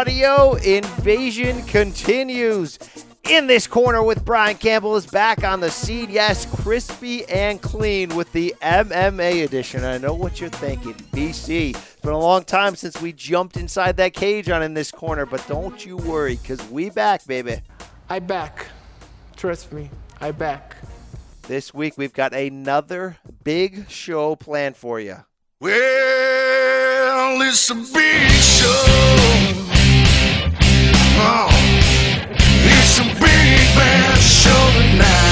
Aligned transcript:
Yeah, 0.00 0.04
the 0.04 0.24
audio 0.24 0.54
invasion 0.54 1.62
continues. 1.64 2.78
In 3.28 3.46
this 3.46 3.66
corner 3.66 4.02
with 4.02 4.24
Brian 4.24 4.56
Campbell 4.56 4.96
is 4.96 5.06
back 5.06 5.44
on 5.44 5.60
the 5.60 5.70
scene. 5.70 6.08
Yes, 6.10 6.46
crispy 6.62 7.24
and 7.26 7.60
clean 7.60 8.16
with 8.16 8.32
the 8.32 8.54
MMA 8.62 9.44
edition. 9.44 9.84
I 9.84 9.98
know 9.98 10.14
what 10.14 10.40
you're 10.40 10.48
thinking. 10.48 10.94
BC, 10.94 11.70
it's 11.76 11.96
been 11.96 12.12
a 12.12 12.18
long 12.18 12.44
time 12.44 12.76
since 12.76 13.00
we 13.00 13.12
jumped 13.12 13.56
inside 13.58 13.98
that 13.98 14.14
cage 14.14 14.48
on 14.48 14.62
in 14.62 14.72
this 14.74 14.90
corner, 14.90 15.26
but 15.26 15.46
don't 15.46 15.84
you 15.84 15.98
worry, 15.98 16.36
because 16.36 16.64
we 16.70 16.88
back, 16.88 17.26
baby. 17.26 17.60
I 18.08 18.20
back. 18.20 18.68
Trust 19.36 19.70
me, 19.72 19.90
I 20.20 20.30
back. 20.30 20.76
This 21.42 21.74
week 21.74 21.98
we've 21.98 22.14
got 22.14 22.32
another 22.32 23.18
big 23.44 23.90
show 23.90 24.34
planned 24.34 24.76
for 24.76 24.98
you. 24.98 25.16
Well, 25.60 27.42
it's 27.42 27.70
a 27.70 27.74
big 27.74 28.30
show. 28.30 29.69
It's 32.62 32.98
a 32.98 33.04
big 33.04 33.76
bad 33.76 34.18
show 34.18 34.64
tonight. 34.72 35.29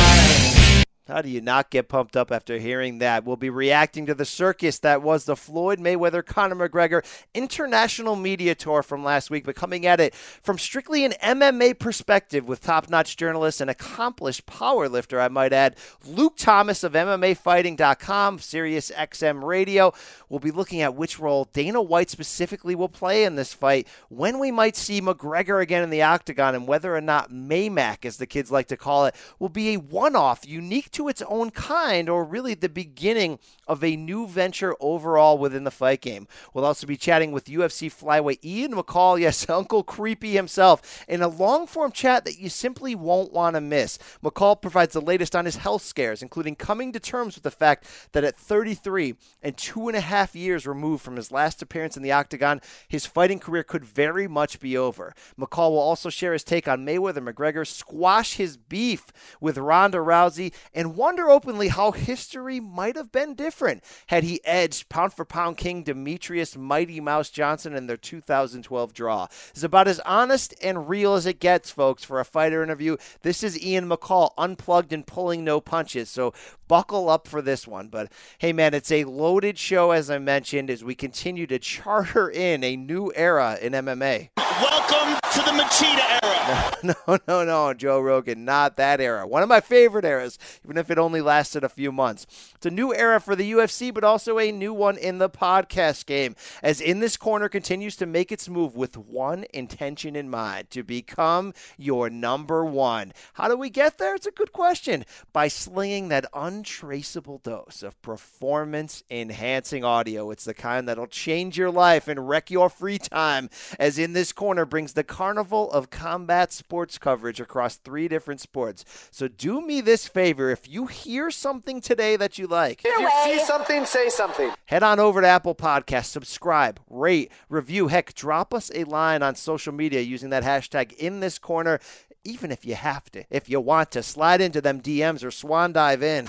How 1.08 1.22
do 1.22 1.30
you 1.30 1.40
not 1.40 1.70
get 1.70 1.88
pumped 1.88 2.18
up 2.18 2.30
after 2.30 2.58
hearing 2.58 2.98
that? 2.98 3.24
We'll 3.24 3.38
be 3.38 3.48
reacting 3.48 4.04
to 4.06 4.14
the 4.14 4.26
circus 4.26 4.78
that 4.80 5.00
was 5.00 5.24
the 5.24 5.36
Floyd 5.36 5.78
Mayweather 5.78 6.22
Conor 6.24 6.68
McGregor 6.68 7.02
international 7.32 8.14
media 8.14 8.54
tour 8.54 8.82
from 8.82 9.02
last 9.02 9.30
week, 9.30 9.46
but 9.46 9.56
coming 9.56 9.86
at 9.86 10.00
it 10.00 10.14
from 10.14 10.58
strictly 10.58 11.06
an 11.06 11.14
MMA 11.22 11.78
perspective 11.78 12.46
with 12.46 12.60
top 12.60 12.90
notch 12.90 13.16
journalist 13.16 13.62
and 13.62 13.70
accomplished 13.70 14.44
powerlifter, 14.44 15.18
I 15.18 15.28
might 15.28 15.54
add, 15.54 15.76
Luke 16.04 16.34
Thomas 16.36 16.84
of 16.84 16.92
MMAfighting.com, 16.92 18.38
Sirius 18.40 18.90
XM 18.90 19.42
Radio. 19.42 19.94
We'll 20.28 20.40
be 20.40 20.50
looking 20.50 20.82
at 20.82 20.94
which 20.94 21.18
role 21.18 21.48
Dana 21.54 21.80
White 21.80 22.10
specifically 22.10 22.74
will 22.74 22.90
play 22.90 23.24
in 23.24 23.34
this 23.34 23.54
fight, 23.54 23.88
when 24.10 24.38
we 24.38 24.50
might 24.50 24.76
see 24.76 25.00
McGregor 25.00 25.62
again 25.62 25.82
in 25.82 25.88
the 25.88 26.02
octagon, 26.02 26.54
and 26.54 26.68
whether 26.68 26.94
or 26.94 27.00
not 27.00 27.30
Maymac, 27.30 28.04
as 28.04 28.18
the 28.18 28.26
kids 28.26 28.50
like 28.50 28.68
to 28.68 28.76
call 28.76 29.06
it, 29.06 29.14
will 29.38 29.48
be 29.48 29.72
a 29.72 29.78
one 29.78 30.14
off, 30.14 30.46
unique 30.46 30.90
to 30.98 31.06
its 31.06 31.22
own 31.28 31.52
kind, 31.52 32.08
or 32.08 32.24
really 32.24 32.54
the 32.54 32.68
beginning 32.68 33.38
of 33.68 33.84
a 33.84 33.94
new 33.94 34.26
venture 34.26 34.74
overall 34.80 35.38
within 35.38 35.62
the 35.62 35.70
fight 35.70 36.00
game. 36.00 36.26
We'll 36.52 36.64
also 36.64 36.88
be 36.88 36.96
chatting 36.96 37.30
with 37.30 37.44
UFC 37.44 37.88
flyweight 37.88 38.44
Ian 38.44 38.72
McCall, 38.72 39.20
yes, 39.20 39.48
Uncle 39.48 39.84
Creepy 39.84 40.32
himself, 40.32 41.04
in 41.06 41.22
a 41.22 41.28
long 41.28 41.68
form 41.68 41.92
chat 41.92 42.24
that 42.24 42.40
you 42.40 42.48
simply 42.48 42.96
won't 42.96 43.32
want 43.32 43.54
to 43.54 43.60
miss. 43.60 43.96
McCall 44.24 44.60
provides 44.60 44.92
the 44.92 45.00
latest 45.00 45.36
on 45.36 45.44
his 45.44 45.54
health 45.54 45.82
scares, 45.82 46.20
including 46.20 46.56
coming 46.56 46.92
to 46.92 46.98
terms 46.98 47.36
with 47.36 47.44
the 47.44 47.50
fact 47.52 47.86
that 48.10 48.24
at 48.24 48.36
33 48.36 49.14
and 49.40 49.56
two 49.56 49.86
and 49.86 49.96
a 49.96 50.00
half 50.00 50.34
years 50.34 50.66
removed 50.66 51.04
from 51.04 51.14
his 51.14 51.30
last 51.30 51.62
appearance 51.62 51.96
in 51.96 52.02
the 52.02 52.10
octagon, 52.10 52.60
his 52.88 53.06
fighting 53.06 53.38
career 53.38 53.62
could 53.62 53.84
very 53.84 54.26
much 54.26 54.58
be 54.58 54.76
over. 54.76 55.14
McCall 55.38 55.70
will 55.70 55.78
also 55.78 56.10
share 56.10 56.32
his 56.32 56.42
take 56.42 56.66
on 56.66 56.84
Mayweather 56.84 57.24
McGregor, 57.24 57.64
squash 57.64 58.34
his 58.34 58.56
beef 58.56 59.12
with 59.40 59.58
Ronda 59.58 59.98
Rousey, 59.98 60.52
and 60.74 60.87
wonder 60.96 61.28
openly 61.28 61.68
how 61.68 61.92
history 61.92 62.60
might 62.60 62.96
have 62.96 63.12
been 63.12 63.34
different 63.34 63.82
had 64.08 64.24
he 64.24 64.44
edged 64.44 64.88
pound 64.88 65.12
for 65.12 65.24
pound 65.24 65.56
king 65.56 65.84
Demetrious 65.84 66.56
Mighty 66.56 67.00
Mouse 67.00 67.30
Johnson 67.30 67.74
in 67.74 67.86
their 67.86 67.96
2012 67.96 68.92
draw. 68.92 69.26
It's 69.50 69.62
about 69.62 69.88
as 69.88 70.00
honest 70.00 70.54
and 70.62 70.88
real 70.88 71.14
as 71.14 71.26
it 71.26 71.40
gets, 71.40 71.70
folks, 71.70 72.04
for 72.04 72.20
a 72.20 72.24
fighter 72.24 72.62
interview. 72.62 72.96
This 73.22 73.42
is 73.42 73.62
Ian 73.62 73.88
McCall, 73.88 74.30
unplugged 74.38 74.92
and 74.92 75.06
pulling 75.06 75.44
no 75.44 75.60
punches. 75.60 76.08
So 76.10 76.32
buckle 76.68 77.08
up 77.08 77.26
for 77.26 77.42
this 77.42 77.66
one. 77.66 77.88
But 77.88 78.12
hey, 78.38 78.52
man, 78.52 78.74
it's 78.74 78.92
a 78.92 79.04
loaded 79.04 79.58
show, 79.58 79.90
as 79.90 80.10
I 80.10 80.18
mentioned, 80.18 80.70
as 80.70 80.84
we 80.84 80.94
continue 80.94 81.46
to 81.46 81.58
charter 81.58 82.30
in 82.30 82.62
a 82.62 82.76
new 82.76 83.12
era 83.14 83.58
in 83.60 83.72
MMA. 83.72 84.30
Welcome 84.36 85.27
to 85.32 85.40
the 85.40 85.50
Machida 85.50 86.22
era. 86.22 86.24
No, 86.82 86.94
no, 87.06 87.18
no, 87.26 87.44
no, 87.44 87.74
Joe 87.74 88.00
Rogan, 88.00 88.44
not 88.44 88.76
that 88.76 89.00
era. 89.00 89.26
One 89.26 89.42
of 89.42 89.48
my 89.48 89.60
favorite 89.60 90.04
eras, 90.04 90.38
even 90.64 90.78
if 90.78 90.90
it 90.90 90.96
only 90.96 91.20
lasted 91.20 91.62
a 91.64 91.68
few 91.68 91.90
months. 91.92 92.24
It's 92.54 92.66
a 92.66 92.70
new 92.70 92.94
era 92.94 93.20
for 93.20 93.36
the 93.36 93.52
UFC, 93.52 93.92
but 93.92 94.04
also 94.04 94.38
a 94.38 94.52
new 94.52 94.72
one 94.72 94.96
in 94.96 95.18
the 95.18 95.28
podcast 95.28 96.06
game, 96.06 96.36
as 96.62 96.80
In 96.80 97.00
This 97.00 97.16
Corner 97.16 97.48
continues 97.48 97.96
to 97.96 98.06
make 98.06 98.30
its 98.32 98.48
move 98.48 98.76
with 98.76 98.96
one 98.96 99.44
intention 99.52 100.14
in 100.16 100.30
mind 100.30 100.70
to 100.70 100.82
become 100.82 101.52
your 101.76 102.08
number 102.08 102.64
one. 102.64 103.12
How 103.34 103.48
do 103.48 103.56
we 103.56 103.70
get 103.70 103.98
there? 103.98 104.14
It's 104.14 104.26
a 104.26 104.30
good 104.30 104.52
question. 104.52 105.04
By 105.32 105.48
slinging 105.48 106.08
that 106.08 106.26
untraceable 106.32 107.38
dose 107.38 107.82
of 107.82 108.00
performance 108.02 109.02
enhancing 109.10 109.84
audio. 109.84 110.30
It's 110.30 110.44
the 110.44 110.54
kind 110.54 110.88
that'll 110.88 111.08
change 111.08 111.58
your 111.58 111.70
life 111.70 112.08
and 112.08 112.28
wreck 112.28 112.50
your 112.50 112.70
free 112.70 112.98
time, 112.98 113.50
as 113.78 113.98
In 113.98 114.12
This 114.12 114.32
Corner 114.32 114.64
brings 114.64 114.92
the 114.92 115.04
carnival 115.28 115.70
of 115.72 115.90
combat 115.90 116.50
sports 116.50 116.96
coverage 116.96 117.38
across 117.38 117.76
three 117.76 118.08
different 118.08 118.40
sports. 118.40 118.82
So 119.10 119.28
do 119.28 119.60
me 119.60 119.82
this 119.82 120.08
favor 120.08 120.48
if 120.48 120.66
you 120.66 120.86
hear 120.86 121.30
something 121.30 121.82
today 121.82 122.16
that 122.16 122.38
you 122.38 122.46
like, 122.46 122.80
If 122.82 122.98
you 122.98 123.10
see 123.24 123.44
something, 123.44 123.84
say 123.84 124.08
something. 124.08 124.50
head 124.64 124.82
on 124.82 124.98
over 124.98 125.20
to 125.20 125.26
Apple 125.26 125.54
Podcasts, 125.54 126.06
subscribe, 126.06 126.80
rate, 126.88 127.30
review. 127.50 127.88
Heck, 127.88 128.14
drop 128.14 128.54
us 128.54 128.70
a 128.74 128.84
line 128.84 129.22
on 129.22 129.34
social 129.34 129.74
media 129.74 130.00
using 130.00 130.30
that 130.30 130.44
hashtag 130.44 130.94
in 130.94 131.20
this 131.20 131.38
corner, 131.38 131.78
even 132.24 132.50
if 132.50 132.64
you 132.64 132.74
have 132.74 133.10
to. 133.10 133.24
If 133.28 133.50
you 133.50 133.60
want 133.60 133.90
to, 133.90 134.02
slide 134.02 134.40
into 134.40 134.62
them 134.62 134.80
DMs 134.80 135.22
or 135.22 135.30
swan 135.30 135.74
dive 135.74 136.02
in. 136.02 136.26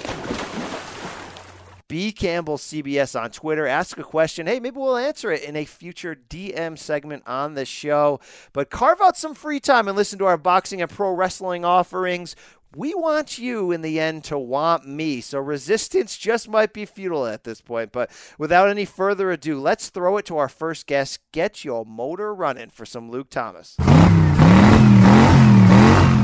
B 1.89 2.11
Campbell 2.11 2.57
CBS 2.57 3.19
on 3.19 3.31
Twitter. 3.31 3.66
Ask 3.66 3.97
a 3.97 4.03
question. 4.03 4.45
Hey, 4.45 4.59
maybe 4.59 4.77
we'll 4.77 4.95
answer 4.95 5.31
it 5.31 5.44
in 5.44 5.55
a 5.55 5.66
future 5.66 6.16
DM 6.16 6.77
segment 6.77 7.23
on 7.25 7.55
the 7.55 7.66
show. 7.66 8.19
But 8.53 8.69
carve 8.69 9.01
out 9.01 9.17
some 9.17 9.33
free 9.33 9.59
time 9.59 9.88
and 9.88 9.97
listen 9.97 10.19
to 10.19 10.25
our 10.25 10.38
boxing 10.38 10.83
and 10.83 10.89
pro 10.89 11.11
wrestling 11.11 11.66
offerings. 11.66 12.35
We 12.75 12.94
want 12.94 13.39
you 13.39 13.72
in 13.72 13.81
the 13.81 14.00
end 14.00 14.23
to 14.25 14.38
want 14.38 14.88
me. 14.88 15.19
So 15.22 15.39
resistance 15.39 16.16
just 16.16 16.47
might 16.47 16.73
be 16.73 16.85
futile 16.85 17.25
at 17.25 17.44
this 17.44 17.59
point. 17.59 17.91
But 17.91 18.11
without 18.38 18.69
any 18.69 18.85
further 18.85 19.31
ado, 19.31 19.59
let's 19.59 19.89
throw 19.89 20.17
it 20.17 20.25
to 20.27 20.38
our 20.38 20.50
first 20.50 20.85
guest. 20.85 21.19
Get 21.31 21.66
your 21.66 21.85
motor 21.85 22.35
running 22.35 22.69
for 22.69 22.85
some 22.85 23.09
Luke 23.09 23.31
Thomas. 23.31 23.75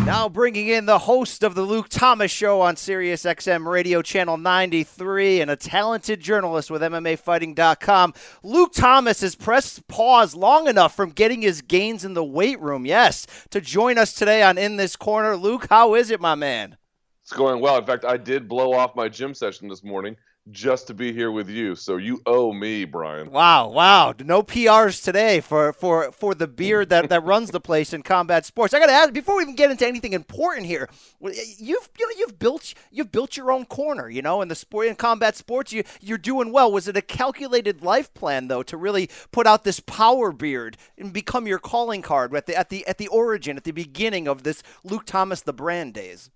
Now 0.06 0.30
bringing 0.30 0.68
in 0.68 0.86
the 0.86 1.00
host 1.00 1.42
of 1.42 1.56
the 1.56 1.64
Luke 1.64 1.88
Thomas 1.90 2.30
Show 2.30 2.62
on 2.62 2.76
Sirius 2.76 3.24
XM 3.24 3.66
Radio 3.66 4.04
Channel 4.04 4.38
93 4.38 5.42
and 5.42 5.50
a 5.50 5.56
talented 5.56 6.20
journalist 6.20 6.70
with 6.70 6.84
MMAfighting.com. 6.84 8.14
Luke 8.44 8.72
Thomas 8.72 9.22
has 9.22 9.34
pressed 9.34 9.88
pause 9.88 10.36
long 10.36 10.68
enough 10.68 10.96
from 10.96 11.10
getting 11.10 11.42
his 11.42 11.64
gains 11.64 12.06
in 12.06 12.14
the 12.14 12.24
weight 12.24 12.62
room, 12.62 12.86
yes, 12.86 13.26
to 13.50 13.60
join 13.60 13.98
us 13.98 14.14
today 14.14 14.44
on 14.44 14.60
In 14.60 14.76
This 14.78 14.96
Corner. 14.96 15.36
Luke, 15.36 15.66
how 15.72 15.96
is 15.96 16.12
it, 16.12 16.22
my 16.22 16.36
man? 16.36 16.78
It's 17.24 17.34
going 17.34 17.60
well. 17.60 17.80
In 17.80 17.86
fact, 17.86 18.06
I 18.06 18.18
did 18.18 18.48
blow 18.48 18.74
off 18.74 18.96
my 18.96 19.10
gym 19.10 19.34
session 19.34 19.68
this 19.68 19.84
morning 19.84 20.16
just 20.52 20.88
to 20.88 20.94
be 20.94 21.12
here 21.12 21.32
with 21.32 21.50
you. 21.50 21.76
So 21.76 21.98
you 21.98 22.22
owe 22.26 22.54
me, 22.54 22.86
Brian. 22.86 23.32
Wow, 23.32 23.70
wow. 23.70 24.14
No 24.24 24.44
PRs 24.44 25.04
today 25.04 25.40
for 25.40 25.74
for 25.74 26.12
for 26.12 26.36
the 26.36 26.48
beard 26.48 26.90
that, 26.90 27.10
that 27.10 27.24
runs 27.24 27.52
the 27.52 27.60
place 27.60 27.94
in 27.94 28.04
combat 28.04 28.46
sports. 28.46 28.74
I 28.74 28.80
got 28.80 28.88
to 28.88 28.94
ask 28.94 29.14
before 29.14 29.38
we 29.38 29.44
even 29.44 29.56
get 29.56 29.72
into 29.72 29.88
anything 29.88 30.14
important 30.14 30.68
here. 30.68 30.88
You've 31.20 31.90
you 31.98 32.08
know 32.08 32.16
you've 32.18 32.38
built 32.38 32.74
you've 32.92 33.12
built 33.12 33.36
your 33.36 33.52
own 33.52 33.66
corner, 33.66 34.10
you 34.10 34.22
know, 34.22 34.42
in 34.42 34.48
the 34.48 34.56
sport 34.56 34.88
in 34.88 34.96
combat 34.96 35.36
sports. 35.36 35.74
You 35.74 35.84
you're 36.00 36.18
doing 36.18 36.52
well. 36.52 36.72
Was 36.72 36.88
it 36.88 36.98
a 36.98 37.02
calculated 37.02 37.82
life 37.82 38.14
plan 38.14 38.48
though 38.48 38.64
to 38.64 38.78
really 38.78 39.10
put 39.32 39.48
out 39.48 39.64
this 39.64 39.80
power 39.80 40.32
beard 40.32 40.78
and 40.98 41.12
become 41.12 41.48
your 41.48 41.60
calling 41.60 42.02
card 42.02 42.34
at 42.36 42.46
the 42.46 42.56
at 42.56 42.70
the 42.70 42.86
at 42.88 42.98
the 42.98 43.08
origin 43.08 43.58
at 43.58 43.64
the 43.64 43.72
beginning 43.72 44.28
of 44.28 44.44
this 44.44 44.62
Luke 44.84 45.06
Thomas 45.06 45.42
the 45.42 45.54
brand 45.54 45.94
days? 45.94 46.30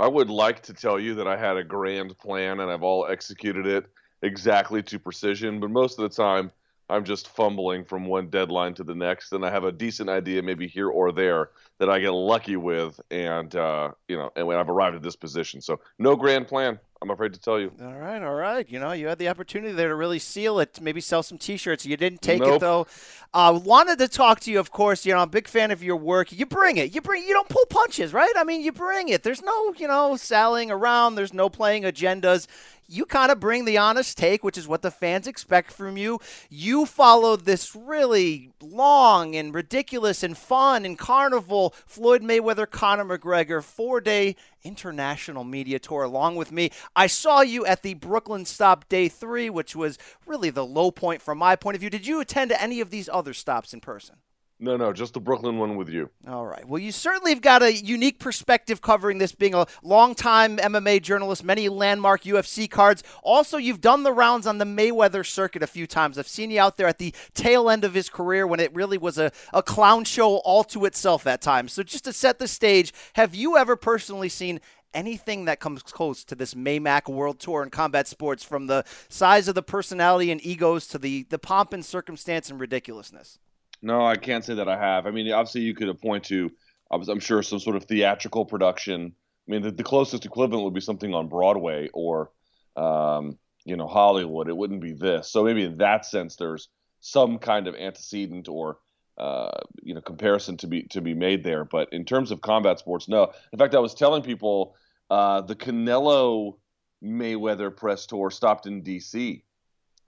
I 0.00 0.08
would 0.08 0.30
like 0.30 0.62
to 0.62 0.72
tell 0.72 0.98
you 0.98 1.14
that 1.16 1.28
I 1.28 1.36
had 1.36 1.58
a 1.58 1.62
grand 1.62 2.18
plan 2.18 2.60
and 2.60 2.70
I've 2.70 2.82
all 2.82 3.06
executed 3.06 3.66
it 3.66 3.84
exactly 4.22 4.82
to 4.84 4.98
precision, 4.98 5.60
but 5.60 5.70
most 5.70 5.98
of 5.98 6.08
the 6.08 6.16
time 6.16 6.50
I'm 6.88 7.04
just 7.04 7.28
fumbling 7.28 7.84
from 7.84 8.06
one 8.06 8.30
deadline 8.30 8.72
to 8.74 8.82
the 8.82 8.94
next, 8.94 9.32
and 9.32 9.44
I 9.44 9.50
have 9.50 9.64
a 9.64 9.70
decent 9.70 10.08
idea 10.08 10.42
maybe 10.42 10.66
here 10.66 10.88
or 10.88 11.12
there 11.12 11.50
that 11.78 11.90
I 11.90 12.00
get 12.00 12.12
lucky 12.12 12.56
with, 12.56 12.98
and 13.10 13.54
uh, 13.54 13.90
you 14.08 14.16
know, 14.16 14.30
and 14.36 14.50
I've 14.50 14.70
arrived 14.70 14.96
at 14.96 15.02
this 15.02 15.16
position. 15.16 15.60
So 15.60 15.80
no 15.98 16.16
grand 16.16 16.48
plan. 16.48 16.80
I'm 17.02 17.10
afraid 17.10 17.32
to 17.32 17.40
tell 17.40 17.58
you. 17.58 17.72
All 17.80 17.94
right, 17.94 18.22
all 18.22 18.34
right. 18.34 18.68
You 18.68 18.78
know, 18.78 18.92
you 18.92 19.08
had 19.08 19.18
the 19.18 19.28
opportunity 19.30 19.72
there 19.72 19.88
to 19.88 19.94
really 19.94 20.18
seal 20.18 20.60
it, 20.60 20.78
maybe 20.82 21.00
sell 21.00 21.22
some 21.22 21.38
T-shirts. 21.38 21.86
You 21.86 21.96
didn't 21.96 22.20
take 22.20 22.42
it 22.42 22.46
Nope. 22.46 22.60
though. 22.60 22.86
Uh, 23.32 23.58
wanted 23.64 23.98
to 24.00 24.08
talk 24.08 24.40
to 24.40 24.50
you, 24.50 24.60
of 24.60 24.70
course. 24.70 25.06
You 25.06 25.14
know, 25.14 25.20
I'm 25.20 25.28
a 25.28 25.30
big 25.30 25.48
fan 25.48 25.70
of 25.70 25.82
your 25.82 25.96
work. 25.96 26.30
You 26.30 26.44
bring 26.44 26.76
it. 26.76 26.94
You 26.94 27.00
bring. 27.00 27.24
You 27.24 27.32
don't 27.32 27.48
pull 27.48 27.64
punches, 27.70 28.12
right? 28.12 28.32
I 28.36 28.44
mean, 28.44 28.60
you 28.60 28.72
bring 28.72 29.08
it. 29.08 29.22
There's 29.22 29.40
no, 29.40 29.72
you 29.78 29.88
know, 29.88 30.16
sallying 30.16 30.70
around. 30.70 31.14
There's 31.14 31.32
no 31.32 31.48
playing 31.48 31.84
agendas. 31.84 32.46
You 32.90 33.06
kind 33.06 33.30
of 33.30 33.38
bring 33.38 33.64
the 33.64 33.78
honest 33.78 34.18
take, 34.18 34.42
which 34.42 34.58
is 34.58 34.66
what 34.66 34.82
the 34.82 34.90
fans 34.90 35.28
expect 35.28 35.70
from 35.70 35.96
you. 35.96 36.18
You 36.48 36.86
followed 36.86 37.44
this 37.44 37.76
really 37.76 38.50
long 38.60 39.36
and 39.36 39.54
ridiculous 39.54 40.22
and 40.24 40.36
fun 40.36 40.84
and 40.84 40.98
carnival 40.98 41.72
Floyd 41.86 42.22
Mayweather 42.22 42.68
Conor 42.68 43.04
McGregor 43.04 43.62
four 43.62 44.00
day 44.00 44.34
international 44.64 45.44
media 45.44 45.78
tour 45.78 46.02
along 46.02 46.36
with 46.36 46.50
me. 46.50 46.70
I 46.96 47.06
saw 47.06 47.40
you 47.42 47.64
at 47.64 47.82
the 47.82 47.94
Brooklyn 47.94 48.44
stop 48.44 48.88
day 48.88 49.08
three, 49.08 49.48
which 49.48 49.76
was 49.76 49.96
really 50.26 50.50
the 50.50 50.66
low 50.66 50.90
point 50.90 51.22
from 51.22 51.38
my 51.38 51.56
point 51.56 51.76
of 51.76 51.80
view. 51.80 51.90
Did 51.90 52.06
you 52.06 52.20
attend 52.20 52.50
to 52.50 52.60
any 52.60 52.80
of 52.80 52.90
these 52.90 53.08
other 53.08 53.32
stops 53.32 53.72
in 53.72 53.80
person? 53.80 54.16
No, 54.62 54.76
no, 54.76 54.92
just 54.92 55.14
the 55.14 55.20
Brooklyn 55.20 55.58
one 55.58 55.76
with 55.76 55.88
you. 55.88 56.10
All 56.28 56.44
right. 56.44 56.68
Well, 56.68 56.78
you 56.78 56.92
certainly 56.92 57.32
have 57.32 57.40
got 57.40 57.62
a 57.62 57.74
unique 57.74 58.18
perspective 58.18 58.82
covering 58.82 59.16
this, 59.16 59.32
being 59.32 59.54
a 59.54 59.66
longtime 59.82 60.58
MMA 60.58 61.00
journalist, 61.00 61.42
many 61.42 61.70
landmark 61.70 62.24
UFC 62.24 62.70
cards. 62.70 63.02
Also, 63.22 63.56
you've 63.56 63.80
done 63.80 64.02
the 64.02 64.12
rounds 64.12 64.46
on 64.46 64.58
the 64.58 64.66
Mayweather 64.66 65.24
circuit 65.24 65.62
a 65.62 65.66
few 65.66 65.86
times. 65.86 66.18
I've 66.18 66.28
seen 66.28 66.50
you 66.50 66.60
out 66.60 66.76
there 66.76 66.88
at 66.88 66.98
the 66.98 67.14
tail 67.32 67.70
end 67.70 67.84
of 67.84 67.94
his 67.94 68.10
career 68.10 68.46
when 68.46 68.60
it 68.60 68.74
really 68.74 68.98
was 68.98 69.16
a, 69.16 69.32
a 69.54 69.62
clown 69.62 70.04
show 70.04 70.36
all 70.36 70.62
to 70.64 70.84
itself 70.84 71.26
at 71.26 71.40
times. 71.40 71.72
So, 71.72 71.82
just 71.82 72.04
to 72.04 72.12
set 72.12 72.38
the 72.38 72.46
stage, 72.46 72.92
have 73.14 73.34
you 73.34 73.56
ever 73.56 73.76
personally 73.76 74.28
seen 74.28 74.60
anything 74.92 75.46
that 75.46 75.60
comes 75.60 75.82
close 75.82 76.22
to 76.24 76.34
this 76.34 76.52
Maymac 76.52 77.10
World 77.10 77.40
Tour 77.40 77.62
in 77.62 77.70
combat 77.70 78.08
sports, 78.08 78.44
from 78.44 78.66
the 78.66 78.84
size 79.08 79.48
of 79.48 79.54
the 79.54 79.62
personality 79.62 80.30
and 80.30 80.44
egos 80.44 80.86
to 80.88 80.98
the, 80.98 81.22
the 81.30 81.38
pomp 81.38 81.72
and 81.72 81.82
circumstance 81.82 82.50
and 82.50 82.60
ridiculousness? 82.60 83.38
No, 83.82 84.04
I 84.04 84.16
can't 84.16 84.44
say 84.44 84.54
that 84.54 84.68
I 84.68 84.76
have. 84.76 85.06
I 85.06 85.10
mean, 85.10 85.30
obviously, 85.32 85.62
you 85.62 85.74
could 85.74 86.00
point 86.00 86.24
to, 86.24 86.50
I'm 86.90 87.20
sure, 87.20 87.42
some 87.42 87.60
sort 87.60 87.76
of 87.76 87.84
theatrical 87.84 88.44
production. 88.44 89.14
I 89.48 89.50
mean, 89.50 89.62
the, 89.62 89.70
the 89.70 89.82
closest 89.82 90.26
equivalent 90.26 90.64
would 90.64 90.74
be 90.74 90.80
something 90.80 91.14
on 91.14 91.28
Broadway 91.28 91.88
or, 91.94 92.30
um, 92.76 93.38
you 93.64 93.76
know, 93.76 93.86
Hollywood. 93.86 94.48
It 94.48 94.56
wouldn't 94.56 94.82
be 94.82 94.92
this. 94.92 95.30
So 95.30 95.44
maybe 95.44 95.64
in 95.64 95.78
that 95.78 96.04
sense, 96.04 96.36
there's 96.36 96.68
some 97.00 97.38
kind 97.38 97.66
of 97.66 97.74
antecedent 97.74 98.48
or, 98.48 98.78
uh, 99.16 99.50
you 99.82 99.94
know, 99.94 100.00
comparison 100.02 100.56
to 100.58 100.66
be 100.66 100.82
to 100.84 101.00
be 101.00 101.14
made 101.14 101.42
there. 101.42 101.64
But 101.64 101.92
in 101.92 102.04
terms 102.04 102.30
of 102.30 102.40
combat 102.42 102.78
sports, 102.78 103.08
no. 103.08 103.32
In 103.52 103.58
fact, 103.58 103.74
I 103.74 103.78
was 103.78 103.94
telling 103.94 104.22
people 104.22 104.76
uh, 105.08 105.40
the 105.40 105.56
Canelo 105.56 106.58
Mayweather 107.02 107.74
press 107.74 108.06
tour 108.06 108.30
stopped 108.30 108.66
in 108.66 108.82
D.C 108.82 109.44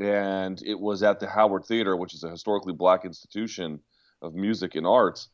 and 0.03 0.61
it 0.65 0.79
was 0.79 1.03
at 1.03 1.21
the 1.21 1.29
Howard 1.29 1.65
Theater, 1.65 1.97
which 1.97 2.15
is 2.15 2.25
a 2.25 2.31
historically 2.31 2.73
black 2.73 3.05
institution 3.05 3.81
of 4.21 4.35
music 4.35 4.75
and 4.75 4.87
arts. 4.87 5.29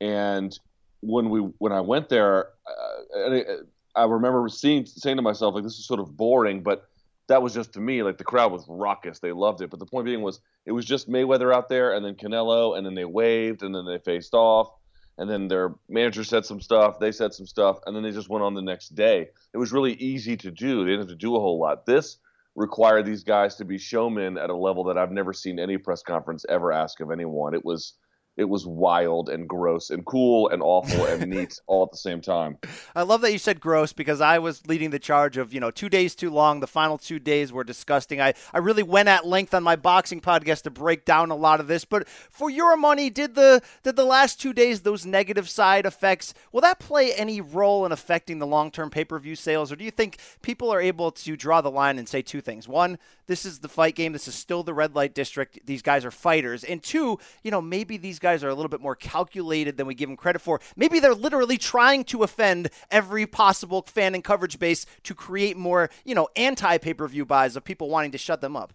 And 0.00 0.56
when 1.00 1.30
we 1.30 1.40
when 1.40 1.72
I 1.72 1.80
went 1.80 2.08
there, 2.08 2.48
uh, 2.66 3.56
I, 3.96 4.04
remember 4.04 4.48
seeing 4.48 4.86
saying 4.86 5.16
to 5.16 5.22
myself 5.22 5.54
like 5.54 5.64
this 5.64 5.78
is 5.78 5.86
sort 5.86 6.00
of 6.00 6.16
boring, 6.16 6.62
but 6.62 6.88
that 7.28 7.42
was 7.42 7.54
just 7.54 7.72
to 7.74 7.80
me 7.80 8.02
like 8.02 8.18
the 8.18 8.24
crowd 8.24 8.52
was 8.52 8.64
raucous, 8.68 9.18
they 9.18 9.32
loved 9.32 9.60
it. 9.60 9.70
But 9.70 9.78
the 9.78 9.86
point 9.86 10.04
being 10.06 10.22
was 10.22 10.40
it 10.66 10.72
was 10.72 10.84
just 10.84 11.10
Mayweather 11.10 11.54
out 11.54 11.68
there, 11.68 11.94
and 11.94 12.04
then 12.04 12.14
Canelo, 12.14 12.76
and 12.76 12.86
then 12.86 12.94
they 12.94 13.04
waved, 13.04 13.62
and 13.62 13.74
then 13.74 13.84
they 13.84 13.98
faced 13.98 14.34
off, 14.34 14.72
and 15.18 15.28
then 15.28 15.48
their 15.48 15.74
manager 15.88 16.24
said 16.24 16.44
some 16.44 16.60
stuff, 16.60 16.98
they 16.98 17.12
said 17.12 17.34
some 17.34 17.46
stuff, 17.46 17.78
and 17.86 17.94
then 17.94 18.02
they 18.02 18.12
just 18.12 18.28
went 18.28 18.44
on 18.44 18.54
the 18.54 18.62
next 18.62 18.94
day. 18.94 19.28
It 19.52 19.58
was 19.58 19.72
really 19.72 19.94
easy 19.94 20.36
to 20.38 20.50
do. 20.50 20.84
They 20.84 20.90
didn't 20.90 21.08
have 21.08 21.08
to 21.08 21.14
do 21.16 21.36
a 21.36 21.40
whole 21.40 21.58
lot. 21.58 21.86
This 21.86 22.18
require 22.54 23.02
these 23.02 23.24
guys 23.24 23.54
to 23.56 23.64
be 23.64 23.78
showmen 23.78 24.36
at 24.36 24.50
a 24.50 24.56
level 24.56 24.84
that 24.84 24.98
I've 24.98 25.12
never 25.12 25.32
seen 25.32 25.58
any 25.58 25.78
press 25.78 26.02
conference 26.02 26.44
ever 26.48 26.72
ask 26.72 27.00
of 27.00 27.10
anyone. 27.10 27.54
It 27.54 27.64
was 27.64 27.94
it 28.36 28.44
was 28.44 28.66
wild 28.66 29.28
and 29.28 29.46
gross 29.46 29.90
and 29.90 30.06
cool 30.06 30.48
and 30.48 30.62
awful 30.62 31.04
and 31.04 31.26
neat 31.30 31.60
all 31.66 31.84
at 31.84 31.90
the 31.90 31.98
same 31.98 32.20
time. 32.20 32.56
I 32.94 33.02
love 33.02 33.20
that 33.20 33.32
you 33.32 33.38
said 33.38 33.60
gross 33.60 33.92
because 33.92 34.20
I 34.20 34.38
was 34.38 34.66
leading 34.66 34.90
the 34.90 34.98
charge 34.98 35.36
of, 35.36 35.52
you 35.52 35.60
know, 35.60 35.70
two 35.70 35.90
days 35.90 36.14
too 36.14 36.30
long. 36.30 36.60
The 36.60 36.66
final 36.66 36.96
two 36.96 37.18
days 37.18 37.52
were 37.52 37.64
disgusting. 37.64 38.20
I, 38.20 38.32
I 38.54 38.58
really 38.58 38.82
went 38.82 39.08
at 39.08 39.26
length 39.26 39.52
on 39.52 39.62
my 39.62 39.76
boxing 39.76 40.20
podcast 40.20 40.62
to 40.62 40.70
break 40.70 41.04
down 41.04 41.30
a 41.30 41.36
lot 41.36 41.60
of 41.60 41.66
this. 41.66 41.84
But 41.84 42.08
for 42.08 42.48
your 42.48 42.76
money, 42.76 43.10
did 43.10 43.34
the 43.34 43.60
did 43.82 43.96
the 43.96 44.04
last 44.04 44.40
two 44.40 44.54
days, 44.54 44.80
those 44.80 45.04
negative 45.04 45.48
side 45.50 45.84
effects, 45.84 46.32
will 46.52 46.62
that 46.62 46.78
play 46.78 47.12
any 47.12 47.40
role 47.40 47.84
in 47.84 47.92
affecting 47.92 48.38
the 48.38 48.46
long 48.46 48.70
term 48.70 48.88
pay 48.88 49.04
per 49.04 49.18
view 49.18 49.36
sales? 49.36 49.70
Or 49.70 49.76
do 49.76 49.84
you 49.84 49.90
think 49.90 50.18
people 50.40 50.72
are 50.72 50.80
able 50.80 51.10
to 51.12 51.36
draw 51.36 51.60
the 51.60 51.70
line 51.70 51.98
and 51.98 52.08
say 52.08 52.22
two 52.22 52.40
things? 52.40 52.66
One, 52.66 52.98
this 53.26 53.44
is 53.44 53.60
the 53.60 53.68
fight 53.68 53.94
game. 53.94 54.12
This 54.12 54.28
is 54.28 54.34
still 54.34 54.62
the 54.62 54.74
red 54.74 54.94
light 54.94 55.14
district. 55.14 55.60
These 55.64 55.82
guys 55.82 56.04
are 56.04 56.10
fighters. 56.10 56.64
And 56.64 56.82
two, 56.82 57.18
you 57.42 57.50
know, 57.50 57.60
maybe 57.60 57.96
these 57.96 58.18
guys 58.22 58.42
are 58.42 58.48
a 58.48 58.54
little 58.54 58.70
bit 58.70 58.80
more 58.80 58.96
calculated 58.96 59.76
than 59.76 59.86
we 59.86 59.94
give 59.94 60.08
them 60.08 60.16
credit 60.16 60.40
for. 60.40 60.60
Maybe 60.76 61.00
they're 61.00 61.14
literally 61.14 61.58
trying 61.58 62.04
to 62.04 62.22
offend 62.22 62.70
every 62.90 63.26
possible 63.26 63.82
fan 63.82 64.14
and 64.14 64.24
coverage 64.24 64.58
base 64.58 64.86
to 65.02 65.14
create 65.14 65.56
more, 65.56 65.90
you 66.04 66.14
know, 66.14 66.28
anti 66.36 66.78
pay 66.78 66.94
per 66.94 67.06
view 67.06 67.26
buys 67.26 67.56
of 67.56 67.64
people 67.64 67.90
wanting 67.90 68.12
to 68.12 68.18
shut 68.18 68.40
them 68.40 68.56
up. 68.56 68.72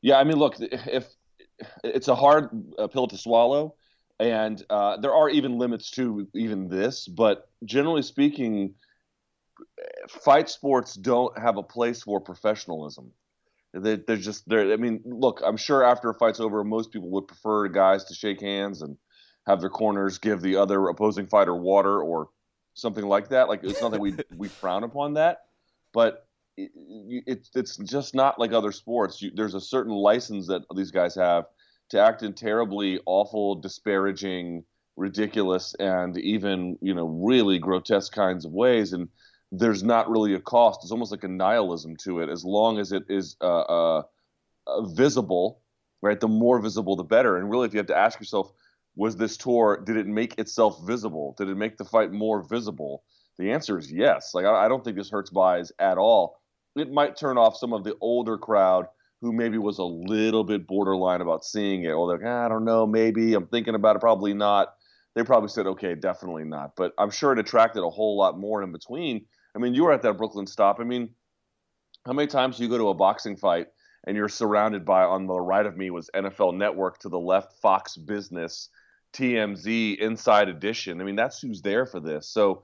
Yeah, 0.00 0.16
I 0.16 0.24
mean, 0.24 0.38
look, 0.38 0.56
if 0.60 1.06
it's 1.82 2.08
a 2.08 2.14
hard 2.14 2.48
uh, 2.78 2.86
pill 2.86 3.06
to 3.08 3.18
swallow, 3.18 3.74
and 4.20 4.62
uh, 4.70 4.96
there 4.98 5.14
are 5.14 5.28
even 5.28 5.58
limits 5.58 5.90
to 5.92 6.28
even 6.34 6.68
this, 6.68 7.08
but 7.08 7.48
generally 7.64 8.02
speaking, 8.02 8.74
fight 10.08 10.48
sports 10.48 10.94
don't 10.94 11.36
have 11.38 11.56
a 11.56 11.62
place 11.62 12.02
for 12.02 12.20
professionalism. 12.20 13.12
They, 13.74 13.96
they're 13.96 14.16
just 14.16 14.48
there. 14.48 14.72
I 14.72 14.76
mean, 14.76 15.02
look, 15.04 15.40
I'm 15.44 15.56
sure 15.56 15.82
after 15.82 16.08
a 16.08 16.14
fight's 16.14 16.40
over, 16.40 16.62
most 16.62 16.92
people 16.92 17.10
would 17.10 17.26
prefer 17.26 17.68
guys 17.68 18.04
to 18.04 18.14
shake 18.14 18.40
hands 18.40 18.82
and 18.82 18.96
have 19.46 19.60
their 19.60 19.70
corners 19.70 20.18
give 20.18 20.40
the 20.40 20.56
other 20.56 20.88
opposing 20.88 21.26
fighter 21.26 21.54
water 21.54 22.00
or 22.00 22.28
something 22.74 23.04
like 23.04 23.28
that. 23.30 23.48
Like 23.48 23.64
it's 23.64 23.80
not 23.80 23.92
that 23.92 24.00
we 24.00 24.16
we 24.36 24.48
frown 24.48 24.84
upon 24.84 25.14
that, 25.14 25.46
but 25.92 26.26
it, 26.56 26.70
it, 27.26 27.48
it's 27.54 27.76
just 27.78 28.14
not 28.14 28.38
like 28.38 28.52
other 28.52 28.72
sports. 28.72 29.20
You, 29.20 29.32
there's 29.34 29.54
a 29.54 29.60
certain 29.60 29.92
license 29.92 30.46
that 30.48 30.62
these 30.76 30.90
guys 30.90 31.14
have 31.16 31.46
to 31.90 32.00
act 32.00 32.22
in 32.22 32.32
terribly 32.32 33.00
awful, 33.06 33.56
disparaging, 33.56 34.64
ridiculous, 34.96 35.74
and 35.78 36.16
even 36.18 36.78
you 36.80 36.94
know 36.94 37.06
really 37.06 37.58
grotesque 37.58 38.12
kinds 38.12 38.44
of 38.44 38.52
ways. 38.52 38.92
And 38.92 39.08
there's 39.58 39.82
not 39.82 40.10
really 40.10 40.34
a 40.34 40.40
cost. 40.40 40.80
It's 40.82 40.92
almost 40.92 41.10
like 41.10 41.24
a 41.24 41.28
nihilism 41.28 41.96
to 42.04 42.20
it. 42.20 42.28
As 42.28 42.44
long 42.44 42.78
as 42.78 42.92
it 42.92 43.04
is 43.08 43.36
uh, 43.40 43.60
uh, 43.60 44.02
uh, 44.66 44.82
visible, 44.86 45.60
right? 46.02 46.18
The 46.18 46.28
more 46.28 46.60
visible, 46.60 46.96
the 46.96 47.04
better. 47.04 47.36
And 47.36 47.50
really, 47.50 47.66
if 47.66 47.74
you 47.74 47.78
have 47.78 47.86
to 47.86 47.96
ask 47.96 48.18
yourself, 48.18 48.52
was 48.96 49.16
this 49.16 49.36
tour 49.36 49.82
did 49.84 49.96
it 49.96 50.06
make 50.06 50.38
itself 50.38 50.80
visible? 50.86 51.34
Did 51.38 51.48
it 51.48 51.56
make 51.56 51.76
the 51.76 51.84
fight 51.84 52.12
more 52.12 52.42
visible? 52.42 53.02
The 53.38 53.50
answer 53.50 53.78
is 53.78 53.90
yes. 53.90 54.34
Like 54.34 54.44
I, 54.44 54.66
I 54.66 54.68
don't 54.68 54.84
think 54.84 54.96
this 54.96 55.10
hurts 55.10 55.30
buys 55.30 55.72
at 55.78 55.98
all. 55.98 56.40
It 56.76 56.92
might 56.92 57.16
turn 57.16 57.38
off 57.38 57.56
some 57.56 57.72
of 57.72 57.84
the 57.84 57.96
older 58.00 58.38
crowd 58.38 58.86
who 59.20 59.32
maybe 59.32 59.58
was 59.58 59.78
a 59.78 59.84
little 59.84 60.44
bit 60.44 60.66
borderline 60.66 61.20
about 61.20 61.44
seeing 61.44 61.84
it, 61.84 61.92
or 61.92 62.08
they're 62.08 62.18
like, 62.18 62.26
ah, 62.26 62.44
I 62.44 62.48
don't 62.48 62.64
know, 62.64 62.86
maybe 62.86 63.34
I'm 63.34 63.46
thinking 63.46 63.74
about 63.74 63.96
it, 63.96 64.00
probably 64.00 64.34
not. 64.34 64.74
They 65.14 65.22
probably 65.22 65.48
said, 65.48 65.66
okay, 65.66 65.94
definitely 65.94 66.44
not. 66.44 66.76
But 66.76 66.92
I'm 66.98 67.10
sure 67.10 67.32
it 67.32 67.38
attracted 67.38 67.82
a 67.84 67.90
whole 67.90 68.18
lot 68.18 68.38
more 68.38 68.62
in 68.62 68.72
between 68.72 69.24
I 69.54 69.58
mean, 69.58 69.74
you 69.74 69.84
were 69.84 69.92
at 69.92 70.02
that 70.02 70.14
Brooklyn 70.14 70.46
stop. 70.46 70.80
I 70.80 70.84
mean, 70.84 71.10
how 72.06 72.12
many 72.12 72.26
times 72.26 72.56
do 72.56 72.64
you 72.64 72.68
go 72.68 72.78
to 72.78 72.88
a 72.88 72.94
boxing 72.94 73.36
fight 73.36 73.68
and 74.06 74.16
you're 74.16 74.28
surrounded 74.28 74.84
by 74.84 75.04
on 75.04 75.26
the 75.26 75.40
right 75.40 75.64
of 75.64 75.76
me 75.76 75.90
was 75.90 76.10
NFL 76.14 76.56
Network, 76.56 76.98
to 76.98 77.08
the 77.08 77.18
left 77.18 77.60
Fox 77.60 77.96
Business, 77.96 78.68
TMZ, 79.14 79.98
Inside 79.98 80.48
Edition. 80.48 81.00
I 81.00 81.04
mean, 81.04 81.16
that's 81.16 81.40
who's 81.40 81.62
there 81.62 81.86
for 81.86 82.00
this. 82.00 82.28
So, 82.28 82.62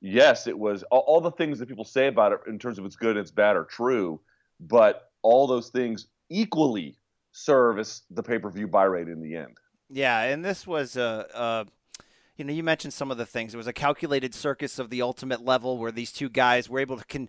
yes, 0.00 0.46
it 0.46 0.58
was 0.58 0.82
all, 0.84 1.00
all 1.00 1.20
the 1.20 1.30
things 1.30 1.58
that 1.58 1.68
people 1.68 1.84
say 1.84 2.08
about 2.08 2.32
it 2.32 2.40
in 2.48 2.58
terms 2.58 2.78
of 2.78 2.84
it's 2.84 2.96
good 2.96 3.16
it's 3.16 3.30
bad 3.30 3.56
are 3.56 3.64
true, 3.64 4.20
but 4.58 5.10
all 5.22 5.46
those 5.46 5.68
things 5.68 6.06
equally 6.28 6.96
serve 7.32 7.78
as 7.78 8.02
the 8.10 8.22
pay 8.22 8.38
per 8.38 8.50
view 8.50 8.66
buy 8.66 8.84
rate 8.84 9.08
in 9.08 9.22
the 9.22 9.36
end. 9.36 9.56
Yeah, 9.88 10.22
and 10.22 10.44
this 10.44 10.66
was 10.66 10.96
a. 10.96 11.66
You 12.40 12.46
know, 12.46 12.54
you 12.54 12.62
mentioned 12.62 12.94
some 12.94 13.10
of 13.10 13.18
the 13.18 13.26
things. 13.26 13.52
It 13.52 13.58
was 13.58 13.66
a 13.66 13.72
calculated 13.74 14.34
circus 14.34 14.78
of 14.78 14.88
the 14.88 15.02
ultimate 15.02 15.44
level 15.44 15.76
where 15.76 15.92
these 15.92 16.10
two 16.10 16.30
guys 16.30 16.70
were 16.70 16.80
able 16.80 16.96
to 16.96 17.04
can 17.04 17.28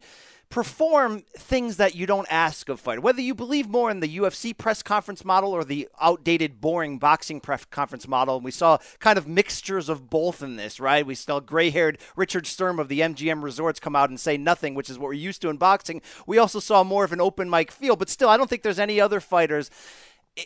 perform 0.49 1.23
things 1.37 1.75
that 1.77 1.95
you 1.95 2.05
don't 2.05 2.27
ask 2.31 2.69
of 2.69 2.79
fighter. 2.79 3.01
Whether 3.01 3.19
you 3.19 3.35
believe 3.35 3.67
more 3.67 3.91
in 3.91 3.99
the 3.99 4.17
UFC 4.17 4.57
press 4.57 4.81
conference 4.81 5.25
model 5.25 5.51
or 5.51 5.65
the 5.65 5.89
outdated, 5.99 6.61
boring 6.61 6.97
boxing 6.97 7.41
press 7.41 7.65
conference 7.65 8.07
model, 8.07 8.37
and 8.37 8.45
we 8.45 8.51
saw 8.51 8.77
kind 8.99 9.17
of 9.17 9.27
mixtures 9.27 9.89
of 9.89 10.09
both 10.09 10.41
in 10.41 10.55
this, 10.55 10.79
right? 10.79 11.05
We 11.05 11.15
saw 11.15 11.41
gray-haired 11.41 11.97
Richard 12.15 12.47
Sturm 12.47 12.79
of 12.79 12.87
the 12.87 13.01
MGM 13.01 13.43
Resorts 13.43 13.81
come 13.81 13.97
out 13.97 14.09
and 14.09 14.19
say 14.19 14.37
nothing, 14.37 14.75
which 14.75 14.89
is 14.89 14.97
what 14.97 15.07
we're 15.07 15.13
used 15.13 15.41
to 15.41 15.49
in 15.49 15.57
boxing. 15.57 16.01
We 16.25 16.37
also 16.37 16.61
saw 16.61 16.85
more 16.85 17.03
of 17.03 17.11
an 17.11 17.19
open 17.19 17.49
mic 17.49 17.69
feel, 17.69 17.97
but 17.97 18.09
still, 18.09 18.29
I 18.29 18.37
don't 18.37 18.49
think 18.49 18.61
there's 18.61 18.79
any 18.79 19.01
other 19.01 19.19
fighters 19.19 19.69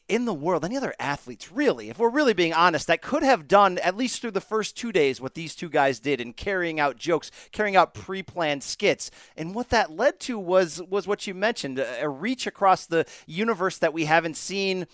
in 0.08 0.26
the 0.26 0.34
world, 0.34 0.66
any 0.66 0.78
other 0.78 0.96
athletes, 1.00 1.52
really, 1.52 1.90
if 1.90 2.00
we're 2.00 2.10
really 2.10 2.34
being 2.34 2.54
honest, 2.54 2.88
that 2.88 3.02
could 3.02 3.22
have 3.22 3.48
done, 3.48 3.78
at 3.80 3.96
least 3.96 4.20
through 4.20 4.32
the 4.32 4.42
first 4.42 4.76
two 4.76 4.92
days, 4.92 5.22
what 5.22 5.36
these 5.36 5.56
two 5.56 5.70
guys 5.70 6.00
did 6.00 6.20
in 6.20 6.34
carrying 6.34 6.80
out 6.80 6.98
jokes, 6.98 7.30
carrying 7.52 7.76
out 7.76 7.94
pre 7.94 8.24
planned 8.24 8.64
skits. 8.64 9.12
And 9.38 9.54
what 9.54 9.70
that 9.70 9.92
led 9.92 10.20
to 10.22 10.40
was, 10.40 10.82
was 10.90 11.08
what 11.08 11.28
you 11.28 11.34
mentioned 11.34 11.80
a 11.80 12.10
reach 12.10 12.48
across 12.48 12.88
the 12.88 13.06
universe 13.28 13.78
that 13.78 13.94
we 13.94 14.06
haven't 14.06 14.38
seen. 14.38 14.88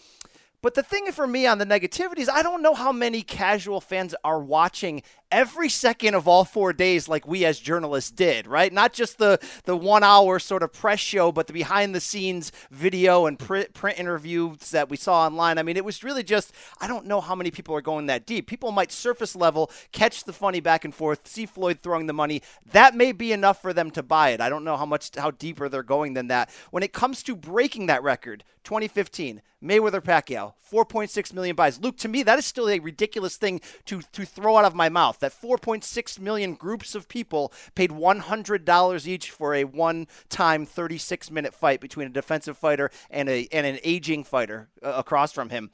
But 0.61 0.75
the 0.75 0.83
thing 0.83 1.11
for 1.11 1.25
me 1.25 1.47
on 1.47 1.57
the 1.57 1.65
negativity 1.65 2.19
is 2.19 2.29
I 2.29 2.43
don't 2.43 2.61
know 2.61 2.75
how 2.75 2.91
many 2.91 3.23
casual 3.23 3.81
fans 3.81 4.13
are 4.23 4.39
watching 4.39 5.01
every 5.31 5.69
second 5.69 6.13
of 6.13 6.27
all 6.27 6.43
four 6.43 6.73
days, 6.73 7.07
like 7.07 7.27
we 7.27 7.45
as 7.45 7.59
journalists 7.59 8.11
did, 8.11 8.47
right? 8.47 8.71
Not 8.71 8.93
just 8.93 9.17
the 9.17 9.39
the 9.63 9.75
one 9.75 10.03
hour 10.03 10.39
sort 10.39 10.63
of 10.63 10.73
press 10.73 10.99
show, 10.99 11.31
but 11.31 11.47
the 11.47 11.53
behind 11.53 11.95
the 11.95 11.99
scenes 11.99 12.51
video 12.69 13.25
and 13.25 13.39
print, 13.39 13.73
print 13.73 13.99
interviews 13.99 14.71
that 14.71 14.89
we 14.89 14.97
saw 14.97 15.25
online. 15.25 15.57
I 15.57 15.63
mean, 15.63 15.77
it 15.77 15.85
was 15.85 16.03
really 16.03 16.23
just 16.23 16.53
I 16.79 16.87
don't 16.87 17.05
know 17.05 17.21
how 17.21 17.35
many 17.35 17.51
people 17.51 17.75
are 17.75 17.81
going 17.81 18.07
that 18.07 18.25
deep. 18.25 18.47
People 18.47 18.71
might 18.71 18.91
surface 18.91 19.35
level 19.35 19.71
catch 19.91 20.23
the 20.23 20.33
funny 20.33 20.59
back 20.59 20.85
and 20.85 20.93
forth, 20.93 21.27
see 21.27 21.45
Floyd 21.45 21.79
throwing 21.81 22.07
the 22.07 22.13
money. 22.13 22.41
That 22.71 22.95
may 22.95 23.11
be 23.11 23.31
enough 23.31 23.61
for 23.61 23.73
them 23.73 23.91
to 23.91 24.03
buy 24.03 24.29
it. 24.29 24.41
I 24.41 24.49
don't 24.49 24.63
know 24.63 24.77
how 24.77 24.85
much 24.85 25.15
how 25.15 25.31
deeper 25.31 25.69
they're 25.69 25.83
going 25.83 26.13
than 26.13 26.27
that. 26.27 26.49
When 26.71 26.83
it 26.83 26.93
comes 26.93 27.23
to 27.23 27.35
breaking 27.35 27.87
that 27.87 28.03
record, 28.03 28.43
2015, 28.63 29.41
Mayweather 29.63 30.01
Pacquiao, 30.01 30.53
4.6 30.71 31.33
million 31.33 31.55
buys. 31.55 31.79
Luke, 31.79 31.97
to 31.97 32.07
me, 32.07 32.23
that 32.23 32.39
is 32.39 32.45
still 32.45 32.69
a 32.69 32.79
ridiculous 32.79 33.37
thing 33.37 33.61
to, 33.85 34.01
to 34.13 34.25
throw 34.25 34.57
out 34.57 34.65
of 34.65 34.73
my 34.73 34.89
mouth. 34.89 35.19
That 35.21 35.31
4.6 35.31 36.19
million 36.19 36.55
groups 36.55 36.93
of 36.93 37.07
people 37.07 37.53
paid 37.73 37.91
$100 37.91 39.07
each 39.07 39.31
for 39.31 39.55
a 39.55 39.63
one 39.63 40.07
time 40.29 40.65
36 40.65 41.31
minute 41.31 41.53
fight 41.53 41.79
between 41.79 42.07
a 42.07 42.11
defensive 42.11 42.57
fighter 42.57 42.91
and, 43.09 43.29
a, 43.29 43.47
and 43.51 43.65
an 43.65 43.79
aging 43.83 44.23
fighter 44.23 44.69
uh, 44.83 44.93
across 44.95 45.31
from 45.31 45.49
him. 45.49 45.71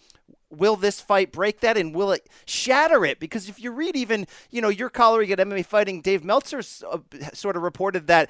Will 0.50 0.76
this 0.76 1.02
fight 1.02 1.32
break 1.32 1.60
that 1.62 1.76
and 1.76 1.94
will 1.94 2.12
it 2.12 2.30
shatter 2.46 3.04
it? 3.06 3.20
Because 3.20 3.50
if 3.50 3.60
you 3.60 3.72
read 3.72 3.96
even 3.96 4.28
you 4.50 4.62
know 4.62 4.70
your 4.70 4.90
colleague 4.90 5.32
at 5.32 5.40
mma 5.40 5.66
fighting 5.66 6.02
dave 6.02 6.24
meltzer 6.24 6.60
uh, 6.90 7.00
sort 7.34 7.58
of 7.58 7.64
reported 7.64 8.08
that 8.08 8.30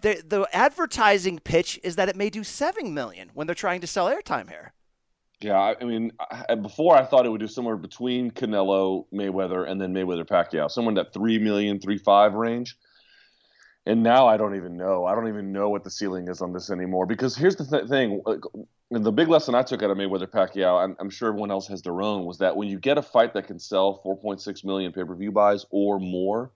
the, 0.00 0.22
the 0.26 0.48
advertising 0.52 1.38
pitch 1.38 1.78
is 1.82 1.96
that 1.96 2.08
it 2.08 2.16
may 2.16 2.30
do 2.30 2.44
7 2.44 2.94
million 2.94 3.30
when 3.34 3.46
they're 3.46 3.54
trying 3.54 3.80
to 3.80 3.86
sell 3.86 4.06
airtime 4.06 4.48
here 4.48 4.72
Yeah, 5.40 5.74
I 5.80 5.84
mean, 5.84 6.12
before 6.62 6.96
I 6.96 7.04
thought 7.04 7.24
it 7.24 7.28
would 7.28 7.40
do 7.40 7.46
somewhere 7.46 7.76
between 7.76 8.32
Canelo, 8.32 9.06
Mayweather, 9.14 9.68
and 9.68 9.80
then 9.80 9.94
Mayweather 9.94 10.26
Pacquiao, 10.26 10.68
somewhere 10.68 10.90
in 10.90 10.96
that 10.96 11.12
three 11.12 11.38
million, 11.38 11.78
three 11.80 11.98
five 11.98 12.34
range. 12.34 12.76
And 13.86 14.02
now 14.02 14.26
I 14.26 14.36
don't 14.36 14.56
even 14.56 14.76
know. 14.76 15.06
I 15.06 15.14
don't 15.14 15.28
even 15.28 15.52
know 15.52 15.70
what 15.70 15.84
the 15.84 15.90
ceiling 15.90 16.28
is 16.28 16.42
on 16.42 16.52
this 16.52 16.70
anymore. 16.70 17.06
Because 17.06 17.36
here's 17.36 17.54
the 17.54 17.64
th- 17.64 17.88
thing: 17.88 18.20
the 18.90 19.12
big 19.12 19.28
lesson 19.28 19.54
I 19.54 19.62
took 19.62 19.82
out 19.82 19.90
of 19.90 19.96
Mayweather 19.96 20.26
Pacquiao, 20.26 20.84
and 20.84 20.96
I'm 20.98 21.08
sure 21.08 21.28
everyone 21.28 21.52
else 21.52 21.68
has 21.68 21.82
their 21.82 22.02
own, 22.02 22.24
was 22.24 22.38
that 22.38 22.56
when 22.56 22.68
you 22.68 22.78
get 22.80 22.98
a 22.98 23.02
fight 23.02 23.32
that 23.34 23.46
can 23.46 23.60
sell 23.60 24.02
4.6 24.04 24.64
million 24.64 24.92
pay-per-view 24.92 25.30
buys 25.30 25.64
or 25.70 26.00
more, 26.00 26.50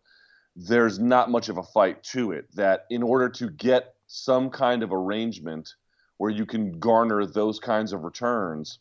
there's 0.56 0.98
not 0.98 1.30
much 1.30 1.48
of 1.48 1.56
a 1.56 1.62
fight 1.62 2.02
to 2.04 2.32
it. 2.32 2.46
That 2.54 2.84
in 2.90 3.02
order 3.04 3.28
to 3.28 3.48
get 3.48 3.94
some 4.08 4.50
kind 4.50 4.82
of 4.82 4.92
arrangement 4.92 5.72
where 6.22 6.30
you 6.30 6.46
can 6.46 6.78
garner 6.78 7.26
those 7.26 7.58
kinds 7.58 7.92
of 7.92 8.04
returns, 8.04 8.78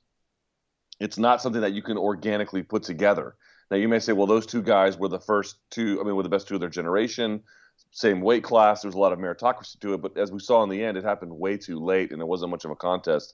it's 0.99 1.17
not 1.17 1.41
something 1.41 1.61
that 1.61 1.73
you 1.73 1.81
can 1.81 1.97
organically 1.97 2.61
put 2.61 2.83
together. 2.83 3.35
Now 3.71 3.77
you 3.77 3.87
may 3.87 3.97
say, 3.97 4.13
well, 4.13 4.27
those 4.27 4.45
two 4.45 4.61
guys 4.61 4.95
were 4.95 5.07
the 5.07 5.19
first 5.19 5.55
two. 5.71 5.99
I 5.99 6.03
mean, 6.03 6.15
were 6.15 6.21
the 6.21 6.29
best 6.29 6.47
two 6.47 6.53
of 6.53 6.61
their 6.61 6.69
generation. 6.69 7.41
Same 7.89 8.21
weight 8.21 8.43
class. 8.43 8.83
There's 8.83 8.93
a 8.93 8.99
lot 8.99 9.11
of 9.11 9.17
meritocracy 9.17 9.79
to 9.79 9.95
it, 9.95 10.03
but 10.03 10.19
as 10.19 10.31
we 10.31 10.37
saw 10.37 10.61
in 10.61 10.69
the 10.69 10.83
end, 10.83 10.97
it 10.97 11.03
happened 11.03 11.31
way 11.31 11.57
too 11.57 11.79
late, 11.83 12.11
and 12.11 12.21
it 12.21 12.27
wasn't 12.27 12.51
much 12.51 12.63
of 12.63 12.69
a 12.69 12.75
contest 12.75 13.33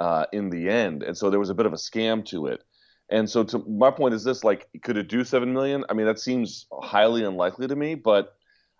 uh, 0.00 0.26
in 0.32 0.50
the 0.50 0.68
end. 0.68 1.04
And 1.04 1.16
so 1.16 1.30
there 1.30 1.38
was 1.38 1.50
a 1.50 1.54
bit 1.54 1.66
of 1.66 1.72
a 1.72 1.76
scam 1.76 2.26
to 2.30 2.46
it. 2.48 2.64
And 3.08 3.30
so 3.30 3.44
to 3.44 3.58
my 3.68 3.92
point 3.92 4.14
is 4.14 4.24
this: 4.24 4.42
like, 4.42 4.68
could 4.82 4.96
it 4.96 5.06
do 5.08 5.22
seven 5.22 5.52
million? 5.52 5.84
I 5.88 5.94
mean, 5.94 6.06
that 6.06 6.18
seems 6.18 6.66
highly 6.72 7.22
unlikely 7.22 7.68
to 7.68 7.76
me, 7.76 7.94
but 7.94 8.34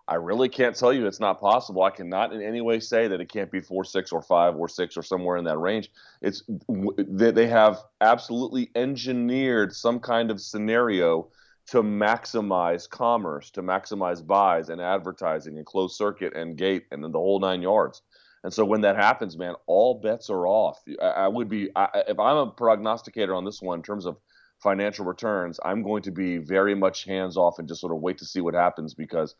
I 0.07 0.15
really 0.15 0.49
can't 0.49 0.75
tell 0.75 0.93
you 0.93 1.07
it's 1.07 1.19
not 1.19 1.41
possible. 1.41 1.81
I 1.81 1.89
cannot 1.89 2.31
in 2.31 2.41
any 2.41 2.61
way 2.61 2.79
say 2.79 3.07
that 3.07 3.19
it 3.19 3.29
can't 3.29 3.51
be 3.51 3.59
four, 3.59 3.83
six, 3.83 4.11
or 4.11 4.21
five, 4.21 4.55
or 4.55 4.67
six, 4.67 4.97
or 4.97 5.03
somewhere 5.03 5.37
in 5.37 5.45
that 5.45 5.57
range. 5.57 5.89
It's 6.21 6.43
they 6.67 7.47
have 7.47 7.79
absolutely 8.01 8.69
engineered 8.75 9.73
some 9.73 9.99
kind 9.99 10.29
of 10.29 10.39
scenario 10.39 11.29
to 11.67 11.81
maximize 11.81 12.87
commerce, 12.87 13.49
to 13.51 13.63
maximize 13.63 14.25
buys 14.25 14.69
and 14.69 14.79
advertising 14.79 15.57
and 15.57 15.65
closed 15.65 15.95
circuit 15.95 16.35
and 16.35 16.55
gate 16.55 16.85
and 16.91 17.03
then 17.03 17.11
the 17.11 17.17
whole 17.17 17.39
nine 17.39 17.63
yards. 17.63 18.03
And 18.43 18.53
so 18.53 18.63
when 18.63 18.81
that 18.81 18.95
happens, 18.95 19.35
man, 19.35 19.55
all 19.65 19.99
bets 19.99 20.29
are 20.29 20.45
off. 20.45 20.79
I, 21.01 21.05
I 21.05 21.27
would 21.27 21.49
be 21.49 21.69
I, 21.75 22.03
if 22.07 22.19
I'm 22.19 22.37
a 22.37 22.51
prognosticator 22.51 23.33
on 23.33 23.43
this 23.43 23.59
one 23.59 23.79
in 23.79 23.83
terms 23.83 24.05
of 24.05 24.17
financial 24.61 25.05
returns, 25.05 25.59
I'm 25.65 25.81
going 25.81 26.03
to 26.03 26.11
be 26.11 26.37
very 26.37 26.75
much 26.75 27.05
hands 27.05 27.37
off 27.37 27.57
and 27.57 27.67
just 27.67 27.81
sort 27.81 27.91
of 27.91 28.01
wait 28.01 28.19
to 28.19 28.25
see 28.25 28.41
what 28.41 28.53
happens 28.53 28.93
because 28.93 29.33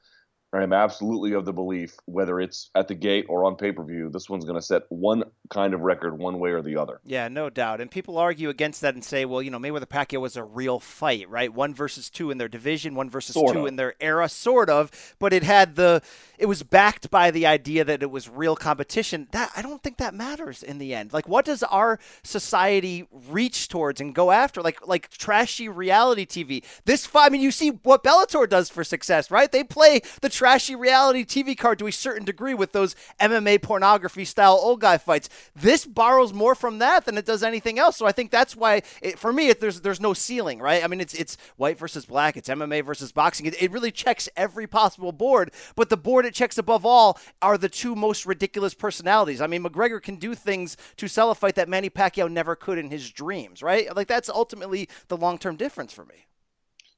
I 0.55 0.63
am 0.63 0.71
absolutely 0.71 1.33
of 1.33 1.43
the 1.43 1.51
belief, 1.51 1.97
whether 2.05 2.39
it's 2.39 2.69
at 2.75 2.87
the 2.87 2.95
gate 2.95 3.25
or 3.27 3.43
on 3.43 3.55
pay 3.55 3.71
per 3.71 3.83
view, 3.83 4.09
this 4.09 4.29
one's 4.29 4.45
going 4.45 4.55
to 4.55 4.61
set 4.61 4.83
one 4.89 5.23
kind 5.49 5.73
of 5.73 5.81
record 5.81 6.17
one 6.17 6.39
way 6.39 6.51
or 6.51 6.61
the 6.61 6.77
other. 6.77 7.01
Yeah, 7.03 7.27
no 7.27 7.49
doubt. 7.49 7.81
And 7.81 7.91
people 7.91 8.17
argue 8.17 8.49
against 8.49 8.81
that 8.81 8.93
and 8.93 9.03
say, 9.03 9.25
well, 9.25 9.41
you 9.41 9.51
know, 9.51 9.59
Mayweather 9.59 9.85
Pacquiao 9.85 10.21
was 10.21 10.37
a 10.37 10.43
real 10.43 10.79
fight, 10.79 11.29
right? 11.29 11.53
One 11.53 11.73
versus 11.73 12.09
two 12.09 12.31
in 12.31 12.37
their 12.37 12.47
division, 12.47 12.95
one 12.95 13.09
versus 13.09 13.33
Sort 13.33 13.53
two 13.53 13.61
of. 13.61 13.67
in 13.67 13.75
their 13.75 13.95
era, 13.99 14.29
sort 14.29 14.69
of. 14.69 15.15
But 15.19 15.33
it 15.33 15.43
had 15.43 15.75
the, 15.75 16.01
it 16.37 16.45
was 16.45 16.63
backed 16.63 17.11
by 17.11 17.31
the 17.31 17.45
idea 17.45 17.83
that 17.83 18.01
it 18.01 18.09
was 18.09 18.29
real 18.29 18.55
competition. 18.55 19.27
That 19.31 19.51
I 19.55 19.61
don't 19.61 19.83
think 19.83 19.97
that 19.97 20.13
matters 20.13 20.63
in 20.63 20.77
the 20.77 20.93
end. 20.95 21.11
Like, 21.11 21.27
what 21.27 21.45
does 21.45 21.63
our 21.63 21.99
society 22.23 23.07
reach 23.11 23.67
towards 23.67 23.99
and 23.99 24.15
go 24.15 24.31
after? 24.31 24.61
Like, 24.61 24.87
like 24.87 25.09
trashy 25.09 25.67
reality 25.67 26.25
TV. 26.25 26.63
This. 26.85 27.09
I 27.13 27.29
mean, 27.29 27.41
you 27.41 27.51
see 27.51 27.69
what 27.69 28.03
Bellator 28.03 28.47
does 28.47 28.69
for 28.69 28.83
success, 28.83 29.29
right? 29.29 29.51
They 29.51 29.63
play 29.63 30.01
the 30.21 30.29
trashy 30.45 30.75
reality 30.75 31.25
TV 31.25 31.57
card 31.57 31.79
to 31.79 31.87
a 31.87 31.91
certain 31.91 32.23
degree 32.23 32.53
with 32.53 32.71
those 32.71 32.95
MMA 33.19 33.59
pornography 33.63 34.23
style 34.25 34.59
old 34.61 34.79
guy 34.79 34.99
fights. 34.99 35.27
This 35.55 35.87
borrows 35.87 36.33
more 36.33 36.53
from 36.53 36.77
that 36.77 37.05
than 37.05 37.17
it 37.17 37.25
does 37.25 37.41
anything 37.41 37.79
else. 37.79 37.97
So 37.97 38.05
I 38.05 38.11
think 38.11 38.29
that's 38.29 38.55
why, 38.55 38.83
it, 39.01 39.17
for 39.17 39.33
me, 39.33 39.49
it, 39.49 39.59
there's 39.59 39.81
there's 39.81 39.99
no 39.99 40.13
ceiling, 40.13 40.59
right? 40.59 40.83
I 40.83 40.87
mean, 40.87 41.01
it's 41.01 41.15
it's 41.15 41.35
white 41.57 41.79
versus 41.79 42.05
black, 42.05 42.37
it's 42.37 42.47
MMA 42.47 42.85
versus 42.85 43.11
boxing. 43.11 43.47
It, 43.47 43.59
it 43.59 43.71
really 43.71 43.89
checks 43.89 44.29
every 44.37 44.67
possible 44.67 45.11
board, 45.11 45.49
but 45.75 45.89
the 45.89 45.97
board 45.97 46.27
it 46.27 46.35
checks 46.35 46.59
above 46.59 46.85
all 46.85 47.17
are 47.41 47.57
the 47.57 47.67
two 47.67 47.95
most 47.95 48.27
ridiculous 48.27 48.75
personalities. 48.75 49.41
I 49.41 49.47
mean, 49.47 49.63
McGregor 49.63 49.99
can 49.99 50.17
do 50.17 50.35
things 50.35 50.77
to 50.97 51.07
sell 51.07 51.31
a 51.31 51.35
fight 51.35 51.55
that 51.55 51.69
Manny 51.69 51.89
Pacquiao 51.89 52.31
never 52.31 52.55
could 52.55 52.77
in 52.77 52.91
his 52.91 53.09
dreams, 53.09 53.63
right? 53.63 53.95
Like 53.95 54.07
that's 54.07 54.29
ultimately 54.29 54.89
the 55.07 55.17
long 55.17 55.39
term 55.39 55.55
difference 55.55 55.91
for 55.91 56.05
me. 56.05 56.27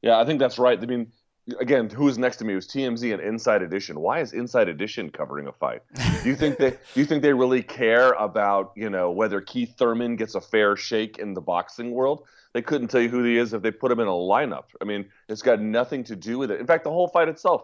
Yeah, 0.01 0.19
I 0.19 0.25
think 0.25 0.39
that's 0.39 0.59
right. 0.59 0.77
I 0.77 0.85
mean, 0.85 1.13
again, 1.59 1.89
who 1.89 2.05
was 2.05 2.17
next 2.17 2.37
to 2.37 2.45
me? 2.45 2.53
It 2.53 2.57
was 2.57 2.67
TMZ 2.67 3.13
and 3.13 3.21
Inside 3.21 3.61
Edition. 3.61 3.99
Why 3.99 4.19
is 4.19 4.33
Inside 4.33 4.69
Edition 4.69 5.09
covering 5.09 5.47
a 5.47 5.51
fight? 5.51 5.81
Do 6.23 6.29
you 6.29 6.35
think 6.35 6.57
they 6.57 6.71
do 6.93 6.99
you 6.99 7.05
think 7.05 7.21
they 7.21 7.33
really 7.33 7.63
care 7.63 8.11
about 8.13 8.73
you 8.75 8.89
know 8.89 9.11
whether 9.11 9.41
Keith 9.41 9.75
Thurman 9.77 10.15
gets 10.15 10.35
a 10.35 10.41
fair 10.41 10.75
shake 10.75 11.17
in 11.17 11.33
the 11.33 11.41
boxing 11.41 11.91
world? 11.91 12.25
They 12.53 12.61
couldn't 12.61 12.87
tell 12.87 13.01
you 13.01 13.09
who 13.09 13.23
he 13.23 13.37
is 13.37 13.53
if 13.53 13.61
they 13.61 13.71
put 13.71 13.91
him 13.91 13.99
in 13.99 14.07
a 14.07 14.11
lineup. 14.11 14.65
I 14.81 14.85
mean, 14.85 15.09
it's 15.29 15.41
got 15.41 15.61
nothing 15.61 16.03
to 16.05 16.15
do 16.15 16.37
with 16.37 16.51
it. 16.51 16.59
In 16.59 16.67
fact, 16.67 16.83
the 16.83 16.91
whole 16.91 17.07
fight 17.07 17.29
itself. 17.29 17.63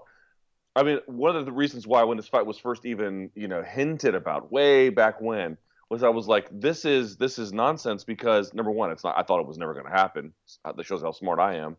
I 0.76 0.84
mean, 0.84 1.00
one 1.06 1.36
of 1.36 1.46
the 1.46 1.52
reasons 1.52 1.86
why 1.86 2.04
when 2.04 2.18
this 2.18 2.28
fight 2.28 2.46
was 2.46 2.58
first 2.58 2.86
even 2.86 3.32
you 3.36 3.48
know 3.48 3.62
hinted 3.64 4.16
about 4.16 4.52
way 4.52 4.90
back 4.90 5.22
when 5.22 5.58
was 5.90 6.04
I 6.04 6.10
was 6.10 6.28
like, 6.28 6.48
this 6.52 6.86
is 6.86 7.18
this 7.18 7.38
is 7.38 7.54
nonsense 7.54 8.04
because 8.04 8.54
number 8.54 8.72
one, 8.72 8.92
it's 8.92 9.04
not. 9.04 9.18
I 9.18 9.24
thought 9.24 9.40
it 9.40 9.48
was 9.48 9.58
never 9.58 9.74
going 9.74 9.86
to 9.86 9.92
happen. 9.92 10.34
Uh, 10.66 10.72
that 10.72 10.86
shows 10.86 11.02
how 11.02 11.12
smart 11.12 11.40
I 11.40 11.56
am. 11.56 11.78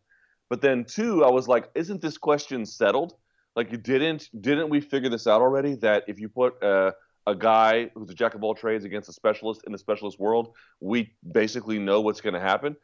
But 0.51 0.61
then 0.61 0.85
two, 0.85 1.25
I 1.25 1.31
was 1.31 1.49
like, 1.49 1.71
isn't 1.75 2.01
this 2.01 2.19
question 2.19 2.67
settled? 2.67 3.15
Like, 3.57 3.83
didn't 3.83 4.29
didn't 4.41 4.69
we 4.69 4.81
figure 4.81 5.09
this 5.09 5.27
out 5.27 5.41
already? 5.41 5.75
That 5.77 6.05
if 6.09 6.19
you 6.19 6.29
put 6.29 6.63
uh, 6.63 6.93
a 7.27 7.35
guy 7.35 7.91
who's 7.95 8.11
a 8.11 8.15
jack 8.15 8.35
of 8.35 8.43
all 8.43 8.55
trades 8.55 8.85
against 8.85 9.09
a 9.09 9.13
specialist 9.13 9.63
in 9.67 9.73
the 9.73 9.79
specialist 9.79 10.19
world, 10.19 10.55
we 10.81 11.15
basically 11.33 11.79
know 11.79 12.01
what's 12.01 12.21
going 12.21 12.35
to 12.35 12.41
happen. 12.41 12.77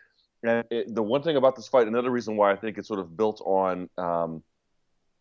And 0.42 0.64
it, 0.70 0.94
the 0.94 1.02
one 1.02 1.22
thing 1.22 1.36
about 1.36 1.56
this 1.56 1.68
fight, 1.68 1.86
another 1.86 2.10
reason 2.10 2.36
why 2.36 2.52
I 2.52 2.56
think 2.56 2.78
it's 2.78 2.88
sort 2.88 3.00
of 3.00 3.16
built 3.16 3.42
on 3.44 3.90
um, 3.98 4.42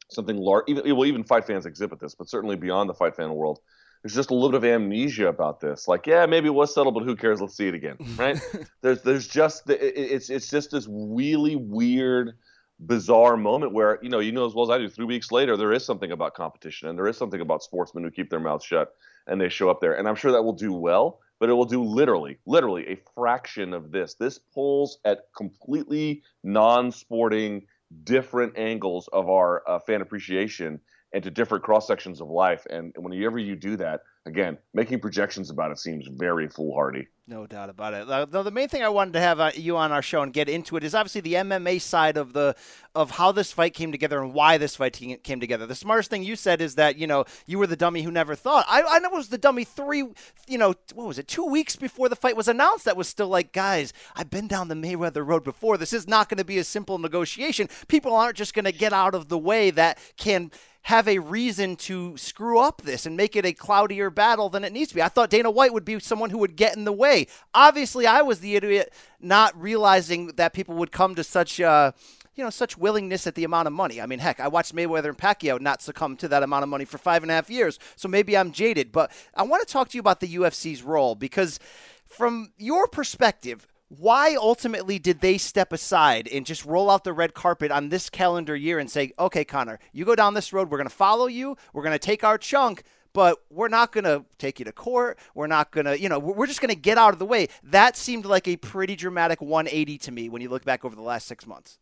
something 0.10 0.38
large, 0.38 0.65
even 0.67 0.96
well, 0.96 1.05
even 1.05 1.24
fight 1.24 1.46
fans 1.46 1.65
exhibit 1.65 2.00
this, 2.00 2.15
but 2.15 2.29
certainly 2.29 2.55
beyond 2.55 2.89
the 2.89 2.93
fight 2.93 3.15
fan 3.15 3.34
world, 3.34 3.60
there's 4.01 4.15
just 4.15 4.32
a 4.32 4.34
little 4.34 4.51
bit 4.51 4.58
of 4.58 4.82
amnesia 4.82 5.27
about 5.27 5.60
this. 5.60 5.88
Like, 5.88 6.08
yeah, 6.08 6.25
maybe 6.25 6.48
it 6.48 6.53
was 6.53 6.74
settled, 6.74 6.96
but 6.96 7.03
who 7.03 7.15
cares? 7.15 7.41
Let's 7.41 7.56
see 7.56 7.68
it 7.68 7.74
again, 7.74 7.98
right? 8.18 8.39
there's 8.82 9.01
there's 9.01 9.27
just 9.27 9.65
the, 9.65 9.75
it, 9.75 10.12
it's 10.12 10.29
it's 10.29 10.50
just 10.50 10.72
this 10.72 10.88
really 10.89 11.56
weird, 11.56 12.34
bizarre 12.79 13.36
moment 13.36 13.74
where 13.74 14.00
you 14.01 14.10
know 14.10 14.20
you 14.20 14.32
know 14.32 14.46
as 14.46 14.53
well 14.53 14.63
as 14.63 14.70
I 14.70 14.77
do. 14.77 14.88
Three 14.89 15.06
weeks 15.06 15.32
later, 15.32 15.58
there 15.58 15.74
is 15.74 15.86
something 15.86 16.12
about 16.12 16.34
competition, 16.34 16.88
and 16.88 16.98
there 16.98 17.08
is 17.08 17.18
something 17.18 17.41
about 17.41 17.62
sportsmen 17.62 18.03
who 18.03 18.12
keep 18.12 18.29
their 18.29 18.39
mouths 18.39 18.65
shut 18.65 18.96
and 19.27 19.39
they 19.39 19.50
show 19.50 19.70
up 19.70 19.82
there, 19.82 19.94
and 19.94 20.08
I'm 20.08 20.15
sure 20.15 20.32
that 20.32 20.44
will 20.44 20.53
do 20.53 20.74
well. 20.74 21.20
But 21.39 21.50
it 21.50 21.53
will 21.53 21.63
do 21.63 21.82
literally, 21.82 22.38
literally 22.46 22.86
a 22.89 22.98
fraction 23.15 23.74
of 23.74 23.91
this. 23.94 24.15
This 24.15 24.38
pulls 24.38 25.00
at 25.06 25.29
completely 25.38 26.22
non-sporting, 26.44 27.65
different 28.03 28.58
angles 28.58 29.08
of 29.13 29.29
our 29.29 29.63
uh, 29.65 29.79
fan 29.79 30.01
appreciation 30.01 30.82
and 31.13 31.24
to 31.24 31.32
different 31.32 31.63
cross 31.63 31.88
sections 31.88 32.22
of 32.22 32.30
life. 32.30 32.66
And 32.70 32.94
whenever 32.98 33.39
you 33.39 33.56
do 33.56 33.78
that, 33.78 34.01
again, 34.25 34.58
making 34.74 35.00
projections 35.00 35.50
about 35.50 35.72
it 35.72 35.80
seems 35.80 36.08
very 36.08 36.48
foolhardy. 36.48 37.08
No 37.25 37.46
doubt 37.46 37.70
about 37.70 37.94
it. 37.94 38.10
Uh, 38.10 38.25
the 38.25 38.50
main 38.50 38.70
thing 38.70 38.82
I 38.82 38.89
wanted 38.89 39.13
to 39.13 39.20
have 39.20 39.39
uh, 39.39 39.51
you 39.54 39.78
on 39.78 39.92
our 39.92 40.01
show 40.01 40.24
and 40.24 40.34
get 40.34 40.50
into 40.50 40.78
it 40.78 40.84
is 40.84 40.96
obviously 40.96 41.22
the 41.22 41.36
MMA 41.36 41.80
side 41.80 42.18
of 42.18 42.34
the 42.34 42.56
of 42.96 43.12
how 43.12 43.32
this 43.32 43.51
fight 43.51 43.75
came 43.75 43.92
together 43.92 44.20
and 44.20 44.34
why 44.34 44.58
this 44.58 44.75
fight 44.75 45.00
came 45.24 45.39
together. 45.39 45.68
The 45.68 45.75
smartest 45.75 46.10
thing 46.10 46.24
you 46.24 46.36
said 46.36 46.60
is 46.60 46.74
that 46.75 46.98
you 46.98 47.06
know 47.06 47.25
you 47.46 47.60
were 47.60 47.68
the 47.68 47.75
dummy 47.75 48.01
who 48.01 48.10
never 48.10 48.34
thought. 48.34 48.66
I, 48.68 48.82
I 48.82 49.00
was 49.10 49.30
the 49.30 49.38
dummy 49.38 49.63
three, 49.63 50.06
you 50.48 50.58
know, 50.58 50.74
what 50.96 51.08
was 51.08 51.20
it, 51.20 51.28
two 51.28 51.46
weeks 51.46 51.75
before 51.75 52.10
the 52.10 52.16
fight 52.16 52.36
was 52.36 52.48
announced. 52.48 52.86
That 52.86 52.98
was 52.98 53.08
still 53.08 53.28
like, 53.28 53.54
guys, 53.54 53.94
I've 54.16 54.32
been 54.32 54.48
down 54.48 54.68
the 54.68 54.75
Mayweather 54.75 55.25
road 55.25 55.44
before. 55.44 55.78
This 55.78 55.94
is 55.94 56.08
not 56.08 56.30
going 56.30 56.39
to 56.39 56.46
be 56.46 56.58
a 56.58 56.63
simple 56.63 56.98
negotiation. 56.98 57.70
People 57.88 58.16
aren't 58.16 58.38
just 58.38 58.56
going 58.56 58.66
to 58.66 58.72
get 58.72 58.92
out 58.92 59.13
of 59.13 59.30
the 59.30 59.38
way 59.38 59.70
that 59.70 60.00
can 60.18 60.50
have 60.84 61.08
a 61.08 61.20
reason 61.20 61.76
to 61.76 62.16
screw 62.18 62.60
up 62.60 62.82
this 62.82 63.06
and 63.06 63.18
make 63.18 63.36
it 63.36 63.46
a 63.46 63.54
cloudier 63.54 64.10
battle 64.10 64.50
than 64.50 64.64
it 64.64 64.74
needs 64.74 64.90
to 64.90 64.96
be. 64.96 65.02
I 65.02 65.10
thought 65.10 65.30
Dana 65.30 65.52
White 65.52 65.74
would 65.74 65.86
be 65.86 66.00
someone 66.00 66.30
who 66.30 66.38
would 66.40 66.56
get 66.56 66.76
in 66.76 66.86
the 66.86 66.94
way. 66.94 67.28
Obviously, 67.54 68.08
I 68.08 68.22
was 68.22 68.40
the 68.40 68.56
idiot 68.56 68.94
not 69.20 69.60
realizing 69.60 70.28
that 70.28 70.54
people 70.54 70.76
would 70.76 70.92
come 70.92 71.16
to 71.16 71.24
such. 71.24 71.60
Uh, 71.60 71.92
you 72.36 72.46
know, 72.46 72.50
such 72.50 72.78
willingness 72.78 73.28
at 73.28 73.36
the 73.36 73.44
amount 73.44 73.68
of 73.68 73.74
money. 73.74 74.00
I 74.00 74.06
mean, 74.06 74.20
heck, 74.20 74.40
I 74.40 74.48
watched 74.48 74.74
Mayweather 74.74 75.10
and 75.10 75.18
Pacquiao 75.18 75.60
not 75.60 75.82
succumb 75.82 76.16
to 76.18 76.28
that 76.30 76.42
amount 76.42 76.64
of 76.64 76.70
money 76.70 76.86
for 76.86 76.98
five 76.98 77.22
and 77.22 77.30
a 77.30 77.36
half 77.36 77.50
years. 77.50 77.78
So 77.98 78.08
maybe 78.08 78.38
I'm 78.38 78.54
jaded. 78.54 78.94
But 78.94 79.12
I 79.36 79.44
want 79.44 79.68
to 79.68 79.72
talk 79.72 79.90
to 79.90 79.98
you 79.98 80.00
about 80.00 80.22
the 80.22 80.36
UFC's 80.36 80.82
role 80.82 81.16
because, 81.16 81.60
from 82.06 82.54
your 82.58 82.88
perspective, 82.88 83.68
why 83.89 84.36
ultimately 84.36 85.00
did 85.00 85.19
they 85.19 85.38
step 85.38 85.74
aside 85.74 86.27
and 86.31 86.46
just 86.46 86.63
roll 86.63 86.89
out 86.89 87.03
the 87.03 87.13
red 87.13 87.34
carpet 87.34 87.72
on 87.72 87.89
this 87.89 88.10
calendar 88.10 88.55
year 88.55 88.79
and 88.79 88.89
say, 88.89 89.12
okay, 89.17 89.43
Conor, 89.43 89.79
you 89.91 90.05
go 90.05 90.15
down 90.15 90.36
this 90.36 90.53
road, 90.53 90.69
we're 90.69 90.77
going 90.77 90.89
to 90.89 90.96
follow 90.96 91.25
you, 91.25 91.58
we're 91.74 91.84
going 91.84 91.93
to 91.93 92.00
take 92.00 92.24
our 92.24 92.38
chunk, 92.38 92.84
but 93.13 93.39
we're 93.50 93.67
not 93.67 93.91
going 93.91 94.03
to 94.03 94.24
take 94.38 94.60
you 94.60 94.65
to 94.65 94.72
court. 94.72 95.17
We're 95.34 95.48
not 95.48 95.72
going 95.72 95.86
to, 95.86 96.00
you 96.00 96.10
know, 96.10 96.19
we're 96.19 96.46
just 96.46 96.62
going 96.62 96.74
to 96.74 96.79
get 96.79 96.98
out 96.98 97.13
of 97.13 97.19
the 97.19 97.25
way. 97.25 97.48
That 97.63 97.98
seemed 97.98 98.25
like 98.25 98.48
a 98.48 98.58
pretty 98.58 98.96
dramatic 98.96 99.41
180 99.41 99.98
to 99.98 100.12
me 100.12 100.29
when 100.29 100.41
you 100.41 100.50
look 100.50 100.63
back 100.63 100.86
over 100.86 100.96
the 100.96 101.01
last 101.01 101.27
six 101.27 101.48
months. 101.48 101.79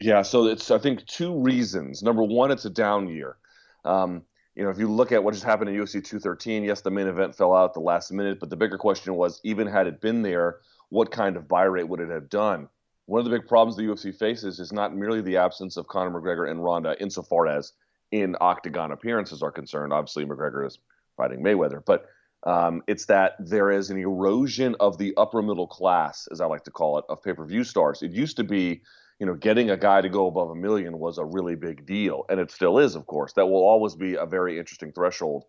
Yeah, 0.00 0.22
so 0.22 0.46
it's, 0.46 0.70
I 0.70 0.78
think, 0.78 1.04
two 1.06 1.36
reasons. 1.38 2.02
Number 2.02 2.22
one, 2.22 2.50
it's 2.50 2.64
a 2.64 2.70
down 2.70 3.08
year. 3.08 3.36
Um, 3.84 4.22
you 4.54 4.64
know, 4.64 4.70
if 4.70 4.78
you 4.78 4.90
look 4.90 5.12
at 5.12 5.22
what 5.22 5.34
just 5.34 5.44
happened 5.44 5.70
in 5.70 5.76
UFC 5.76 5.94
213, 5.94 6.64
yes, 6.64 6.80
the 6.80 6.90
main 6.90 7.06
event 7.06 7.34
fell 7.34 7.54
out 7.54 7.70
at 7.70 7.74
the 7.74 7.80
last 7.80 8.12
minute, 8.12 8.38
but 8.40 8.48
the 8.48 8.56
bigger 8.56 8.78
question 8.78 9.14
was, 9.14 9.40
even 9.44 9.66
had 9.66 9.86
it 9.86 10.00
been 10.00 10.22
there, 10.22 10.58
what 10.90 11.10
kind 11.10 11.36
of 11.36 11.48
buy 11.48 11.64
rate 11.64 11.88
would 11.88 12.00
it 12.00 12.10
have 12.10 12.28
done? 12.28 12.68
One 13.06 13.18
of 13.18 13.24
the 13.24 13.36
big 13.36 13.48
problems 13.48 13.76
the 13.76 13.82
UFC 13.82 14.14
faces 14.14 14.60
is 14.60 14.72
not 14.72 14.94
merely 14.94 15.20
the 15.20 15.38
absence 15.38 15.76
of 15.76 15.88
Conor 15.88 16.20
McGregor 16.20 16.50
and 16.50 16.62
Ronda 16.62 16.94
insofar 17.00 17.48
as 17.48 17.72
in 18.12 18.36
octagon 18.40 18.92
appearances 18.92 19.42
are 19.42 19.50
concerned. 19.50 19.92
Obviously, 19.92 20.24
McGregor 20.24 20.66
is 20.66 20.78
fighting 21.16 21.42
Mayweather, 21.42 21.82
but 21.84 22.06
um, 22.44 22.82
it's 22.86 23.06
that 23.06 23.34
there 23.38 23.70
is 23.70 23.90
an 23.90 23.98
erosion 23.98 24.74
of 24.80 24.96
the 24.98 25.14
upper 25.16 25.42
middle 25.42 25.66
class, 25.66 26.26
as 26.32 26.40
I 26.40 26.46
like 26.46 26.64
to 26.64 26.70
call 26.70 26.98
it, 26.98 27.04
of 27.08 27.22
pay 27.22 27.32
per 27.32 27.44
view 27.44 27.64
stars. 27.64 28.02
It 28.02 28.12
used 28.12 28.36
to 28.38 28.44
be, 28.44 28.80
you 29.18 29.26
know, 29.26 29.34
getting 29.34 29.70
a 29.70 29.76
guy 29.76 30.00
to 30.00 30.08
go 30.08 30.26
above 30.26 30.50
a 30.50 30.54
million 30.54 30.98
was 30.98 31.18
a 31.18 31.24
really 31.24 31.54
big 31.54 31.84
deal, 31.86 32.24
and 32.30 32.40
it 32.40 32.50
still 32.50 32.78
is, 32.78 32.94
of 32.94 33.06
course. 33.06 33.32
That 33.34 33.46
will 33.46 33.62
always 33.62 33.94
be 33.94 34.14
a 34.14 34.24
very 34.24 34.58
interesting 34.58 34.92
threshold 34.92 35.44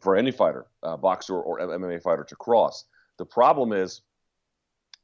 for 0.00 0.16
any 0.16 0.32
fighter, 0.32 0.66
uh, 0.82 0.96
boxer 0.96 1.38
or 1.38 1.60
MMA 1.60 2.02
fighter 2.02 2.24
to 2.24 2.36
cross. 2.36 2.84
The 3.18 3.24
problem 3.24 3.72
is 3.72 4.02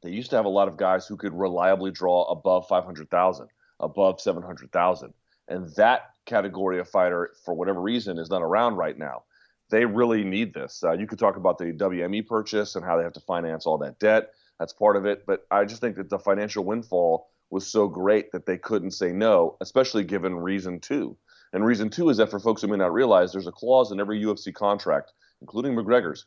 they 0.02 0.10
used 0.10 0.30
to 0.30 0.36
have 0.36 0.44
a 0.44 0.50
lot 0.50 0.68
of 0.68 0.76
guys 0.76 1.06
who 1.06 1.16
could 1.16 1.34
reliably 1.34 1.90
draw 1.90 2.24
above 2.24 2.66
500,000, 2.68 3.48
above 3.80 4.20
700,000. 4.20 5.14
And 5.48 5.68
that 5.76 6.10
category 6.26 6.78
of 6.78 6.88
fighter, 6.88 7.30
for 7.44 7.54
whatever 7.54 7.80
reason, 7.80 8.18
is 8.18 8.30
not 8.30 8.42
around 8.42 8.76
right 8.76 8.96
now. 8.96 9.24
They 9.70 9.84
really 9.84 10.24
need 10.24 10.54
this. 10.54 10.82
Uh, 10.82 10.92
you 10.92 11.06
could 11.06 11.18
talk 11.18 11.36
about 11.36 11.58
the 11.58 11.66
WME 11.66 12.26
purchase 12.26 12.76
and 12.76 12.84
how 12.84 12.96
they 12.96 13.02
have 13.02 13.12
to 13.14 13.20
finance 13.20 13.66
all 13.66 13.78
that 13.78 13.98
debt. 13.98 14.30
That's 14.58 14.72
part 14.72 14.96
of 14.96 15.06
it. 15.06 15.24
But 15.26 15.46
I 15.50 15.64
just 15.64 15.80
think 15.80 15.96
that 15.96 16.08
the 16.08 16.18
financial 16.18 16.64
windfall 16.64 17.28
was 17.50 17.66
so 17.66 17.88
great 17.88 18.32
that 18.32 18.46
they 18.46 18.58
couldn't 18.58 18.92
say 18.92 19.12
no, 19.12 19.56
especially 19.60 20.04
given 20.04 20.36
reason 20.36 20.80
two. 20.80 21.16
And 21.52 21.64
reason 21.64 21.90
two 21.90 22.10
is 22.10 22.16
that 22.18 22.30
for 22.30 22.38
folks 22.38 22.62
who 22.62 22.68
may 22.68 22.76
not 22.76 22.92
realize, 22.92 23.32
there's 23.32 23.48
a 23.48 23.52
clause 23.52 23.90
in 23.90 24.00
every 24.00 24.22
UFC 24.22 24.54
contract, 24.54 25.12
including 25.40 25.74
McGregor's, 25.74 26.26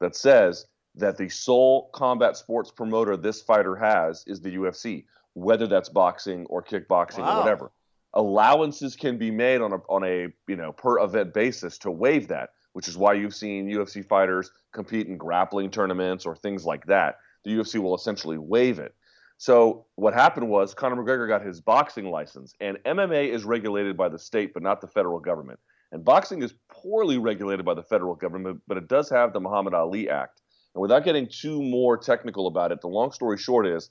that 0.00 0.16
says 0.16 0.66
that 0.94 1.16
the 1.16 1.28
sole 1.28 1.90
combat 1.92 2.36
sports 2.36 2.70
promoter 2.70 3.16
this 3.16 3.42
fighter 3.42 3.76
has 3.76 4.24
is 4.26 4.40
the 4.40 4.56
UFC, 4.56 5.04
whether 5.34 5.66
that's 5.66 5.88
boxing 5.88 6.46
or 6.46 6.62
kickboxing 6.62 7.20
wow. 7.20 7.36
or 7.36 7.40
whatever. 7.40 7.72
Allowances 8.14 8.94
can 8.94 9.18
be 9.18 9.30
made 9.30 9.60
on 9.60 9.72
a 9.72 9.76
on 9.88 10.04
a 10.04 10.28
you 10.46 10.56
know 10.56 10.72
per 10.72 11.00
event 11.00 11.34
basis 11.34 11.78
to 11.78 11.90
waive 11.90 12.28
that, 12.28 12.50
which 12.72 12.86
is 12.86 12.96
why 12.96 13.14
you've 13.14 13.34
seen 13.34 13.68
UFC 13.68 14.06
fighters 14.06 14.50
compete 14.72 15.08
in 15.08 15.16
grappling 15.16 15.70
tournaments 15.70 16.24
or 16.24 16.36
things 16.36 16.64
like 16.64 16.86
that. 16.86 17.18
The 17.44 17.50
UFC 17.50 17.80
will 17.80 17.94
essentially 17.94 18.38
waive 18.38 18.78
it. 18.78 18.94
So 19.36 19.86
what 19.96 20.14
happened 20.14 20.48
was 20.48 20.74
Conor 20.74 20.96
McGregor 20.96 21.26
got 21.26 21.44
his 21.44 21.60
boxing 21.60 22.08
license, 22.08 22.54
and 22.60 22.78
MMA 22.86 23.30
is 23.30 23.44
regulated 23.44 23.96
by 23.96 24.08
the 24.08 24.18
state, 24.18 24.54
but 24.54 24.62
not 24.62 24.80
the 24.80 24.86
federal 24.86 25.18
government. 25.18 25.58
And 25.90 26.04
boxing 26.04 26.42
is 26.42 26.54
poorly 26.68 27.18
regulated 27.18 27.64
by 27.64 27.74
the 27.74 27.82
federal 27.82 28.14
government, 28.14 28.62
but 28.66 28.76
it 28.76 28.88
does 28.88 29.10
have 29.10 29.32
the 29.32 29.40
Muhammad 29.40 29.74
Ali 29.74 30.08
Act. 30.08 30.40
And 30.74 30.82
without 30.82 31.04
getting 31.04 31.28
too 31.28 31.62
more 31.62 31.96
technical 31.96 32.46
about 32.46 32.72
it, 32.72 32.80
the 32.80 32.88
long 32.88 33.12
story 33.12 33.38
short 33.38 33.66
is 33.66 33.90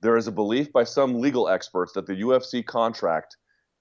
there 0.00 0.16
is 0.16 0.26
a 0.26 0.32
belief 0.32 0.72
by 0.72 0.84
some 0.84 1.20
legal 1.20 1.48
experts 1.48 1.92
that 1.94 2.06
the 2.06 2.14
UFC 2.14 2.64
contract 2.64 3.36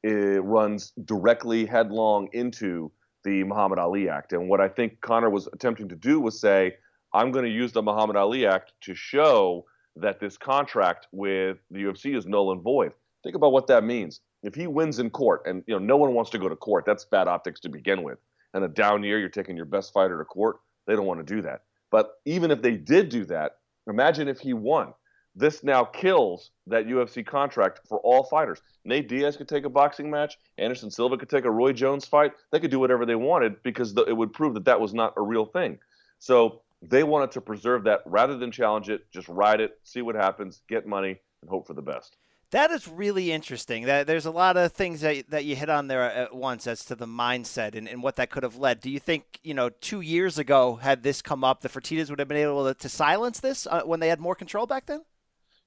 eh, 0.06 0.40
runs 0.42 0.92
directly 1.06 1.66
headlong 1.66 2.30
into 2.34 2.92
the 3.24 3.44
Muhammad 3.44 3.80
Ali 3.80 4.10
Act. 4.10 4.34
And 4.34 4.50
what 4.50 4.62
I 4.62 4.68
think 4.68 5.02
Conor 5.02 5.30
was 5.30 5.48
attempting 5.54 5.90
to 5.90 5.96
do 5.96 6.20
was 6.20 6.40
say, 6.40 6.76
I'm 7.14 7.32
going 7.32 7.46
to 7.46 7.52
use 7.52 7.72
the 7.72 7.82
Muhammad 7.82 8.16
Ali 8.16 8.46
Act 8.46 8.74
to 8.82 8.96
show 8.96 9.66
that 9.96 10.20
this 10.20 10.38
contract 10.38 11.08
with 11.12 11.58
the 11.70 11.84
UFC 11.84 12.18
is 12.18 12.26
null 12.26 12.52
and 12.52 12.62
void. 12.62 12.94
Think 13.24 13.36
about 13.36 13.52
what 13.52 13.68
that 13.68 13.84
means. 13.84 14.22
If 14.42 14.56
he 14.56 14.68
wins 14.68 15.00
in 15.00 15.10
court, 15.10 15.44
and 15.46 15.64
you 15.68 15.74
know 15.74 15.80
no 15.80 15.96
one 15.96 16.14
wants 16.14 16.32
to 16.32 16.40
go 16.40 16.50
to 16.50 16.56
court, 16.56 16.86
that's 16.86 17.06
bad 17.06 17.28
optics 17.28 17.60
to 17.62 17.70
begin 17.70 18.04
with. 18.04 18.18
And 18.54 18.64
a 18.64 18.68
down 18.68 19.04
year, 19.04 19.20
you're 19.20 19.30
taking 19.30 19.56
your 19.56 19.66
best 19.66 19.94
fighter 19.94 20.18
to 20.18 20.26
court. 20.26 20.58
They 20.86 20.96
don't 20.96 21.06
want 21.06 21.26
to 21.26 21.36
do 21.36 21.42
that. 21.44 21.62
But 21.94 22.20
even 22.26 22.50
if 22.50 22.64
they 22.64 22.72
did 22.72 23.10
do 23.10 23.24
that, 23.26 23.58
imagine 23.86 24.28
if 24.28 24.40
he 24.40 24.54
won. 24.54 24.96
This 25.36 25.64
now 25.64 25.84
kills 25.84 26.50
that 26.66 26.88
UFC 26.88 27.24
contract 27.24 27.82
for 27.88 28.00
all 28.00 28.24
fighters. 28.24 28.64
Nate 28.84 29.08
Diaz 29.08 29.38
could 29.38 29.48
take 29.48 29.64
a 29.64 29.70
boxing 29.70 30.10
match. 30.10 30.40
Anderson 30.58 30.90
Silva 30.90 31.18
could 31.18 31.30
take 31.30 31.46
a 31.46 31.52
Roy 31.52 31.72
Jones 31.72 32.08
fight. 32.08 32.32
They 32.52 32.60
could 32.60 32.72
do 32.72 32.80
whatever 32.80 33.06
they 33.06 33.14
wanted 33.14 33.62
because 33.62 33.96
it 33.96 34.18
would 34.18 34.34
prove 34.34 34.56
that 34.56 34.66
that 34.66 34.82
was 34.82 34.96
not 34.96 35.14
a 35.18 35.22
real 35.22 35.46
thing. 35.46 35.78
So 36.18 36.64
they 36.82 37.04
wanted 37.04 37.30
to 37.34 37.42
preserve 37.42 37.84
that 37.84 38.00
rather 38.08 38.40
than 38.40 38.52
challenge 38.52 38.90
it. 38.90 39.06
Just 39.12 39.30
ride 39.30 39.62
it, 39.62 39.80
see 39.84 40.02
what 40.02 40.16
happens, 40.16 40.64
get 40.68 40.88
money, 40.88 41.20
and 41.42 41.50
hope 41.52 41.68
for 41.68 41.76
the 41.76 41.84
best. 41.84 42.18
That 42.54 42.70
is 42.70 42.88
really 42.88 43.32
interesting. 43.32 43.86
That 43.86 44.06
there's 44.06 44.28
a 44.28 44.32
lot 44.32 44.58
of 44.58 44.72
things 44.74 45.02
that 45.02 45.28
that 45.32 45.44
you 45.44 45.56
hit 45.56 45.70
on 45.70 45.88
there 45.88 46.04
at 46.04 46.36
once 46.36 46.68
as 46.68 46.86
to 46.86 46.96
the 46.96 47.08
mindset 47.08 47.74
and, 47.74 47.90
and 47.90 48.04
what 48.04 48.18
that 48.18 48.30
could 48.30 48.44
have 48.44 48.58
led. 48.58 48.80
Do 48.80 48.92
you 48.92 49.00
think 49.00 49.40
you 49.42 49.56
know 49.56 49.70
two 49.70 50.02
years 50.02 50.38
ago 50.38 50.76
had 50.76 51.02
this 51.02 51.24
come 51.24 51.44
up, 51.44 51.62
the 51.62 51.70
Fertitas 51.70 52.12
would 52.12 52.20
have 52.20 52.28
been 52.28 52.38
able 52.38 52.66
to, 52.66 52.76
to 52.76 52.88
silence 52.88 53.40
this 53.40 53.66
uh, 53.66 53.82
when 53.82 54.00
they 54.00 54.08
had 54.08 54.20
more 54.20 54.36
control 54.36 54.68
back 54.68 54.86
then? 54.86 55.04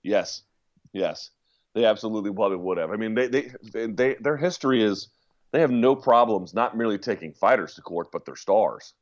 Yes, 0.04 0.42
yes, 0.92 1.30
they 1.74 1.84
absolutely 1.84 2.32
probably 2.32 2.58
would 2.58 2.78
have. 2.78 2.92
I 2.92 2.96
mean, 2.96 3.16
they 3.16 3.26
they, 3.26 3.50
they, 3.72 3.86
they 3.86 4.14
their 4.20 4.36
history 4.36 4.80
is 4.80 5.08
they 5.50 5.62
have 5.62 5.72
no 5.72 5.96
problems 5.96 6.54
not 6.54 6.76
merely 6.76 6.98
taking 6.98 7.32
fighters 7.32 7.74
to 7.74 7.82
court, 7.82 8.12
but 8.12 8.24
their 8.24 8.36
stars. 8.36 8.94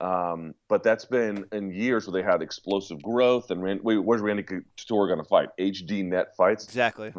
Um, 0.00 0.54
but 0.68 0.82
that's 0.82 1.04
been 1.04 1.44
in 1.52 1.72
years 1.72 2.06
where 2.06 2.20
they 2.20 2.26
had 2.26 2.40
explosive 2.40 3.02
growth. 3.02 3.50
And 3.50 3.62
wait, 3.62 3.98
where's 3.98 4.22
Randy 4.22 4.42
Couture 4.42 5.06
going 5.06 5.18
to 5.18 5.24
fight? 5.24 5.50
HD 5.58 6.04
net 6.04 6.34
fights. 6.36 6.64
Exactly. 6.64 7.12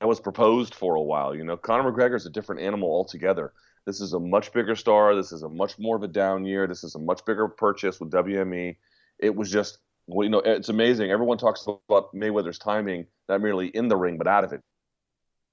That 0.00 0.06
was 0.06 0.20
proposed 0.20 0.74
for 0.74 0.94
a 0.96 1.02
while. 1.02 1.34
You 1.34 1.44
know, 1.44 1.56
Conor 1.56 1.90
McGregor 1.90 2.16
is 2.16 2.26
a 2.26 2.30
different 2.30 2.60
animal 2.60 2.90
altogether. 2.90 3.52
This 3.86 4.00
is 4.00 4.12
a 4.12 4.20
much 4.20 4.52
bigger 4.52 4.74
star. 4.74 5.14
This 5.14 5.32
is 5.32 5.42
a 5.42 5.48
much 5.48 5.78
more 5.78 5.96
of 5.96 6.02
a 6.02 6.08
down 6.08 6.44
year. 6.44 6.66
This 6.66 6.84
is 6.84 6.94
a 6.94 6.98
much 6.98 7.24
bigger 7.24 7.48
purchase 7.48 7.98
with 8.00 8.10
WME. 8.10 8.76
It 9.18 9.34
was 9.34 9.50
just, 9.50 9.78
well, 10.06 10.24
you 10.24 10.30
know, 10.30 10.40
it's 10.40 10.68
amazing. 10.68 11.10
Everyone 11.10 11.38
talks 11.38 11.66
about 11.66 12.12
Mayweather's 12.14 12.58
timing, 12.58 13.06
not 13.28 13.40
merely 13.40 13.68
in 13.68 13.88
the 13.88 13.96
ring, 13.96 14.18
but 14.18 14.26
out 14.26 14.44
of 14.44 14.52
it. 14.52 14.60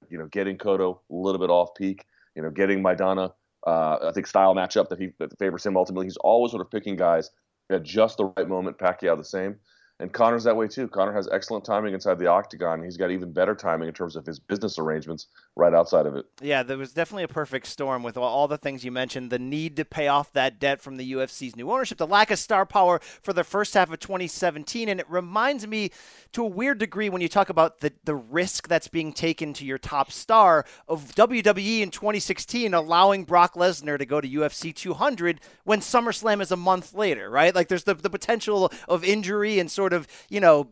You 0.10 0.18
know, 0.18 0.26
getting 0.26 0.58
Cotto 0.58 0.98
a 1.10 1.16
little 1.16 1.40
bit 1.40 1.50
off 1.50 1.76
peak. 1.76 2.06
You 2.36 2.42
know, 2.42 2.50
getting 2.50 2.84
Maidana 2.84 3.32
uh, 3.66 3.98
I 4.04 4.12
think 4.12 4.28
style 4.28 4.56
matchup 4.56 4.90
that 4.90 5.00
he 5.00 5.10
that 5.20 5.38
favors 5.40 5.66
him 5.66 5.78
ultimately. 5.78 6.06
He's 6.06 6.18
always 6.18 6.52
sort 6.52 6.62
of 6.62 6.72
picking 6.72 6.96
guys 6.96 7.32
at 7.72 7.84
just 7.84 8.18
the 8.18 8.26
right 8.38 8.48
moment. 8.48 8.78
Pacquiao 8.78 9.18
the 9.18 9.24
same. 9.24 9.56
And 10.00 10.12
Conor's 10.12 10.44
that 10.44 10.58
way 10.58 10.68
too. 10.68 10.88
Conor 10.88 11.14
has 11.14 11.30
excellent 11.32 11.64
timing 11.64 11.94
inside 11.94 12.18
the 12.18 12.28
octagon. 12.28 12.84
He's 12.84 12.98
got 12.98 13.12
even 13.12 13.32
better 13.32 13.54
timing 13.54 13.88
in 13.88 13.94
terms 13.94 14.16
of 14.16 14.26
his 14.26 14.40
business 14.40 14.80
arrangements 14.80 15.28
right 15.56 15.74
outside 15.74 16.08
of 16.08 16.16
it. 16.16 16.26
Yeah, 16.42 16.64
there 16.64 16.78
was 16.78 16.94
definitely 16.94 17.24
a 17.24 17.28
perfect 17.28 17.68
storm 17.68 18.02
with 18.02 18.18
all, 18.18 18.48
the 18.48 18.58
things 18.58 18.84
you 18.84 18.92
mentioned 18.92 19.30
the 19.30 19.40
need 19.40 19.78
to 19.78 19.86
pay 19.86 20.08
off 20.08 20.34
that 20.34 20.60
debt 20.60 20.82
from 20.82 20.98
the 20.98 21.14
UFC's 21.14 21.56
new 21.56 21.72
ownership, 21.72 21.98
the 21.98 22.08
lack 22.08 22.32
of 22.32 22.40
star 22.40 22.66
power 22.66 23.00
for 23.22 23.32
the 23.34 23.44
first 23.44 23.74
half 23.74 23.92
of 23.92 24.00
2017. 24.00 24.90
And 24.90 25.00
it 25.00 25.10
reminds 25.10 25.66
me 25.66 25.92
to 26.34 26.44
a 26.44 26.48
weird 26.48 26.80
degree 26.80 27.10
when 27.10 27.22
you 27.22 27.30
talk 27.30 27.50
about 27.50 27.80
the, 27.80 27.94
the 28.04 28.16
risk 28.16 28.68
that's 28.68 28.88
being 28.88 29.14
taken 29.14 29.54
to 29.54 29.66
your 29.66 29.78
top 29.78 30.12
star 30.12 30.66
of 30.88 31.14
WWE 31.16 31.82
in 31.82 31.92
2016 31.92 32.74
allowing 32.74 33.24
Brock 33.24 33.54
Lesnar 33.54 33.98
to 33.98 34.06
go 34.06 34.20
to 34.20 34.28
UFC 34.28 34.76
200 34.76 35.40
when 35.64 35.80
SummerSlam 35.80 36.42
is 36.42 36.52
a 36.52 36.58
month 36.58 36.94
later, 36.94 37.30
right? 37.30 37.54
Like 37.56 37.68
there's 37.68 37.84
the, 37.84 37.94
the 37.94 38.10
potential 38.10 38.72
of 38.88 39.04
injury 39.04 39.60
and 39.60 39.72
sort 39.72 39.83
of, 39.92 40.08
you 40.30 40.40
know, 40.40 40.70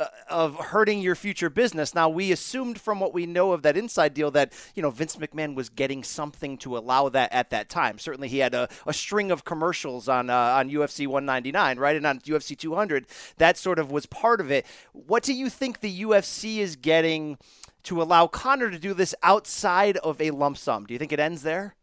uh, 0.00 0.06
of 0.30 0.56
hurting 0.56 1.00
your 1.00 1.14
future 1.14 1.50
business. 1.50 1.94
Now 1.94 2.08
we 2.08 2.32
assumed 2.32 2.80
from 2.80 3.00
what 3.00 3.12
we 3.12 3.26
know 3.26 3.52
of 3.52 3.60
that 3.62 3.76
inside 3.76 4.14
deal 4.14 4.30
that 4.30 4.54
you 4.74 4.82
know 4.82 4.90
Vince 4.90 5.16
McMahon 5.16 5.54
was 5.54 5.68
getting 5.68 6.02
something 6.02 6.56
to 6.58 6.78
allow 6.78 7.10
that 7.10 7.30
at 7.34 7.50
that 7.50 7.68
time. 7.68 7.98
Certainly 7.98 8.28
he 8.28 8.38
had 8.38 8.54
a, 8.54 8.66
a 8.86 8.94
string 8.94 9.30
of 9.30 9.44
commercials 9.44 10.08
on 10.08 10.30
uh, 10.30 10.34
on 10.34 10.70
UFC 10.70 11.06
199, 11.06 11.78
right, 11.78 11.96
and 11.96 12.06
on 12.06 12.18
UFC 12.20 12.56
200. 12.56 13.06
That 13.36 13.58
sort 13.58 13.78
of 13.78 13.90
was 13.90 14.06
part 14.06 14.40
of 14.40 14.50
it. 14.50 14.64
What 14.94 15.22
do 15.22 15.34
you 15.34 15.50
think 15.50 15.80
the 15.80 16.00
UFC 16.02 16.58
is 16.58 16.76
getting 16.76 17.36
to 17.82 18.00
allow 18.00 18.26
Conor 18.26 18.70
to 18.70 18.78
do 18.78 18.94
this 18.94 19.14
outside 19.22 19.98
of 19.98 20.18
a 20.18 20.30
lump 20.30 20.56
sum? 20.56 20.86
Do 20.86 20.94
you 20.94 20.98
think 20.98 21.12
it 21.12 21.20
ends 21.20 21.42
there? 21.42 21.74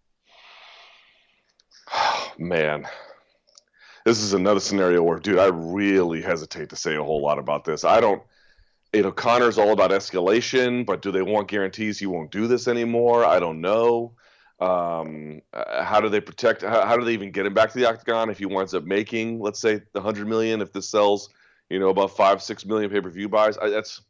Oh, 1.94 2.32
Man, 2.40 2.88
this 4.08 4.22
is 4.22 4.32
another 4.32 4.62
scenario 4.62 5.04
where, 5.04 5.20
dude, 5.20 5.38
I 5.38 5.48
really 5.48 6.22
hesitate 6.22 6.70
to 6.70 6.78
say 6.78 6.96
a 6.96 7.04
whole 7.04 7.22
lot 7.22 7.40
about 7.40 7.66
this. 7.66 7.84
I 7.84 8.00
don't, 8.00 8.24
you 8.94 9.02
know, 9.02 9.12
Conor's 9.12 9.58
all 9.58 9.74
about 9.74 9.92
escalation, 9.92 10.86
but 10.86 11.02
do 11.02 11.12
they 11.12 11.22
want 11.22 11.50
guarantees 11.50 12.00
he 12.00 12.06
won't 12.06 12.32
do 12.32 12.48
this 12.48 12.70
anymore? 12.70 13.26
I 13.26 13.42
don't 13.42 13.60
know. 13.60 14.14
Um, 14.62 15.42
uh, 15.52 15.84
how 15.84 16.00
do 16.00 16.08
they 16.08 16.22
protect? 16.22 16.62
How, 16.62 16.86
how 16.86 16.96
do 16.96 17.04
they 17.04 17.12
even 17.12 17.32
get 17.32 17.46
him 17.46 17.54
back 17.54 17.70
to 17.74 17.78
the 17.78 17.86
octagon 17.86 18.30
if 18.30 18.40
he 18.40 18.46
winds 18.46 18.74
up 18.74 18.86
making, 18.86 19.42
let's 19.42 19.60
say, 19.60 19.82
the 19.92 20.00
hundred 20.00 20.30
million? 20.30 20.62
If 20.62 20.72
this 20.72 20.88
sells, 20.88 21.28
you 21.70 21.78
know, 21.78 21.90
about 21.90 22.16
five, 22.16 22.42
six 22.42 22.66
million 22.66 22.90
pay 22.90 23.02
per 23.02 23.10
view 23.10 23.28
buys, 23.28 23.58
I, 23.58 23.70
that's 23.70 24.04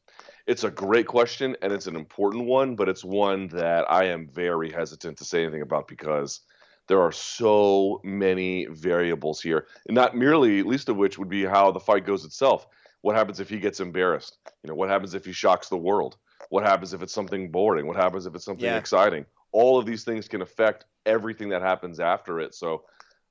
it's 0.45 0.63
a 0.63 0.69
great 0.69 1.07
question 1.07 1.57
and 1.63 1.73
it's 1.73 1.87
an 1.87 1.95
important 1.95 2.45
one, 2.45 2.75
but 2.75 2.87
it's 2.87 3.03
one 3.03 3.47
that 3.47 3.91
I 3.91 4.03
am 4.05 4.27
very 4.27 4.71
hesitant 4.71 5.17
to 5.17 5.25
say 5.25 5.41
anything 5.41 5.63
about 5.63 5.87
because 5.87 6.41
there 6.87 7.01
are 7.01 7.11
so 7.11 7.99
many 8.03 8.65
variables 8.67 9.41
here, 9.41 9.67
and 9.87 9.95
not 9.95 10.15
merely 10.15 10.63
least 10.63 10.89
of 10.89 10.97
which 10.97 11.17
would 11.17 11.29
be 11.29 11.43
how 11.43 11.71
the 11.71 11.79
fight 11.79 12.05
goes 12.05 12.25
itself. 12.25 12.67
What 13.01 13.15
happens 13.15 13.39
if 13.39 13.49
he 13.49 13.59
gets 13.59 13.79
embarrassed? 13.79 14.37
You 14.63 14.69
know, 14.69 14.75
what 14.75 14.89
happens 14.89 15.13
if 15.13 15.25
he 15.25 15.31
shocks 15.31 15.69
the 15.69 15.77
world? 15.77 16.17
What 16.49 16.63
happens 16.63 16.93
if 16.93 17.01
it's 17.01 17.13
something 17.13 17.51
boring? 17.51 17.87
What 17.87 17.97
happens 17.97 18.25
if 18.25 18.35
it's 18.35 18.45
something 18.45 18.65
Yeah. 18.65 18.77
exciting? 18.77 19.25
All 19.51 19.77
of 19.77 19.85
these 19.85 20.03
things 20.03 20.27
can 20.27 20.41
affect 20.41 20.85
everything 21.05 21.49
that 21.49 21.61
happens 21.61 21.99
after 21.99 22.39
it. 22.39 22.55
So 22.55 22.83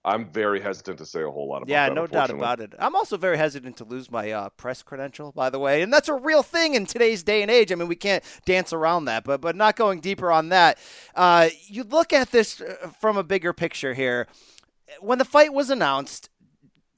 I'm 0.07 0.31
very 0.31 0.61
hesitant 0.61 0.99
to 0.99 1.07
say 1.07 1.23
a 1.23 1.31
whole 1.31 1.49
lot 1.49 1.59
about 1.59 1.69
Yeah, 1.69 1.89
that. 1.89 1.95
Yeah, 1.95 2.01
no 2.01 2.07
doubt 2.07 2.31
about 2.31 2.61
it. 2.61 2.75
I'm 2.79 2.95
also 2.95 3.17
very 3.17 3.37
hesitant 3.37 3.77
to 3.79 3.85
lose 3.85 4.09
my 4.09 4.31
uh, 4.31 4.49
press 4.51 4.81
credential, 4.81 5.33
by 5.33 5.51
the 5.51 5.59
way, 5.59 5.83
and 5.83 5.93
that's 5.93 6.09
a 6.09 6.15
real 6.15 6.45
thing 6.45 6.75
in 6.75 6.87
today's 6.87 7.25
day 7.25 7.43
and 7.43 7.51
age. 7.51 7.73
I 7.73 7.75
mean, 7.75 7.89
we 7.89 7.97
can't 7.97 8.23
dance 8.45 8.73
around 8.73 9.07
that, 9.07 9.25
but 9.25 9.41
but 9.41 9.57
not 9.57 9.75
going 9.75 10.01
deeper 10.01 10.31
on 10.31 10.49
that. 10.51 10.79
Uh, 11.17 11.49
you 11.67 11.83
look 11.83 12.13
at 12.13 12.31
this 12.31 12.61
uh, 12.61 12.89
from 13.01 13.17
a 13.17 13.25
bigger 13.25 13.53
picture 13.53 13.95
here. 13.95 14.29
When 15.01 15.19
the 15.19 15.25
fight 15.25 15.53
was 15.53 15.69
announced, 15.69 16.31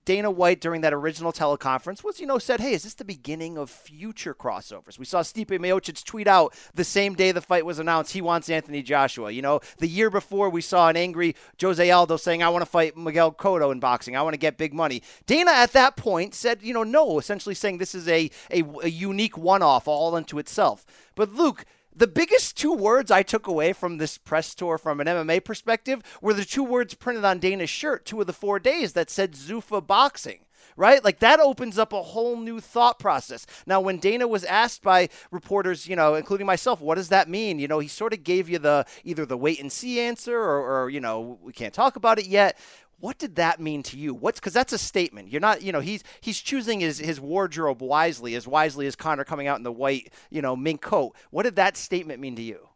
Dana 0.08 0.30
White 0.30 0.62
during 0.62 0.80
that 0.80 0.94
original 0.94 1.34
teleconference 1.34 2.02
was, 2.02 2.18
you 2.18 2.24
know, 2.24 2.38
said, 2.38 2.60
"Hey, 2.60 2.72
is 2.72 2.84
this 2.84 2.94
the 2.94 3.04
beginning 3.04 3.58
of 3.58 3.68
future 3.68 4.34
crossovers?" 4.34 4.98
We 4.98 5.04
saw 5.04 5.20
Stipe 5.20 5.48
Miocic 5.48 6.02
tweet 6.02 6.26
out 6.26 6.54
the 6.74 6.82
same 6.82 7.12
day 7.12 7.30
the 7.30 7.42
fight 7.42 7.66
was 7.66 7.78
announced, 7.78 8.14
he 8.14 8.22
wants 8.22 8.48
Anthony 8.48 8.82
Joshua. 8.82 9.30
You 9.30 9.42
know, 9.42 9.60
the 9.76 9.86
year 9.86 10.08
before 10.08 10.48
we 10.48 10.62
saw 10.62 10.88
an 10.88 10.96
angry 10.96 11.36
Jose 11.60 11.90
Aldo 11.90 12.16
saying, 12.16 12.42
"I 12.42 12.48
want 12.48 12.62
to 12.62 12.70
fight 12.70 12.96
Miguel 12.96 13.32
Cotto 13.32 13.70
in 13.70 13.80
boxing. 13.80 14.16
I 14.16 14.22
want 14.22 14.32
to 14.32 14.38
get 14.38 14.56
big 14.56 14.72
money." 14.72 15.02
Dana 15.26 15.50
at 15.50 15.74
that 15.74 15.94
point 15.96 16.34
said, 16.34 16.62
you 16.62 16.72
know, 16.72 16.84
no, 16.84 17.18
essentially 17.18 17.54
saying 17.54 17.76
this 17.76 17.94
is 17.94 18.08
a 18.08 18.30
a, 18.50 18.64
a 18.84 18.88
unique 18.88 19.36
one-off 19.36 19.86
all 19.86 20.14
unto 20.14 20.38
itself. 20.38 20.86
But 21.16 21.34
Luke, 21.34 21.66
the 21.98 22.06
biggest 22.06 22.56
two 22.56 22.72
words 22.72 23.10
I 23.10 23.22
took 23.22 23.48
away 23.48 23.72
from 23.72 23.98
this 23.98 24.18
press 24.18 24.54
tour 24.54 24.78
from 24.78 25.00
an 25.00 25.08
MMA 25.08 25.44
perspective 25.44 26.00
were 26.22 26.32
the 26.32 26.44
two 26.44 26.62
words 26.62 26.94
printed 26.94 27.24
on 27.24 27.40
Dana's 27.40 27.70
shirt, 27.70 28.04
two 28.04 28.20
of 28.20 28.28
the 28.28 28.32
four 28.32 28.60
days, 28.60 28.92
that 28.92 29.10
said 29.10 29.32
Zuffa 29.32 29.84
Boxing. 29.84 30.40
Right? 30.76 31.02
Like 31.02 31.18
that 31.18 31.40
opens 31.40 31.76
up 31.76 31.92
a 31.92 32.02
whole 32.02 32.36
new 32.36 32.60
thought 32.60 33.00
process. 33.00 33.46
Now, 33.66 33.80
when 33.80 33.98
Dana 33.98 34.28
was 34.28 34.44
asked 34.44 34.80
by 34.80 35.08
reporters, 35.32 35.88
you 35.88 35.96
know, 35.96 36.14
including 36.14 36.46
myself, 36.46 36.80
what 36.80 36.94
does 36.94 37.08
that 37.08 37.28
mean? 37.28 37.58
You 37.58 37.66
know, 37.66 37.80
he 37.80 37.88
sort 37.88 38.12
of 38.12 38.22
gave 38.22 38.48
you 38.48 38.60
the 38.60 38.86
either 39.02 39.26
the 39.26 39.36
wait 39.36 39.60
and 39.60 39.72
see 39.72 39.98
answer 39.98 40.38
or, 40.38 40.84
or 40.84 40.90
you 40.90 41.00
know, 41.00 41.40
we 41.42 41.52
can't 41.52 41.74
talk 41.74 41.96
about 41.96 42.20
it 42.20 42.26
yet. 42.26 42.56
What 43.00 43.18
did 43.18 43.36
that 43.36 43.60
mean 43.60 43.82
to 43.84 43.96
you? 43.96 44.12
What's 44.12 44.40
because 44.40 44.52
that's 44.52 44.72
a 44.72 44.78
statement. 44.78 45.28
You're 45.30 45.40
not, 45.40 45.62
you 45.62 45.70
know, 45.72 45.80
he's 45.80 46.02
he's 46.20 46.40
choosing 46.40 46.80
his 46.80 46.98
his 46.98 47.20
wardrobe 47.20 47.80
wisely, 47.80 48.34
as 48.34 48.46
wisely 48.46 48.86
as 48.86 48.96
Conor 48.96 49.24
coming 49.24 49.46
out 49.46 49.58
in 49.58 49.62
the 49.62 49.72
white, 49.72 50.12
you 50.30 50.42
know, 50.42 50.56
mink 50.56 50.80
coat. 50.80 51.14
What 51.30 51.44
did 51.44 51.56
that 51.56 51.76
statement 51.76 52.20
mean 52.20 52.34
to 52.36 52.42
you? 52.42 52.68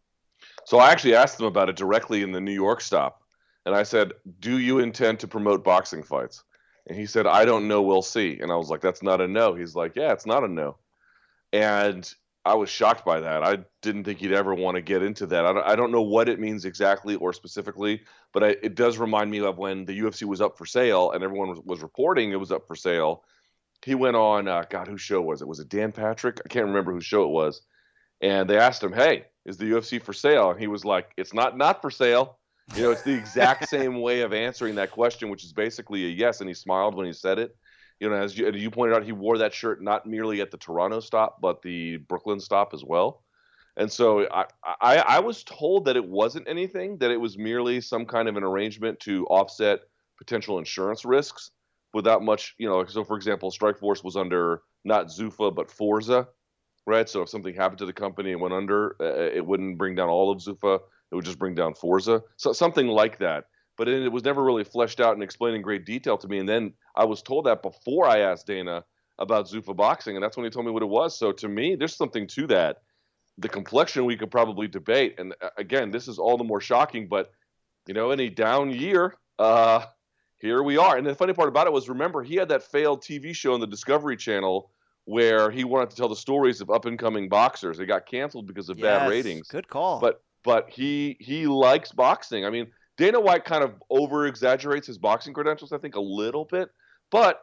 So 0.65 0.79
I 0.79 0.91
actually 0.91 1.15
asked 1.15 1.39
them 1.39 1.47
about 1.47 1.69
it 1.69 1.77
directly 1.77 2.23
in 2.23 2.33
the 2.33 2.41
New 2.41 2.53
York 2.53 2.81
stop. 2.81 3.23
And 3.67 3.75
I 3.75 3.83
said, 3.83 4.13
Do 4.41 4.59
you 4.59 4.79
intend 4.79 5.21
to 5.21 5.29
promote 5.29 5.65
boxing 5.65 6.03
fights? 6.03 6.45
And 6.87 6.99
he 6.99 7.07
said, 7.07 7.27
I 7.27 7.45
don't 7.45 7.69
know, 7.69 7.83
we'll 7.83 8.03
see. 8.03 8.39
And 8.41 8.51
I 8.51 8.57
was 8.57 8.71
like, 8.71 8.81
That's 8.81 9.03
not 9.03 9.21
a 9.21 9.29
no. 9.29 9.55
He's 9.55 9.75
like, 9.75 9.97
Yeah, 9.97 10.13
it's 10.13 10.27
not 10.27 10.45
a 10.45 10.49
no. 10.49 10.77
And 11.53 12.13
I 12.45 12.55
was 12.55 12.69
shocked 12.69 13.05
by 13.05 13.21
that. 13.21 13.45
I 13.45 13.59
didn't 13.83 14.05
think 14.05 14.19
he'd 14.19 14.33
ever 14.33 14.55
want 14.55 14.75
to 14.75 14.83
get 14.83 15.03
into 15.03 15.27
that. 15.27 15.47
I 15.47 15.53
don't, 15.53 15.67
I 15.67 15.77
don't 15.77 15.93
know 15.93 16.03
what 16.03 16.29
it 16.29 16.41
means 16.41 16.65
exactly 16.65 17.15
or 17.15 17.33
specifically, 17.33 18.03
but 18.33 18.43
I, 18.43 18.49
it 18.63 18.75
does 18.75 18.99
remind 18.99 19.31
me 19.31 19.41
of 19.41 19.59
when 19.59 19.85
the 19.85 19.99
UFC 19.99 20.25
was 20.25 20.41
up 20.41 20.59
for 20.59 20.67
sale 20.67 21.13
and 21.13 21.23
everyone 21.23 21.51
was, 21.51 21.61
was 21.65 21.83
reporting 21.83 22.33
it 22.33 22.41
was 22.41 22.51
up 22.51 22.67
for 22.67 22.75
sale. 22.75 23.23
He 23.85 23.95
went 23.95 24.17
on, 24.17 24.49
uh, 24.49 24.65
God, 24.69 24.89
whose 24.89 25.01
show 25.01 25.21
was 25.21 25.41
it? 25.41 25.49
Was 25.49 25.61
it 25.61 25.69
Dan 25.69 25.93
Patrick? 25.93 26.41
I 26.45 26.49
can't 26.49 26.67
remember 26.67 26.93
whose 26.93 27.05
show 27.05 27.25
it 27.25 27.31
was. 27.31 27.63
And 28.21 28.49
they 28.49 28.59
asked 28.59 28.83
him, 28.83 28.93
Hey, 28.93 29.27
is 29.45 29.57
the 29.57 29.71
UFC 29.71 30.03
for 30.03 30.13
sale? 30.13 30.51
And 30.51 30.61
he 30.61 30.69
was 30.69 30.85
like, 30.85 31.13
It's 31.17 31.35
not 31.35 31.57
not 31.57 31.81
for 31.81 31.91
sale. 31.91 32.39
You 32.77 32.85
know, 32.85 32.91
it's 32.91 33.03
the 33.03 33.15
exact 33.15 33.69
same 33.69 34.01
way 34.01 34.21
of 34.23 34.33
answering 34.33 34.77
that 34.77 34.91
question, 34.91 35.29
which 35.29 35.45
is 35.45 35.53
basically 35.53 36.07
a 36.07 36.09
yes. 36.09 36.41
And 36.41 36.49
he 36.49 36.55
smiled 36.55 36.95
when 36.95 37.07
he 37.07 37.13
said 37.13 37.39
it. 37.39 37.57
You 38.03 38.11
know, 38.11 38.17
as 38.17 38.37
you, 38.37 38.51
you 38.51 38.69
pointed 38.69 38.97
out, 38.97 39.05
he 39.05 39.13
wore 39.13 39.39
that 39.39 39.55
shirt 39.55 39.81
not 39.81 40.07
merely 40.07 40.41
at 40.41 40.51
the 40.51 40.57
Toronto 40.57 40.99
stop, 40.99 41.41
but 41.41 41.63
the 41.63 41.99
Brooklyn 41.99 42.41
stop 42.41 42.75
as 42.75 42.83
well. 42.83 43.23
And 43.77 43.93
so 43.93 44.27
I, 44.29 44.47
I, 44.81 44.97
I 44.97 45.19
was 45.21 45.45
told 45.45 45.85
that 45.85 45.95
it 45.95 46.05
wasn't 46.05 46.49
anything, 46.49 46.99
that 46.99 47.13
it 47.13 47.21
was 47.21 47.39
merely 47.39 47.81
some 47.81 48.05
kind 48.05 48.29
of 48.29 48.37
an 48.37 48.43
arrangement 48.43 48.99
to 49.01 49.25
offset 49.27 49.83
potential 50.19 50.59
insurance 50.59 51.05
risks 51.05 51.53
without 51.95 52.25
much, 52.25 52.57
you 52.59 52.69
know. 52.69 52.85
So, 52.87 53.05
for 53.05 53.17
example, 53.17 53.53
Strikeforce 53.53 54.03
was 54.03 54.17
under 54.17 54.63
not 54.85 55.07
Zuffa, 55.07 55.55
but 55.55 55.71
Forza, 55.71 56.27
right? 56.89 57.09
So 57.09 57.23
if 57.23 57.29
something 57.29 57.55
happened 57.55 57.79
to 57.79 57.87
the 57.87 57.93
company 57.93 58.33
and 58.33 58.41
went 58.41 58.53
under, 58.53 58.97
uh, 59.01 59.31
it 59.33 59.47
wouldn't 59.47 59.79
bring 59.79 59.95
down 59.95 60.09
all 60.09 60.33
of 60.33 60.39
Zuffa. 60.39 60.81
It 61.13 61.15
would 61.15 61.25
just 61.25 61.39
bring 61.39 61.55
down 61.55 61.75
Forza. 61.75 62.21
So 62.37 62.53
something 62.53 62.89
like 62.89 63.19
that. 63.21 63.45
But 63.79 63.89
it, 63.89 64.03
it 64.03 64.13
was 64.13 64.25
never 64.25 64.43
really 64.43 64.65
fleshed 64.65 64.99
out 64.99 65.15
and 65.15 65.23
explained 65.23 65.55
in 65.55 65.63
great 65.63 65.87
detail 65.87 66.19
to 66.19 66.27
me. 66.27 66.41
And 66.41 66.49
then 66.49 66.73
I 66.95 67.05
was 67.05 67.23
told 67.23 67.47
that 67.47 67.63
before 67.63 68.07
I 68.07 68.21
asked 68.21 68.47
Dana 68.47 68.85
about 69.19 69.47
Zuffa 69.47 69.75
boxing, 69.75 70.17
and 70.17 70.23
that's 70.23 70.37
when 70.37 70.45
he 70.45 70.51
told 70.51 70.67
me 70.67 70.73
what 70.73 70.83
it 70.83 70.89
was. 70.89 71.19
So 71.19 71.33
to 71.33 71.49
me, 71.49 71.75
there's 71.75 71.97
something 71.97 72.27
to 72.29 72.47
that. 72.49 72.79
The 73.39 73.49
complexion 73.49 74.05
we 74.05 74.17
could 74.17 74.31
probably 74.31 74.69
debate. 74.69 75.15
And 75.19 75.35
uh, 75.41 75.51
again, 75.57 75.91
this 75.91 76.09
is 76.09 76.19
all 76.19 76.37
the 76.37 76.45
more 76.45 76.61
shocking. 76.61 77.09
But 77.09 77.31
you 77.87 77.95
know, 77.95 78.11
any 78.11 78.29
down 78.29 78.71
year, 78.71 79.15
uh, 79.39 79.85
here 80.39 80.63
we 80.63 80.77
are. 80.77 80.97
And 80.97 81.07
the 81.07 81.15
funny 81.15 81.33
part 81.33 81.49
about 81.49 81.67
it 81.67 81.73
was, 81.73 81.89
remember, 81.89 82.23
he 82.23 82.37
had 82.37 82.49
that 82.49 82.65
failed 82.65 83.03
TV 83.03 83.35
show 83.35 83.55
on 83.55 83.61
the 83.61 83.67
Discovery 83.67 84.17
Channel 84.17 84.71
where 85.05 85.51
he 85.51 85.65
wanted 85.65 85.91
to 85.91 85.97
tell 85.97 86.09
the 86.09 86.17
stories 86.17 86.61
of 86.61 86.71
up 86.71 86.85
and 86.85 86.99
coming 86.99 87.29
boxers. 87.29 87.81
It 87.81 87.87
got 87.87 88.07
canceled 88.07 88.47
because 88.47 88.69
of 88.69 88.77
bad 88.77 89.03
Yes, 89.03 89.09
ratings. 89.09 89.49
Good 89.49 89.69
call. 89.69 89.99
But 90.01 90.23
but 90.45 90.69
he 90.69 91.17
he 91.21 91.47
likes 91.47 91.93
boxing. 91.93 92.45
I 92.45 92.51
mean, 92.51 92.69
Dana 92.97 93.21
White 93.21 93.45
kind 93.45 93.65
of 93.65 93.75
over 93.91 94.27
exaggerates 94.27 94.87
his 94.87 94.99
boxing 94.99 95.33
credentials, 95.33 95.73
I 95.73 95.79
think, 95.79 95.97
a 95.97 96.01
little 96.01 96.45
bit. 96.45 96.69
But 97.13 97.43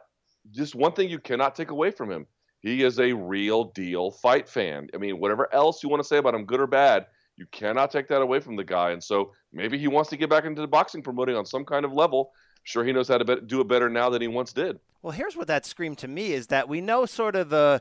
just 0.50 0.74
one 0.74 0.92
thing 0.92 1.08
you 1.08 1.20
cannot 1.20 1.54
take 1.54 1.70
away 1.70 1.92
from 1.92 2.10
him. 2.10 2.26
He 2.60 2.82
is 2.82 3.00
a 3.00 3.12
real 3.12 3.64
deal 3.64 4.10
fight 4.10 4.46
fan. 4.46 4.88
I 4.92 4.98
mean, 4.98 5.18
whatever 5.18 5.48
else 5.54 5.82
you 5.82 5.88
want 5.88 6.02
to 6.02 6.06
say 6.06 6.18
about 6.18 6.34
him, 6.34 6.44
good 6.44 6.60
or 6.60 6.66
bad, 6.66 7.06
you 7.36 7.46
cannot 7.52 7.90
take 7.90 8.08
that 8.08 8.20
away 8.20 8.40
from 8.40 8.56
the 8.56 8.64
guy. 8.64 8.90
And 8.90 9.02
so 9.02 9.32
maybe 9.50 9.78
he 9.78 9.88
wants 9.88 10.10
to 10.10 10.18
get 10.18 10.28
back 10.28 10.44
into 10.44 10.60
the 10.60 10.68
boxing 10.68 11.02
promoting 11.02 11.36
on 11.36 11.46
some 11.46 11.64
kind 11.64 11.86
of 11.86 11.92
level. 11.92 12.32
Sure, 12.64 12.84
he 12.84 12.92
knows 12.92 13.08
how 13.08 13.16
to 13.16 13.40
do 13.40 13.62
it 13.62 13.68
better 13.68 13.88
now 13.88 14.10
than 14.10 14.20
he 14.20 14.28
once 14.28 14.52
did. 14.52 14.78
Well, 15.00 15.12
here's 15.12 15.36
what 15.36 15.46
that 15.46 15.64
screamed 15.64 15.96
to 15.98 16.08
me 16.08 16.32
is 16.32 16.48
that 16.48 16.68
we 16.68 16.82
know 16.82 17.06
sort 17.06 17.34
of 17.36 17.48
the 17.48 17.80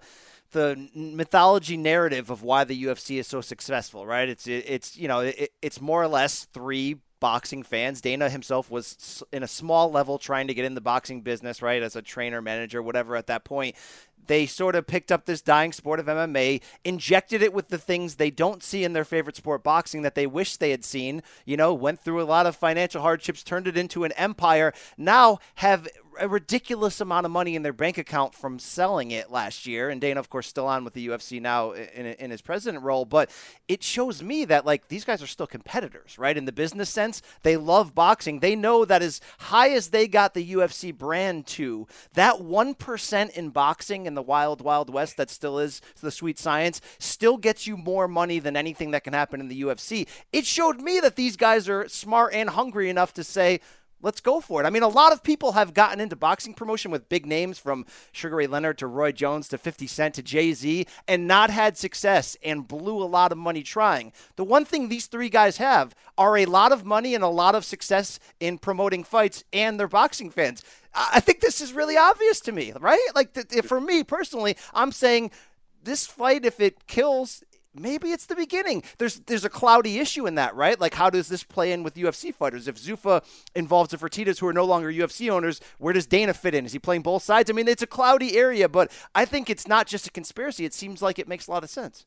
the 0.52 0.90
mythology 0.96 1.78
narrative 1.78 2.30
of 2.30 2.42
why 2.42 2.64
the 2.64 2.84
UFC 2.84 3.20
is 3.20 3.28
so 3.28 3.42
successful, 3.42 4.06
right? 4.06 4.30
It's 4.30 4.48
it's 4.48 4.96
you 4.96 5.10
know 5.10 5.20
it, 5.20 5.52
it's 5.62 5.82
more 5.82 6.02
or 6.02 6.08
less 6.08 6.46
three 6.54 6.98
boxing 7.20 7.64
fans. 7.64 8.02
Dana 8.02 8.30
himself 8.30 8.72
was 8.72 9.24
in 9.32 9.44
a 9.44 9.48
small 9.48 9.92
level 9.92 10.18
trying 10.18 10.48
to 10.48 10.54
get 10.54 10.66
in 10.66 10.76
the 10.76 10.82
boxing 10.82 11.22
business, 11.22 11.62
right, 11.62 11.82
as 11.82 11.96
a 11.96 12.02
trainer, 12.02 12.42
manager, 12.42 12.82
whatever 12.82 13.16
at 13.16 13.28
that 13.28 13.44
point. 13.44 13.76
They 14.28 14.46
sort 14.46 14.76
of 14.76 14.86
picked 14.86 15.12
up 15.12 15.26
this 15.26 15.42
dying 15.42 15.72
sport 15.72 16.00
of 16.00 16.06
MMA, 16.06 16.62
injected 16.84 17.42
it 17.42 17.52
with 17.52 17.70
the 17.70 17.80
things 17.80 18.16
they 18.16 18.30
don't 18.30 18.62
see 18.62 18.84
in 18.84 18.94
their 18.94 19.06
favorite 19.06 19.36
sport, 19.36 19.64
boxing, 19.64 20.04
that 20.04 20.14
they 20.14 20.28
wish 20.28 20.58
they 20.58 20.70
had 20.70 20.86
seen. 20.86 21.24
You 21.46 21.58
know, 21.58 21.74
went 21.74 22.00
through 22.00 22.22
a 22.22 22.24
lot 22.24 22.46
of 22.46 22.56
financial 22.56 23.02
hardships, 23.02 23.44
turned 23.44 23.68
it 23.68 23.78
into 23.78 24.04
an 24.04 24.12
empire. 24.12 24.72
Now 24.98 25.40
have 25.56 25.88
a 26.20 26.28
ridiculous 26.28 27.02
amount 27.02 27.26
of 27.26 27.32
money 27.32 27.56
in 27.56 27.64
their 27.64 27.74
bank 27.74 27.98
account 27.98 28.36
from 28.36 28.60
selling 28.60 29.12
it 29.12 29.32
last 29.32 29.66
year. 29.66 29.90
And 29.90 30.00
Dana, 30.02 30.20
of 30.20 30.30
course, 30.30 30.48
still 30.48 30.68
on 30.68 30.84
with 30.84 30.94
the 30.94 31.08
UFC 31.08 31.42
now 31.42 31.72
in, 31.72 32.06
in 32.06 32.32
his 32.32 32.42
president 32.42 32.84
role. 32.84 33.06
But 33.06 33.30
it 33.68 33.84
shows 33.84 34.22
me 34.22 34.46
that, 34.46 34.66
like, 34.66 34.88
these 34.88 35.06
guys 35.06 35.24
are 35.24 35.28
still 35.28 35.48
competitors, 35.48 36.18
right? 36.20 36.38
In 36.38 36.46
the 36.46 36.52
business 36.52 36.90
sense, 36.90 37.22
they 37.44 37.58
love 37.58 37.96
boxing. 37.96 38.40
They 38.40 38.56
know 38.56 38.86
that 38.86 39.02
as 39.02 39.22
high 39.40 39.70
as 39.70 39.90
they 39.90 40.08
got 40.08 40.34
the 40.34 40.54
UFC 40.54 40.96
brand 40.96 41.48
to, 41.48 41.88
that 42.14 42.36
1% 42.36 43.30
in 43.32 43.50
boxing 43.50 44.06
in 44.06 44.14
the 44.14 44.22
wild, 44.22 44.62
wild 44.62 44.90
west 44.90 45.18
that 45.18 45.30
still 45.30 45.60
is 45.60 45.82
the 46.02 46.12
sweet 46.12 46.38
science 46.38 46.82
still 47.00 47.38
gets 47.38 47.68
you 47.68 47.78
more 47.78 48.08
money 48.08 48.40
than 48.40 48.56
anything 48.56 48.92
that 48.92 49.04
can 49.04 49.14
happen 49.14 49.40
in 49.40 49.48
the 49.48 49.62
UFC. 49.62 50.08
It 50.32 50.46
showed 50.46 50.82
me 50.82 51.00
that 51.00 51.16
these 51.16 51.38
guys 51.38 51.70
are 51.70 51.88
smart 51.88 52.34
and 52.34 52.50
hungry 52.50 52.90
enough 52.90 53.14
to 53.14 53.24
say, 53.24 53.60
let's 54.02 54.22
go 54.22 54.40
for 54.40 54.62
it. 54.62 54.66
I 54.66 54.70
mean, 54.70 54.84
a 54.84 54.88
lot 54.88 55.12
of 55.12 55.24
people 55.24 55.54
have 55.54 55.74
gotten 55.74 56.00
into 56.00 56.16
boxing 56.16 56.54
promotion 56.54 56.92
with 56.92 57.10
big 57.10 57.26
names 57.26 57.60
from 57.60 57.86
Sugar 58.12 58.38
Ray 58.38 58.48
Leonard 58.48 58.78
to 58.80 58.88
Roy 58.88 59.12
Jones 59.12 59.48
to 59.50 59.58
50 59.58 59.88
Cent 59.88 60.16
to 60.16 60.24
Jay 60.24 60.54
Z 60.54 60.86
and 61.08 61.28
not 61.28 61.50
had 61.50 61.78
success 61.78 62.38
and 62.44 62.68
blew 62.68 63.02
a 63.02 63.06
lot 63.06 63.32
of 63.32 63.38
money 63.38 63.64
trying. 63.64 64.12
The 64.36 64.44
one 64.44 64.66
thing 64.66 64.90
these 64.90 65.08
three 65.08 65.30
guys 65.30 65.58
have 65.58 65.96
are 66.18 66.38
a 66.38 66.46
lot 66.46 66.72
of 66.72 66.86
money 66.86 67.16
and 67.16 67.24
a 67.24 67.28
lot 67.28 67.56
of 67.56 67.66
success 67.66 68.20
in 68.40 68.58
promoting 68.58 69.04
fights, 69.04 69.44
and 69.54 69.80
they're 69.80 69.88
boxing 69.88 70.30
fans. 70.30 70.64
I 70.94 71.20
think 71.20 71.40
this 71.40 71.62
is 71.62 71.74
really 71.74 71.98
obvious 71.98 72.40
to 72.42 72.52
me, 72.52 72.74
right? 72.80 73.00
Like, 73.14 73.38
for 73.64 73.80
me 73.80 74.04
personally, 74.04 74.56
I'm 74.74 74.92
saying 74.92 75.32
this 75.84 76.06
fight, 76.06 76.46
if 76.46 76.60
it 76.60 76.88
kills, 76.88 77.44
maybe 77.74 78.12
it's 78.12 78.26
the 78.26 78.36
beginning. 78.36 78.84
There's 78.98 79.20
there's 79.22 79.46
a 79.46 79.50
cloudy 79.50 80.00
issue 80.00 80.28
in 80.28 80.36
that, 80.36 80.56
right? 80.56 80.80
Like 80.80 80.94
how 80.94 81.10
does 81.10 81.28
this 81.28 81.44
play 81.44 81.72
in 81.72 81.84
with 81.84 81.96
UFC 81.96 82.34
fighters? 82.34 82.68
If 82.68 82.76
Zuffa 82.76 83.24
involves 83.56 83.92
the 83.92 83.98
Fertitas 83.98 84.40
who 84.40 84.48
are 84.48 84.54
no 84.54 84.66
longer 84.66 84.92
UFC 84.92 85.30
owners, 85.30 85.62
where 85.78 85.94
does 85.94 86.06
Dana 86.08 86.34
fit 86.34 86.56
in? 86.56 86.66
Is 86.66 86.74
he 86.74 86.80
playing 86.80 87.02
both 87.02 87.24
sides? 87.24 87.50
I 87.50 87.54
mean, 87.54 87.68
it's 87.68 87.84
a 87.84 87.88
cloudy 87.88 88.38
area, 88.38 88.70
but 88.70 88.92
I 89.16 89.26
think 89.26 89.50
it's 89.50 89.68
not 89.68 89.88
just 89.88 90.08
a 90.08 90.12
conspiracy. 90.12 90.66
It 90.66 90.74
seems 90.74 91.02
like 91.02 91.20
it 91.20 91.28
makes 91.28 91.48
a 91.48 91.52
lot 91.52 91.64
of 91.64 91.70
sense. 91.70 92.06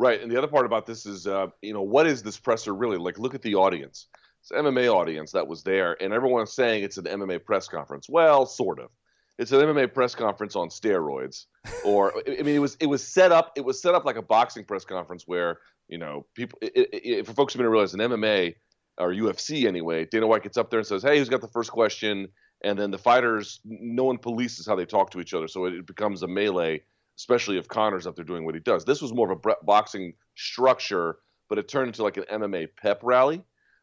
Right, 0.00 0.22
and 0.22 0.30
the 0.30 0.38
other 0.38 0.46
part 0.46 0.64
about 0.64 0.86
this 0.86 1.06
is, 1.06 1.26
uh, 1.26 1.48
you 1.60 1.74
know, 1.74 1.82
what 1.82 2.06
is 2.06 2.22
this 2.22 2.38
presser 2.38 2.72
really 2.72 2.98
like? 2.98 3.18
Look 3.18 3.34
at 3.34 3.42
the 3.42 3.56
audience. 3.56 4.06
It's 4.40 4.52
an 4.52 4.64
MMA 4.64 4.88
audience 4.94 5.32
that 5.32 5.48
was 5.48 5.64
there, 5.64 6.00
and 6.00 6.12
everyone's 6.12 6.52
saying 6.52 6.84
it's 6.84 6.98
an 6.98 7.06
MMA 7.06 7.44
press 7.44 7.66
conference. 7.66 8.08
Well, 8.08 8.46
sort 8.46 8.78
of. 8.78 8.90
It's 9.38 9.52
an 9.52 9.60
MMA 9.60 9.94
press 9.94 10.14
conference 10.14 10.56
on 10.56 10.68
steroids, 10.68 11.46
or 11.84 12.12
I 12.26 12.42
mean, 12.42 12.56
it 12.56 12.60
was 12.60 12.76
it 12.80 12.86
was 12.86 13.06
set 13.06 13.32
up. 13.32 13.52
It 13.56 13.64
was 13.64 13.80
set 13.80 13.94
up 13.94 14.04
like 14.04 14.16
a 14.16 14.22
boxing 14.22 14.64
press 14.64 14.84
conference 14.84 15.24
where 15.26 15.58
you 15.88 15.98
know 15.98 16.26
people. 16.34 16.58
It, 16.60 16.88
it, 16.92 17.26
for 17.26 17.34
folks 17.34 17.52
who 17.52 17.58
didn't 17.58 17.70
realize, 17.70 17.94
in 17.94 18.00
MMA 18.00 18.54
or 18.98 19.12
UFC 19.12 19.66
anyway, 19.66 20.04
Dana 20.06 20.26
White 20.26 20.42
gets 20.42 20.56
up 20.56 20.70
there 20.70 20.80
and 20.80 20.86
says, 20.86 21.02
"Hey, 21.02 21.18
who's 21.18 21.28
got 21.28 21.40
the 21.40 21.48
first 21.48 21.70
question?" 21.70 22.28
And 22.62 22.76
then 22.76 22.90
the 22.90 22.98
fighters, 22.98 23.60
no 23.64 24.02
one 24.02 24.18
polices 24.18 24.66
how 24.66 24.74
they 24.74 24.84
talk 24.84 25.12
to 25.12 25.20
each 25.20 25.32
other, 25.32 25.46
so 25.46 25.66
it, 25.66 25.74
it 25.74 25.86
becomes 25.86 26.24
a 26.24 26.28
melee 26.28 26.82
especially 27.18 27.58
if 27.58 27.68
Conor's 27.68 28.06
up 28.06 28.14
there 28.14 28.24
doing 28.24 28.44
what 28.44 28.54
he 28.54 28.60
does. 28.60 28.84
This 28.84 29.02
was 29.02 29.12
more 29.12 29.30
of 29.30 29.44
a 29.44 29.54
boxing 29.64 30.14
structure, 30.36 31.18
but 31.48 31.58
it 31.58 31.68
turned 31.68 31.88
into 31.88 32.02
like 32.02 32.16
an 32.16 32.24
MMA 32.30 32.68
pep 32.80 33.00
rally. 33.02 33.42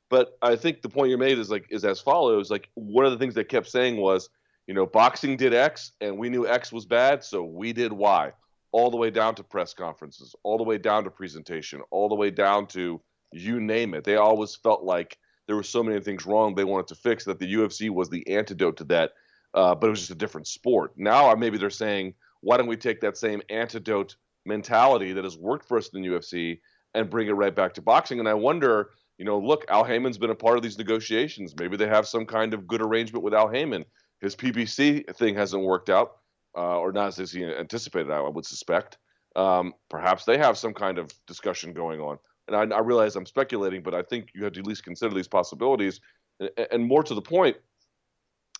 But 0.09 0.37
I 0.41 0.55
think 0.55 0.81
the 0.81 0.89
point 0.89 1.09
you 1.09 1.17
made 1.17 1.37
is 1.37 1.49
like 1.49 1.65
is 1.69 1.83
as 1.83 1.99
follows: 1.99 2.49
like 2.49 2.69
one 2.75 3.05
of 3.05 3.11
the 3.11 3.17
things 3.17 3.33
they 3.33 3.43
kept 3.43 3.67
saying 3.67 3.97
was, 3.97 4.29
you 4.67 4.73
know, 4.73 4.85
boxing 4.85 5.37
did 5.37 5.53
X, 5.53 5.91
and 6.01 6.17
we 6.17 6.29
knew 6.29 6.47
X 6.47 6.71
was 6.71 6.85
bad, 6.85 7.23
so 7.23 7.43
we 7.43 7.73
did 7.73 7.93
Y. 7.93 8.31
All 8.71 8.91
the 8.91 8.97
way 8.97 9.09
down 9.09 9.35
to 9.35 9.43
press 9.43 9.73
conferences, 9.73 10.35
all 10.43 10.57
the 10.57 10.63
way 10.63 10.77
down 10.77 11.05
to 11.05 11.09
presentation, 11.09 11.81
all 11.91 12.09
the 12.09 12.15
way 12.15 12.29
down 12.29 12.67
to 12.67 13.01
you 13.31 13.61
name 13.61 13.93
it. 13.93 14.03
They 14.03 14.17
always 14.17 14.55
felt 14.55 14.83
like 14.83 15.17
there 15.47 15.55
were 15.55 15.63
so 15.63 15.81
many 15.81 15.99
things 16.01 16.25
wrong 16.25 16.55
they 16.55 16.65
wanted 16.65 16.87
to 16.87 16.95
fix 16.95 17.23
that 17.25 17.39
the 17.39 17.53
UFC 17.53 17.89
was 17.89 18.09
the 18.09 18.27
antidote 18.27 18.77
to 18.77 18.83
that, 18.85 19.11
uh, 19.53 19.75
but 19.75 19.87
it 19.87 19.91
was 19.91 19.99
just 19.99 20.11
a 20.11 20.15
different 20.15 20.47
sport. 20.47 20.91
Now 20.97 21.33
maybe 21.35 21.57
they're 21.57 21.69
saying 21.69 22.15
why 22.45 22.57
don't 22.57 22.67
we 22.67 22.77
take 22.77 23.01
that 23.01 23.17
same 23.17 23.41
antidote 23.49 24.15
mentality 24.45 25.13
that 25.13 25.23
has 25.23 25.35
worked 25.35 25.67
for 25.67 25.79
us 25.79 25.89
in 25.89 26.01
the 26.01 26.07
UFC 26.09 26.59
and 26.93 27.09
bring 27.09 27.27
it 27.27 27.31
right 27.31 27.55
back 27.55 27.73
to 27.73 27.81
boxing? 27.81 28.19
And 28.19 28.29
I 28.29 28.35
wonder, 28.35 28.91
you 29.17 29.25
know, 29.25 29.39
look, 29.39 29.65
Al 29.67 29.83
Haymon's 29.83 30.19
been 30.19 30.29
a 30.29 30.35
part 30.35 30.55
of 30.55 30.61
these 30.61 30.77
negotiations. 30.77 31.55
Maybe 31.57 31.75
they 31.75 31.87
have 31.87 32.07
some 32.07 32.23
kind 32.23 32.53
of 32.53 32.67
good 32.67 32.83
arrangement 32.83 33.23
with 33.23 33.33
Al 33.33 33.49
Haymon. 33.49 33.83
His 34.21 34.35
PBC 34.35 35.15
thing 35.15 35.35
hasn't 35.35 35.63
worked 35.63 35.89
out, 35.89 36.17
uh, 36.57 36.79
or 36.79 36.91
not 36.91 37.19
as 37.19 37.31
he 37.31 37.43
anticipated, 37.43 38.11
I 38.11 38.21
would 38.21 38.45
suspect. 38.45 38.97
Um, 39.35 39.73
perhaps 39.89 40.23
they 40.23 40.37
have 40.37 40.57
some 40.57 40.73
kind 40.73 40.97
of 40.97 41.11
discussion 41.27 41.73
going 41.73 41.99
on. 41.99 42.17
And 42.47 42.73
I, 42.73 42.77
I, 42.77 42.79
realize 42.79 43.15
I'm 43.15 43.25
speculating, 43.25 43.83
but 43.83 43.93
I 43.93 44.01
think 44.01 44.29
you 44.33 44.43
have 44.45 44.53
to 44.53 44.59
at 44.61 44.67
least 44.67 44.83
consider 44.83 45.13
these 45.13 45.27
possibilities. 45.27 45.99
And, 46.39 46.49
and 46.71 46.85
more 46.85 47.03
to 47.03 47.13
the 47.13 47.21
point, 47.21 47.57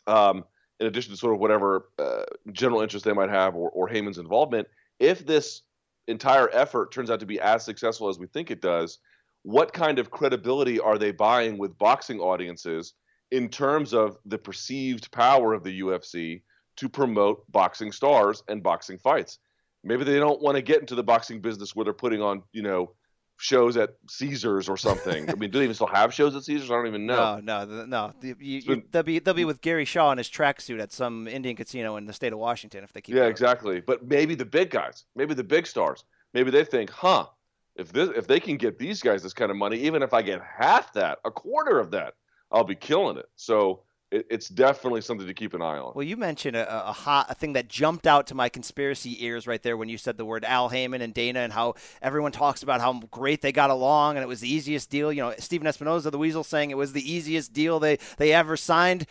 um, 0.07 0.43
in 0.79 0.87
addition 0.87 1.11
to 1.11 1.17
sort 1.17 1.33
of 1.33 1.39
whatever 1.39 1.89
uh, 1.97 2.23
general 2.51 2.81
interest 2.81 3.05
they 3.05 3.13
might 3.13 3.29
have 3.29 3.55
or, 3.55 3.69
or 3.69 3.87
Haymon's 3.87 4.17
involvement, 4.17 4.67
if 4.99 5.25
this 5.25 5.61
entire 6.07 6.49
effort 6.51 6.91
turns 6.91 7.09
out 7.09 7.19
to 7.19 7.25
be 7.25 7.39
as 7.39 7.63
successful 7.63 8.09
as 8.09 8.19
we 8.19 8.27
think 8.27 8.51
it 8.51 8.61
does, 8.61 8.99
what 9.43 9.73
kind 9.73 9.99
of 9.99 10.11
credibility 10.11 10.79
are 10.79 10.97
they 10.97 11.11
buying 11.11 11.57
with 11.57 11.77
boxing 11.77 12.19
audiences 12.19 12.93
in 13.35 13.49
terms 13.49 13.93
of 13.93 14.17
the 14.25 14.37
perceived 14.37 15.11
power 15.11 15.53
of 15.53 15.63
the 15.63 15.81
UFC 15.81 16.41
to 16.77 16.87
promote 16.87 17.49
boxing 17.51 17.91
stars 17.91 18.43
and 18.47 18.63
boxing 18.63 18.97
fights? 18.97 19.39
Maybe 19.83 20.03
they 20.03 20.17
don't 20.17 20.41
want 20.41 20.55
to 20.55 20.61
get 20.61 20.79
into 20.79 20.95
the 20.95 21.03
boxing 21.03 21.41
business 21.41 21.75
where 21.75 21.83
they're 21.83 21.93
putting 21.93 22.21
on, 22.21 22.43
you 22.53 22.61
know, 22.61 22.93
shows 23.37 23.75
at 23.75 23.95
Caesars 24.09 24.69
or 24.69 24.77
something. 24.77 25.29
I 25.29 25.35
mean, 25.35 25.51
do 25.51 25.59
they 25.59 25.65
even 25.65 25.75
still 25.75 25.87
have 25.87 26.13
shows 26.13 26.35
at 26.35 26.43
Caesars? 26.43 26.71
I 26.71 26.75
don't 26.75 26.87
even 26.87 27.05
know. 27.05 27.39
No, 27.43 27.65
no, 27.65 27.85
no. 27.85 28.13
You, 28.21 28.35
you, 28.39 28.83
they'll 28.91 29.03
be 29.03 29.19
they'll 29.19 29.33
be 29.33 29.45
with 29.45 29.61
Gary 29.61 29.85
Shaw 29.85 30.11
in 30.11 30.17
his 30.17 30.29
tracksuit 30.29 30.81
at 30.81 30.91
some 30.91 31.27
Indian 31.27 31.55
casino 31.55 31.97
in 31.97 32.05
the 32.05 32.13
state 32.13 32.33
of 32.33 32.39
Washington 32.39 32.83
if 32.83 32.93
they 32.93 33.01
keep. 33.01 33.15
Yeah, 33.15 33.21
going. 33.21 33.31
exactly. 33.31 33.81
But 33.81 34.07
maybe 34.07 34.35
the 34.35 34.45
big 34.45 34.69
guys, 34.69 35.03
maybe 35.15 35.33
the 35.33 35.43
big 35.43 35.67
stars, 35.67 36.05
maybe 36.33 36.51
they 36.51 36.63
think, 36.63 36.89
huh, 36.89 37.27
if 37.75 37.91
this 37.91 38.09
if 38.15 38.25
they 38.27 38.39
can 38.39 38.57
get 38.57 38.79
these 38.79 39.01
guys 39.01 39.21
this 39.21 39.33
kind 39.33 39.51
of 39.51 39.57
money, 39.57 39.77
even 39.79 40.01
if 40.01 40.13
I 40.13 40.21
get 40.21 40.41
half 40.41 40.93
that, 40.93 41.19
a 41.25 41.31
quarter 41.31 41.79
of 41.79 41.91
that, 41.91 42.13
I'll 42.51 42.63
be 42.63 42.75
killing 42.75 43.17
it. 43.17 43.25
So 43.35 43.81
it, 44.11 44.27
it's 44.29 44.47
definitely 44.47 45.01
something 45.01 45.27
to 45.27 45.33
keep 45.33 45.53
an 45.53 45.61
eye 45.61 45.77
on. 45.77 45.93
Well, 45.95 46.05
you 46.05 46.17
mentioned 46.17 46.55
a, 46.55 46.89
a 46.89 46.91
hot 46.91 47.27
a 47.29 47.35
thing 47.35 47.53
that 47.53 47.67
jumped 47.67 48.07
out 48.07 48.27
to 48.27 48.35
my 48.35 48.49
conspiracy 48.49 49.23
ears 49.25 49.47
right 49.47 49.61
there 49.61 49.77
when 49.77 49.89
you 49.89 49.97
said 49.97 50.17
the 50.17 50.25
word 50.25 50.45
Al 50.45 50.69
Haymon 50.69 51.01
and 51.01 51.13
Dana 51.13 51.39
and 51.39 51.51
how 51.51 51.75
everyone 52.01 52.31
talks 52.31 52.63
about 52.63 52.81
how 52.81 52.93
great 53.11 53.41
they 53.41 53.51
got 53.51 53.69
along 53.69 54.15
and 54.15 54.23
it 54.23 54.27
was 54.27 54.41
the 54.41 54.51
easiest 54.51 54.89
deal. 54.89 55.11
You 55.11 55.21
know, 55.21 55.33
Stephen 55.39 55.67
Espinoza, 55.67 56.11
the 56.11 56.17
Weasel, 56.17 56.43
saying 56.43 56.71
it 56.71 56.77
was 56.77 56.93
the 56.93 57.11
easiest 57.11 57.53
deal 57.53 57.79
they 57.79 57.97
they 58.17 58.31
ever 58.31 58.55
signed. 58.57 59.05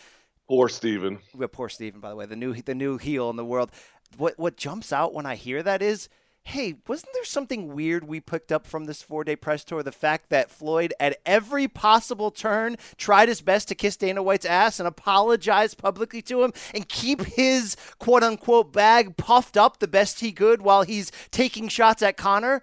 Poor 0.49 0.69
Stephen. 0.69 1.19
Well, 1.35 1.49
poor 1.49 1.69
Stephen, 1.69 2.01
by 2.01 2.11
the 2.11 2.17
way, 2.17 2.27
the 2.27 2.37
new 2.37 2.55
the 2.55 2.75
new 2.75 2.99
heel 2.99 3.31
in 3.31 3.37
the 3.37 3.45
world. 3.45 3.71
What 4.17 4.39
what 4.39 4.57
jumps 4.57 4.93
out 4.93 5.15
when 5.15 5.27
I 5.27 5.35
hear 5.35 5.63
that 5.63 5.83
is 5.83 6.09
hey, 6.45 6.75
wasn't 6.87 7.13
there 7.15 7.25
something 7.25 7.75
weird 7.75 8.05
we 8.05 8.21
picked 8.21 8.53
up 8.53 8.67
from 8.67 8.85
this 8.85 9.03
four 9.03 9.25
day 9.25 9.35
press 9.35 9.65
tour? 9.65 9.83
The 9.83 9.91
fact 9.91 10.29
that 10.29 10.51
Floyd, 10.51 10.93
at 11.01 11.19
every 11.25 11.67
possible 11.67 12.31
turn, 12.31 12.77
tried 12.97 13.29
his 13.29 13.41
best 13.41 13.69
to 13.69 13.75
kiss 13.75 13.97
Dana 13.97 14.23
White's 14.23 14.45
ass 14.45 14.79
and 14.79 14.87
apologize 14.87 15.75
publicly 15.75 16.23
to 16.23 16.45
him 16.45 16.53
and 16.75 16.89
keep 16.89 17.23
his 17.23 17.77
quote 17.99 18.23
unquote 18.23 18.73
bag 18.73 19.17
puffed 19.17 19.57
up 19.57 19.79
the 19.79 19.89
best 19.89 20.21
he 20.21 20.33
could 20.33 20.63
while 20.63 20.83
he's 20.83 21.11
taking 21.31 21.69
shots 21.69 22.03
at 22.03 22.17
Conor. 22.17 22.63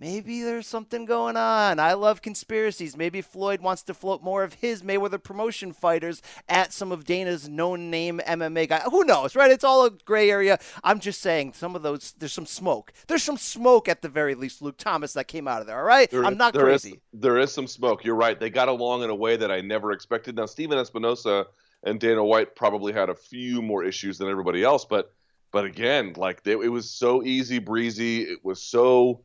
Maybe 0.00 0.42
there's 0.42 0.66
something 0.66 1.04
going 1.04 1.36
on. 1.36 1.78
I 1.78 1.92
love 1.92 2.22
conspiracies. 2.22 2.96
Maybe 2.96 3.20
Floyd 3.20 3.60
wants 3.60 3.82
to 3.82 3.92
float 3.92 4.22
more 4.22 4.42
of 4.42 4.54
his 4.54 4.82
Mayweather 4.82 5.22
promotion 5.22 5.74
fighters 5.74 6.22
at 6.48 6.72
some 6.72 6.90
of 6.90 7.04
Dana's 7.04 7.50
known 7.50 7.90
name 7.90 8.18
MMA 8.26 8.70
guy. 8.70 8.80
Who 8.90 9.04
knows, 9.04 9.36
right? 9.36 9.50
It's 9.50 9.62
all 9.62 9.84
a 9.84 9.90
gray 9.90 10.30
area. 10.30 10.58
I'm 10.82 11.00
just 11.00 11.20
saying 11.20 11.52
some 11.52 11.76
of 11.76 11.82
those 11.82 12.14
there's 12.18 12.32
some 12.32 12.46
smoke. 12.46 12.94
There's 13.08 13.22
some 13.22 13.36
smoke 13.36 13.90
at 13.90 14.00
the 14.00 14.08
very 14.08 14.34
least, 14.34 14.62
Luke 14.62 14.78
Thomas, 14.78 15.12
that 15.12 15.28
came 15.28 15.46
out 15.46 15.60
of 15.60 15.66
there. 15.66 15.76
All 15.76 15.84
right? 15.84 16.10
There, 16.10 16.24
I'm 16.24 16.38
not 16.38 16.54
there 16.54 16.62
crazy. 16.62 16.92
Is, 16.92 17.20
there 17.20 17.36
is 17.36 17.52
some 17.52 17.66
smoke. 17.66 18.02
You're 18.02 18.14
right. 18.14 18.40
They 18.40 18.48
got 18.48 18.68
along 18.68 19.02
in 19.02 19.10
a 19.10 19.14
way 19.14 19.36
that 19.36 19.50
I 19.50 19.60
never 19.60 19.92
expected. 19.92 20.34
Now 20.34 20.46
Stephen 20.46 20.78
Espinoza 20.78 21.44
and 21.82 22.00
Dana 22.00 22.24
White 22.24 22.56
probably 22.56 22.94
had 22.94 23.10
a 23.10 23.14
few 23.14 23.60
more 23.60 23.84
issues 23.84 24.16
than 24.16 24.30
everybody 24.30 24.64
else, 24.64 24.86
but 24.86 25.12
but 25.52 25.66
again, 25.66 26.14
like 26.16 26.42
they, 26.42 26.52
it 26.52 26.72
was 26.72 26.88
so 26.88 27.22
easy 27.22 27.58
breezy. 27.58 28.22
It 28.22 28.42
was 28.42 28.62
so 28.62 29.20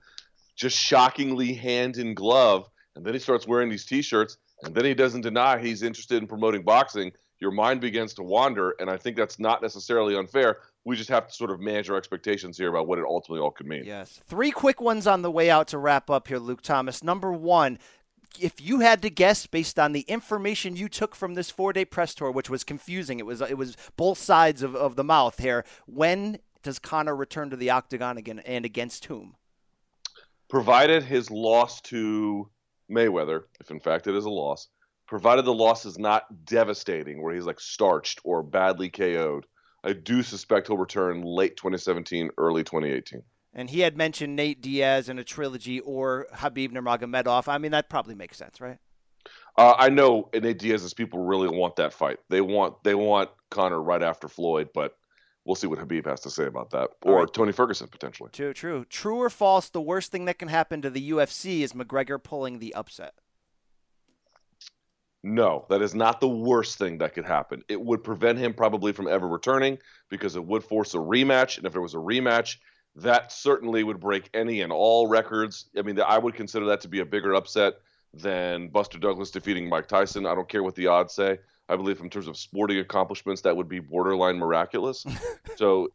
just 0.55 0.77
shockingly 0.77 1.53
hand 1.53 1.97
in 1.97 2.13
glove. 2.13 2.69
And 2.95 3.05
then 3.05 3.13
he 3.13 3.19
starts 3.19 3.47
wearing 3.47 3.69
these 3.69 3.85
T-shirts, 3.85 4.37
and 4.63 4.73
then 4.73 4.85
he 4.85 4.93
doesn't 4.93 5.21
deny 5.21 5.59
he's 5.59 5.83
interested 5.83 6.21
in 6.21 6.27
promoting 6.27 6.63
boxing. 6.63 7.11
Your 7.39 7.51
mind 7.51 7.81
begins 7.81 8.13
to 8.15 8.23
wander, 8.23 8.75
and 8.79 8.89
I 8.89 8.95
think 8.95 9.17
that's 9.17 9.39
not 9.39 9.61
necessarily 9.61 10.15
unfair. 10.15 10.59
We 10.85 10.95
just 10.95 11.09
have 11.09 11.27
to 11.27 11.33
sort 11.33 11.51
of 11.51 11.59
manage 11.59 11.89
our 11.89 11.97
expectations 11.97 12.57
here 12.57 12.69
about 12.69 12.87
what 12.87 12.97
it 12.97 13.05
ultimately 13.05 13.43
all 13.43 13.51
could 13.51 13.67
mean. 13.67 13.83
Yes. 13.85 14.21
Three 14.25 14.51
quick 14.51 14.79
ones 14.79 15.05
on 15.07 15.21
the 15.21 15.31
way 15.31 15.49
out 15.49 15.67
to 15.69 15.77
wrap 15.77 16.09
up 16.09 16.29
here, 16.29 16.39
Luke 16.39 16.61
Thomas. 16.61 17.03
Number 17.03 17.33
one, 17.33 17.77
if 18.39 18.61
you 18.61 18.79
had 18.79 19.01
to 19.01 19.09
guess 19.09 19.47
based 19.47 19.77
on 19.77 19.91
the 19.91 20.01
information 20.01 20.75
you 20.75 20.87
took 20.87 21.15
from 21.15 21.33
this 21.33 21.49
four 21.49 21.73
day 21.73 21.85
press 21.85 22.15
tour, 22.15 22.31
which 22.31 22.49
was 22.49 22.63
confusing, 22.63 23.19
it 23.19 23.25
was 23.25 23.41
it 23.41 23.57
was 23.57 23.75
both 23.97 24.17
sides 24.17 24.61
of, 24.61 24.75
of 24.75 24.95
the 24.95 25.03
mouth 25.03 25.39
here. 25.39 25.65
When 25.85 26.39
does 26.63 26.79
Conor 26.79 27.15
return 27.15 27.49
to 27.49 27.55
the 27.55 27.69
octagon 27.69 28.17
again, 28.17 28.39
and 28.39 28.65
against 28.65 29.05
whom? 29.05 29.35
Provided 30.55 31.03
his 31.03 31.29
loss 31.29 31.81
to 31.81 32.49
Mayweather, 32.89 33.41
if 33.59 33.71
in 33.71 33.81
fact 33.81 34.07
it 34.07 34.15
is 34.15 34.23
a 34.23 34.29
loss, 34.29 34.69
provided 35.05 35.43
the 35.43 35.53
loss 35.53 35.85
is 35.85 35.99
not 35.99 36.45
devastating, 36.45 37.21
where 37.21 37.35
he's 37.35 37.43
like 37.43 37.59
starched 37.59 38.21
or 38.23 38.41
badly 38.41 38.89
KO'd, 38.89 39.45
I 39.83 39.91
do 39.91 40.23
suspect 40.23 40.67
he'll 40.67 40.77
return 40.77 41.23
late 41.23 41.57
2017, 41.57 42.29
early 42.37 42.63
2018. 42.63 43.21
And 43.53 43.69
he 43.69 43.81
had 43.81 43.97
mentioned 43.97 44.37
Nate 44.37 44.61
Diaz 44.61 45.09
in 45.09 45.19
a 45.19 45.25
trilogy 45.25 45.81
or 45.81 46.27
Habib 46.31 46.71
Nurmagomedov. 46.71 47.49
I 47.49 47.57
mean, 47.57 47.71
that 47.71 47.89
probably 47.89 48.15
makes 48.15 48.37
sense, 48.37 48.61
right? 48.61 48.77
Uh, 49.57 49.73
I 49.77 49.89
know 49.89 50.29
Nate 50.33 50.57
Diaz's 50.57 50.93
people 50.93 51.19
really 51.25 51.49
want 51.49 51.75
that 51.75 51.91
fight. 51.91 52.19
They 52.29 52.39
want 52.39 52.81
they 52.85 52.95
want 52.95 53.29
Conor 53.51 53.81
right 53.81 54.01
after 54.01 54.29
Floyd, 54.29 54.69
but 54.73 54.95
we'll 55.45 55.55
see 55.55 55.67
what 55.67 55.79
Habib 55.79 56.05
has 56.05 56.19
to 56.21 56.29
say 56.29 56.45
about 56.45 56.71
that, 56.71 56.89
or 57.03 57.19
right. 57.19 57.33
Tony 57.33 57.51
Ferguson 57.51 57.87
potentially. 57.87 58.29
True, 58.33 58.53
true, 58.53 58.85
true 58.85 59.17
or 59.17 59.29
false? 59.29 59.69
The 59.69 59.81
worst 59.81 60.11
thing 60.11 60.25
that 60.25 60.39
can 60.39 60.47
happen 60.47 60.81
to 60.81 60.89
the 60.89 61.11
UFC 61.11 61.61
is 61.61 61.73
McGregor 61.73 62.21
pulling 62.21 62.59
the 62.59 62.73
upset. 62.73 63.13
No, 65.23 65.65
that 65.69 65.81
is 65.81 65.95
not 65.95 66.19
the 66.19 66.27
worst 66.27 66.77
thing 66.77 66.99
that 66.99 67.15
could 67.15 67.25
happen. 67.25 67.63
It 67.67 67.81
would 67.81 68.03
prevent 68.03 68.37
him 68.37 68.53
probably 68.53 68.91
from 68.91 69.07
ever 69.07 69.27
returning 69.27 69.79
because 70.09 70.35
it 70.35 70.45
would 70.45 70.63
force 70.63 70.93
a 70.93 70.99
rematch. 70.99 71.57
And 71.57 71.65
if 71.65 71.71
there 71.71 71.81
was 71.81 71.95
a 71.95 71.97
rematch, 71.97 72.57
that 72.95 73.31
certainly 73.31 73.83
would 73.83 73.99
break 73.99 74.29
any 74.35 74.61
and 74.61 74.71
all 74.71 75.07
records. 75.07 75.65
I 75.75 75.81
mean, 75.81 75.99
I 75.99 76.19
would 76.19 76.35
consider 76.35 76.65
that 76.67 76.81
to 76.81 76.87
be 76.87 76.99
a 76.99 77.05
bigger 77.05 77.33
upset 77.33 77.73
than 78.13 78.67
Buster 78.67 78.99
Douglas 78.99 79.31
defeating 79.31 79.67
Mike 79.67 79.87
Tyson. 79.87 80.27
I 80.27 80.35
don't 80.35 80.47
care 80.47 80.61
what 80.61 80.75
the 80.75 80.87
odds 80.87 81.15
say. 81.15 81.39
I 81.67 81.75
believe 81.75 81.99
in 81.99 82.09
terms 82.09 82.27
of 82.27 82.37
sporting 82.37 82.77
accomplishments, 82.77 83.41
that 83.41 83.55
would 83.55 83.67
be 83.67 83.79
borderline 83.79 84.37
miraculous. 84.37 85.05
so 85.55 85.89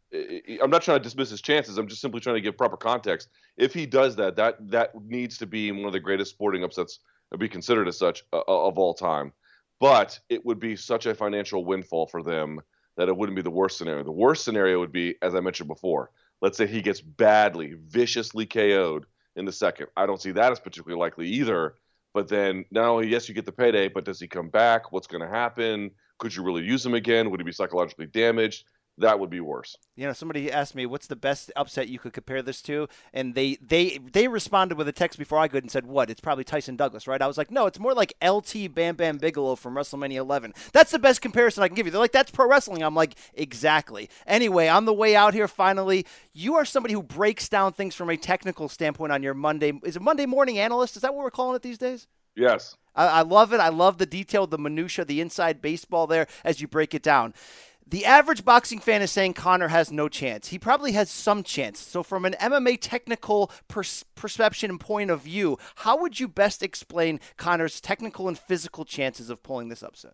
I'm 0.61 0.69
not 0.69 0.81
trying 0.81 0.99
to 0.99 1.03
dismiss 1.03 1.29
his 1.29 1.41
chances. 1.41 1.77
I'm 1.77 1.87
just 1.87 2.01
simply 2.01 2.19
trying 2.19 2.35
to 2.35 2.41
give 2.41 2.57
proper 2.57 2.77
context. 2.77 3.29
If 3.57 3.73
he 3.73 3.85
does 3.85 4.15
that, 4.17 4.35
that 4.35 4.55
that 4.69 4.91
needs 5.01 5.37
to 5.37 5.45
be 5.45 5.71
one 5.71 5.85
of 5.85 5.93
the 5.93 5.99
greatest 5.99 6.31
sporting 6.31 6.63
upsets 6.63 6.99
to 7.31 7.37
be 7.37 7.47
considered 7.47 7.87
as 7.87 7.97
such 7.97 8.23
uh, 8.33 8.41
of 8.47 8.77
all 8.77 8.93
time. 8.93 9.31
But 9.79 10.19
it 10.29 10.45
would 10.45 10.59
be 10.59 10.75
such 10.75 11.05
a 11.05 11.15
financial 11.15 11.65
windfall 11.65 12.07
for 12.07 12.21
them 12.21 12.59
that 12.97 13.09
it 13.09 13.15
wouldn't 13.15 13.35
be 13.35 13.41
the 13.41 13.49
worst 13.49 13.77
scenario. 13.77 14.03
The 14.03 14.11
worst 14.11 14.43
scenario 14.43 14.79
would 14.79 14.91
be, 14.91 15.15
as 15.21 15.33
I 15.33 15.39
mentioned 15.39 15.69
before, 15.69 16.11
let's 16.41 16.57
say 16.57 16.67
he 16.67 16.81
gets 16.81 17.01
badly, 17.01 17.75
viciously 17.87 18.45
KO'd 18.45 19.05
in 19.35 19.45
the 19.45 19.51
second. 19.51 19.87
I 19.95 20.05
don't 20.05 20.21
see 20.21 20.31
that 20.31 20.51
as 20.51 20.59
particularly 20.59 20.99
likely 20.99 21.27
either. 21.29 21.75
But 22.13 22.27
then 22.27 22.65
not 22.71 22.85
only 22.85 23.07
yes, 23.07 23.29
you 23.29 23.35
get 23.35 23.45
the 23.45 23.51
payday, 23.51 23.87
but 23.87 24.05
does 24.05 24.19
he 24.19 24.27
come 24.27 24.49
back? 24.49 24.91
What's 24.91 25.07
going 25.07 25.21
to 25.21 25.29
happen? 25.29 25.91
Could 26.17 26.35
you 26.35 26.43
really 26.43 26.63
use 26.63 26.85
him 26.85 26.93
again? 26.93 27.31
Would 27.31 27.39
he 27.39 27.45
be 27.45 27.51
psychologically 27.51 28.07
damaged? 28.07 28.65
That 28.97 29.19
would 29.19 29.29
be 29.29 29.39
worse. 29.39 29.77
You 29.95 30.05
know, 30.05 30.13
somebody 30.13 30.51
asked 30.51 30.75
me 30.75 30.85
what's 30.85 31.07
the 31.07 31.15
best 31.15 31.51
upset 31.55 31.87
you 31.87 31.99
could 31.99 32.13
compare 32.13 32.41
this 32.41 32.61
to, 32.63 32.87
and 33.13 33.35
they 33.35 33.57
they 33.61 33.97
they 33.97 34.27
responded 34.27 34.77
with 34.77 34.87
a 34.87 34.91
text 34.91 35.17
before 35.17 35.39
I 35.39 35.47
could 35.47 35.63
and 35.63 35.71
said, 35.71 35.85
"What? 35.85 36.09
It's 36.09 36.21
probably 36.21 36.43
Tyson 36.43 36.75
Douglas, 36.75 37.07
right?" 37.07 37.21
I 37.21 37.27
was 37.27 37.37
like, 37.37 37.51
"No, 37.51 37.65
it's 37.65 37.79
more 37.79 37.93
like 37.93 38.13
LT 38.23 38.73
Bam 38.73 38.95
Bam 38.95 39.17
Bigelow 39.17 39.55
from 39.55 39.75
WrestleMania 39.75 40.17
11." 40.17 40.53
That's 40.73 40.91
the 40.91 40.99
best 40.99 41.21
comparison 41.21 41.63
I 41.63 41.67
can 41.67 41.75
give 41.75 41.85
you. 41.85 41.91
They're 41.91 42.01
like, 42.01 42.11
"That's 42.11 42.31
pro 42.31 42.47
wrestling." 42.47 42.83
I'm 42.83 42.95
like, 42.95 43.15
"Exactly." 43.33 44.09
Anyway, 44.27 44.67
on 44.67 44.85
the 44.85 44.93
way 44.93 45.15
out 45.15 45.33
here, 45.33 45.47
finally, 45.47 46.05
you 46.33 46.55
are 46.55 46.65
somebody 46.65 46.93
who 46.93 47.03
breaks 47.03 47.49
down 47.49 47.73
things 47.73 47.95
from 47.95 48.09
a 48.09 48.17
technical 48.17 48.69
standpoint 48.69 49.11
on 49.11 49.23
your 49.23 49.33
Monday. 49.33 49.73
Is 49.83 49.95
it 49.95 50.01
Monday 50.01 50.25
morning 50.25 50.59
analyst? 50.59 50.95
Is 50.95 51.01
that 51.01 51.13
what 51.13 51.23
we're 51.23 51.31
calling 51.31 51.55
it 51.55 51.61
these 51.61 51.77
days? 51.77 52.07
Yes. 52.35 52.75
I, 52.95 53.07
I 53.07 53.21
love 53.21 53.53
it. 53.53 53.59
I 53.59 53.69
love 53.69 53.97
the 53.97 54.05
detail, 54.05 54.47
the 54.47 54.57
minutia, 54.57 55.05
the 55.05 55.21
inside 55.21 55.61
baseball 55.61 56.07
there 56.07 56.27
as 56.43 56.61
you 56.61 56.67
break 56.67 56.93
it 56.93 57.03
down. 57.03 57.33
The 57.91 58.05
average 58.05 58.45
boxing 58.45 58.79
fan 58.79 59.01
is 59.01 59.11
saying 59.11 59.33
Conor 59.33 59.67
has 59.67 59.91
no 59.91 60.07
chance. 60.07 60.47
He 60.47 60.57
probably 60.57 60.93
has 60.93 61.11
some 61.11 61.43
chance. 61.43 61.77
So, 61.77 62.03
from 62.03 62.23
an 62.23 62.35
MMA 62.39 62.77
technical 62.79 63.51
pers- 63.67 64.05
perception 64.15 64.71
and 64.71 64.79
point 64.79 65.11
of 65.11 65.23
view, 65.23 65.57
how 65.75 65.97
would 65.97 66.17
you 66.17 66.29
best 66.29 66.63
explain 66.63 67.19
Conor's 67.35 67.81
technical 67.81 68.29
and 68.29 68.39
physical 68.39 68.85
chances 68.85 69.29
of 69.29 69.43
pulling 69.43 69.67
this 69.67 69.83
upset? 69.83 70.13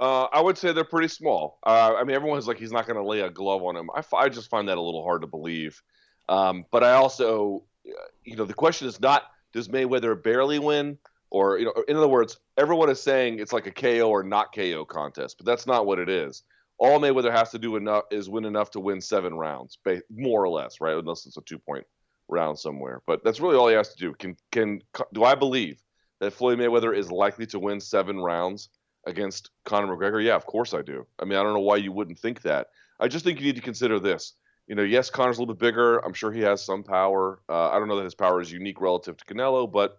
Uh, 0.00 0.24
I 0.24 0.40
would 0.40 0.58
say 0.58 0.72
they're 0.72 0.82
pretty 0.82 1.06
small. 1.06 1.60
Uh, 1.64 1.94
I 1.96 2.02
mean, 2.02 2.16
everyone's 2.16 2.48
like 2.48 2.58
he's 2.58 2.72
not 2.72 2.88
going 2.88 2.96
to 2.96 3.06
lay 3.06 3.20
a 3.20 3.30
glove 3.30 3.62
on 3.62 3.76
him. 3.76 3.88
I, 3.94 4.00
f- 4.00 4.12
I 4.12 4.28
just 4.28 4.50
find 4.50 4.68
that 4.68 4.76
a 4.76 4.82
little 4.82 5.04
hard 5.04 5.20
to 5.20 5.28
believe. 5.28 5.80
Um, 6.28 6.64
but 6.72 6.82
I 6.82 6.94
also, 6.94 7.62
uh, 7.86 7.92
you 8.24 8.34
know, 8.34 8.44
the 8.44 8.54
question 8.54 8.88
is 8.88 8.98
not 8.98 9.22
does 9.52 9.68
Mayweather 9.68 10.20
barely 10.20 10.58
win, 10.58 10.98
or 11.30 11.58
you 11.58 11.66
know, 11.66 11.74
in 11.86 11.96
other 11.96 12.08
words, 12.08 12.40
everyone 12.56 12.90
is 12.90 13.00
saying 13.00 13.38
it's 13.38 13.52
like 13.52 13.68
a 13.68 13.70
KO 13.70 14.10
or 14.10 14.24
not 14.24 14.52
KO 14.52 14.84
contest, 14.84 15.38
but 15.38 15.46
that's 15.46 15.68
not 15.68 15.86
what 15.86 16.00
it 16.00 16.08
is 16.08 16.42
all 16.82 16.98
Mayweather 16.98 17.30
has 17.30 17.50
to 17.50 17.60
do 17.60 17.76
enough 17.76 18.06
is 18.10 18.28
win 18.28 18.44
enough 18.44 18.72
to 18.72 18.80
win 18.80 19.00
seven 19.00 19.34
rounds, 19.34 19.78
more 20.10 20.42
or 20.42 20.48
less, 20.48 20.80
right? 20.80 20.96
Unless 20.96 21.26
it's 21.26 21.36
a 21.36 21.42
two 21.42 21.58
point 21.58 21.86
round 22.26 22.58
somewhere. 22.58 23.02
But 23.06 23.22
that's 23.22 23.38
really 23.38 23.54
all 23.54 23.68
he 23.68 23.76
has 23.76 23.94
to 23.94 23.98
do. 23.98 24.12
Can 24.14 24.36
can 24.50 24.82
do 25.12 25.22
I 25.22 25.36
believe 25.36 25.80
that 26.18 26.32
Floyd 26.32 26.58
Mayweather 26.58 26.96
is 26.96 27.08
likely 27.12 27.46
to 27.46 27.60
win 27.60 27.80
seven 27.80 28.18
rounds 28.18 28.70
against 29.06 29.50
Conor 29.64 29.96
McGregor? 29.96 30.24
Yeah, 30.24 30.34
of 30.34 30.44
course 30.44 30.74
I 30.74 30.82
do. 30.82 31.06
I 31.20 31.24
mean, 31.24 31.38
I 31.38 31.44
don't 31.44 31.54
know 31.54 31.60
why 31.60 31.76
you 31.76 31.92
wouldn't 31.92 32.18
think 32.18 32.42
that. 32.42 32.66
I 32.98 33.06
just 33.06 33.24
think 33.24 33.38
you 33.38 33.46
need 33.46 33.56
to 33.56 33.62
consider 33.62 34.00
this. 34.00 34.32
You 34.66 34.74
know, 34.74 34.82
yes, 34.82 35.08
Conor's 35.08 35.38
a 35.38 35.40
little 35.40 35.54
bit 35.54 35.64
bigger. 35.64 35.98
I'm 35.98 36.14
sure 36.14 36.32
he 36.32 36.40
has 36.40 36.64
some 36.64 36.82
power. 36.82 37.42
Uh, 37.48 37.70
I 37.70 37.78
don't 37.78 37.86
know 37.86 37.96
that 37.96 38.04
his 38.04 38.16
power 38.16 38.40
is 38.40 38.50
unique 38.50 38.80
relative 38.80 39.16
to 39.18 39.24
Canelo, 39.24 39.70
but 39.70 39.98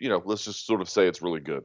you 0.00 0.08
know, 0.08 0.20
let's 0.24 0.44
just 0.44 0.66
sort 0.66 0.80
of 0.80 0.88
say 0.88 1.06
it's 1.06 1.22
really 1.22 1.40
good 1.40 1.62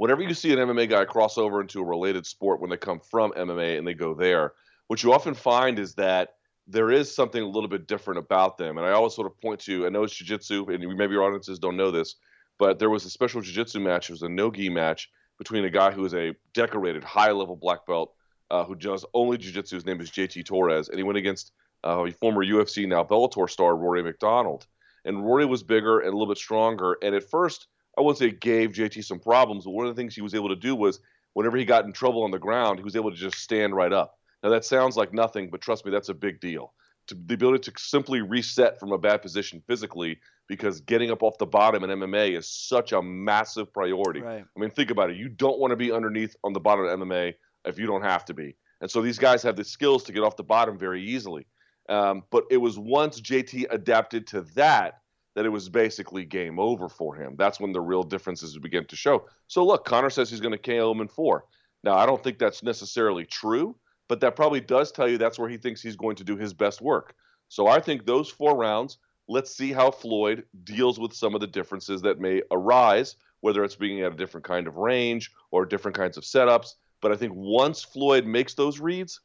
whenever 0.00 0.22
you 0.22 0.32
see 0.32 0.50
an 0.50 0.58
MMA 0.58 0.88
guy 0.88 1.04
cross 1.04 1.36
over 1.36 1.60
into 1.60 1.78
a 1.78 1.84
related 1.84 2.24
sport 2.24 2.58
when 2.58 2.70
they 2.70 2.78
come 2.78 3.00
from 3.00 3.32
MMA 3.32 3.76
and 3.76 3.86
they 3.86 3.92
go 3.92 4.14
there, 4.14 4.54
what 4.86 5.02
you 5.02 5.12
often 5.12 5.34
find 5.34 5.78
is 5.78 5.94
that 5.96 6.30
there 6.66 6.90
is 6.90 7.14
something 7.14 7.42
a 7.42 7.46
little 7.46 7.68
bit 7.68 7.86
different 7.86 8.18
about 8.18 8.56
them. 8.56 8.78
And 8.78 8.86
I 8.86 8.92
always 8.92 9.14
sort 9.14 9.26
of 9.26 9.38
point 9.38 9.60
to, 9.60 9.84
I 9.84 9.90
know 9.90 10.02
it's 10.02 10.14
jiu-jitsu, 10.14 10.70
and 10.70 10.96
maybe 10.96 11.12
your 11.12 11.22
audiences 11.22 11.58
don't 11.58 11.76
know 11.76 11.90
this, 11.90 12.14
but 12.58 12.78
there 12.78 12.88
was 12.88 13.04
a 13.04 13.10
special 13.10 13.42
jiu-jitsu 13.42 13.78
match. 13.78 14.08
It 14.08 14.14
was 14.14 14.22
a 14.22 14.28
no-gi 14.30 14.70
match 14.70 15.10
between 15.36 15.66
a 15.66 15.70
guy 15.70 15.90
who 15.90 16.06
is 16.06 16.14
a 16.14 16.34
decorated 16.54 17.04
high-level 17.04 17.56
black 17.56 17.84
belt 17.86 18.14
uh, 18.50 18.64
who 18.64 18.76
does 18.76 19.04
only 19.12 19.36
jiu-jitsu. 19.36 19.76
His 19.76 19.84
name 19.84 20.00
is 20.00 20.10
JT 20.10 20.46
Torres, 20.46 20.88
and 20.88 20.96
he 20.96 21.02
went 21.02 21.18
against 21.18 21.52
uh, 21.84 22.06
a 22.06 22.12
former 22.12 22.42
UFC, 22.42 22.88
now 22.88 23.04
Bellator 23.04 23.50
star, 23.50 23.76
Rory 23.76 24.02
MacDonald. 24.02 24.66
And 25.04 25.22
Rory 25.22 25.44
was 25.44 25.62
bigger 25.62 25.98
and 26.00 26.08
a 26.08 26.12
little 26.12 26.32
bit 26.32 26.38
stronger. 26.38 26.96
And 27.02 27.14
at 27.14 27.28
first– 27.28 27.66
I 28.00 28.02
wouldn't 28.02 28.18
say 28.18 28.28
it 28.28 28.40
gave 28.40 28.70
JT 28.70 29.04
some 29.04 29.18
problems, 29.18 29.64
but 29.64 29.72
one 29.72 29.86
of 29.86 29.94
the 29.94 30.00
things 30.00 30.14
he 30.14 30.22
was 30.22 30.34
able 30.34 30.48
to 30.48 30.56
do 30.56 30.74
was 30.74 31.00
whenever 31.34 31.58
he 31.58 31.66
got 31.66 31.84
in 31.84 31.92
trouble 31.92 32.22
on 32.22 32.30
the 32.30 32.38
ground, 32.38 32.78
he 32.78 32.82
was 32.82 32.96
able 32.96 33.10
to 33.10 33.16
just 33.16 33.36
stand 33.36 33.76
right 33.76 33.92
up. 33.92 34.18
Now 34.42 34.48
that 34.48 34.64
sounds 34.64 34.96
like 34.96 35.12
nothing, 35.12 35.50
but 35.50 35.60
trust 35.60 35.84
me, 35.84 35.92
that's 35.92 36.08
a 36.08 36.14
big 36.14 36.40
deal. 36.40 36.72
To, 37.08 37.14
the 37.14 37.34
ability 37.34 37.70
to 37.70 37.78
simply 37.78 38.22
reset 38.22 38.80
from 38.80 38.92
a 38.92 38.98
bad 38.98 39.20
position 39.20 39.62
physically, 39.66 40.18
because 40.48 40.80
getting 40.80 41.10
up 41.10 41.22
off 41.22 41.36
the 41.36 41.44
bottom 41.44 41.84
in 41.84 41.90
MMA 41.90 42.38
is 42.38 42.48
such 42.48 42.92
a 42.92 43.02
massive 43.02 43.70
priority. 43.70 44.22
Right. 44.22 44.44
I 44.56 44.60
mean, 44.60 44.70
think 44.70 44.90
about 44.90 45.10
it. 45.10 45.18
You 45.18 45.28
don't 45.28 45.58
want 45.58 45.72
to 45.72 45.76
be 45.76 45.92
underneath 45.92 46.34
on 46.42 46.54
the 46.54 46.60
bottom 46.60 46.86
of 46.86 46.98
MMA 46.98 47.34
if 47.66 47.78
you 47.78 47.86
don't 47.86 48.02
have 48.02 48.24
to 48.24 48.34
be. 48.34 48.56
And 48.80 48.90
so 48.90 49.02
these 49.02 49.18
guys 49.18 49.42
have 49.42 49.56
the 49.56 49.64
skills 49.64 50.04
to 50.04 50.12
get 50.12 50.22
off 50.22 50.36
the 50.36 50.42
bottom 50.42 50.78
very 50.78 51.02
easily. 51.02 51.46
Um, 51.90 52.22
but 52.30 52.44
it 52.50 52.56
was 52.56 52.78
once 52.78 53.20
JT 53.20 53.66
adapted 53.70 54.26
to 54.28 54.42
that 54.54 54.99
that 55.40 55.46
it 55.46 55.48
was 55.48 55.70
basically 55.70 56.26
game 56.26 56.58
over 56.58 56.86
for 56.86 57.14
him. 57.14 57.34
That's 57.38 57.58
when 57.58 57.72
the 57.72 57.80
real 57.80 58.02
differences 58.02 58.58
begin 58.58 58.84
to 58.84 58.94
show. 58.94 59.24
So 59.46 59.64
look, 59.64 59.86
Conor 59.86 60.10
says 60.10 60.28
he's 60.28 60.42
going 60.42 60.52
to 60.52 60.58
KO 60.58 60.90
him 60.90 61.00
in 61.00 61.08
four. 61.08 61.46
Now 61.82 61.96
I 61.96 62.04
don't 62.04 62.22
think 62.22 62.38
that's 62.38 62.62
necessarily 62.62 63.24
true, 63.24 63.74
but 64.06 64.20
that 64.20 64.36
probably 64.36 64.60
does 64.60 64.92
tell 64.92 65.08
you 65.08 65.16
that's 65.16 65.38
where 65.38 65.48
he 65.48 65.56
thinks 65.56 65.80
he's 65.80 65.96
going 65.96 66.16
to 66.16 66.24
do 66.24 66.36
his 66.36 66.52
best 66.52 66.82
work. 66.82 67.14
So 67.48 67.68
I 67.68 67.80
think 67.80 68.04
those 68.04 68.28
four 68.28 68.54
rounds. 68.54 68.98
Let's 69.28 69.56
see 69.56 69.72
how 69.72 69.90
Floyd 69.90 70.44
deals 70.64 71.00
with 71.00 71.14
some 71.14 71.34
of 71.34 71.40
the 71.40 71.46
differences 71.46 72.02
that 72.02 72.20
may 72.20 72.42
arise, 72.50 73.16
whether 73.40 73.64
it's 73.64 73.76
being 73.76 74.02
at 74.02 74.12
a 74.12 74.16
different 74.16 74.44
kind 74.44 74.66
of 74.66 74.76
range 74.76 75.30
or 75.52 75.64
different 75.64 75.96
kinds 75.96 76.18
of 76.18 76.24
setups. 76.24 76.74
But 77.00 77.12
I 77.12 77.16
think 77.16 77.32
once 77.34 77.82
Floyd 77.82 78.26
makes 78.26 78.52
those 78.52 78.78
reads, 78.78 79.20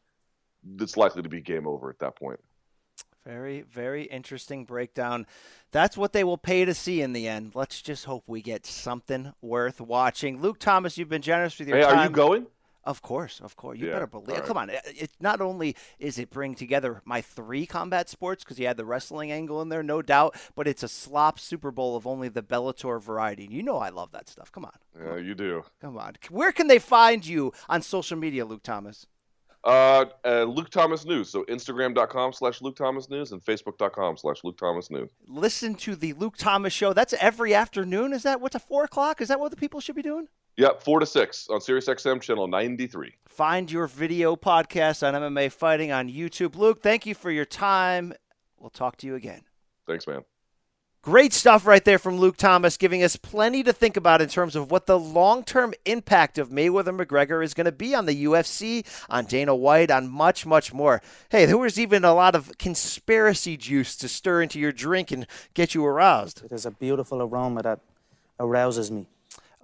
it's 0.80 0.96
likely 0.96 1.24
to 1.24 1.30
be 1.30 1.42
game 1.42 1.68
over 1.68 1.90
at 1.90 2.00
that 2.00 2.16
point. 2.16 2.40
Very, 3.26 3.62
very 3.62 4.04
interesting 4.04 4.66
breakdown. 4.66 5.26
That's 5.72 5.98
what 5.98 6.14
they 6.14 6.24
will 6.24 6.38
pay 6.38 6.64
to 6.64 6.74
see 6.76 7.02
in 7.02 7.14
the 7.14 7.28
end. 7.28 7.54
Let's 7.56 7.82
just 7.82 8.06
hope 8.06 8.24
we 8.28 8.42
get 8.42 8.66
something 8.68 9.34
worth 9.42 9.82
watching. 9.82 10.42
Luke 10.42 10.60
Thomas, 10.60 10.98
you've 10.98 11.10
been 11.10 11.24
generous 11.24 11.58
with 11.58 11.68
your 11.68 11.78
hey, 11.78 11.84
time. 11.84 11.98
are 11.98 12.04
you 12.04 12.10
going? 12.12 12.48
Of 12.84 13.02
course, 13.02 13.42
of 13.42 13.56
course. 13.56 13.80
You 13.80 13.88
Yeah, 13.88 13.94
better 13.94 14.06
believe. 14.06 14.28
right. 14.38 14.44
Come 14.46 14.58
on. 14.58 14.70
It, 14.70 14.80
it- 14.86 15.12
not 15.20 15.42
only 15.42 15.76
is 15.98 16.20
it 16.20 16.30
bring 16.30 16.54
together 16.54 17.02
my 17.04 17.20
three 17.22 17.66
combat 17.66 18.10
sports 18.10 18.44
because 18.44 18.60
you 18.60 18.68
had 18.68 18.78
the 18.78 18.86
wrestling 18.86 19.32
angle 19.32 19.60
in 19.64 19.70
there, 19.70 19.82
no 19.82 20.04
doubt, 20.04 20.36
but 20.56 20.68
it's 20.68 20.84
a 20.84 20.88
slop 20.88 21.40
Super 21.40 21.72
Bowl 21.72 21.96
of 21.96 22.06
only 22.06 22.30
the 22.30 22.44
Bellator 22.44 23.02
variety. 23.02 23.48
You 23.50 23.64
know 23.64 23.78
I 23.80 23.90
love 23.90 24.12
that 24.12 24.30
stuff. 24.30 24.52
Come 24.52 24.66
on, 24.66 24.78
Yeah, 25.04 25.16
you 25.18 25.34
do. 25.34 25.64
come 25.82 25.98
on. 25.98 26.14
Where 26.30 26.52
can 26.52 26.68
they 26.68 26.78
find 26.78 27.26
you 27.26 27.54
on 27.68 27.82
social 27.82 28.18
media, 28.20 28.46
Luke 28.46 28.62
Thomas? 28.62 29.08
Uh, 29.66 30.06
uh, 30.24 30.44
Luke 30.44 30.70
Thomas 30.70 31.06
News. 31.06 31.30
So 31.30 31.44
Instagram.com 31.46 32.34
slash 32.34 32.62
Luke 32.62 32.76
Thomas 32.76 33.10
News 33.10 33.32
and 33.32 33.44
Facebook.com 33.44 34.18
slash 34.18 34.44
Luke 34.44 34.58
Thomas 34.58 34.92
News. 34.92 35.10
Listen 35.28 35.76
to 35.76 35.96
the 35.96 36.14
Luke 36.14 36.36
Thomas 36.38 36.72
show. 36.72 36.94
That's 36.94 37.14
every 37.14 37.54
afternoon. 37.56 38.14
Is 38.14 38.24
that 38.24 38.40
what's 38.40 38.56
a 38.56 38.60
four 38.60 38.84
o'clock? 38.84 39.22
Is 39.22 39.28
that 39.30 39.40
what 39.40 39.50
the 39.50 39.58
people 39.58 39.80
should 39.80 39.96
be 39.96 40.04
doing? 40.04 40.28
Yep, 40.58 40.84
4 40.84 41.02
to 41.02 41.06
6 41.06 41.50
on 41.50 41.60
Sirius 41.60 41.88
XM 41.88 42.22
channel 42.22 42.48
93. 42.48 43.14
Find 43.28 43.70
your 43.70 43.88
video 43.88 44.38
podcast 44.38 45.06
on 45.06 45.14
MMA 45.14 45.52
Fighting 45.52 45.92
on 45.92 46.10
YouTube. 46.10 46.56
Luke, 46.56 46.82
thank 46.82 47.06
you 47.06 47.14
for 47.14 47.30
your 47.30 47.44
time. 47.44 48.14
We'll 48.58 48.70
talk 48.70 48.96
to 48.98 49.08
you 49.08 49.16
again. 49.16 49.42
Thanks, 49.86 50.08
man. 50.08 50.24
Great 51.06 51.34
stuff 51.34 51.68
right 51.68 51.86
there 51.86 52.00
from 52.00 52.18
Luke 52.18 52.36
Thomas, 52.36 52.78
giving 52.78 53.04
us 53.04 53.16
plenty 53.16 53.62
to 53.62 53.72
think 53.72 53.96
about 53.96 54.24
in 54.24 54.28
terms 54.28 54.56
of 54.56 54.72
what 54.72 54.88
the 54.88 54.98
long 54.98 55.44
term 55.44 55.76
impact 55.86 56.40
of 56.40 56.50
Mayweather 56.50 57.00
McGregor 57.00 57.44
is 57.44 57.54
going 57.54 57.66
to 57.66 57.72
be 57.72 57.94
on 57.94 58.08
the 58.08 58.26
UFC, 58.26 58.84
on 59.08 59.26
Dana 59.26 59.54
White, 59.54 59.92
on 59.92 60.10
much, 60.10 60.48
much 60.48 60.74
more. 60.74 61.04
Hey, 61.30 61.46
there 61.46 61.60
was 61.60 61.80
even 61.80 62.04
a 62.04 62.16
lot 62.16 62.34
of 62.34 62.58
conspiracy 62.58 63.56
juice 63.56 63.96
to 63.98 64.08
stir 64.08 64.42
into 64.42 64.60
your 64.60 64.72
drink 64.72 65.12
and 65.12 65.28
get 65.54 65.76
you 65.76 65.86
aroused. 65.86 66.50
There's 66.50 66.66
a 66.66 66.72
beautiful 66.72 67.22
aroma 67.22 67.62
that 67.62 67.82
arouses 68.40 68.90
me. 68.90 69.06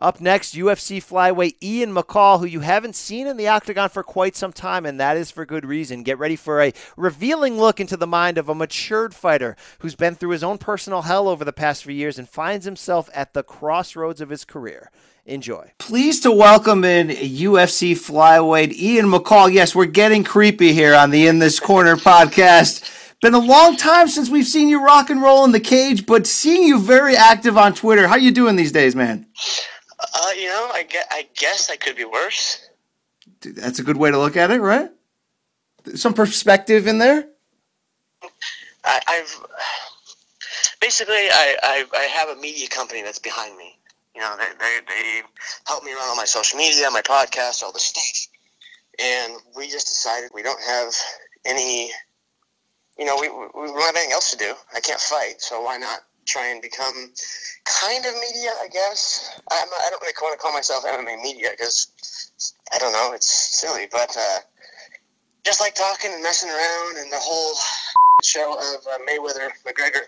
Up 0.02 0.20
next, 0.20 0.56
UFC 0.56 0.98
flyweight 0.98 1.58
Ian 1.62 1.94
McCall, 1.94 2.40
who 2.40 2.48
you 2.48 2.62
haven't 2.62 2.96
seen 2.96 3.28
in 3.28 3.38
the 3.38 3.48
octagon 3.48 3.88
for 3.88 4.02
quite 4.02 4.36
some 4.36 4.52
time, 4.52 4.84
and 4.84 5.00
that 5.00 5.16
is 5.16 5.30
for 5.30 5.46
good 5.46 5.64
reason. 5.64 6.02
Get 6.02 6.18
ready 6.18 6.36
for 6.36 6.60
a 6.60 6.74
revealing 6.98 7.60
look 7.60 7.80
into 7.80 7.96
the 7.96 8.08
mind 8.08 8.40
of 8.40 8.50
a 8.50 8.56
matured 8.56 9.14
fighter 9.14 9.56
who's 9.80 9.94
been 9.94 10.16
through 10.16 10.32
his 10.32 10.44
own 10.44 10.58
personal 10.58 11.04
hell 11.04 11.28
over 11.28 11.46
the 11.46 11.54
past 11.54 11.84
few 11.84 11.94
years 11.94 12.18
and 12.18 12.28
finds 12.28 12.66
himself 12.66 13.12
at 13.14 13.36
the 13.36 13.44
crossroads 13.44 14.22
of 14.22 14.30
his 14.30 14.44
career. 14.44 14.90
Enjoy. 15.28 15.72
Pleased 15.78 16.24
to 16.24 16.32
welcome 16.32 16.84
in 16.84 17.10
UFC 17.10 17.92
flyweight 17.92 18.74
Ian 18.74 19.06
McCall. 19.06 19.54
Yes, 19.54 19.76
we're 19.76 19.86
getting 19.86 20.24
creepy 20.24 20.74
here 20.74 20.96
on 20.96 21.12
the 21.12 21.28
In 21.28 21.38
This 21.38 21.60
Corner 21.60 21.96
podcast. 21.96 23.12
Been 23.22 23.36
a 23.36 23.40
long 23.40 23.78
time 23.78 24.08
since 24.08 24.32
we've 24.32 24.48
seen 24.48 24.68
you 24.68 24.84
rock 24.84 25.12
and 25.12 25.22
roll 25.22 25.46
in 25.46 25.52
the 25.52 25.60
cage, 25.60 26.08
but 26.08 26.26
seeing 26.26 26.64
you 26.64 26.80
very 26.80 27.16
active 27.16 27.56
on 27.56 27.76
Twitter. 27.76 28.08
How 28.08 28.16
you 28.16 28.32
doing 28.32 28.56
these 28.56 28.72
days, 28.72 28.96
man? 28.96 29.28
Uh, 30.02 30.32
you 30.38 30.48
know, 30.48 30.70
I 30.74 30.84
guess, 30.84 31.06
I 31.12 31.28
guess 31.38 31.70
I 31.70 31.76
could 31.76 31.96
be 31.96 32.06
worse. 32.06 32.68
Dude, 33.40 33.56
that's 33.56 33.80
a 33.80 33.84
good 33.84 33.98
way 33.98 34.12
to 34.12 34.18
look 34.18 34.36
at 34.38 34.52
it, 34.52 34.60
right? 34.60 34.90
Some 35.96 36.14
perspective 36.14 36.88
in 36.88 36.98
there. 36.98 37.28
I, 38.84 39.00
I've 39.08 39.42
basically 40.80 41.14
I, 41.14 41.56
I 41.62 41.86
I 41.94 42.04
have 42.04 42.30
a 42.30 42.40
media 42.40 42.68
company 42.68 43.02
that's 43.02 43.20
behind 43.20 43.58
me. 43.58 43.78
You 44.16 44.22
know, 44.22 44.36
they 44.38 44.46
they, 44.60 44.80
they 44.88 45.22
help 45.68 45.84
me 45.84 45.94
run 45.94 46.10
all 46.10 46.16
my 46.16 46.26
social 46.26 46.58
media, 46.58 46.90
my 46.92 47.02
podcast, 47.02 47.64
all 47.64 47.72
the 47.72 47.80
stuff. 47.80 48.28
And 49.02 49.34
we 49.56 49.70
just 49.70 49.88
decided 49.88 50.32
we 50.34 50.44
don't 50.44 50.62
have 50.62 50.94
any. 51.46 51.92
You 52.98 53.06
know, 53.06 53.16
we 53.20 53.30
we 53.30 53.68
don't 53.68 53.82
have 53.82 53.96
anything 53.96 54.14
else 54.14 54.32
to 54.32 54.38
do. 54.38 54.54
I 54.76 54.80
can't 54.80 55.00
fight, 55.00 55.36
so 55.42 55.62
why 55.62 55.78
not 55.78 56.02
try 56.26 56.48
and 56.48 56.62
become 56.62 57.12
kind 57.66 58.06
of 58.06 58.14
media, 58.16 58.52
I 58.62 58.68
guess. 58.68 59.40
I'm 59.52 59.68
I 59.68 59.90
don't 59.90 60.02
really 60.02 60.14
want 60.22 60.40
to 60.40 60.42
call 60.42 60.54
myself 60.54 60.86
MMA 60.86 61.22
media 61.22 61.50
because 61.52 61.88
I 62.74 62.78
don't 62.78 62.94
know, 62.94 63.12
it's 63.14 63.60
silly, 63.60 63.88
but 63.92 64.16
uh, 64.18 64.40
just 65.46 65.62
like 65.62 65.76
talking 65.76 66.14
and 66.14 66.24
messing 66.24 66.50
around 66.50 66.98
and 66.98 67.12
the 67.12 67.20
whole 67.20 67.56
show 68.24 68.54
of 68.54 68.88
uh, 68.88 68.98
Mayweather 69.10 69.50
McGregor. 69.66 70.06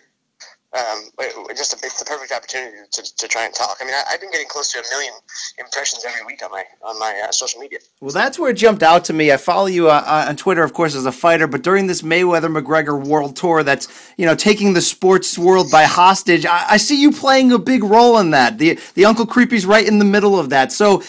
Um, 0.74 1.10
just 1.56 1.74
a, 1.74 1.86
it's 1.86 2.00
the 2.00 2.06
perfect 2.06 2.32
opportunity 2.32 2.78
to, 2.92 3.16
to 3.18 3.28
try 3.28 3.46
and 3.46 3.54
talk. 3.54 3.78
I 3.80 3.86
mean, 3.86 3.94
I, 3.94 4.04
I've 4.12 4.20
been 4.20 4.32
getting 4.32 4.48
close 4.48 4.72
to 4.72 4.80
a 4.80 4.84
million 4.90 5.14
impressions 5.60 6.04
every 6.04 6.26
week 6.26 6.44
on 6.44 6.50
my 6.50 6.64
on 6.82 6.98
my 6.98 7.22
uh, 7.28 7.32
social 7.32 7.60
media. 7.60 7.78
Well, 8.02 8.12
that's 8.12 8.40
where 8.40 8.50
it 8.50 8.56
jumped 8.56 8.82
out 8.82 9.06
to 9.06 9.14
me. 9.14 9.32
I 9.32 9.38
follow 9.38 9.68
you 9.68 9.90
uh, 9.90 10.26
on 10.28 10.36
Twitter, 10.36 10.64
of 10.64 10.74
course, 10.74 10.96
as 10.96 11.06
a 11.06 11.12
fighter, 11.12 11.46
but 11.46 11.62
during 11.62 11.86
this 11.86 12.02
Mayweather 12.02 12.52
McGregor 12.52 13.00
World 13.06 13.36
Tour, 13.36 13.62
that's 13.62 13.88
you 14.18 14.26
know 14.26 14.34
taking 14.34 14.74
the 14.74 14.82
sports 14.82 15.38
world 15.38 15.70
by 15.70 15.84
hostage. 15.84 16.46
I, 16.46 16.66
I 16.72 16.78
see 16.78 17.00
you 17.00 17.12
playing 17.12 17.52
a 17.52 17.60
big 17.60 17.84
role 17.84 18.18
in 18.18 18.32
that. 18.32 18.58
The 18.58 18.80
the 18.96 19.06
Uncle 19.06 19.28
Creepy's 19.28 19.68
right 19.68 19.88
in 19.88 20.00
the 20.00 20.06
middle 20.06 20.40
of 20.40 20.50
that. 20.50 20.72
So. 20.72 21.04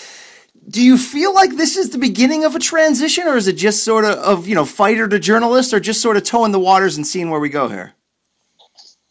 Do 0.67 0.83
you 0.83 0.97
feel 0.97 1.35
like 1.35 1.57
this 1.57 1.77
is 1.77 1.91
the 1.91 1.99
beginning 1.99 2.43
of 2.47 2.57
a 2.57 2.59
transition, 2.59 3.27
or 3.27 3.37
is 3.37 3.49
it 3.49 3.53
just 3.53 3.85
sort 3.85 4.07
of, 4.07 4.17
of 4.17 4.49
you 4.49 4.55
know 4.55 4.65
fighter 4.65 5.07
to 5.07 5.19
journalist, 5.19 5.75
or 5.75 5.79
just 5.79 6.01
sort 6.01 6.17
of 6.17 6.25
towing 6.25 6.53
the 6.53 6.59
waters 6.59 6.97
and 6.97 7.07
seeing 7.07 7.29
where 7.29 7.39
we 7.39 7.51
go 7.51 7.69
here? 7.69 7.93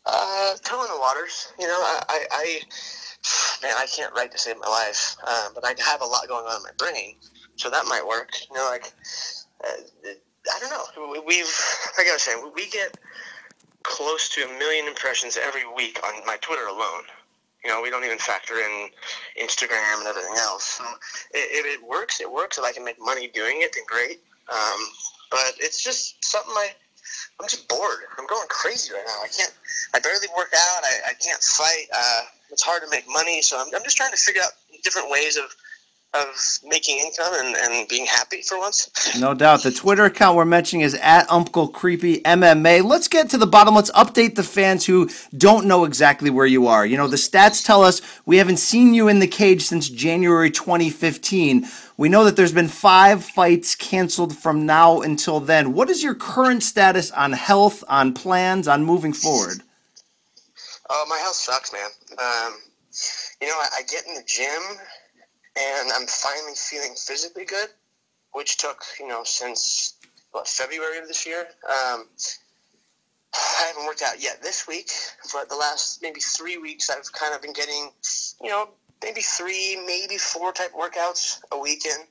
Uh, 0.06 0.56
toe 0.64 0.82
in 0.84 0.90
the 0.92 1.00
waters. 1.00 1.48
You 1.60 1.68
know, 1.68 1.80
I, 1.80 2.02
I, 2.10 2.26
I 2.32 2.62
man, 3.62 3.74
I 3.78 3.86
can't 3.88 4.14
write 4.16 4.32
to 4.32 4.38
save 4.38 4.58
my 4.60 4.68
life, 4.68 5.16
uh, 5.26 5.50
but 5.56 5.64
I 5.66 5.74
have 5.82 6.02
a 6.02 6.06
lot 6.06 6.28
going 6.28 6.46
on 6.46 6.58
in 6.58 6.64
my 6.64 6.72
brain, 6.78 7.16
so 7.56 7.70
that 7.70 7.86
might 7.88 8.06
work. 8.06 8.32
You 8.50 8.56
know, 8.58 8.68
like 8.70 8.92
uh, 9.64 9.68
I 10.56 10.60
don't 10.60 10.70
know. 10.70 11.12
We- 11.12 11.20
We've, 11.26 11.60
like 11.98 12.08
I 12.08 12.14
was 12.14 12.22
saying, 12.22 12.52
we 12.56 12.70
get 12.70 12.98
close 13.84 14.30
to 14.30 14.44
a 14.44 14.60
million 14.60 14.88
impressions 14.88 15.38
every 15.38 15.64
week 15.76 16.00
on 16.06 16.26
my 16.26 16.38
Twitter 16.42 16.68
alone. 16.68 17.04
You 17.64 17.70
know, 17.72 17.82
we 17.82 17.90
don't 17.90 18.04
even 18.04 18.18
factor 18.18 18.56
in 18.56 18.90
Instagram 19.42 20.00
and 20.00 20.08
everything 20.08 20.36
else. 20.38 20.66
So 20.66 20.84
if 21.34 21.66
it 21.66 21.88
works, 21.88 22.20
it 22.20 22.30
works. 22.30 22.58
If 22.58 22.66
I 22.66 22.74
can 22.74 22.84
make 22.84 22.98
money 23.00 23.28
doing 23.30 23.62
it, 23.62 23.72
then 23.74 23.84
great. 23.88 24.20
Um, 24.52 24.80
but 25.32 25.54
it's 25.60 25.82
just 25.82 26.24
something 26.24 26.54
I, 26.56 26.72
I'm 27.40 27.48
just 27.48 27.68
bored. 27.68 28.00
I'm 28.18 28.28
going 28.28 28.48
crazy 28.50 28.94
right 28.94 29.04
now. 29.06 29.20
I 29.24 29.28
can't. 29.28 29.54
I 29.94 30.00
barely 30.00 30.28
work 30.38 30.54
out. 30.54 30.84
I, 30.84 31.12
I 31.12 31.14
can't 31.14 31.42
fight. 31.42 31.86
Uh, 31.96 32.22
it's 32.52 32.64
hard 32.64 32.84
to 32.84 32.90
make 32.90 33.06
money. 33.10 33.42
So 33.42 33.60
I'm, 33.60 33.68
I'm 33.76 33.84
just 33.84 33.98
trying 33.98 34.12
to 34.12 34.18
figure 34.18 34.42
out 34.42 34.52
different 34.84 35.10
ways 35.10 35.38
of 35.38 35.56
of 36.14 36.60
making 36.64 37.00
income 37.00 37.34
and, 37.40 37.56
and 37.56 37.88
being 37.88 38.06
happy 38.06 38.42
for 38.42 38.60
once. 38.60 38.90
No 39.20 39.34
doubt. 39.34 39.64
The 39.64 39.72
Twitter 39.72 40.06
account 40.06 40.36
we're 40.36 40.46
mentioning 40.46 40.84
is 40.84 40.96
at 40.96 41.30
Uncle 41.32 41.68
Creepy 41.68 42.20
MMA. 42.22 42.84
Let's 42.84 43.08
get 43.08 43.30
to 43.30 43.38
the 43.38 43.48
bottom. 43.48 43.76
Let's 43.76 43.92
update 43.92 44.36
the 44.36 44.44
fans 44.44 44.86
who 44.86 45.10
don't 45.38 45.66
know 45.66 45.86
exactly 45.86 46.30
where 46.30 46.46
you 46.46 46.68
are. 46.68 46.86
You 46.86 46.98
know, 46.98 47.08
the 47.08 47.18
stats 47.18 47.64
tell 47.64 47.84
us 47.84 48.02
we 48.26 48.38
haven't 48.38 48.58
seen 48.58 48.94
you 48.94 49.08
in 49.08 49.20
the 49.20 49.28
cage 49.28 49.64
since 49.64 49.88
January 49.88 50.50
2015. 50.50 51.66
We 51.96 52.10
know 52.10 52.24
that 52.26 52.36
there's 52.36 52.54
been 52.54 52.70
five 52.70 53.24
fights 53.24 53.76
canceled 53.76 54.36
from 54.36 54.66
now 54.66 55.02
until 55.02 55.40
then. 55.40 55.74
What 55.74 55.90
is 55.90 56.02
your 56.02 56.16
current 56.16 56.64
status 56.64 57.12
on 57.12 57.34
health, 57.34 57.84
on 57.88 58.14
plans, 58.14 58.68
on 58.68 58.84
moving 58.84 59.14
forward? 59.14 59.62
Oh, 60.90 61.06
my 61.08 61.18
health 61.18 61.36
sucks, 61.36 61.72
man. 61.72 61.90
Um, 62.18 62.58
you 63.42 63.48
know, 63.48 63.56
I, 63.56 63.68
I 63.80 63.82
get 63.84 64.08
in 64.08 64.16
the 64.16 64.24
gym 64.26 64.78
and 65.56 65.92
I'm 65.94 66.08
finally 66.08 66.56
feeling 66.56 66.96
physically 66.96 67.46
good, 67.46 67.70
which 68.32 68.58
took, 68.58 68.84
you 69.00 69.08
know, 69.08 69.24
since, 69.24 69.96
what, 70.32 70.48
February 70.48 70.98
of 70.98 71.08
this 71.08 71.26
year? 71.28 71.48
Um, 71.70 72.08
I 73.36 73.66
haven't 73.68 73.86
worked 73.86 74.02
out 74.02 74.22
yet 74.22 74.42
this 74.42 74.68
week, 74.68 74.90
but 75.32 75.48
the 75.48 75.56
last 75.56 76.02
maybe 76.02 76.20
three 76.20 76.58
weeks 76.58 76.90
I've 76.90 77.12
kind 77.12 77.36
of 77.36 77.42
been 77.42 77.54
getting, 77.54 77.92
you 78.42 78.50
know, 78.50 78.70
maybe 79.04 79.22
three, 79.22 79.80
maybe 79.86 80.18
four 80.18 80.52
type 80.52 80.72
workouts 80.74 81.40
a 81.52 81.60
weekend. 81.60 82.04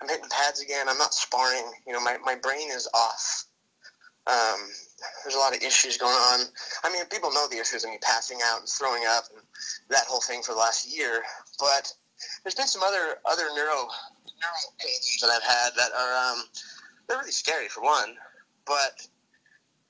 I'm 0.00 0.08
hitting 0.08 0.30
pads 0.30 0.60
again. 0.60 0.88
I'm 0.88 0.98
not 0.98 1.14
sparring. 1.14 1.70
You 1.86 1.92
know, 1.92 2.00
my, 2.00 2.16
my 2.24 2.34
brain 2.34 2.68
is 2.70 2.88
off. 2.94 3.44
Um, 4.26 4.60
there's 5.22 5.34
a 5.34 5.38
lot 5.38 5.54
of 5.54 5.62
issues 5.62 5.96
going 5.96 6.12
on. 6.12 6.46
I 6.84 6.92
mean, 6.92 7.04
people 7.06 7.32
know 7.32 7.46
the 7.48 7.58
issues 7.58 7.84
of 7.84 7.90
me 7.90 7.98
passing 8.02 8.38
out 8.44 8.60
and 8.60 8.68
throwing 8.68 9.02
up 9.08 9.24
and 9.34 9.42
that 9.90 10.04
whole 10.06 10.20
thing 10.20 10.42
for 10.42 10.52
the 10.52 10.58
last 10.58 10.94
year. 10.94 11.22
But 11.58 11.92
there's 12.42 12.54
been 12.54 12.66
some 12.66 12.82
other 12.82 13.16
other 13.24 13.44
neuro 13.54 13.88
neuro 14.40 14.60
pains 14.78 15.18
that 15.22 15.30
I've 15.30 15.42
had 15.42 15.70
that 15.76 15.90
are 15.92 16.32
um, 16.32 16.44
they're 17.08 17.18
really 17.18 17.32
scary 17.32 17.68
for 17.68 17.82
one, 17.82 18.14
but 18.66 19.06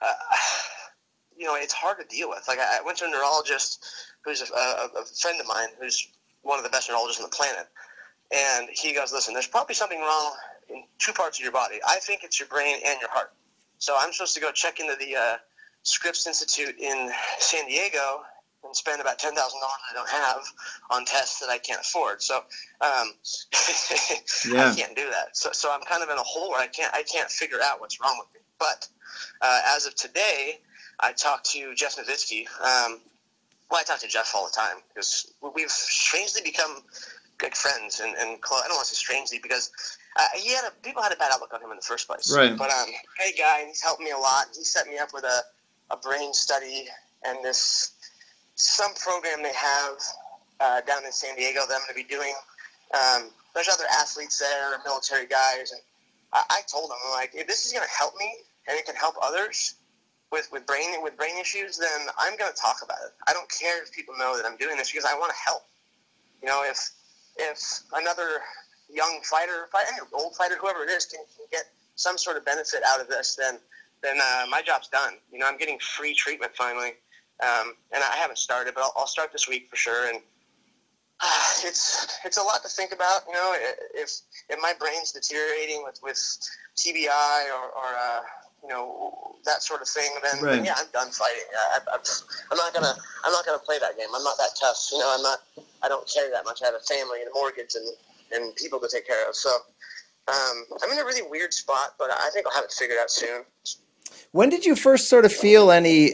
uh, 0.01 0.13
you 1.37 1.47
know 1.47 1.57
it's 1.57 1.75
hard 1.75 1.99
to 1.99 2.07
deal 2.07 2.29
with. 2.29 2.45
Like 2.47 2.59
I 2.59 2.79
I 2.79 2.83
went 2.85 2.99
to 2.99 3.07
a 3.07 3.11
neurologist 3.11 3.85
who's 4.25 4.43
a, 4.43 4.55
a, 4.55 5.01
a 5.01 5.05
friend 5.05 5.41
of 5.41 5.47
mine 5.49 5.69
who's 5.81 6.09
one 6.43 6.59
of 6.59 6.65
the 6.65 6.71
best 6.71 6.89
neurologists 6.89 7.23
on 7.23 7.29
the 7.29 7.37
planet, 7.37 7.67
and 8.33 8.69
he 8.71 8.93
goes, 8.95 9.13
"Listen, 9.13 9.35
there's 9.35 9.47
probably 9.47 9.75
something 9.75 10.01
wrong 10.01 10.35
in 10.69 10.85
two 10.99 11.13
parts 11.13 11.39
of 11.39 11.43
your 11.43 11.53
body. 11.53 11.81
I 11.87 11.99
think 12.01 12.25
it's 12.25 12.39
your 12.39 12.49
brain 12.49 12.77
and 12.85 13.01
your 13.01 13.11
heart." 13.11 13.33
So 13.79 13.97
I'm 13.99 14.13
supposed 14.13 14.35
to 14.35 14.41
go 14.41 14.53
check 14.53 14.79
into 14.81 14.95
the 14.97 15.17
uh, 15.17 15.37
Scripps 15.83 16.27
Institute 16.27 16.79
in 16.79 17.11
San 17.39 17.67
Diego 17.67 18.23
and 18.63 18.77
spend 18.77 19.01
about 19.01 19.19
ten 19.19 19.35
thousand 19.35 19.61
dollars 19.61 19.81
I 19.91 19.95
don't 19.95 20.09
have 20.09 20.43
on 20.91 21.05
tests 21.07 21.41
that 21.41 21.49
I 21.49 21.59
can't 21.59 21.81
afford. 21.81 22.23
So 22.23 22.45
um, 22.81 23.15
Yeah. 24.49 24.71
I 24.71 24.75
can't 24.75 24.95
do 24.97 25.09
that. 25.11 25.37
So, 25.37 25.51
so 25.53 25.73
I'm 25.73 25.83
kind 25.83 26.03
of 26.03 26.11
in 26.11 26.19
a 26.19 26.23
hole 26.23 26.51
where 26.51 26.61
I 26.61 26.67
can't 26.67 26.93
I 26.95 27.03
can't 27.03 27.31
figure 27.31 27.59
out 27.65 27.81
what's 27.81 28.01
wrong 28.01 28.17
with 28.19 28.29
me. 28.35 28.41
But 28.59 28.87
uh, 29.41 29.61
as 29.75 29.87
of 29.87 29.95
today, 29.95 30.61
I 31.01 31.13
talked 31.13 31.51
to 31.53 31.75
Jeff 31.75 31.97
Novitzky. 31.97 32.47
Um, 32.61 33.01
well, 33.71 33.81
I 33.81 33.85
talk 33.85 34.01
to 34.01 34.09
Jeff 34.09 34.33
all 34.35 34.47
the 34.47 34.53
time 34.53 34.83
because 34.89 35.33
we've 35.55 35.71
strangely 35.71 36.43
become 36.43 36.83
good 37.39 37.55
friends 37.55 38.01
and, 38.01 38.15
and 38.17 38.41
close. 38.41 38.63
I 38.65 38.69
don't 38.69 38.77
want 38.77 38.89
to 38.89 38.95
say 38.95 38.99
strangely 38.99 39.39
because 39.43 39.71
uh, 40.17 40.23
he 40.35 40.53
had 40.53 40.65
a, 40.65 40.71
people 40.83 41.03
had 41.03 41.13
a 41.13 41.17
bad 41.17 41.31
outlook 41.33 41.55
on 41.55 41.63
him 41.63 41.71
in 41.71 41.77
the 41.77 41.83
first 41.83 42.07
place. 42.07 42.35
Right. 42.35 42.57
But 42.57 42.71
um, 42.71 42.87
great 43.17 43.39
guy, 43.39 43.65
he's 43.67 43.83
helped 43.83 44.03
me 44.03 44.11
a 44.11 44.19
lot. 44.19 44.47
He 44.57 44.65
set 44.65 44.87
me 44.89 44.99
up 44.99 45.15
with 45.15 45.25
a, 45.25 45.43
a 45.91 45.97
brain 45.97 46.35
study 46.35 46.87
and 47.25 47.39
this 47.45 47.93
some 48.57 48.93
program 48.95 49.43
they 49.43 49.55
have 49.55 49.97
uh, 50.61 50.81
down 50.83 51.05
in 51.05 51.13
San 51.13 51.35
Diego 51.37 51.61
that 51.67 51.75
I'm 51.75 51.81
going 51.81 51.89
to 51.89 51.95
be 51.95 52.05
doing. 52.05 52.35
Um, 52.93 53.31
there's 53.55 53.69
other 53.69 53.85
athletes 53.99 54.39
there, 54.39 54.79
military 54.85 55.27
guys, 55.27 55.73
and 55.73 55.81
I, 56.33 56.43
I 56.51 56.61
told 56.71 56.91
him 56.91 56.97
I'm 57.07 57.13
like, 57.13 57.31
if 57.35 57.47
this 57.47 57.65
is 57.65 57.73
going 57.73 57.85
to 57.85 57.91
help 57.97 58.15
me 58.19 58.31
and 58.69 58.77
it 58.77 58.85
can 58.85 58.97
help 58.97 59.15
others 59.23 59.77
with 60.33 60.49
with 60.53 60.67
brain 60.67 61.03
with 61.03 61.17
brain 61.17 61.37
issues, 61.41 61.77
then 61.77 62.09
I'm 62.19 62.37
going 62.37 62.53
to 62.53 62.59
talk 62.59 62.79
about 62.83 62.99
it. 63.05 63.13
I 63.27 63.33
don't 63.33 63.51
care 63.51 63.83
if 63.83 63.93
people 63.93 64.15
know 64.19 64.37
that 64.37 64.47
I'm 64.47 64.57
doing 64.57 64.77
this 64.77 64.91
because 64.91 65.05
I 65.05 65.15
want 65.15 65.33
to 65.33 65.39
help. 65.39 65.63
You 66.43 66.49
know, 66.49 66.63
if 66.65 66.91
if 67.37 67.83
another 67.95 68.41
young 68.89 69.21
fighter, 69.25 69.69
fight, 69.73 69.87
any 69.93 70.01
old 70.13 70.35
fighter, 70.37 70.57
whoever 70.61 70.83
it 70.83 70.91
is, 70.91 71.07
can, 71.07 71.21
can 71.37 71.47
get 71.51 71.65
some 71.97 72.19
sort 72.19 72.37
of 72.37 72.45
benefit 72.45 72.83
out 72.87 73.01
of 73.01 73.09
this, 73.09 73.37
then 73.37 73.59
then 74.03 74.19
uh, 74.19 74.47
my 74.49 74.63
job's 74.63 74.89
done. 74.89 75.15
You 75.33 75.39
know, 75.39 75.47
I'm 75.47 75.59
getting 75.59 75.79
free 75.79 76.15
treatment 76.15 76.53
finally, 76.57 76.95
um, 77.43 77.75
and 77.93 78.03
I 78.03 78.17
haven't 78.17 78.39
started, 78.39 78.75
but 78.75 78.83
I'll, 78.83 78.93
I'll 78.97 79.07
start 79.07 79.33
this 79.33 79.49
week 79.49 79.69
for 79.69 79.77
sure. 79.77 80.09
And 80.09 80.19
uh, 81.21 81.27
it's 81.65 82.19
it's 82.25 82.37
a 82.39 82.43
lot 82.43 82.63
to 82.63 82.69
think 82.69 82.93
about. 82.93 83.23
You 83.27 83.35
know, 83.35 83.55
if 83.95 84.21
if 84.49 84.59
my 84.61 84.73
brain's 84.79 85.13
deteriorating 85.13 85.83
with 85.85 86.01
with 86.03 86.19
TBI 86.77 87.45
or, 87.53 87.69
or 87.71 87.95
uh, 87.99 88.21
you 88.63 88.69
know 88.69 89.37
that 89.45 89.63
sort 89.63 89.81
of 89.83 89.89
thing, 89.89 90.11
then, 90.23 90.43
Right. 90.43 90.57
then 90.57 90.65
yeah, 90.65 90.75
I'm 90.77 90.87
done 90.93 91.11
fighting. 91.11 91.43
I, 91.55 91.79
I, 91.93 91.99
I'm 92.51 92.57
not 92.57 92.75
gonna 92.75 92.95
I'm 93.25 93.33
not 93.33 93.45
gonna 93.47 93.59
play 93.59 93.79
that 93.79 93.97
game. 93.97 94.09
I'm 94.15 94.25
not 94.25 94.37
that 94.39 94.51
tough. 94.61 94.89
You 94.93 94.99
know, 94.99 95.15
I'm 95.15 95.23
not. 95.23 95.39
I 95.83 95.89
don't 95.89 96.07
carry 96.13 96.31
that 96.31 96.45
much. 96.45 96.63
I 96.63 96.67
have 96.67 96.75
a 96.75 96.81
family 96.81 97.21
and 97.21 97.29
a 97.31 97.35
mortgage 97.35 97.75
and 97.75 97.89
and 98.33 98.55
people 98.57 98.79
to 98.81 98.89
take 98.89 99.07
care 99.07 99.29
of. 99.29 99.35
So. 99.35 99.51
Um, 100.29 100.65
I'm 100.85 100.93
in 100.93 100.99
a 100.99 101.05
really 101.05 101.29
weird 101.29 101.53
spot, 101.53 101.95
but 101.99 102.11
I 102.13 102.31
think 102.33 102.47
I'll 102.47 102.53
have 102.53 102.63
it 102.65 102.71
figured 102.71 102.99
out 103.03 103.11
soon. 103.11 103.43
When 104.31 104.49
did 104.49 104.65
you 104.65 104.77
first 104.77 105.09
sort 105.09 105.25
of 105.25 105.33
feel 105.33 105.73
any 105.73 106.13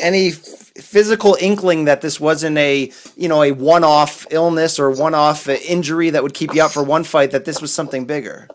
any 0.00 0.30
physical 0.30 1.36
inkling 1.40 1.86
that 1.86 2.00
this 2.00 2.20
wasn't 2.20 2.56
a 2.58 2.92
you 3.16 3.28
know 3.28 3.42
a 3.42 3.50
one 3.50 3.82
off 3.82 4.26
illness 4.30 4.78
or 4.78 4.92
one 4.92 5.14
off 5.14 5.48
injury 5.48 6.10
that 6.10 6.22
would 6.22 6.34
keep 6.34 6.54
you 6.54 6.62
out 6.62 6.72
for 6.72 6.84
one 6.84 7.02
fight? 7.02 7.32
That 7.32 7.46
this 7.46 7.60
was 7.60 7.72
something 7.72 8.04
bigger. 8.04 8.48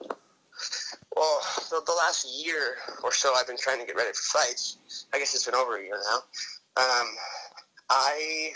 Well, 1.17 1.41
the, 1.73 1.81
the 1.85 1.93
last 1.93 2.27
year 2.45 2.77
or 3.03 3.11
so, 3.11 3.33
I've 3.37 3.47
been 3.47 3.57
trying 3.57 3.79
to 3.79 3.85
get 3.85 3.95
ready 3.95 4.11
for 4.13 4.39
fights. 4.39 4.77
I 5.13 5.19
guess 5.19 5.33
it's 5.33 5.45
been 5.45 5.55
over 5.55 5.77
a 5.77 5.81
year 5.83 5.97
now. 6.11 6.17
Um, 6.77 7.07
I 7.89 8.51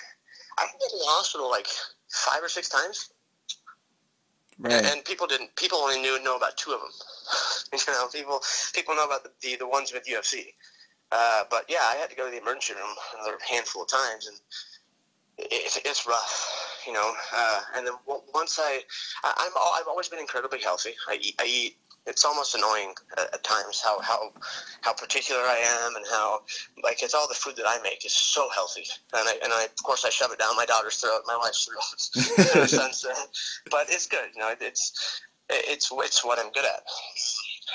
I've 0.57 0.69
been 0.71 0.89
to 0.89 0.97
the 0.97 1.05
hospital 1.07 1.49
like 1.49 1.67
five 2.09 2.43
or 2.43 2.49
six 2.49 2.69
times, 2.69 3.09
and, 4.77 4.85
and 4.85 5.05
people 5.05 5.27
didn't. 5.27 5.55
People 5.55 5.79
only 5.79 5.99
knew 5.99 6.21
know 6.23 6.37
about 6.37 6.57
two 6.57 6.71
of 6.71 6.79
them. 6.79 6.89
you 7.87 7.93
know, 7.93 8.07
people 8.07 8.41
people 8.73 8.95
know 8.95 9.05
about 9.05 9.23
the 9.23 9.31
the, 9.41 9.55
the 9.57 9.67
ones 9.67 9.91
with 9.93 10.05
UFC. 10.05 10.53
Uh, 11.11 11.43
but 11.49 11.65
yeah, 11.69 11.83
I 11.83 11.95
had 11.95 12.09
to 12.09 12.15
go 12.15 12.25
to 12.25 12.31
the 12.31 12.41
emergency 12.41 12.73
room 12.73 12.95
another 13.15 13.37
handful 13.49 13.83
of 13.83 13.89
times, 13.89 14.27
and 14.27 14.37
it, 15.37 15.81
it's 15.85 16.07
rough, 16.07 16.81
you 16.85 16.93
know. 16.93 17.13
Uh, 17.33 17.61
and 17.75 17.87
then 17.87 17.93
once 18.33 18.59
I, 18.61 18.81
I, 19.23 19.33
I'm 19.37 19.51
al- 19.55 19.73
I've 19.79 19.87
always 19.87 20.09
been 20.09 20.19
incredibly 20.19 20.59
healthy. 20.59 20.91
I 21.07 21.17
eat, 21.21 21.35
I 21.39 21.45
eat. 21.45 21.77
It's 22.07 22.25
almost 22.25 22.55
annoying 22.55 22.93
at, 23.17 23.33
at 23.33 23.43
times 23.43 23.81
how, 23.83 23.99
how 24.01 24.31
how 24.81 24.93
particular 24.93 25.41
I 25.41 25.57
am 25.85 25.95
and 25.95 26.05
how 26.09 26.41
like 26.83 27.03
it's 27.03 27.13
all 27.13 27.27
the 27.27 27.35
food 27.35 27.55
that 27.57 27.65
I 27.67 27.81
make 27.83 28.05
is 28.05 28.13
so 28.13 28.49
healthy. 28.53 28.85
And 29.13 29.27
I 29.27 29.33
and 29.43 29.53
I 29.53 29.65
of 29.65 29.83
course 29.83 30.05
I 30.05 30.09
shove 30.09 30.31
it 30.31 30.39
down 30.39 30.55
my 30.55 30.65
daughter's 30.65 30.95
throat, 30.95 31.21
my 31.27 31.37
wife's 31.37 31.65
throat, 31.65 32.47
uh, 33.09 33.13
But 33.69 33.87
it's 33.89 34.07
good, 34.07 34.29
you 34.33 34.41
know. 34.41 34.53
It's 34.59 35.21
it's 35.49 35.91
it's 35.91 36.25
what 36.25 36.39
I'm 36.39 36.51
good 36.51 36.65
at. 36.65 36.81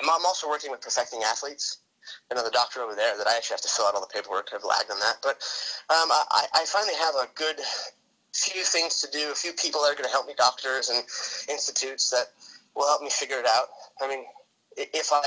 I'm 0.03 0.11
I'm 0.11 0.27
also 0.27 0.49
working 0.49 0.71
with 0.71 0.81
perfecting 0.81 1.23
athletes 1.23 1.79
another 2.31 2.51
doctor 2.51 2.81
over 2.81 2.95
there 2.95 3.17
that 3.17 3.27
I 3.27 3.37
actually 3.37 3.55
have 3.55 3.61
to 3.63 3.69
fill 3.69 3.87
out 3.87 3.95
all 3.95 4.01
the 4.01 4.13
paperwork. 4.13 4.49
I've 4.55 4.65
lagged 4.65 4.91
on 4.91 4.99
that, 5.01 5.17
but 5.23 5.37
um, 5.91 6.11
I, 6.11 6.47
I 6.55 6.65
finally 6.67 6.95
have 6.97 7.15
a 7.15 7.29
good 7.35 7.61
few 8.35 8.63
things 8.63 9.01
to 9.01 9.11
do, 9.11 9.31
a 9.31 9.35
few 9.35 9.53
people 9.53 9.83
that 9.83 9.93
are 9.93 9.95
going 9.95 10.09
to 10.09 10.11
help 10.11 10.27
me, 10.27 10.35
doctors 10.37 10.89
and 10.89 11.05
institutes 11.49 12.11
that 12.11 12.33
will 12.75 12.87
help 12.87 13.03
me 13.03 13.11
figure 13.11 13.39
it 13.39 13.47
out. 13.47 13.67
I 14.01 14.09
mean, 14.09 14.25
if 14.77 15.11
I 15.13 15.23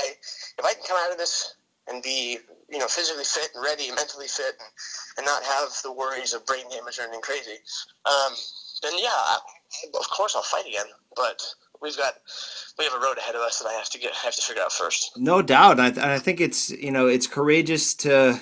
if 0.58 0.64
I 0.64 0.72
can 0.74 0.82
come 0.86 0.98
out 1.04 1.12
of 1.12 1.18
this 1.18 1.54
and 1.88 2.02
be 2.02 2.38
you 2.68 2.78
know 2.78 2.86
physically 2.86 3.24
fit 3.24 3.50
and 3.54 3.64
ready, 3.64 3.90
mentally 3.90 4.28
fit, 4.28 4.54
and, 4.58 4.70
and 5.18 5.26
not 5.26 5.42
have 5.42 5.68
the 5.82 5.92
worries 5.92 6.34
of 6.34 6.44
brain 6.46 6.64
damage 6.70 6.98
or 6.98 7.02
anything 7.02 7.20
crazy, 7.20 7.58
um, 8.04 8.32
then 8.82 8.92
yeah, 8.98 9.36
of 9.98 10.10
course 10.10 10.34
I'll 10.34 10.42
fight 10.42 10.66
again. 10.66 10.86
But 11.14 11.42
we've 11.80 11.96
got 11.96 12.14
we 12.78 12.84
have 12.84 12.94
a 12.94 12.98
road 12.98 13.18
ahead 13.18 13.34
of 13.34 13.40
us 13.42 13.58
that 13.60 13.68
I 13.68 13.72
have 13.72 13.90
to 13.90 13.98
get 13.98 14.12
I 14.12 14.26
have 14.26 14.36
to 14.36 14.42
figure 14.42 14.62
out 14.62 14.72
first. 14.72 15.12
No 15.16 15.42
doubt, 15.42 15.78
and 15.78 15.82
I, 15.82 15.88
and 15.88 16.12
I 16.12 16.18
think 16.18 16.40
it's 16.40 16.70
you 16.70 16.90
know 16.90 17.06
it's 17.06 17.26
courageous 17.26 17.94
to 17.94 18.40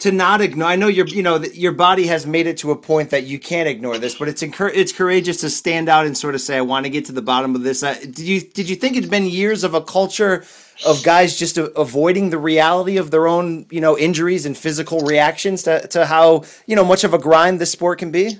to 0.00 0.12
not 0.12 0.40
ignore. 0.40 0.68
I 0.68 0.76
know 0.76 0.88
your 0.88 1.06
you 1.06 1.22
know 1.22 1.36
your 1.38 1.72
body 1.72 2.06
has 2.08 2.26
made 2.26 2.46
it 2.46 2.58
to 2.58 2.70
a 2.70 2.76
point 2.76 3.10
that 3.10 3.24
you 3.24 3.38
can't 3.38 3.68
ignore 3.68 3.98
this, 3.98 4.16
but 4.16 4.28
it's 4.28 4.42
encour- 4.42 4.72
it's 4.74 4.92
courageous 4.92 5.38
to 5.38 5.50
stand 5.50 5.88
out 5.88 6.06
and 6.06 6.16
sort 6.16 6.34
of 6.34 6.40
say, 6.40 6.56
"I 6.56 6.62
want 6.62 6.84
to 6.84 6.90
get 6.90 7.04
to 7.06 7.12
the 7.12 7.22
bottom 7.22 7.54
of 7.54 7.62
this." 7.62 7.80
Did 7.80 8.18
you 8.18 8.40
did 8.40 8.68
you 8.68 8.76
think 8.76 8.96
it's 8.96 9.06
been 9.06 9.26
years 9.26 9.64
of 9.64 9.74
a 9.74 9.80
culture 9.80 10.44
of 10.84 11.02
guys 11.04 11.36
just 11.36 11.56
a- 11.56 11.72
avoiding 11.78 12.30
the 12.30 12.38
reality 12.38 12.96
of 12.96 13.10
their 13.12 13.28
own 13.28 13.66
you 13.70 13.80
know 13.80 13.96
injuries 13.96 14.44
and 14.46 14.58
physical 14.58 15.00
reactions 15.00 15.62
to 15.64 15.86
to 15.88 16.06
how 16.06 16.44
you 16.66 16.76
know 16.76 16.84
much 16.84 17.04
of 17.04 17.14
a 17.14 17.18
grind 17.18 17.60
this 17.60 17.70
sport 17.72 17.98
can 18.00 18.10
be? 18.10 18.38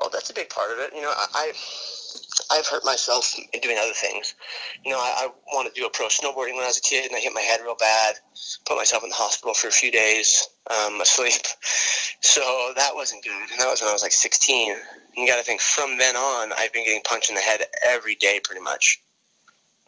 Oh, 0.00 0.08
that's 0.12 0.30
a 0.30 0.34
big 0.34 0.50
part 0.50 0.70
of 0.72 0.78
it. 0.78 0.92
You 0.94 1.02
know, 1.02 1.12
I, 1.14 1.26
I 1.34 1.52
I've 2.50 2.66
hurt 2.66 2.84
myself 2.84 3.34
in 3.52 3.60
doing 3.60 3.76
other 3.78 3.92
things. 3.92 4.34
You 4.84 4.92
know, 4.92 4.98
I, 4.98 5.26
I 5.26 5.28
wanted 5.52 5.74
to 5.74 5.80
do 5.80 5.86
a 5.86 5.90
pro 5.90 6.06
snowboarding 6.06 6.54
when 6.54 6.64
I 6.64 6.68
was 6.68 6.78
a 6.78 6.82
kid, 6.82 7.06
and 7.06 7.16
I 7.16 7.20
hit 7.20 7.32
my 7.32 7.40
head 7.40 7.60
real 7.62 7.76
bad. 7.76 8.16
Put 8.66 8.76
myself 8.76 9.02
in 9.02 9.10
the 9.10 9.14
hospital 9.14 9.54
for 9.54 9.68
a 9.68 9.72
few 9.72 9.90
days, 9.90 10.48
um, 10.70 11.00
asleep. 11.00 11.42
So 12.20 12.72
that 12.76 12.94
wasn't 12.94 13.24
good, 13.24 13.32
and 13.32 13.60
that 13.60 13.68
was 13.68 13.80
when 13.80 13.90
I 13.90 13.92
was 13.92 14.02
like 14.02 14.12
16. 14.12 14.72
And 14.72 14.80
you 15.16 15.26
got 15.26 15.36
to 15.36 15.42
think 15.42 15.60
from 15.60 15.98
then 15.98 16.16
on, 16.16 16.52
I've 16.56 16.72
been 16.72 16.84
getting 16.84 17.02
punched 17.02 17.30
in 17.30 17.34
the 17.36 17.42
head 17.42 17.62
every 17.86 18.14
day, 18.14 18.40
pretty 18.42 18.62
much. 18.62 19.00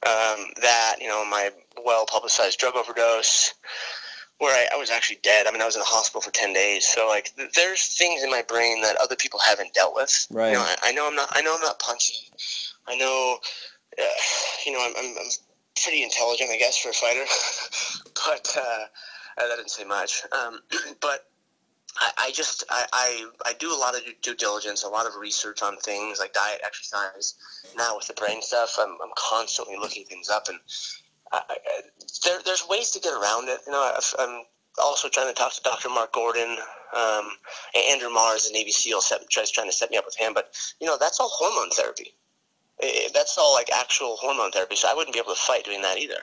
Um, 0.06 0.46
that 0.62 0.96
you 1.00 1.08
know, 1.08 1.24
my 1.24 1.50
well 1.84 2.06
publicized 2.06 2.58
drug 2.58 2.76
overdose, 2.76 3.54
where 4.38 4.54
I, 4.54 4.74
I 4.74 4.78
was 4.78 4.90
actually 4.90 5.18
dead. 5.22 5.46
I 5.46 5.52
mean, 5.52 5.60
I 5.60 5.66
was 5.66 5.74
in 5.74 5.80
the 5.80 5.86
hospital 5.86 6.20
for 6.20 6.30
10 6.30 6.52
days. 6.52 6.86
So 6.86 7.08
like, 7.08 7.34
th- 7.36 7.52
there's 7.54 7.96
things 7.96 8.22
in 8.22 8.30
my 8.30 8.42
brain 8.42 8.80
that 8.82 8.96
other 8.96 9.16
people 9.16 9.40
haven't 9.40 9.74
dealt 9.74 9.94
with. 9.94 10.26
Right. 10.30 10.50
You 10.50 10.54
know, 10.54 10.62
I, 10.62 10.76
I 10.84 10.92
know 10.92 11.06
I'm 11.06 11.16
not. 11.16 11.28
I 11.32 11.42
know 11.42 11.54
I'm 11.54 11.60
not 11.60 11.78
punchy. 11.80 12.30
I 12.86 12.96
know. 12.96 13.38
Uh, 13.98 14.02
you 14.64 14.72
know, 14.72 14.78
I'm, 14.80 14.92
I'm, 14.96 15.16
I'm 15.18 15.30
pretty 15.82 16.02
intelligent, 16.02 16.50
I 16.50 16.58
guess, 16.58 16.78
for 16.78 16.90
a 16.90 16.92
fighter. 16.92 17.24
but 18.26 18.56
uh, 18.56 19.42
uh, 19.42 19.48
that 19.48 19.56
didn't 19.56 19.70
say 19.70 19.84
much. 19.84 20.22
Um, 20.32 20.60
but 21.00 21.26
I, 21.98 22.10
I 22.18 22.30
just 22.30 22.64
I, 22.70 22.86
I, 22.92 23.26
I 23.46 23.52
do 23.58 23.74
a 23.74 23.78
lot 23.78 23.96
of 23.96 24.02
due 24.22 24.34
diligence, 24.36 24.84
a 24.84 24.88
lot 24.88 25.06
of 25.06 25.16
research 25.16 25.62
on 25.62 25.76
things 25.78 26.20
like 26.20 26.32
diet, 26.32 26.60
exercise. 26.64 27.34
Now 27.76 27.96
with 27.96 28.06
the 28.06 28.14
brain 28.14 28.40
stuff, 28.42 28.76
I'm, 28.78 28.96
I'm 29.02 29.12
constantly 29.16 29.76
looking 29.76 30.04
things 30.04 30.28
up, 30.28 30.48
and 30.48 30.58
I, 31.32 31.42
I, 31.48 31.56
there, 32.24 32.38
there's 32.44 32.64
ways 32.68 32.90
to 32.92 33.00
get 33.00 33.12
around 33.12 33.48
it. 33.48 33.60
You 33.66 33.72
know, 33.72 33.92
I've, 33.96 34.14
I'm 34.18 34.44
also 34.82 35.08
trying 35.08 35.28
to 35.28 35.34
talk 35.34 35.52
to 35.54 35.62
Dr. 35.62 35.88
Mark 35.88 36.12
Gordon, 36.12 36.56
um, 36.96 37.30
and 37.74 37.84
Andrew 37.90 38.10
Mars, 38.10 38.46
the 38.46 38.52
Navy 38.52 38.70
SEAL, 38.70 39.00
set, 39.00 39.28
tries 39.28 39.50
trying 39.50 39.68
to 39.68 39.72
set 39.72 39.90
me 39.90 39.96
up 39.96 40.04
with 40.06 40.16
him. 40.16 40.32
But 40.34 40.54
you 40.80 40.86
know, 40.86 40.96
that's 40.98 41.20
all 41.20 41.28
hormone 41.32 41.70
therapy. 41.70 42.14
Eh, 42.80 43.08
That's 43.12 43.36
all 43.36 43.54
like 43.54 43.68
actual 43.74 44.16
hormone 44.20 44.52
therapy. 44.52 44.76
So 44.76 44.88
I 44.88 44.94
wouldn't 44.94 45.12
be 45.12 45.18
able 45.18 45.34
to 45.34 45.40
fight 45.40 45.64
doing 45.64 45.82
that 45.82 45.98
either. 45.98 46.20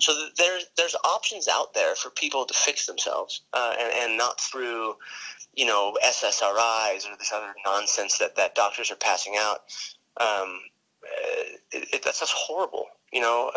So 0.00 0.12
there's 0.36 0.64
there's 0.76 0.96
options 1.04 1.46
out 1.48 1.74
there 1.74 1.94
for 1.94 2.10
people 2.10 2.44
to 2.44 2.54
fix 2.54 2.86
themselves, 2.86 3.42
uh, 3.52 3.74
and, 3.78 3.92
and 3.94 4.18
not 4.18 4.40
through, 4.40 4.96
you 5.54 5.64
know, 5.64 5.96
SSRIs 6.04 7.06
or 7.08 7.16
this 7.18 7.32
other 7.32 7.54
nonsense 7.64 8.18
that, 8.18 8.34
that 8.36 8.54
doctors 8.56 8.90
are 8.90 8.96
passing 8.96 9.34
out. 9.38 9.60
Um, 10.20 10.60
it, 11.70 11.88
it, 11.94 12.02
that's 12.02 12.20
just 12.20 12.32
horrible. 12.32 12.86
You 13.12 13.20
know, 13.20 13.50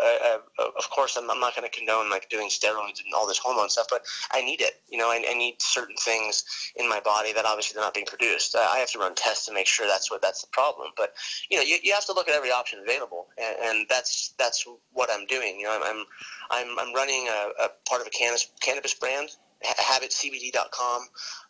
of 0.58 0.90
course, 0.90 1.16
I'm, 1.16 1.30
I'm 1.30 1.40
not 1.40 1.56
going 1.56 1.68
to 1.68 1.76
condone 1.76 2.10
like 2.10 2.28
doing 2.28 2.48
steroids 2.48 3.02
and 3.04 3.14
all 3.14 3.26
this 3.26 3.38
hormone 3.38 3.70
stuff, 3.70 3.86
but 3.90 4.04
I 4.30 4.42
need 4.42 4.60
it. 4.60 4.82
You 4.88 4.98
know, 4.98 5.08
I, 5.08 5.24
I 5.28 5.34
need 5.34 5.56
certain 5.60 5.96
things 5.96 6.44
in 6.76 6.88
my 6.88 7.00
body 7.00 7.32
that 7.32 7.44
obviously 7.46 7.74
they're 7.74 7.84
not 7.84 7.94
being 7.94 8.06
produced. 8.06 8.54
I 8.54 8.78
have 8.78 8.90
to 8.92 8.98
run 8.98 9.14
tests 9.14 9.46
to 9.46 9.54
make 9.54 9.66
sure 9.66 9.86
that's 9.86 10.10
what 10.10 10.20
that's 10.22 10.42
the 10.42 10.48
problem. 10.52 10.90
But 10.96 11.14
you 11.50 11.56
know, 11.56 11.62
you, 11.62 11.78
you 11.82 11.94
have 11.94 12.04
to 12.06 12.12
look 12.12 12.28
at 12.28 12.34
every 12.34 12.50
option 12.50 12.80
available, 12.80 13.28
and, 13.38 13.56
and 13.64 13.86
that's 13.88 14.34
that's 14.38 14.66
what 14.92 15.10
I'm 15.10 15.26
doing. 15.26 15.58
You 15.58 15.66
know, 15.66 15.78
I'm 15.80 15.82
I'm 15.82 16.04
I'm, 16.50 16.78
I'm 16.78 16.94
running 16.94 17.28
a, 17.28 17.64
a 17.64 17.68
part 17.88 18.00
of 18.00 18.06
a 18.06 18.10
cannabis 18.10 18.50
cannabis 18.60 18.94
brand. 18.94 19.30
Ha- 19.62 19.98
habitcbd.com 19.98 21.02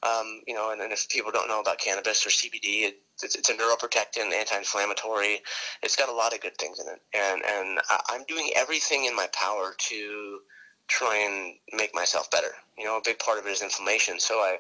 um, 0.03 0.41
you 0.47 0.55
know 0.55 0.71
and, 0.73 0.81
if 0.93 1.09
people 1.09 1.33
don't 1.33 1.49
know 1.49 1.61
about 1.61 1.79
cannabis 1.79 2.27
or 2.27 2.31
cbd 2.31 2.85
it, 2.85 3.01
it's, 3.23 3.35
it's 3.35 3.49
a 3.49 3.55
neuroprotectant 3.55 4.33
anti-inflammatory. 4.33 5.41
It's 5.83 5.97
got 5.97 6.09
a 6.09 6.13
lot 6.13 6.35
of 6.35 6.41
good 6.41 6.57
things 6.59 6.79
in 6.79 6.87
it. 6.87 7.01
And 7.15 7.43
and 7.45 7.81
i'm 8.09 8.25
doing 8.29 8.51
everything 8.55 9.07
in 9.07 9.17
my 9.17 9.27
power 9.33 9.75
to 9.89 10.39
try 10.89 11.17
and 11.17 11.55
make 11.73 11.95
myself 11.95 12.31
better. 12.31 12.53
You 12.79 12.85
know 12.85 12.99
a 12.99 13.03
big 13.05 13.19
part 13.19 13.39
of 13.39 13.47
it 13.47 13.51
is 13.51 13.63
inflammation. 13.63 14.21
So 14.21 14.35
i 14.35 14.59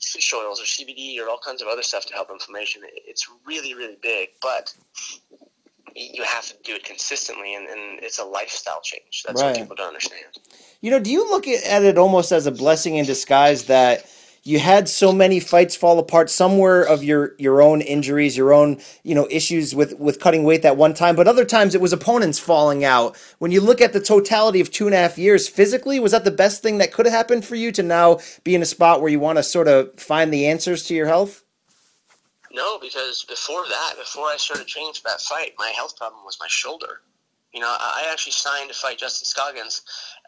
fish 0.00 0.32
oils 0.34 0.60
or 0.60 0.64
cbd 0.64 1.18
or 1.20 1.28
all 1.28 1.38
kinds 1.44 1.60
of 1.62 1.68
other 1.68 1.82
stuff 1.82 2.06
to 2.06 2.14
help 2.14 2.30
inflammation. 2.30 2.82
It's 3.06 3.28
really 3.46 3.74
really 3.74 3.98
big. 4.02 4.30
But 4.42 4.74
you 5.94 6.22
have 6.24 6.46
to 6.46 6.54
do 6.64 6.74
it 6.74 6.84
consistently 6.84 7.54
and, 7.54 7.66
and 7.68 8.00
it's 8.02 8.18
a 8.18 8.24
lifestyle 8.24 8.80
change 8.82 9.24
that's 9.26 9.40
Right. 9.40 9.50
what 9.50 9.58
people 9.60 9.76
don't 9.76 9.88
understand 9.88 10.24
You 10.80 10.90
know, 10.90 11.00
do 11.00 11.10
you 11.10 11.28
look 11.28 11.46
at 11.48 11.82
it 11.82 11.98
almost 11.98 12.32
as 12.32 12.46
a 12.46 12.52
blessing 12.52 12.96
in 12.96 13.04
disguise 13.06 13.64
that 13.64 14.04
you 14.44 14.58
had 14.58 14.88
so 14.88 15.12
many 15.12 15.40
fights 15.40 15.76
fall 15.76 15.98
apart. 15.98 16.30
somewhere 16.30 16.82
of 16.82 17.04
your 17.04 17.34
your 17.38 17.60
own 17.60 17.80
injuries, 17.82 18.36
your 18.36 18.52
own 18.52 18.80
you 19.02 19.14
know 19.14 19.26
issues 19.30 19.74
with 19.74 19.98
with 19.98 20.20
cutting 20.20 20.44
weight 20.44 20.62
that 20.62 20.76
one 20.76 20.94
time, 20.94 21.16
but 21.16 21.28
other 21.28 21.44
times 21.44 21.74
it 21.74 21.80
was 21.80 21.92
opponents 21.92 22.38
falling 22.38 22.82
out. 22.84 23.16
When 23.38 23.50
you 23.50 23.60
look 23.60 23.80
at 23.82 23.92
the 23.92 24.00
totality 24.00 24.60
of 24.60 24.70
two 24.70 24.86
and 24.86 24.94
a 24.94 24.98
half 24.98 25.18
years, 25.18 25.48
physically, 25.48 26.00
was 26.00 26.12
that 26.12 26.24
the 26.24 26.30
best 26.30 26.62
thing 26.62 26.78
that 26.78 26.92
could 26.92 27.04
have 27.04 27.14
happened 27.14 27.44
for 27.44 27.56
you 27.56 27.72
to 27.72 27.82
now 27.82 28.20
be 28.44 28.54
in 28.54 28.62
a 28.62 28.66
spot 28.66 29.00
where 29.02 29.10
you 29.10 29.20
want 29.20 29.36
to 29.38 29.42
sort 29.42 29.68
of 29.68 29.92
find 30.00 30.32
the 30.32 30.46
answers 30.46 30.84
to 30.84 30.94
your 30.94 31.08
health? 31.08 31.42
No, 32.52 32.78
because 32.78 33.24
before 33.24 33.64
that, 33.68 33.94
before 33.98 34.26
I 34.26 34.36
started 34.38 34.66
training 34.66 34.94
for 34.94 35.08
that 35.08 35.20
fight, 35.20 35.52
my 35.58 35.68
health 35.68 35.96
problem 35.96 36.24
was 36.24 36.38
my 36.40 36.48
shoulder. 36.48 37.02
You 37.52 37.60
know, 37.60 37.74
I 37.80 38.06
actually 38.12 38.32
signed 38.32 38.68
to 38.68 38.74
fight 38.74 38.98
Justin 38.98 39.24
Scoggins, 39.24 39.80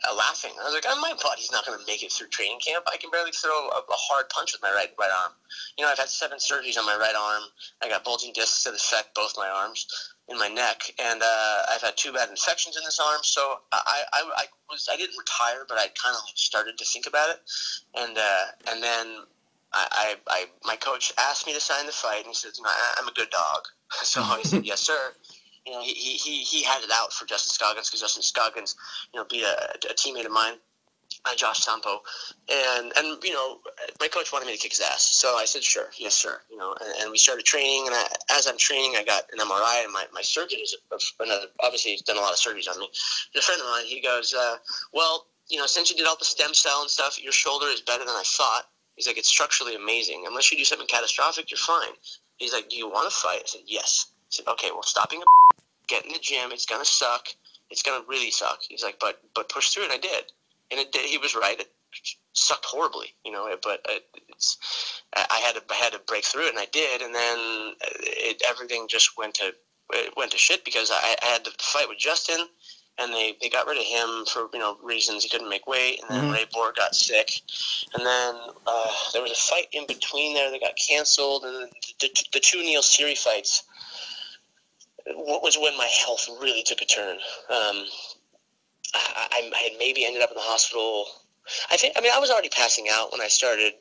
uh, 0.09 0.15
laughing. 0.17 0.53
I 0.59 0.65
was 0.65 0.73
like, 0.73 0.87
oh, 0.89 0.99
my 1.01 1.13
body's 1.23 1.53
not 1.53 1.67
going 1.67 1.79
to 1.79 1.85
make 1.87 2.03
it 2.03 2.11
through 2.11 2.29
training 2.29 2.61
camp. 2.67 2.85
I 2.91 2.97
can 2.97 3.11
barely 3.11 3.31
throw 3.31 3.69
a, 3.69 3.79
a 3.79 3.99
hard 4.09 4.31
punch 4.31 4.53
with 4.55 4.63
my 4.63 4.73
right 4.73 4.91
right 4.99 5.11
arm. 5.23 5.33
You 5.77 5.85
know, 5.85 5.91
I've 5.91 5.99
had 5.99 6.09
seven 6.09 6.39
surgeries 6.39 6.79
on 6.79 6.87
my 6.87 6.97
right 6.97 7.15
arm. 7.15 7.43
I 7.83 7.91
got 7.91 8.05
bulging 8.05 8.33
discs 8.33 8.65
that 8.65 8.73
affect 8.73 9.15
both 9.15 9.35
my 9.37 9.49
arms 9.49 9.87
in 10.29 10.39
my 10.39 10.49
neck, 10.49 10.81
and 10.99 11.21
uh, 11.23 11.63
I've 11.71 11.83
had 11.83 11.97
two 11.99 12.13
bad 12.13 12.31
infections 12.31 12.79
in 12.79 12.85
this 12.85 12.99
arm. 12.99 13.21
So 13.23 13.57
I, 13.71 14.03
I, 14.15 14.23
I 14.37 14.45
was 14.71 14.89
I 14.91 14.97
didn't 14.97 15.19
retire, 15.19 15.67
but 15.69 15.77
I 15.77 15.89
kind 16.03 16.17
of 16.17 16.23
started 16.37 16.79
to 16.79 16.87
think 16.87 17.07
about 17.07 17.29
it, 17.31 17.41
and 17.97 18.17
uh, 18.17 18.45
and 18.73 18.83
then 18.83 19.17
I, 19.73 19.87
I, 19.93 20.17
I 20.29 20.45
my 20.65 20.77
coach 20.77 21.13
asked 21.19 21.47
me 21.47 21.55
to 21.55 21.61
sign 21.61 21.87
the 21.87 21.93
fight, 21.93 22.19
and 22.19 22.27
he 22.27 22.35
said, 22.35 22.53
I, 22.65 22.95
"I'm 22.99 23.09
a 23.09 23.13
good 23.13 23.31
dog." 23.31 23.63
So 24.05 24.23
I 24.23 24.43
said, 24.43 24.65
"Yes, 24.65 24.81
sir." 24.81 25.15
You 25.67 25.73
know, 25.73 25.83
he, 25.83 25.93
he, 25.93 26.17
he, 26.17 26.43
he 26.43 26.63
had 26.65 26.83
it 26.83 26.91
out 26.93 27.13
for 27.13 27.27
Justin 27.27 27.51
Scoggins 27.51 27.89
because 27.89 28.01
Justin 28.01 28.23
Scoggins, 28.23 28.77
you 29.13 29.21
know, 29.21 29.27
be 29.29 29.43
a, 29.43 29.53
a 29.53 29.95
teammate 29.95 30.25
of 30.25 30.33
mine, 30.33 30.55
uh, 31.25 31.35
Josh 31.35 31.59
Sampo, 31.59 32.01
and 32.49 32.93
and 32.97 33.23
you 33.23 33.33
know, 33.33 33.59
my 34.01 34.09
coach 34.09 34.33
wanted 34.33 34.47
me 34.47 34.55
to 34.55 34.59
kick 34.59 34.73
his 34.73 34.81
ass, 34.81 35.05
so 35.05 35.37
I 35.37 35.45
said, 35.45 35.63
"Sure, 35.63 35.91
yes, 35.99 36.15
sir." 36.15 36.41
You 36.51 36.57
know, 36.57 36.75
and, 36.81 37.03
and 37.03 37.11
we 37.11 37.19
started 37.19 37.45
training, 37.45 37.85
and 37.87 37.95
I, 37.95 38.07
as 38.31 38.47
I'm 38.47 38.57
training, 38.57 38.95
I 38.97 39.05
got 39.05 39.25
an 39.33 39.39
MRI, 39.39 39.85
and 39.85 39.93
my, 39.93 40.05
my 40.13 40.23
surgeon 40.23 40.61
is 40.63 40.77
another, 41.21 41.47
obviously 41.61 41.93
he's 41.93 42.03
done 42.03 42.17
a 42.17 42.21
lot 42.21 42.33
of 42.33 42.39
surgeries 42.39 42.71
on 42.71 42.79
me. 42.79 42.89
He's 43.33 43.43
a 43.43 43.45
friend 43.45 43.61
of 43.61 43.67
mine. 43.67 43.85
He 43.87 44.01
goes, 44.01 44.33
uh, 44.35 44.57
"Well, 44.93 45.27
you 45.49 45.59
know, 45.59 45.67
since 45.67 45.91
you 45.91 45.97
did 45.97 46.07
all 46.07 46.17
the 46.19 46.25
stem 46.25 46.55
cell 46.55 46.81
and 46.81 46.91
stuff, 46.91 47.23
your 47.23 47.33
shoulder 47.33 47.67
is 47.67 47.81
better 47.81 48.05
than 48.05 48.15
I 48.15 48.25
thought." 48.25 48.67
He's 49.01 49.07
like, 49.07 49.17
it's 49.17 49.31
structurally 49.31 49.75
amazing. 49.75 50.25
Unless 50.29 50.53
you 50.53 50.59
do 50.59 50.65
something 50.67 50.87
catastrophic, 50.87 51.51
you're 51.51 51.57
fine. 51.57 51.95
He's 52.37 52.53
like, 52.53 52.69
do 52.69 52.77
you 52.77 52.87
want 52.87 53.11
to 53.11 53.17
fight? 53.17 53.41
I 53.43 53.47
said, 53.47 53.63
yes. 53.65 54.09
I 54.13 54.27
said, 54.29 54.47
okay, 54.47 54.69
well, 54.71 54.83
stop 54.83 55.09
being 55.09 55.23
a 55.23 55.55
get 55.89 56.05
in 56.05 56.13
the 56.13 56.19
gym. 56.19 56.53
It's 56.53 56.67
gonna 56.67 56.85
suck. 56.85 57.29
It's 57.71 57.83
gonna 57.83 58.05
really 58.07 58.31
suck. 58.31 58.59
He's 58.69 58.83
like, 58.83 58.99
but 59.01 59.19
but 59.35 59.49
push 59.49 59.71
through, 59.71 59.85
and 59.85 59.93
I 59.95 59.97
did. 59.97 60.25
And 60.71 60.79
it 60.79 60.93
did. 60.93 61.07
He 61.07 61.17
was 61.17 61.35
right. 61.35 61.59
It 61.59 61.71
sucked 62.35 62.67
horribly, 62.67 63.15
you 63.25 63.33
know. 63.33 63.49
But 63.63 63.81
it, 63.89 64.05
it's 64.29 65.01
I 65.17 65.41
had 65.47 65.55
to 65.55 65.63
I 65.71 65.77
had 65.77 65.95
to 65.95 66.01
break 66.07 66.27
through 66.27 66.49
it, 66.49 66.51
and 66.51 66.59
I 66.59 66.67
did. 66.71 67.01
And 67.01 67.15
then 67.15 67.75
it, 67.81 68.43
everything 68.51 68.87
just 68.87 69.17
went 69.17 69.33
to 69.37 69.55
it 69.95 70.15
went 70.15 70.33
to 70.33 70.39
shit 70.39 70.63
because 70.63 70.91
I, 70.91 71.17
I 71.23 71.27
had 71.27 71.45
to 71.47 71.53
fight 71.59 71.89
with 71.89 71.97
Justin 71.97 72.47
and 72.99 73.13
they, 73.13 73.37
they 73.41 73.49
got 73.49 73.67
rid 73.67 73.79
of 73.79 73.85
him 73.85 74.25
for 74.27 74.49
you 74.53 74.59
know 74.59 74.77
reasons 74.83 75.23
he 75.23 75.29
couldn't 75.31 75.49
make 75.49 75.67
weight, 75.67 76.01
and 76.03 76.11
then 76.11 76.25
Mhm. 76.31 76.33
Ray 76.35 76.47
Borg 76.53 76.75
got 76.77 76.95
sick, 76.95 77.31
and 77.95 78.05
then 78.05 78.35
uh, 78.67 78.93
there 79.13 79.23
was 79.23 79.33
a 79.33 79.35
fight 79.35 79.69
in 79.73 79.87
between 79.87 80.35
there 80.35 80.51
that 80.51 80.61
got 80.61 80.75
canceled, 80.77 81.45
and 81.45 81.55
the, 81.57 81.69
the, 82.01 82.25
the 82.35 82.41
two 82.41 82.61
Neil 82.63 82.83
Seery 82.83 83.17
fights 83.17 83.63
was 85.07 85.59
when 85.61 85.77
my 85.77 85.87
health 86.05 86.29
really 86.41 86.63
took 86.63 86.83
a 86.83 86.85
turn. 86.87 87.17
Um, 87.49 87.85
I, 88.95 89.29
I 89.33 89.51
I 89.55 89.59
had 89.71 89.73
maybe 89.79 90.05
ended 90.05 90.23
up 90.23 90.31
in 90.31 90.37
the 90.37 90.43
hospital. 90.43 91.07
I 91.71 91.77
think 91.77 91.95
I 91.97 92.01
mean 92.01 92.13
I 92.15 92.19
was 92.19 92.31
already 92.31 92.51
passing 92.51 92.87
out 92.91 93.13
when 93.13 93.21
I 93.21 93.29
started 93.29 93.73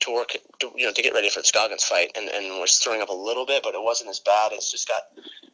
to 0.00 0.14
work 0.14 0.32
to, 0.60 0.72
you 0.76 0.86
know 0.86 0.92
to 0.92 1.02
get 1.02 1.14
ready 1.14 1.30
for 1.30 1.40
the 1.40 1.46
Scoggins 1.46 1.84
fight, 1.84 2.12
and, 2.16 2.28
and 2.28 2.60
was 2.60 2.78
throwing 2.78 3.02
up 3.02 3.08
a 3.08 3.14
little 3.14 3.46
bit, 3.46 3.62
but 3.62 3.74
it 3.74 3.82
wasn't 3.82 4.10
as 4.10 4.20
bad. 4.20 4.52
It's 4.52 4.70
just 4.70 4.88
got 4.88 5.02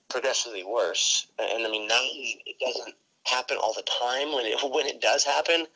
progressively 0.09 0.65
worse. 0.65 1.27
And 1.39 1.67
I 1.67 1.71
mean, 1.71 1.89
now 1.89 2.01
it 2.01 2.57
doesn't 2.61 2.95
happen 3.25 3.57
all 3.57 3.75
the 3.75 3.83
time. 3.83 4.33
When 4.35 4.47
it 4.47 4.59
when 4.63 4.87
it 4.87 5.01
does 5.01 5.25
happen, 5.25 5.67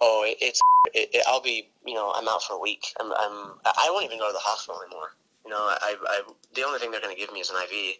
oh, 0.00 0.24
it, 0.26 0.38
it's 0.40 0.60
it, 0.94 1.10
it, 1.14 1.24
I'll 1.28 1.42
be 1.42 1.70
you 1.84 1.94
know 1.94 2.12
I'm 2.14 2.28
out 2.28 2.42
for 2.42 2.54
a 2.54 2.60
week. 2.60 2.86
I'm, 3.00 3.12
I'm 3.12 3.54
I 3.64 3.88
won't 3.90 4.04
even 4.04 4.18
go 4.18 4.28
to 4.28 4.32
the 4.32 4.38
hospital 4.38 4.80
anymore. 4.82 5.14
You 5.44 5.50
know, 5.50 5.58
I, 5.58 5.96
I 6.06 6.22
the 6.54 6.62
only 6.64 6.78
thing 6.78 6.90
they're 6.90 7.00
going 7.00 7.14
to 7.14 7.20
give 7.20 7.32
me 7.32 7.40
is 7.40 7.50
an 7.50 7.56
IV, 7.56 7.96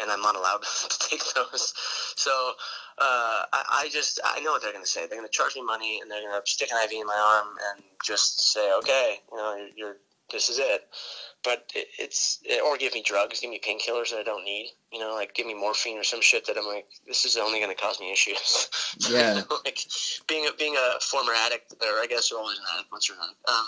and 0.00 0.10
I'm 0.10 0.20
not 0.22 0.36
allowed 0.36 0.62
to 0.90 1.08
take 1.08 1.22
those. 1.34 1.72
So 2.16 2.30
uh, 2.98 3.42
I, 3.52 3.64
I 3.84 3.88
just 3.90 4.20
I 4.24 4.40
know 4.40 4.52
what 4.52 4.62
they're 4.62 4.72
going 4.72 4.84
to 4.84 4.90
say. 4.90 5.06
They're 5.06 5.18
going 5.18 5.28
to 5.28 5.32
charge 5.32 5.54
me 5.56 5.62
money, 5.62 6.00
and 6.00 6.10
they're 6.10 6.20
going 6.22 6.34
to 6.40 6.50
stick 6.50 6.70
an 6.72 6.78
IV 6.84 6.92
in 6.92 7.06
my 7.06 7.16
arm 7.44 7.56
and 7.74 7.84
just 8.04 8.52
say, 8.52 8.72
okay, 8.78 9.20
you 9.30 9.36
know, 9.38 9.56
you're, 9.56 9.68
you're 9.88 9.96
this 10.30 10.48
is 10.48 10.58
it. 10.58 10.88
But 11.44 11.70
it, 11.74 11.88
it's 11.98 12.40
or 12.64 12.76
give 12.78 12.94
me 12.94 13.02
drugs, 13.04 13.40
give 13.40 13.50
me 13.50 13.60
painkillers 13.60 14.10
that 14.10 14.20
I 14.20 14.22
don't 14.22 14.44
need. 14.44 14.70
You 14.92 15.00
know, 15.00 15.14
like 15.14 15.34
give 15.34 15.46
me 15.46 15.54
morphine 15.54 15.98
or 15.98 16.04
some 16.04 16.20
shit 16.22 16.46
that 16.46 16.56
I'm 16.56 16.66
like, 16.66 16.86
this 17.06 17.24
is 17.24 17.36
only 17.36 17.58
going 17.60 17.74
to 17.74 17.80
cause 17.82 17.98
me 18.00 18.12
issues. 18.12 18.68
Yeah. 19.10 19.40
like 19.64 19.78
being 20.28 20.46
a 20.46 20.50
being 20.56 20.76
a 20.76 21.00
former 21.00 21.32
addict, 21.46 21.74
or 21.80 21.98
I 22.00 22.06
guess 22.08 22.30
you're 22.30 22.38
always 22.38 22.58
an 22.58 22.64
addict 22.74 22.92
once 22.92 23.08
you're 23.08 23.16
addict. 23.18 23.38
Um, 23.48 23.66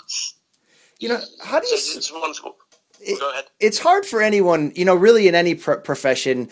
You 0.99 1.09
know, 1.09 1.19
how 1.43 1.59
do 1.59 1.65
so 1.67 1.71
you? 1.71 1.77
it's, 1.77 1.95
it's. 1.97 2.11
It- 3.01 3.19
it's 3.59 3.79
hard 3.79 4.05
for 4.05 4.21
anyone, 4.21 4.71
you 4.75 4.85
know, 4.85 4.95
really 4.95 5.27
in 5.27 5.35
any 5.35 5.55
pro- 5.55 5.77
profession 5.77 6.49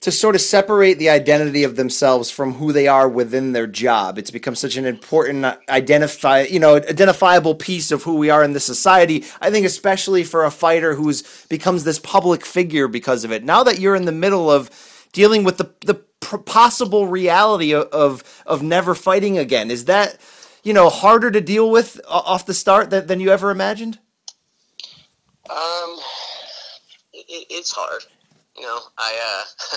to 0.00 0.10
sort 0.10 0.34
of 0.34 0.40
separate 0.40 0.98
the 0.98 1.08
identity 1.08 1.62
of 1.62 1.76
themselves 1.76 2.28
from 2.28 2.54
who 2.54 2.72
they 2.72 2.88
are 2.88 3.08
within 3.08 3.52
their 3.52 3.68
job. 3.68 4.18
It's 4.18 4.32
become 4.32 4.56
such 4.56 4.76
an 4.76 4.84
important 4.84 5.44
uh, 5.44 5.56
identify, 5.68 6.40
you 6.42 6.58
know, 6.58 6.74
identifiable 6.74 7.54
piece 7.54 7.92
of 7.92 8.02
who 8.02 8.16
we 8.16 8.28
are 8.28 8.42
in 8.42 8.52
this 8.52 8.64
society. 8.64 9.24
I 9.40 9.50
think 9.50 9.64
especially 9.64 10.24
for 10.24 10.44
a 10.44 10.50
fighter 10.50 10.94
who's 10.96 11.22
becomes 11.48 11.84
this 11.84 12.00
public 12.00 12.44
figure 12.44 12.88
because 12.88 13.22
of 13.24 13.30
it. 13.30 13.44
Now 13.44 13.62
that 13.62 13.78
you're 13.78 13.94
in 13.94 14.04
the 14.06 14.12
middle 14.12 14.50
of 14.50 14.70
dealing 15.12 15.44
with 15.44 15.58
the 15.58 15.72
the 15.86 15.94
pr- 16.18 16.38
possible 16.38 17.06
reality 17.06 17.72
of, 17.72 17.84
of 17.92 18.42
of 18.44 18.60
never 18.62 18.96
fighting 18.96 19.38
again, 19.38 19.70
is 19.70 19.84
that 19.84 20.18
you 20.64 20.72
know 20.72 20.88
harder 20.90 21.30
to 21.30 21.40
deal 21.40 21.70
with 21.70 22.00
off 22.08 22.44
the 22.44 22.54
start 22.54 22.90
than, 22.90 23.06
than 23.06 23.20
you 23.20 23.30
ever 23.30 23.50
imagined? 23.52 24.00
Um, 25.50 25.98
it, 27.12 27.46
it's 27.50 27.72
hard. 27.72 28.02
You 28.56 28.62
know, 28.62 28.78
I 28.98 29.44
uh, 29.72 29.76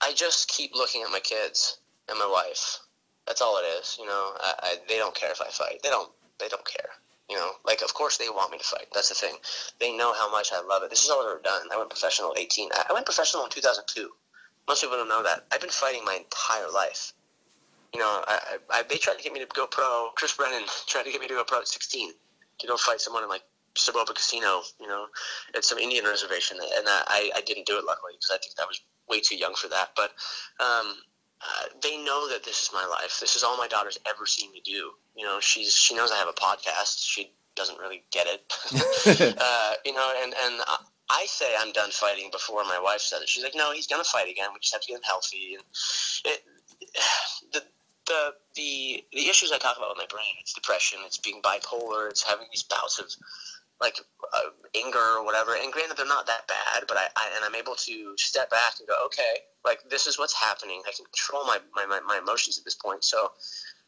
I 0.08 0.12
just 0.12 0.48
keep 0.48 0.74
looking 0.74 1.02
at 1.02 1.10
my 1.10 1.20
kids 1.20 1.78
and 2.08 2.18
my 2.18 2.26
wife. 2.26 2.78
That's 3.26 3.40
all 3.40 3.58
it 3.58 3.66
is. 3.80 3.96
You 3.98 4.06
know, 4.06 4.32
I, 4.40 4.54
I, 4.62 4.76
they 4.88 4.96
don't 4.96 5.14
care 5.14 5.30
if 5.30 5.40
I 5.40 5.48
fight. 5.48 5.80
They 5.82 5.88
don't. 5.88 6.10
They 6.38 6.48
don't 6.48 6.64
care. 6.64 6.90
You 7.28 7.36
know, 7.36 7.52
like 7.66 7.82
of 7.82 7.92
course 7.94 8.16
they 8.16 8.28
want 8.28 8.52
me 8.52 8.58
to 8.58 8.64
fight. 8.64 8.86
That's 8.94 9.10
the 9.10 9.14
thing. 9.14 9.34
They 9.80 9.96
know 9.96 10.14
how 10.14 10.30
much 10.30 10.50
I 10.52 10.62
love 10.66 10.82
it. 10.82 10.90
This 10.90 11.04
is 11.04 11.10
all 11.10 11.20
I've 11.20 11.30
ever 11.30 11.40
done. 11.42 11.68
I 11.72 11.76
went 11.76 11.90
professional 11.90 12.32
at 12.32 12.38
18. 12.38 12.70
I 12.88 12.92
went 12.92 13.04
professional 13.04 13.44
in 13.44 13.50
2002. 13.50 14.08
Most 14.66 14.82
people 14.82 14.96
don't 14.96 15.08
know 15.08 15.22
that. 15.22 15.46
I've 15.52 15.60
been 15.60 15.70
fighting 15.70 16.04
my 16.04 16.14
entire 16.14 16.70
life. 16.70 17.12
You 17.92 18.00
know, 18.00 18.22
I, 18.26 18.58
I, 18.70 18.78
I, 18.78 18.82
they 18.88 18.96
tried 18.96 19.16
to 19.16 19.22
get 19.22 19.32
me 19.32 19.40
to 19.40 19.46
go 19.46 19.66
pro. 19.66 20.10
Chris 20.14 20.34
Brennan 20.34 20.62
tried 20.86 21.04
to 21.04 21.10
get 21.10 21.20
me 21.20 21.28
to 21.28 21.34
go 21.34 21.44
pro 21.44 21.60
at 21.60 21.68
16 21.68 22.12
to 22.60 22.66
go 22.66 22.76
fight 22.76 23.00
someone 23.00 23.22
in 23.22 23.28
like 23.28 23.42
Soboba 23.78 24.14
Casino, 24.14 24.62
you 24.80 24.86
know, 24.88 25.06
at 25.54 25.64
some 25.64 25.78
Indian 25.78 26.04
reservation, 26.04 26.58
and 26.60 26.86
I, 26.88 27.30
I 27.36 27.40
didn't 27.42 27.66
do 27.66 27.78
it 27.78 27.84
luckily 27.84 28.12
because 28.14 28.30
I 28.32 28.38
think 28.38 28.54
I 28.60 28.66
was 28.66 28.80
way 29.08 29.20
too 29.20 29.36
young 29.36 29.54
for 29.54 29.68
that. 29.68 29.90
But 29.96 30.10
um, 30.60 30.94
uh, 31.40 31.66
they 31.82 31.96
know 31.96 32.28
that 32.28 32.44
this 32.44 32.62
is 32.62 32.70
my 32.72 32.84
life. 32.86 33.18
This 33.20 33.36
is 33.36 33.42
all 33.42 33.56
my 33.56 33.68
daughter's 33.68 33.98
ever 34.08 34.26
seen 34.26 34.52
me 34.52 34.60
do. 34.64 34.90
You 35.16 35.24
know, 35.24 35.38
she's 35.40 35.74
she 35.74 35.94
knows 35.94 36.10
I 36.10 36.16
have 36.16 36.28
a 36.28 36.32
podcast. 36.32 36.98
She 37.06 37.32
doesn't 37.54 37.78
really 37.78 38.04
get 38.12 38.26
it, 38.26 38.52
uh, 39.40 39.72
you 39.84 39.92
know, 39.92 40.12
and 40.22 40.34
and 40.44 40.60
I- 40.66 40.84
I 41.10 41.24
say 41.26 41.46
I'm 41.58 41.72
done 41.72 41.90
fighting 41.90 42.28
before 42.30 42.64
my 42.64 42.78
wife 42.78 43.00
said 43.00 43.22
it. 43.22 43.28
She's 43.30 43.42
like, 43.42 43.54
no, 43.54 43.72
he's 43.72 43.86
gonna 43.86 44.04
fight 44.04 44.28
again. 44.30 44.50
We 44.52 44.60
just 44.60 44.74
have 44.74 44.82
to 44.82 44.88
get 44.88 44.96
him 44.96 45.02
healthy. 45.04 45.54
And 45.54 45.64
it, 46.26 46.42
the 47.52 47.62
the 48.06 48.34
the 48.56 49.04
the 49.12 49.28
issues 49.28 49.52
I 49.52 49.58
talk 49.58 49.76
about 49.76 49.90
with 49.90 49.98
my 49.98 50.06
brain, 50.10 50.34
it's 50.40 50.52
depression, 50.52 50.98
it's 51.06 51.18
being 51.18 51.40
bipolar, 51.42 52.10
it's 52.10 52.22
having 52.22 52.46
these 52.50 52.62
bouts 52.62 52.98
of 52.98 53.06
like 53.80 53.96
uh, 54.32 54.50
anger 54.84 55.18
or 55.18 55.24
whatever. 55.24 55.54
And 55.54 55.72
granted, 55.72 55.96
they're 55.96 56.06
not 56.06 56.26
that 56.26 56.46
bad, 56.48 56.84
but 56.88 56.96
I, 56.96 57.06
I 57.16 57.30
and 57.36 57.44
I'm 57.44 57.54
able 57.54 57.74
to 57.74 58.16
step 58.16 58.50
back 58.50 58.74
and 58.78 58.88
go, 58.88 58.94
okay, 59.06 59.44
like 59.64 59.80
this 59.88 60.06
is 60.06 60.18
what's 60.18 60.34
happening. 60.34 60.82
I 60.86 60.92
can 60.92 61.06
control 61.06 61.44
my 61.46 61.58
my, 61.74 61.86
my, 61.86 62.00
my 62.00 62.18
emotions 62.18 62.58
at 62.58 62.64
this 62.64 62.74
point. 62.74 63.04
So. 63.04 63.32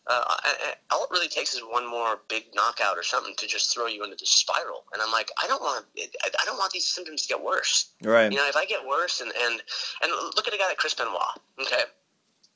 Uh, 0.07 0.24
I, 0.26 0.74
all 0.91 1.05
it 1.05 1.11
really 1.11 1.28
takes 1.28 1.55
is 1.55 1.61
one 1.61 1.88
more 1.88 2.20
big 2.26 2.47
knockout 2.55 2.97
or 2.97 3.03
something 3.03 3.34
to 3.36 3.47
just 3.47 3.72
throw 3.72 3.86
you 3.86 4.03
into 4.03 4.16
this 4.18 4.30
spiral, 4.30 4.84
and 4.95 5.03
I'm 5.03 5.12
like, 5.12 5.30
I 5.41 5.47
don't 5.47 5.61
want, 5.61 5.84
I, 5.99 6.26
I 6.26 6.45
don't 6.47 6.57
want 6.57 6.72
these 6.72 6.86
symptoms 6.86 7.22
to 7.22 7.28
get 7.28 7.45
worse. 7.45 7.93
Right. 8.03 8.32
You 8.32 8.38
know, 8.38 8.49
if 8.49 8.57
I 8.57 8.64
get 8.64 8.80
worse, 8.84 9.20
and 9.20 9.30
and 9.30 9.62
and 10.03 10.11
look 10.34 10.49
at 10.49 10.55
a 10.55 10.57
guy 10.57 10.68
like 10.68 10.78
Chris 10.78 10.95
Benoit. 10.95 11.20
Okay, 11.61 11.82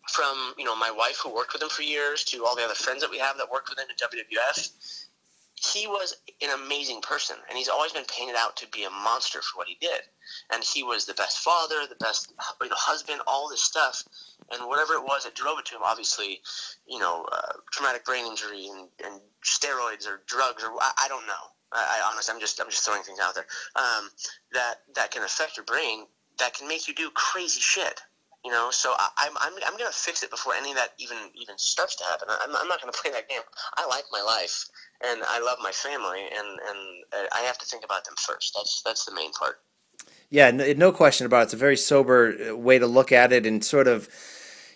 from 0.09 0.55
you 0.59 0.65
know 0.65 0.75
my 0.75 0.91
wife 0.91 1.21
who 1.23 1.35
worked 1.35 1.53
with 1.53 1.63
him 1.63 1.69
for 1.69 1.83
years 1.83 2.25
to 2.25 2.45
all 2.45 2.57
the 2.57 2.65
other 2.65 2.75
friends 2.75 3.03
that 3.03 3.11
we 3.11 3.19
have 3.19 3.37
that 3.37 3.51
worked 3.51 3.69
with 3.69 3.79
him 3.79 3.87
in 3.91 3.97
WWF. 3.97 5.05
He 5.57 5.87
was 5.87 6.17
an 6.43 6.51
amazing 6.51 7.01
person, 7.01 7.37
and 7.49 7.57
he's 7.57 7.69
always 7.69 7.93
been 7.93 8.05
painted 8.07 8.37
out 8.37 8.57
to 8.59 8.69
be 8.69 8.85
a 8.85 8.91
monster 8.91 9.41
for 9.43 9.59
what 9.59 9.69
he 9.69 9.77
did. 9.81 10.01
And 10.53 10.63
he 10.65 10.83
was 10.83 11.07
the 11.07 11.15
best 11.15 11.39
father, 11.39 11.87
the 11.89 11.97
best 11.97 12.33
you 12.63 12.69
know 12.69 12.75
husband, 12.77 13.21
all 13.27 13.49
this 13.49 13.63
stuff. 13.63 14.03
and 14.53 14.69
whatever 14.69 14.95
it 14.95 15.03
was 15.05 15.25
that 15.25 15.35
drove 15.35 15.59
it 15.59 15.67
to 15.67 15.77
him, 15.77 15.83
obviously, 15.85 16.41
you 16.87 16.99
know, 16.99 17.27
uh, 17.33 17.53
traumatic 17.73 18.05
brain 18.05 18.27
injury 18.27 18.67
and, 18.69 18.89
and 19.05 19.21
steroids 19.45 20.07
or 20.07 20.23
drugs 20.27 20.63
or 20.65 20.71
I, 20.81 20.93
I 21.05 21.09
don't 21.09 21.27
know. 21.27 21.45
I, 21.73 22.01
I 22.03 22.11
honestly, 22.11 22.35
I'm 22.35 22.41
just 22.41 22.61
I'm 22.61 22.71
just 22.71 22.85
throwing 22.85 23.03
things 23.03 23.21
out 23.21 23.35
there. 23.35 23.47
Um, 23.77 24.11
that 24.53 24.77
that 24.95 25.11
can 25.11 25.23
affect 25.23 25.57
your 25.57 25.65
brain. 25.65 26.07
That 26.39 26.55
can 26.55 26.69
make 26.69 26.89
you 26.89 26.95
do 26.95 27.11
crazy 27.15 27.61
shit. 27.61 28.01
You 28.45 28.51
know, 28.51 28.71
so 28.71 28.93
I, 28.99 29.09
I'm, 29.17 29.33
I'm, 29.41 29.53
I'm 29.67 29.79
gonna 29.79 29.91
fix 29.91 30.23
it 30.23 30.31
before 30.31 30.55
any 30.55 30.71
of 30.71 30.77
that 30.77 30.91
even 30.99 31.17
even 31.35 31.57
starts 31.57 31.97
to 31.97 32.05
happen. 32.05 32.29
I'm, 32.29 32.55
I'm 32.55 32.69
not 32.69 32.81
gonna 32.81 32.93
play 32.93 33.11
that 33.11 33.29
game. 33.29 33.41
I 33.77 33.87
like 33.87 34.05
my 34.13 34.21
life 34.21 34.67
and 35.03 35.23
I 35.29 35.41
love 35.41 35.59
my 35.63 35.73
family, 35.73 36.21
and 36.21 36.49
and 36.49 37.05
uh, 37.13 37.27
I 37.35 37.41
have 37.41 37.59
to 37.59 37.67
think 37.67 37.85
about 37.85 38.05
them 38.05 38.15
first. 38.19 38.53
That's 38.55 38.83
that's 38.85 39.05
the 39.05 39.15
main 39.15 39.33
part. 39.33 39.61
Yeah, 40.31 40.51
no, 40.51 40.73
no 40.73 40.93
question 40.93 41.27
about 41.27 41.41
it. 41.41 41.45
It's 41.45 41.55
a 41.55 41.59
very 41.59 41.77
sober 41.77 42.51
uh, 42.51 42.57
way 42.57 42.79
to 42.79 42.87
look 42.87 43.13
at 43.13 43.33
it 43.33 43.47
and 43.47 43.65
sort 43.65 43.87
of, 43.87 44.09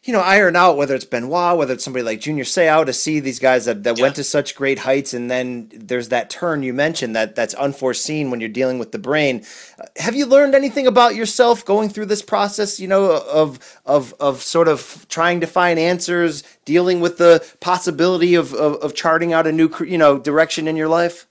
you 0.05 0.12
know, 0.12 0.20
iron 0.20 0.57
out 0.57 0.76
whether 0.76 0.94
it's 0.94 1.05
Benoit, 1.05 1.57
whether 1.59 1.74
it's 1.74 1.84
somebody 1.84 2.03
like 2.05 2.20
Junior 2.20 2.44
Seau 2.44 2.84
to 2.86 2.92
see 2.92 3.20
these 3.20 3.38
guys 3.38 3.64
that, 3.66 3.82
that 3.84 3.96
Yeah. 3.99 4.03
went 4.03 4.16
to 4.16 4.24
such 4.24 4.55
great 4.55 4.80
heights, 4.80 5.12
and 5.12 5.30
then 5.30 5.70
there's 5.74 6.09
that 6.11 6.30
turn 6.30 6.62
you 6.62 6.72
mentioned 6.72 7.14
that 7.16 7.34
that's 7.34 7.55
unforeseen 7.55 8.30
when 8.30 8.40
you're 8.40 8.49
dealing 8.49 8.78
with 8.78 8.92
the 8.92 8.99
brain. 8.99 9.44
Uh, 9.78 9.84
Have 9.96 10.14
you 10.14 10.26
learned 10.26 10.55
anything 10.55 10.86
about 10.86 11.14
yourself 11.14 11.64
going 11.64 11.88
through 11.88 12.07
this 12.07 12.22
process? 12.22 12.78
You 12.80 12.88
know, 12.88 13.11
of 13.11 13.59
of 13.86 14.14
of 14.20 14.42
sort 14.42 14.68
of 14.68 15.07
trying 15.09 15.40
to 15.40 15.46
find 15.46 15.78
answers, 15.78 16.42
dealing 16.64 17.01
with 17.01 17.18
the 17.18 17.44
possibility 17.61 18.34
of 18.34 18.55
of, 18.55 18.76
of 18.76 18.94
charting 18.94 19.32
out 19.32 19.46
a 19.46 19.53
new 19.53 19.70
you 19.86 19.99
know 19.99 20.18
direction 20.18 20.68
in 20.68 20.76
your 20.76 20.88
life. 20.88 21.26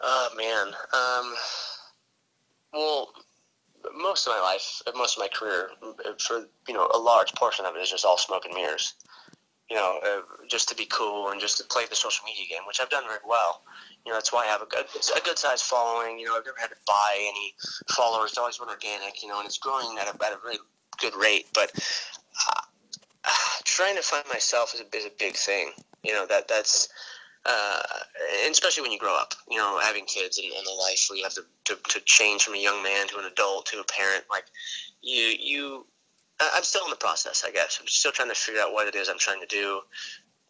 Oh 0.00 0.28
man. 0.36 0.74
Um, 0.92 1.34
well, 2.74 3.13
most 4.14 4.28
of 4.28 4.32
my 4.32 4.40
life, 4.40 4.80
most 4.94 5.16
of 5.16 5.20
my 5.20 5.26
career, 5.26 5.70
for 6.20 6.46
you 6.68 6.74
know, 6.74 6.88
a 6.94 6.98
large 6.98 7.34
portion 7.34 7.64
of 7.66 7.74
it 7.74 7.80
is 7.80 7.90
just 7.90 8.04
all 8.04 8.16
smoke 8.16 8.44
and 8.44 8.54
mirrors. 8.54 8.94
You 9.68 9.74
know, 9.74 9.98
uh, 10.06 10.20
just 10.46 10.68
to 10.68 10.76
be 10.76 10.86
cool 10.86 11.30
and 11.30 11.40
just 11.40 11.58
to 11.58 11.64
play 11.64 11.84
the 11.90 11.96
social 11.96 12.24
media 12.24 12.44
game, 12.48 12.62
which 12.64 12.78
I've 12.80 12.90
done 12.90 13.02
very 13.08 13.26
well. 13.26 13.62
You 14.06 14.12
know, 14.12 14.16
that's 14.16 14.32
why 14.32 14.44
I 14.44 14.46
have 14.46 14.62
a 14.62 14.66
good, 14.66 14.84
a 15.16 15.20
good 15.24 15.36
sized 15.36 15.64
following. 15.64 16.16
You 16.20 16.26
know, 16.26 16.36
I've 16.36 16.44
never 16.44 16.60
had 16.60 16.68
to 16.70 16.76
buy 16.86 17.16
any 17.18 17.54
followers. 17.88 18.30
It's 18.30 18.38
always 18.38 18.58
been 18.58 18.68
organic. 18.68 19.20
You 19.20 19.30
know, 19.30 19.38
and 19.38 19.46
it's 19.46 19.58
growing 19.58 19.98
at 19.98 20.06
a, 20.06 20.24
at 20.24 20.32
a 20.32 20.38
really 20.44 20.58
good 21.00 21.16
rate. 21.16 21.46
But 21.52 21.72
uh, 22.46 23.30
trying 23.64 23.96
to 23.96 24.02
find 24.02 24.24
myself 24.28 24.74
is 24.74 24.80
a, 24.80 24.96
is 24.96 25.06
a 25.06 25.12
big 25.18 25.34
thing. 25.34 25.72
You 26.04 26.12
know, 26.12 26.26
that 26.26 26.46
that's 26.46 26.88
uh, 27.46 27.82
and 28.42 28.52
especially 28.52 28.82
when 28.82 28.92
you 28.92 28.98
grow 28.98 29.16
up, 29.16 29.34
you 29.50 29.58
know, 29.58 29.78
having 29.78 30.04
kids 30.06 30.38
and, 30.38 30.50
and 30.52 30.66
the 30.66 30.72
life 30.72 31.06
where 31.08 31.18
you 31.18 31.24
have 31.24 31.34
to, 31.34 31.44
to, 31.64 31.76
to 31.88 32.00
change 32.04 32.44
from 32.44 32.54
a 32.54 32.58
young 32.58 32.82
man 32.82 33.06
to 33.08 33.18
an 33.18 33.26
adult 33.26 33.66
to 33.66 33.80
a 33.80 33.84
parent, 33.84 34.24
like 34.30 34.44
you, 35.02 35.34
you, 35.40 35.86
I'm 36.40 36.62
still 36.62 36.84
in 36.84 36.90
the 36.90 36.96
process, 36.96 37.44
I 37.46 37.50
guess. 37.50 37.78
I'm 37.80 37.86
still 37.86 38.12
trying 38.12 38.30
to 38.30 38.34
figure 38.34 38.60
out 38.60 38.72
what 38.72 38.88
it 38.88 38.94
is 38.94 39.08
I'm 39.08 39.18
trying 39.18 39.40
to 39.40 39.46
do. 39.46 39.80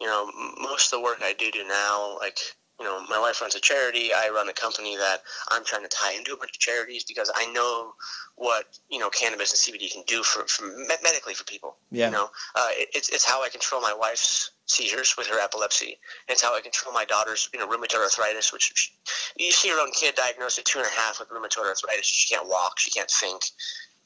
You 0.01 0.07
know, 0.07 0.31
most 0.61 0.91
of 0.91 0.99
the 0.99 1.03
work 1.03 1.19
I 1.21 1.33
do 1.33 1.51
do 1.51 1.65
now, 1.67 2.17
like, 2.19 2.39
you 2.79 2.85
know, 2.85 3.05
my 3.09 3.19
wife 3.19 3.41
runs 3.41 3.55
a 3.55 3.59
charity. 3.59 4.09
I 4.13 4.29
run 4.33 4.49
a 4.49 4.53
company 4.53 4.97
that 4.97 5.19
I'm 5.49 5.63
trying 5.63 5.83
to 5.83 5.87
tie 5.87 6.13
into 6.13 6.33
a 6.33 6.37
bunch 6.37 6.51
of 6.51 6.59
charities 6.59 7.05
because 7.05 7.31
I 7.33 7.51
know 7.53 7.93
what, 8.35 8.77
you 8.89 8.99
know, 8.99 9.09
cannabis 9.09 9.51
and 9.51 9.79
CBD 9.79 9.91
can 9.91 10.03
do 10.07 10.23
for, 10.23 10.45
for 10.47 10.65
me- 10.65 10.95
medically 11.01 11.33
for 11.33 11.45
people. 11.45 11.77
Yeah. 11.89 12.07
You 12.07 12.11
know, 12.13 12.29
uh, 12.55 12.67
it, 12.71 12.89
it's, 12.93 13.09
it's 13.09 13.23
how 13.23 13.43
I 13.43 13.49
control 13.49 13.81
my 13.81 13.95
wife's 13.97 14.51
seizures 14.65 15.15
with 15.17 15.27
her 15.27 15.39
epilepsy. 15.39 15.97
It's 16.27 16.41
how 16.41 16.55
I 16.55 16.59
control 16.59 16.93
my 16.93 17.05
daughter's, 17.05 17.49
you 17.53 17.59
know, 17.59 17.67
rheumatoid 17.67 18.03
arthritis, 18.03 18.51
which 18.51 18.73
she, 18.75 18.91
you 19.37 19.51
see 19.51 19.69
your 19.69 19.79
own 19.79 19.91
kid 19.91 20.15
diagnosed 20.15 20.59
at 20.59 20.65
two 20.65 20.79
and 20.79 20.87
a 20.87 20.99
half 20.99 21.19
with 21.19 21.29
rheumatoid 21.29 21.67
arthritis. 21.67 22.05
She 22.05 22.33
can't 22.33 22.47
walk. 22.47 22.77
She 22.77 22.91
can't 22.91 23.09
think. 23.09 23.41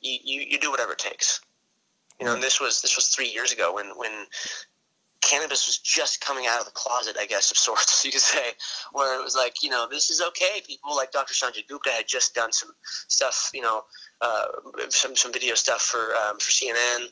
You, 0.01 0.19
you, 0.23 0.41
you 0.41 0.59
do 0.59 0.69
whatever 0.69 0.93
it 0.93 0.99
takes. 0.99 1.41
You 2.19 2.25
know, 2.25 2.33
and 2.33 2.43
this 2.43 2.59
was 2.59 2.81
this 2.81 2.97
was 2.97 3.07
three 3.07 3.29
years 3.29 3.53
ago 3.53 3.73
when 3.73 3.87
when 3.95 4.11
cannabis 5.21 5.67
was 5.67 5.77
just 5.77 6.21
coming 6.21 6.47
out 6.47 6.59
of 6.59 6.65
the 6.65 6.71
closet, 6.71 7.17
I 7.19 7.25
guess, 7.25 7.51
of 7.51 7.57
sorts, 7.57 8.03
you 8.05 8.11
could 8.11 8.21
say, 8.21 8.51
where 8.91 9.19
it 9.19 9.23
was 9.23 9.35
like, 9.35 9.61
you 9.63 9.69
know, 9.69 9.87
this 9.89 10.09
is 10.09 10.21
okay. 10.21 10.61
People 10.65 10.95
like 10.95 11.11
Dr. 11.11 11.33
Sanjay 11.33 11.67
Gupta 11.67 11.89
had 11.89 12.07
just 12.07 12.35
done 12.35 12.51
some 12.51 12.71
stuff, 13.07 13.51
you 13.53 13.61
know, 13.61 13.83
uh, 14.21 14.45
some 14.89 15.15
some 15.15 15.31
video 15.31 15.55
stuff 15.55 15.81
for 15.81 16.13
um, 16.15 16.37
for 16.39 16.51
CNN. 16.51 17.07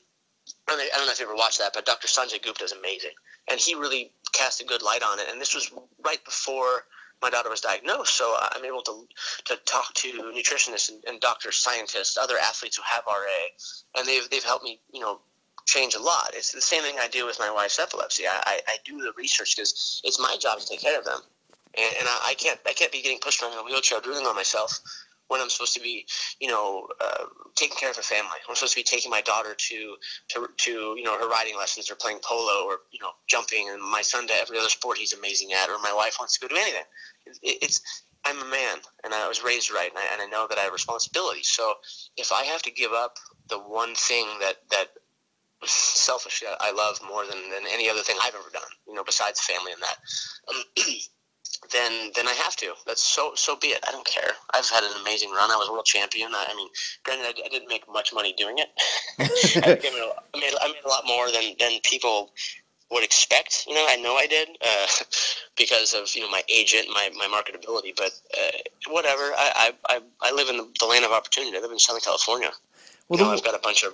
I 0.68 0.72
don't, 0.72 0.78
know, 0.78 0.84
I 0.84 0.98
don't 0.98 1.06
know 1.06 1.12
if 1.12 1.20
you 1.20 1.26
ever 1.26 1.36
watched 1.36 1.60
that, 1.60 1.74
but 1.74 1.86
Dr. 1.86 2.08
Sanjay 2.08 2.42
Gupta 2.42 2.64
is 2.64 2.72
amazing, 2.72 3.12
and 3.50 3.60
he 3.60 3.76
really 3.76 4.12
cast 4.34 4.62
a 4.62 4.66
good 4.66 4.82
light 4.82 5.04
on 5.04 5.20
it. 5.20 5.26
And 5.30 5.42
this 5.42 5.54
was 5.54 5.72
right 6.06 6.24
before 6.24 6.86
my 7.22 7.30
daughter 7.30 7.50
was 7.50 7.62
diagnosed, 7.62 8.16
so 8.16 8.36
I'm 8.40 8.64
able 8.64 8.82
to 8.84 9.08
to 9.46 9.58
talk 9.66 9.94
to 9.96 10.12
nutritionists 10.36 10.90
and, 10.90 11.04
and 11.06 11.20
doctors, 11.20 11.58
scientists, 11.58 12.18
other 12.18 12.36
athletes 12.38 12.78
who 12.78 12.84
have 12.86 13.04
RA, 13.08 13.98
and 13.98 14.08
they've 14.08 14.30
they've 14.30 14.44
helped 14.44 14.64
me, 14.64 14.80
you 14.94 15.02
know, 15.02 15.20
change 15.68 15.94
a 15.94 16.02
lot. 16.02 16.32
It's 16.34 16.52
the 16.52 16.62
same 16.62 16.82
thing 16.82 16.96
I 17.00 17.08
do 17.08 17.26
with 17.26 17.38
my 17.40 17.52
wife's 17.52 17.78
epilepsy. 17.78 18.26
I, 18.26 18.42
I, 18.46 18.60
I 18.68 18.78
do 18.84 18.98
the 19.00 19.14
research 19.18 19.56
because 19.56 20.02
it's 20.04 20.20
my 20.20 20.36
job 20.40 20.60
to 20.60 20.66
take 20.66 20.82
care 20.82 20.98
of 20.98 21.06
them, 21.06 21.20
and, 21.78 21.96
and 22.00 22.08
I, 22.08 22.30
I 22.30 22.34
can't 22.34 22.60
I 22.66 22.74
can't 22.74 22.92
be 22.92 23.02
getting 23.02 23.20
pushed 23.20 23.44
around 23.44 23.54
in 23.54 23.60
a 23.60 23.64
wheelchair, 23.64 24.00
drooling 24.02 24.26
on 24.26 24.36
myself 24.36 24.80
when 25.28 25.42
I'm 25.42 25.50
supposed 25.50 25.74
to 25.74 25.82
be, 25.82 26.06
you 26.40 26.48
know, 26.48 26.88
uh, 27.04 27.26
taking 27.56 27.78
care 27.78 27.92
of 27.92 27.98
a 27.98 28.02
family. 28.02 28.40
I'm 28.48 28.56
supposed 28.56 28.74
to 28.74 28.80
be 28.80 28.84
taking 28.84 29.12
my 29.12 29.22
daughter 29.22 29.56
to, 29.58 29.96
to, 30.30 30.48
to, 30.56 30.72
you 30.72 31.04
know, 31.04 31.20
her 31.20 31.28
riding 31.28 31.58
lessons 31.58 31.92
or 31.92 31.96
playing 31.96 32.20
polo 32.24 32.66
or, 32.66 32.78
you 32.92 33.00
know, 33.02 33.12
jumping, 33.28 33.70
and 33.70 33.82
my 33.82 34.02
son 34.02 34.28
to 34.28 34.34
every 34.34 34.58
other 34.58 34.70
sport 34.70 34.98
he's 34.98 35.14
amazing 35.14 35.50
at, 35.54 35.70
or 35.70 35.80
my 35.80 35.94
wife 35.94 36.16
wants 36.20 36.38
to 36.38 36.40
go 36.40 36.48
do 36.48 36.60
anything. 36.60 36.84
It, 37.26 37.58
it's, 37.62 38.06
I'm 38.24 38.42
a 38.42 38.46
man, 38.46 38.78
and 39.04 39.14
I 39.14 39.28
was 39.28 39.44
raised 39.44 39.72
right, 39.72 39.90
and 39.90 39.98
I, 39.98 40.14
and 40.14 40.22
I 40.22 40.28
know 40.28 40.48
that 40.48 40.58
I 40.58 40.62
have 40.62 40.74
responsibilities. 40.74 41.50
So 41.50 41.74
if 42.16 42.32
I 42.32 42.44
have 42.44 42.62
to 42.64 42.72
give 42.72 42.92
up 42.94 43.18
the 43.50 43.60
one 43.60 43.96
thing 43.96 44.28
that, 44.40 44.56
that 44.72 44.88
selfishly 45.66 46.48
I 46.60 46.72
love 46.72 47.00
more 47.08 47.26
than, 47.26 47.50
than 47.50 47.64
any 47.72 47.90
other 47.90 48.02
thing 48.02 48.16
I've 48.24 48.36
ever 48.36 48.50
done, 48.54 48.70
you 48.88 48.94
know, 48.94 49.04
besides 49.04 49.42
family 49.42 49.72
and 49.72 49.82
that, 49.82 49.98
um, 50.50 50.64
then 51.72 52.12
then 52.16 52.28
I 52.28 52.34
have 52.34 52.56
to. 52.58 52.74
That's 52.86 53.02
so 53.02 53.32
so 53.36 53.56
be 53.56 53.68
it. 53.68 53.84
I 53.88 53.92
don't 53.92 54.06
care. 54.06 54.32
I've 54.54 54.70
had 54.70 54.84
an 54.84 54.92
amazing 55.02 55.32
run. 55.32 55.52
I 55.52 55.56
was 55.56 55.70
world 55.70 55.86
champion. 55.86 56.34
I, 56.34 56.48
I 56.50 56.56
mean, 56.56 56.70
granted, 57.04 57.26
I, 57.26 57.46
I 57.46 57.50
didn't 57.50 57.70
make 57.70 57.84
much 57.92 58.14
money 58.14 58.34
doing 58.38 58.58
it. 58.60 58.70
I, 59.64 59.68
made 59.70 59.82
made, 60.36 60.54
I 60.62 60.68
made 60.68 60.86
a 60.86 60.90
lot 60.90 61.04
more 61.08 61.32
than 61.32 61.56
than 61.60 61.80
people 61.84 62.32
would 62.92 63.04
expect. 63.04 63.66
You 63.68 63.76
know, 63.76 63.86
I 63.90 63.98
know 63.98 64.16
I 64.16 64.28
did 64.28 64.50
uh, 64.66 64.88
because 65.58 65.94
of 65.94 66.14
you 66.16 66.22
know 66.22 66.30
my 66.30 66.44
agent, 66.50 66.88
my, 66.94 67.10
my 67.18 67.28
marketability. 67.28 67.96
But 67.96 68.12
uh, 68.38 68.58
whatever. 68.90 69.24
I, 69.36 69.74
I 69.90 70.02
I 70.22 70.32
live 70.32 70.50
in 70.50 70.58
the 70.58 70.86
land 70.86 71.06
of 71.06 71.12
opportunity. 71.12 71.58
I 71.58 71.62
live 71.62 71.72
in 71.72 71.80
Southern 71.80 72.02
California. 72.02 72.52
Well, 73.10 73.20
you 73.20 73.26
know, 73.26 73.32
I've 73.32 73.44
got 73.44 73.56
a 73.56 73.60
bunch 73.60 73.84
of 73.84 73.94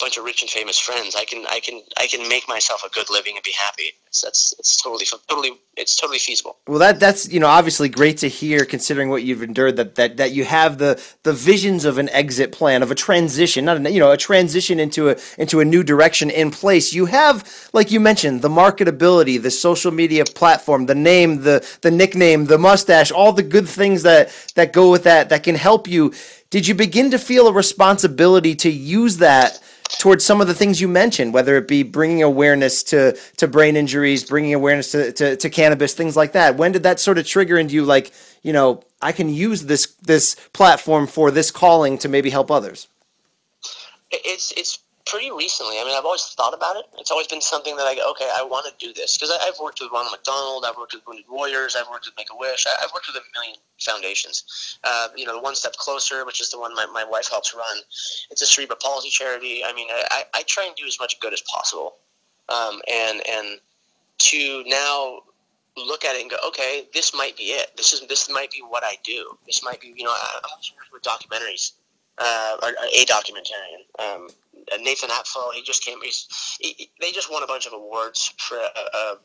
bunch 0.00 0.16
of 0.16 0.24
rich 0.24 0.42
and 0.42 0.50
famous 0.50 0.78
friends. 0.78 1.16
I 1.16 1.24
can 1.24 1.44
I 1.50 1.58
can 1.60 1.82
I 1.98 2.06
can 2.06 2.28
make 2.28 2.48
myself 2.48 2.84
a 2.84 2.90
good 2.90 3.10
living 3.10 3.34
and 3.34 3.42
be 3.42 3.52
happy. 3.52 3.94
It's, 4.06 4.20
that's 4.20 4.54
it's 4.58 4.80
totally 4.80 5.06
totally 5.28 5.58
it's 5.76 5.96
totally 5.96 6.18
feasible. 6.18 6.56
Well, 6.68 6.78
that 6.78 7.00
that's 7.00 7.28
you 7.32 7.40
know 7.40 7.48
obviously 7.48 7.88
great 7.88 8.18
to 8.18 8.28
hear, 8.28 8.64
considering 8.64 9.08
what 9.08 9.24
you've 9.24 9.42
endured. 9.42 9.74
That 9.76 9.96
that 9.96 10.18
that 10.18 10.32
you 10.32 10.44
have 10.44 10.78
the 10.78 11.02
the 11.24 11.32
visions 11.32 11.84
of 11.84 11.98
an 11.98 12.08
exit 12.10 12.52
plan 12.52 12.84
of 12.84 12.92
a 12.92 12.94
transition, 12.94 13.64
not 13.64 13.84
a, 13.84 13.90
you 13.90 13.98
know 13.98 14.12
a 14.12 14.16
transition 14.16 14.78
into 14.78 15.10
a 15.10 15.16
into 15.36 15.58
a 15.58 15.64
new 15.64 15.82
direction 15.82 16.30
in 16.30 16.52
place. 16.52 16.92
You 16.92 17.06
have, 17.06 17.68
like 17.72 17.90
you 17.90 17.98
mentioned, 17.98 18.42
the 18.42 18.48
marketability, 18.48 19.42
the 19.42 19.50
social 19.50 19.90
media 19.90 20.24
platform, 20.24 20.86
the 20.86 20.94
name, 20.94 21.42
the 21.42 21.66
the 21.80 21.90
nickname, 21.90 22.46
the 22.46 22.58
mustache, 22.58 23.10
all 23.10 23.32
the 23.32 23.42
good 23.42 23.68
things 23.68 24.02
that 24.04 24.30
that 24.54 24.72
go 24.72 24.92
with 24.92 25.02
that 25.04 25.28
that 25.30 25.42
can 25.42 25.56
help 25.56 25.88
you. 25.88 26.12
Did 26.54 26.68
you 26.68 26.76
begin 26.76 27.10
to 27.10 27.18
feel 27.18 27.48
a 27.48 27.52
responsibility 27.52 28.54
to 28.54 28.70
use 28.70 29.16
that? 29.16 29.60
towards 29.98 30.24
some 30.24 30.40
of 30.40 30.46
the 30.46 30.54
things 30.54 30.80
you 30.80 30.88
mentioned, 30.88 31.34
whether 31.34 31.56
it 31.56 31.68
be 31.68 31.82
bringing 31.82 32.22
awareness 32.22 32.82
to 32.84 33.18
to 33.36 33.48
brain 33.48 33.76
injuries, 33.76 34.24
bringing 34.24 34.54
awareness 34.54 34.92
to, 34.92 35.12
to, 35.12 35.36
to 35.36 35.50
cannabis, 35.50 35.94
things 35.94 36.16
like 36.16 36.32
that. 36.32 36.56
When 36.56 36.72
did 36.72 36.84
that 36.84 37.00
sort 37.00 37.18
of 37.18 37.26
trigger 37.26 37.58
into 37.58 37.74
you? 37.74 37.84
Like, 37.84 38.12
you 38.42 38.52
know, 38.52 38.82
I 39.02 39.12
can 39.12 39.28
use 39.28 39.64
this 39.64 39.94
this 40.02 40.36
platform 40.52 41.06
for 41.06 41.32
this 41.32 41.50
calling 41.50 41.98
to 41.98 42.08
maybe 42.08 42.30
help 42.30 42.50
others. 42.50 42.86
It's 44.10 44.52
it's 44.52 44.78
pretty 45.06 45.30
recently. 45.30 45.78
I 45.78 45.84
mean, 45.84 45.94
I've 45.96 46.04
always 46.04 46.24
thought 46.24 46.54
about 46.54 46.76
it. 46.76 46.86
It's 46.98 47.10
always 47.10 47.26
been 47.26 47.40
something 47.40 47.76
that 47.76 47.84
I 47.84 47.94
go, 47.94 48.10
okay, 48.12 48.28
I 48.34 48.42
want 48.42 48.66
to 48.66 48.86
do 48.86 48.92
this 48.92 49.16
because 49.16 49.32
I've 49.42 49.58
worked 49.60 49.80
with 49.80 49.90
Ronald 49.92 50.12
McDonald, 50.12 50.64
I've 50.66 50.76
worked 50.76 50.94
with 50.94 51.06
Wounded 51.06 51.26
Warriors, 51.28 51.76
I've 51.78 51.88
worked 51.90 52.06
with 52.06 52.14
Make 52.16 52.28
a 52.32 52.36
Wish, 52.36 52.66
I've 52.82 52.92
worked 52.92 53.06
with 53.06 53.16
a 53.16 53.24
million 53.38 53.56
foundations. 53.78 54.78
Uh, 54.82 55.08
you 55.16 55.26
know, 55.26 55.34
the 55.34 55.42
One 55.42 55.54
Step 55.54 55.74
Closer, 55.74 56.24
which 56.24 56.40
is 56.40 56.50
the 56.50 56.58
one 56.58 56.74
my, 56.74 56.86
my 56.86 57.04
wife 57.04 57.28
helps 57.30 57.54
run. 57.54 57.78
It's 58.30 58.42
a 58.42 58.46
cerebral 58.46 58.78
palsy 58.82 59.10
charity. 59.10 59.62
I 59.64 59.72
mean, 59.74 59.88
I, 59.90 60.24
I, 60.34 60.42
try 60.46 60.64
and 60.64 60.74
do 60.76 60.86
as 60.86 60.98
much 60.98 61.20
good 61.20 61.32
as 61.32 61.42
possible, 61.42 61.96
um, 62.48 62.80
and 62.92 63.22
and 63.28 63.60
to 64.18 64.62
now 64.66 65.20
look 65.76 66.04
at 66.04 66.14
it 66.16 66.22
and 66.22 66.30
go, 66.30 66.36
okay, 66.48 66.86
this 66.94 67.14
might 67.14 67.36
be 67.36 67.44
it. 67.44 67.76
This 67.76 67.92
is 67.92 68.06
this 68.06 68.30
might 68.30 68.50
be 68.50 68.60
what 68.60 68.84
I 68.84 68.96
do. 69.04 69.36
This 69.46 69.62
might 69.64 69.80
be, 69.80 69.92
you 69.96 70.04
know, 70.04 70.10
I- 70.10 70.40
I'm 70.44 70.60
with 70.92 71.02
documentaries, 71.02 71.72
uh, 72.18 72.56
or 72.62 72.68
a 72.68 73.04
documentarian. 73.06 73.82
Um, 73.98 74.28
uh, 74.72 74.76
Nathan 74.80 75.10
Apfel, 75.10 75.52
he 75.52 75.62
just 75.62 75.84
came. 75.84 75.98
He's, 76.02 76.56
he, 76.60 76.90
they 77.00 77.12
just 77.12 77.30
won 77.30 77.42
a 77.42 77.46
bunch 77.46 77.66
of 77.66 77.72
awards 77.72 78.32
for 78.38 78.56
a, 78.56 78.60
a, 78.60 79.16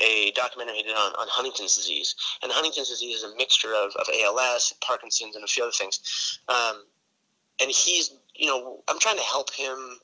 a 0.00 0.30
documentary 0.32 0.76
he 0.76 0.82
did 0.82 0.96
on, 0.96 1.12
on 1.12 1.26
Huntington's 1.28 1.76
disease. 1.76 2.14
And 2.42 2.50
Huntington's 2.52 2.88
disease 2.88 3.18
is 3.18 3.24
a 3.24 3.36
mixture 3.36 3.72
of, 3.74 3.94
of 3.96 4.06
ALS, 4.22 4.74
Parkinson's, 4.80 5.36
and 5.36 5.44
a 5.44 5.48
few 5.48 5.62
other 5.62 5.72
things. 5.72 6.40
Um, 6.48 6.84
and 7.60 7.70
he's, 7.70 8.12
you 8.34 8.46
know, 8.46 8.82
I'm 8.88 8.98
trying 8.98 9.18
to 9.18 9.24
help 9.24 9.52
him 9.54 9.98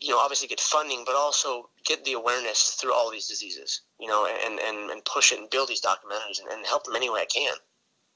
you 0.00 0.10
know, 0.10 0.18
obviously 0.18 0.48
get 0.48 0.60
funding, 0.60 1.02
but 1.06 1.14
also 1.14 1.68
get 1.84 2.04
the 2.04 2.12
awareness 2.12 2.76
through 2.80 2.92
all 2.92 3.10
these 3.10 3.26
diseases, 3.26 3.82
you 3.98 4.08
know, 4.08 4.26
and, 4.44 4.58
and, 4.60 4.90
and 4.90 5.04
push 5.04 5.32
it 5.32 5.38
and 5.38 5.48
build 5.50 5.68
these 5.68 5.80
documentaries 5.80 6.40
and, 6.42 6.50
and 6.50 6.66
help 6.66 6.84
them 6.84 6.96
any 6.96 7.08
way 7.08 7.20
I 7.20 7.26
can. 7.26 7.54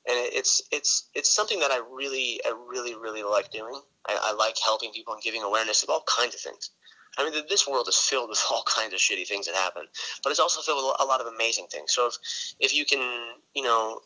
And 0.06 0.16
it's 0.32 0.62
it's 0.70 1.08
it's 1.14 1.34
something 1.34 1.60
that 1.60 1.70
I 1.70 1.80
really 1.90 2.40
I 2.44 2.54
really 2.68 2.94
really 2.94 3.22
like 3.22 3.50
doing. 3.50 3.80
I, 4.06 4.18
I 4.22 4.32
like 4.34 4.56
helping 4.64 4.92
people 4.92 5.14
and 5.14 5.22
giving 5.22 5.42
awareness 5.42 5.82
of 5.82 5.90
all 5.90 6.04
kinds 6.06 6.34
of 6.34 6.40
things. 6.40 6.70
I 7.18 7.28
mean, 7.28 7.42
this 7.48 7.66
world 7.66 7.88
is 7.88 7.96
filled 7.96 8.30
with 8.30 8.42
all 8.50 8.62
kinds 8.62 8.94
of 8.94 9.00
shitty 9.00 9.26
things 9.26 9.46
that 9.46 9.54
happen, 9.54 9.84
but 10.22 10.30
it's 10.30 10.40
also 10.40 10.60
filled 10.60 10.84
with 10.84 10.96
a 11.00 11.04
lot 11.04 11.20
of 11.20 11.26
amazing 11.26 11.66
things. 11.70 11.92
So 11.92 12.06
if 12.06 12.14
if 12.60 12.74
you 12.74 12.84
can, 12.84 13.32
you 13.54 13.62
know, 13.62 14.00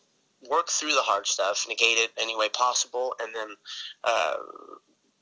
work 0.49 0.69
through 0.69 0.93
the 0.93 1.01
hard 1.01 1.27
stuff, 1.27 1.65
negate 1.69 1.97
it 1.97 2.11
any 2.19 2.37
way 2.37 2.49
possible, 2.49 3.15
and 3.21 3.33
then 3.33 3.49
uh, 4.03 4.35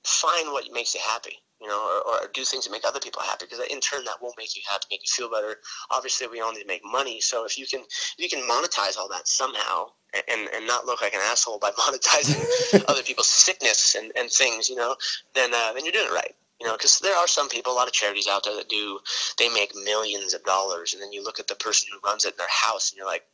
find 0.03 0.51
what 0.51 0.71
makes 0.71 0.95
you 0.95 1.01
happy 1.05 1.39
you 1.61 1.67
know, 1.67 2.01
or, 2.07 2.23
or, 2.23 2.27
do 2.33 2.43
things 2.43 2.65
that 2.65 2.71
make 2.71 2.85
other 2.85 2.99
people 2.99 3.21
happy 3.21 3.45
because 3.45 3.65
in 3.69 3.79
turn 3.79 4.03
that 4.05 4.21
will 4.21 4.33
make 4.37 4.55
you 4.55 4.61
happy, 4.67 4.85
make 4.89 5.01
you 5.01 5.11
feel 5.11 5.29
better. 5.29 5.57
Obviously, 5.91 6.27
we 6.27 6.41
all 6.41 6.51
need 6.51 6.61
to 6.61 6.67
make 6.67 6.81
money, 6.83 7.21
so 7.21 7.45
if 7.45 7.57
you 7.57 7.67
can, 7.67 7.81
if 7.81 8.15
you 8.17 8.29
can 8.29 8.47
monetize 8.47 8.97
all 8.97 9.07
that 9.09 9.27
somehow 9.27 9.85
and, 10.27 10.49
and 10.53 10.65
not 10.67 10.85
look 10.85 11.01
like 11.01 11.13
an 11.13 11.21
asshole 11.23 11.59
by 11.59 11.71
monetizing 11.79 12.83
other 12.89 13.03
people's 13.03 13.27
sickness 13.27 13.95
and, 13.95 14.11
and 14.17 14.31
things, 14.31 14.69
you 14.69 14.75
know, 14.75 14.95
then 15.35 15.53
uh, 15.53 15.73
then 15.73 15.85
you're 15.85 15.93
doing 15.93 16.07
it 16.07 16.13
right. 16.13 16.35
You 16.59 16.67
know, 16.67 16.73
because 16.73 16.99
there 16.99 17.17
are 17.17 17.27
some 17.27 17.49
people, 17.49 17.73
a 17.73 17.75
lot 17.75 17.87
of 17.87 17.93
charities 17.93 18.27
out 18.27 18.43
there 18.43 18.55
that 18.55 18.69
do, 18.69 18.99
they 19.39 19.49
make 19.49 19.73
millions 19.75 20.35
of 20.35 20.43
dollars, 20.43 20.93
and 20.93 21.01
then 21.01 21.11
you 21.11 21.23
look 21.23 21.39
at 21.39 21.47
the 21.47 21.55
person 21.55 21.89
who 21.91 22.07
runs 22.07 22.23
it 22.23 22.33
in 22.33 22.37
their 22.37 22.47
house, 22.49 22.91
and 22.91 22.97
you're 22.97 23.07
like, 23.07 23.25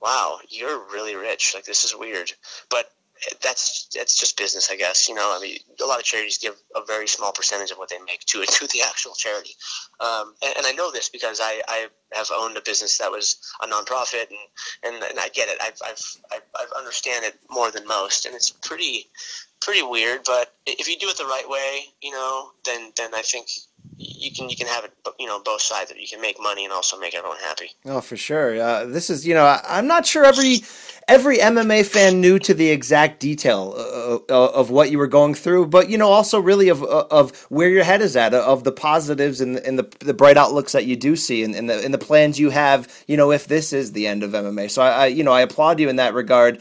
wow, 0.00 0.38
you're 0.48 0.78
really 0.92 1.14
rich. 1.14 1.52
Like 1.54 1.64
this 1.64 1.84
is 1.84 1.94
weird, 1.94 2.32
but 2.70 2.90
that's 3.42 3.88
that's 3.94 4.18
just 4.18 4.36
business, 4.36 4.70
I 4.70 4.76
guess. 4.76 5.08
You 5.08 5.14
know, 5.14 5.34
I 5.36 5.40
mean, 5.40 5.58
a 5.82 5.86
lot 5.86 5.98
of 5.98 6.04
charities 6.04 6.38
give 6.38 6.54
a 6.74 6.80
very 6.86 7.08
small 7.08 7.32
percentage 7.32 7.70
of 7.70 7.78
what 7.78 7.88
they 7.88 7.98
make 8.06 8.20
to 8.26 8.44
to 8.46 8.66
the 8.68 8.82
actual 8.86 9.14
charity, 9.14 9.54
um, 10.00 10.34
and, 10.42 10.54
and, 10.58 10.66
I 10.66 10.72
know 10.72 10.90
this 10.90 11.08
because 11.08 11.40
I, 11.42 11.62
I 11.68 11.88
have 12.12 12.30
owned 12.34 12.56
a 12.56 12.60
business 12.60 12.98
that 12.98 13.10
was 13.10 13.36
a 13.62 13.66
nonprofit, 13.66 14.26
and, 14.28 14.94
and, 14.94 15.04
and 15.04 15.18
I 15.18 15.28
get 15.28 15.48
it. 15.48 15.58
I've, 15.62 15.80
I've 15.84 16.16
I've 16.32 16.72
understand 16.78 17.24
it 17.24 17.38
more 17.50 17.70
than 17.70 17.86
most, 17.86 18.26
and 18.26 18.34
it's 18.34 18.50
pretty 18.50 19.06
pretty 19.60 19.82
weird. 19.82 20.20
But 20.24 20.54
if 20.66 20.88
you 20.88 20.98
do 20.98 21.08
it 21.08 21.16
the 21.16 21.24
right 21.24 21.48
way, 21.48 21.84
you 22.02 22.10
know, 22.10 22.50
then 22.64 22.92
then 22.96 23.14
I 23.14 23.22
think 23.22 23.48
you 23.98 24.30
can 24.30 24.48
you 24.48 24.56
can 24.56 24.66
have 24.66 24.84
it 24.84 24.92
you 25.18 25.26
know 25.26 25.40
both 25.40 25.62
sides 25.62 25.90
of 25.90 25.96
it. 25.96 26.00
You 26.00 26.08
can 26.08 26.20
make 26.20 26.36
money 26.40 26.64
and 26.64 26.72
also 26.72 26.98
make 26.98 27.14
everyone 27.14 27.38
happy. 27.38 27.70
Oh, 27.84 28.00
for 28.00 28.16
sure. 28.16 28.60
Uh, 28.60 28.84
this 28.84 29.08
is 29.08 29.26
you 29.26 29.34
know 29.34 29.44
I, 29.44 29.60
I'm 29.66 29.86
not 29.86 30.06
sure 30.06 30.24
every 30.24 30.60
every 31.08 31.38
MMA 31.38 31.86
fan 31.86 32.20
knew 32.20 32.38
to 32.40 32.52
the 32.52 32.70
exact 32.70 33.20
detail 33.20 33.74
uh, 33.76 34.16
uh, 34.30 34.52
of 34.52 34.70
what 34.70 34.90
you 34.90 34.98
were 34.98 35.06
going 35.06 35.34
through, 35.34 35.66
but 35.66 35.88
you 35.88 35.96
know 35.96 36.08
also 36.08 36.38
really 36.38 36.68
of 36.68 36.82
uh, 36.82 37.06
of 37.10 37.36
where 37.48 37.70
your 37.70 37.84
head 37.84 38.02
is 38.02 38.16
at, 38.16 38.34
of 38.34 38.64
the 38.64 38.72
positives 38.72 39.40
and, 39.40 39.56
and 39.58 39.78
the 39.78 39.88
the 40.00 40.14
bright 40.14 40.36
outlooks 40.36 40.72
that 40.72 40.84
you 40.84 40.96
do 40.96 41.16
see, 41.16 41.42
and, 41.42 41.54
and 41.54 41.70
the 41.70 41.82
and 41.82 41.94
the 41.94 41.98
plans 41.98 42.38
you 42.38 42.50
have. 42.50 43.04
You 43.06 43.16
know 43.16 43.32
if 43.32 43.46
this 43.46 43.72
is 43.72 43.92
the 43.92 44.06
end 44.06 44.22
of 44.22 44.32
MMA, 44.32 44.70
so 44.70 44.82
I, 44.82 44.90
I 44.90 45.06
you 45.06 45.24
know 45.24 45.32
I 45.32 45.40
applaud 45.40 45.80
you 45.80 45.88
in 45.88 45.96
that 45.96 46.14
regard 46.14 46.60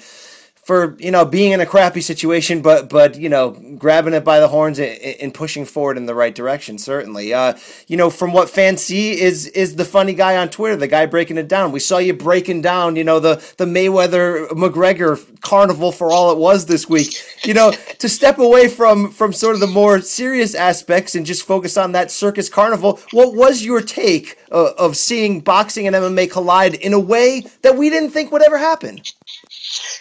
for 0.65 0.97
you 0.97 1.11
know 1.11 1.23
being 1.23 1.51
in 1.51 1.61
a 1.61 1.65
crappy 1.65 2.01
situation, 2.01 2.63
but 2.63 2.89
but 2.89 3.19
you 3.19 3.29
know 3.29 3.51
grabbing 3.77 4.15
it 4.15 4.23
by 4.25 4.39
the 4.39 4.47
horns 4.47 4.79
and, 4.79 4.99
and 4.99 5.31
pushing 5.31 5.63
forward 5.63 5.95
in 5.95 6.07
the 6.07 6.15
right 6.15 6.33
direction. 6.33 6.79
Certainly, 6.79 7.35
uh, 7.35 7.53
you 7.87 7.95
know 7.95 8.09
from 8.09 8.33
what 8.33 8.49
fans 8.49 8.81
see 8.81 9.11
is 9.21 9.45
is 9.49 9.75
the 9.75 9.85
funny 9.85 10.13
guy 10.13 10.37
on 10.37 10.49
Twitter, 10.49 10.75
the 10.75 10.87
guy 10.87 11.05
breaking 11.05 11.37
it 11.37 11.47
down. 11.47 11.71
We 11.71 11.79
saw 11.79 11.99
you 11.99 12.15
breaking 12.15 12.61
down, 12.61 12.95
you 12.95 13.03
know 13.03 13.19
the 13.19 13.35
the 13.57 13.65
Mayweather 13.65 14.47
McGregor 14.49 15.21
carnival 15.41 15.91
for 15.91 16.11
all 16.11 16.31
it 16.31 16.39
was 16.39 16.65
this 16.65 16.89
week. 16.89 17.13
You 17.43 17.53
know 17.53 17.71
to 17.99 18.09
step 18.09 18.39
away 18.39 18.67
from 18.67 19.11
from 19.11 19.33
sort 19.33 19.53
of 19.53 19.61
the 19.61 19.67
more 19.67 20.01
serious 20.01 20.55
aspects 20.55 21.13
and 21.13 21.27
just 21.27 21.45
focus 21.45 21.77
on 21.77 21.91
that 21.91 22.09
circus 22.09 22.49
carnival. 22.49 22.99
What 23.11 23.35
was 23.35 23.63
your 23.63 23.81
take 23.81 24.39
uh, 24.51 24.71
of 24.77 24.95
seeing 24.97 25.39
boxing 25.41 25.87
and 25.87 25.95
MMA 25.95 26.31
collide 26.31 26.75
in 26.75 26.93
a 26.93 26.99
way 26.99 27.45
that 27.61 27.77
we 27.77 27.89
didn't 27.89 28.11
think 28.11 28.31
would 28.31 28.43
ever 28.43 28.57
happen? 28.57 28.99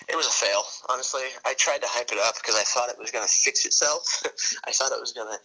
It 0.08 0.16
was 0.16 0.26
a 0.26 0.30
fail, 0.30 0.62
honestly. 0.90 1.22
I 1.44 1.54
tried 1.54 1.82
to 1.82 1.88
hype 1.88 2.12
it 2.12 2.18
up 2.24 2.36
because 2.36 2.56
I 2.56 2.62
thought 2.62 2.90
it 2.90 2.98
was 2.98 3.10
going 3.10 3.26
to 3.26 3.30
fix 3.30 3.64
itself. 3.66 4.22
I 4.66 4.70
thought 4.72 4.92
it 4.92 5.00
was 5.00 5.12
going 5.12 5.28
to 5.32 5.38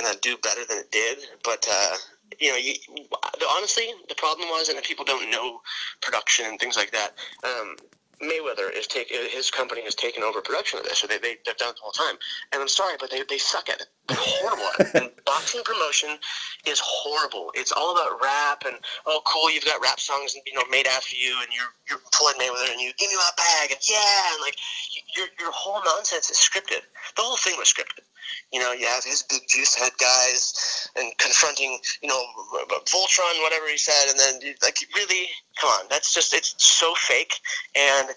going 0.00 0.12
to 0.12 0.18
do 0.20 0.36
better 0.38 0.64
than 0.68 0.78
it 0.78 0.90
did, 0.90 1.18
but 1.44 1.66
uh, 1.70 1.96
you 2.40 2.50
know, 2.50 2.56
you, 2.56 2.74
honestly, 3.56 3.86
the 4.08 4.14
problem 4.14 4.48
was, 4.48 4.68
and 4.68 4.82
people 4.82 5.04
don't 5.04 5.30
know 5.30 5.60
production 6.00 6.46
and 6.46 6.58
things 6.58 6.76
like 6.76 6.90
that. 6.92 7.14
Um, 7.44 7.76
Mayweather 8.22 8.74
is 8.74 8.86
take 8.86 9.08
his 9.10 9.50
company 9.50 9.82
has 9.82 9.94
taken 9.94 10.22
over 10.22 10.40
production 10.40 10.78
of 10.78 10.84
this, 10.84 10.98
so 10.98 11.06
they, 11.06 11.18
they 11.18 11.36
they've 11.44 11.56
done 11.56 11.70
it 11.70 11.76
the 11.76 11.82
whole 11.82 11.92
time. 11.92 12.16
And 12.52 12.62
I'm 12.62 12.68
sorry, 12.68 12.96
but 12.98 13.10
they, 13.10 13.22
they 13.28 13.38
suck 13.38 13.68
at 13.68 13.80
it. 13.80 13.88
Horrible. 14.10 14.70
And 14.94 15.10
boxing 15.24 15.62
promotion 15.64 16.10
is 16.66 16.80
horrible. 16.82 17.50
It's 17.54 17.72
all 17.72 17.92
about 17.92 18.20
rap 18.22 18.62
and 18.66 18.76
oh 19.06 19.20
cool, 19.24 19.50
you've 19.50 19.64
got 19.64 19.80
rap 19.82 19.98
songs 19.98 20.34
and 20.34 20.42
you 20.46 20.54
know 20.54 20.62
made 20.70 20.86
after 20.86 21.16
you, 21.16 21.34
and 21.42 21.48
you're 21.52 21.72
you're 21.90 21.98
Floyd 22.14 22.34
Mayweather, 22.38 22.70
and 22.70 22.80
you 22.80 22.92
give 22.98 23.10
me 23.10 23.16
my 23.16 23.30
bag, 23.36 23.70
and 23.72 23.80
yeah, 23.88 24.32
and 24.32 24.40
like 24.42 24.56
your 25.16 25.26
your 25.40 25.50
whole 25.50 25.82
nonsense 25.84 26.30
is 26.30 26.38
scripted. 26.38 26.82
The 27.16 27.22
whole 27.22 27.36
thing 27.36 27.54
was 27.58 27.72
scripted. 27.72 28.04
You 28.52 28.60
know, 28.60 28.72
you 28.72 28.86
have 28.86 29.04
his 29.04 29.22
big 29.22 29.42
juice 29.48 29.74
head 29.74 29.92
guys 30.00 30.88
and 30.96 31.12
confronting, 31.18 31.78
you 32.02 32.08
know, 32.08 32.22
Voltron, 32.86 33.42
whatever 33.42 33.68
he 33.68 33.78
said, 33.78 34.10
and 34.10 34.18
then 34.18 34.54
like 34.62 34.78
really, 34.94 35.26
come 35.60 35.70
on, 35.70 35.86
that's 35.90 36.12
just 36.14 36.34
it's 36.34 36.54
so 36.58 36.94
fake. 36.94 37.34
And 37.76 38.08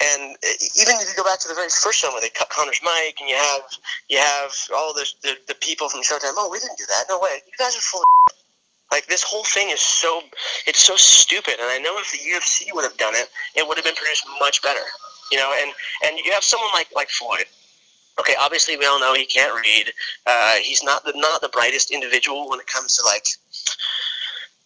and 0.00 0.36
even 0.76 0.94
if 1.00 1.08
you 1.08 1.16
go 1.16 1.24
back 1.24 1.40
to 1.40 1.48
the 1.48 1.54
very 1.54 1.68
first 1.68 2.04
one 2.04 2.12
where 2.12 2.20
they 2.20 2.28
cut 2.30 2.50
Conor's 2.50 2.80
mic, 2.82 3.20
and 3.20 3.28
you 3.28 3.36
have 3.36 3.62
you 4.08 4.18
have 4.18 4.52
all 4.74 4.92
the 4.94 5.06
the, 5.22 5.36
the 5.48 5.54
people 5.54 5.88
from 5.88 6.00
Showtime, 6.00 6.36
oh, 6.36 6.48
we 6.50 6.58
didn't 6.58 6.78
do 6.78 6.86
that, 6.86 7.04
no 7.08 7.18
way, 7.18 7.40
you 7.46 7.52
guys 7.58 7.76
are 7.76 7.80
full. 7.80 8.02
Like 8.92 9.06
this 9.06 9.24
whole 9.24 9.42
thing 9.42 9.70
is 9.70 9.80
so 9.80 10.22
it's 10.64 10.78
so 10.78 10.94
stupid, 10.94 11.54
and 11.58 11.68
I 11.68 11.78
know 11.78 11.98
if 11.98 12.12
the 12.12 12.18
UFC 12.18 12.72
would 12.72 12.84
have 12.84 12.96
done 12.96 13.16
it, 13.16 13.28
it 13.56 13.66
would 13.66 13.76
have 13.76 13.84
been 13.84 13.96
produced 13.96 14.24
much 14.38 14.62
better. 14.62 14.86
You 15.32 15.38
know, 15.38 15.52
and 15.60 15.72
and 16.04 16.24
you 16.24 16.30
have 16.30 16.44
someone 16.44 16.70
like 16.72 16.86
like 16.94 17.10
Floyd 17.10 17.46
okay, 18.18 18.34
obviously 18.40 18.76
we 18.76 18.86
all 18.86 18.98
know 18.98 19.14
he 19.14 19.26
can't 19.26 19.54
read. 19.54 19.92
Uh, 20.26 20.54
he's 20.62 20.82
not 20.82 21.04
the 21.04 21.12
not 21.16 21.40
the 21.40 21.48
brightest 21.48 21.90
individual 21.90 22.48
when 22.48 22.60
it 22.60 22.66
comes 22.66 22.96
to 22.96 23.04
like 23.04 23.26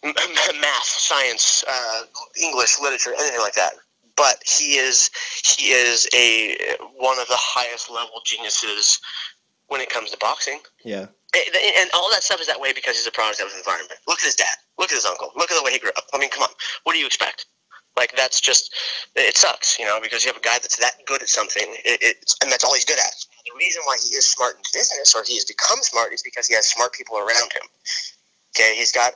math, 0.02 0.84
science, 0.84 1.64
uh, 1.68 2.02
English, 2.40 2.80
literature, 2.80 3.12
anything 3.18 3.40
like 3.40 3.54
that. 3.54 3.74
But 4.20 4.36
he 4.44 4.76
is 4.76 5.10
he 5.56 5.72
is 5.72 6.08
a 6.14 6.76
one 6.98 7.18
of 7.18 7.28
the 7.28 7.40
highest 7.40 7.90
level 7.90 8.20
geniuses 8.24 9.00
when 9.68 9.80
it 9.80 9.88
comes 9.88 10.10
to 10.10 10.18
boxing. 10.18 10.60
Yeah. 10.84 11.06
And 11.32 11.90
all 11.94 12.10
that 12.10 12.22
stuff 12.22 12.40
is 12.40 12.48
that 12.48 12.60
way 12.60 12.72
because 12.72 12.96
he's 12.96 13.06
a 13.06 13.12
product 13.12 13.40
of 13.40 13.48
his 13.48 13.56
environment. 13.56 14.00
Look 14.06 14.18
at 14.18 14.26
his 14.26 14.34
dad. 14.34 14.56
Look 14.78 14.90
at 14.90 14.96
his 14.96 15.06
uncle. 15.06 15.32
Look 15.36 15.50
at 15.50 15.56
the 15.56 15.62
way 15.62 15.72
he 15.72 15.78
grew 15.78 15.94
up. 15.96 16.04
I 16.12 16.18
mean, 16.18 16.28
come 16.28 16.42
on. 16.42 16.50
What 16.84 16.92
do 16.92 16.98
you 16.98 17.06
expect? 17.06 17.46
Like 17.96 18.14
that's 18.16 18.40
just 18.40 18.74
it 19.16 19.36
sucks, 19.36 19.78
you 19.78 19.86
know, 19.86 20.00
because 20.02 20.24
you 20.24 20.28
have 20.28 20.36
a 20.36 20.44
guy 20.44 20.58
that's 20.60 20.76
that 20.76 20.94
good 21.06 21.22
at 21.22 21.28
something, 21.28 21.64
it, 21.84 22.34
and 22.42 22.52
that's 22.52 22.64
all 22.64 22.74
he's 22.74 22.84
good 22.84 22.98
at 22.98 23.14
the 23.50 23.58
reason 23.58 23.82
why 23.84 23.96
he 24.00 24.14
is 24.14 24.26
smart 24.26 24.56
in 24.56 24.62
business 24.72 25.14
or 25.14 25.24
he 25.26 25.34
has 25.34 25.44
become 25.44 25.78
smart 25.82 26.12
is 26.12 26.22
because 26.22 26.46
he 26.46 26.54
has 26.54 26.66
smart 26.66 26.92
people 26.92 27.18
around 27.18 27.52
him. 27.52 27.66
Okay, 28.54 28.74
he's 28.76 28.92
got 28.92 29.14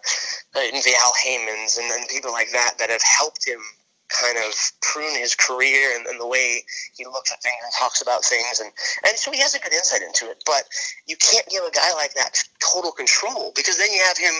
uh, 0.55 0.61
the 0.61 0.95
Al 1.03 1.13
Haymons 1.25 1.79
and, 1.79 1.91
and 1.91 2.09
people 2.09 2.31
like 2.33 2.51
that 2.53 2.79
that 2.79 2.91
have 2.91 3.03
helped 3.03 3.47
him 3.47 3.61
kind 4.09 4.37
of 4.39 4.55
prune 4.83 5.17
his 5.17 5.35
career 5.35 5.97
and, 5.97 6.07
and, 6.07 6.21
the 6.21 6.27
way 6.27 6.63
he 6.97 7.05
looks 7.05 7.33
at 7.33 7.43
things 7.43 7.57
and 7.63 7.73
talks 7.79 8.01
about 8.03 8.25
things. 8.25 8.61
And, 8.61 8.71
and 9.07 9.17
so 9.17 9.33
he 9.33 9.41
has 9.41 9.55
a 9.55 9.59
good 9.59 9.73
insight 9.73 10.03
into 10.03 10.31
it 10.31 10.43
but 10.47 10.65
you 11.07 11.17
can't 11.17 11.47
give 11.49 11.63
a 11.63 11.71
guy 11.71 11.93
like 11.95 12.15
that 12.15 12.43
total 12.61 12.93
control 12.93 13.53
because 13.57 13.79
then 13.79 13.91
you 13.93 14.03
have 14.05 14.19
him 14.19 14.33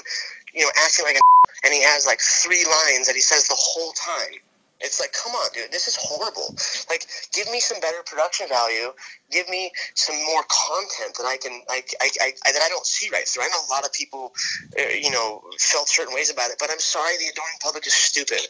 you 0.53 0.63
know 0.63 0.71
acting 0.85 1.05
like 1.05 1.17
a 1.17 1.21
and 1.65 1.73
he 1.73 1.83
has 1.83 2.07
like 2.07 2.21
three 2.21 2.65
lines 2.65 3.07
that 3.07 3.15
he 3.15 3.23
says 3.23 3.49
the 3.49 3.57
whole 3.59 3.93
time 3.93 4.41
it's 4.81 5.01
like, 5.01 5.13
come 5.13 5.33
on, 5.33 5.49
dude, 5.55 5.71
this 5.71 5.87
is 5.89 5.97
horrible. 5.97 6.55
Like, 6.91 7.07
give 7.33 7.51
me 7.51 7.61
some 7.61 7.81
better 7.81 8.03
production 8.05 8.49
value. 8.49 8.93
Give 9.31 9.49
me 9.49 9.71
some 9.95 10.17
more 10.27 10.43
content 10.51 11.17
that 11.17 11.27
I 11.27 11.37
can, 11.37 11.63
I, 11.71 11.83
I, 12.03 12.11
I, 12.21 12.53
that 12.53 12.63
I 12.63 12.69
don't 12.69 12.87
see 12.87 13.09
right 13.11 13.27
through. 13.27 13.45
I 13.45 13.49
know 13.49 13.63
a 13.69 13.71
lot 13.73 13.85
of 13.85 13.93
people, 13.93 14.35
uh, 14.79 14.93
you 14.93 15.11
know, 15.11 15.43
felt 15.59 15.89
certain 15.89 16.15
ways 16.15 16.31
about 16.31 16.51
it, 16.51 16.57
but 16.59 16.71
I'm 16.71 16.81
sorry, 16.81 17.17
the 17.19 17.31
adoring 17.33 17.59
public 17.63 17.87
is 17.87 17.95
stupid. 17.95 18.41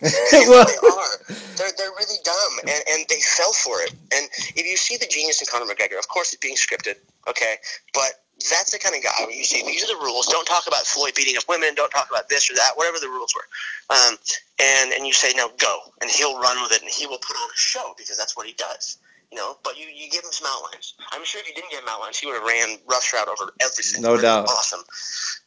well, 0.48 0.66
they 0.66 0.80
are. 0.88 1.36
They're, 1.56 1.72
they're 1.76 1.94
really 1.96 2.20
dumb, 2.24 2.52
and, 2.62 2.82
and 2.90 3.06
they 3.08 3.20
fell 3.20 3.52
for 3.52 3.80
it. 3.82 3.92
And 4.14 4.28
if 4.56 4.66
you 4.66 4.76
see 4.76 4.96
the 4.96 5.06
genius 5.06 5.40
in 5.40 5.46
Conor 5.50 5.70
McGregor, 5.72 5.98
of 5.98 6.08
course, 6.08 6.32
it's 6.32 6.40
being 6.40 6.56
scripted, 6.56 6.96
okay, 7.28 7.56
but 7.92 8.23
that's 8.50 8.72
the 8.72 8.78
kind 8.78 8.94
of 8.94 9.02
guy 9.02 9.14
where 9.20 9.34
you 9.34 9.44
see 9.44 9.62
these 9.62 9.84
are 9.84 9.94
the 9.94 10.02
rules. 10.02 10.26
Don't 10.26 10.46
talk 10.46 10.66
about 10.66 10.86
Floyd 10.86 11.14
beating 11.14 11.36
up 11.36 11.44
women. 11.48 11.74
Don't 11.74 11.90
talk 11.90 12.08
about 12.10 12.28
this 12.28 12.50
or 12.50 12.54
that. 12.54 12.72
Whatever 12.76 12.98
the 12.98 13.08
rules 13.08 13.34
were, 13.34 13.46
um, 13.94 14.16
and 14.60 14.92
and 14.92 15.06
you 15.06 15.12
say 15.12 15.32
now 15.36 15.48
go, 15.58 15.78
and 16.00 16.10
he'll 16.10 16.38
run 16.38 16.60
with 16.62 16.72
it, 16.72 16.82
and 16.82 16.90
he 16.90 17.06
will 17.06 17.18
put 17.18 17.36
on 17.36 17.48
a 17.48 17.56
show 17.56 17.94
because 17.96 18.18
that's 18.18 18.36
what 18.36 18.46
he 18.46 18.52
does. 18.54 18.98
You 19.32 19.40
know, 19.40 19.56
but 19.64 19.76
you, 19.76 19.86
you 19.86 20.08
give 20.10 20.22
him 20.22 20.30
some 20.30 20.46
outlines. 20.48 20.94
I'm 21.10 21.24
sure 21.24 21.40
if 21.40 21.48
you 21.48 21.54
didn't 21.54 21.70
give 21.70 21.80
him 21.80 21.88
outlines, 21.88 22.18
he 22.18 22.26
would 22.26 22.36
have 22.36 22.46
ran 22.46 22.78
roughshod 22.88 23.26
over 23.26 23.50
everything. 23.60 24.00
No 24.00 24.16
doubt. 24.16 24.46
Awesome. 24.46 24.82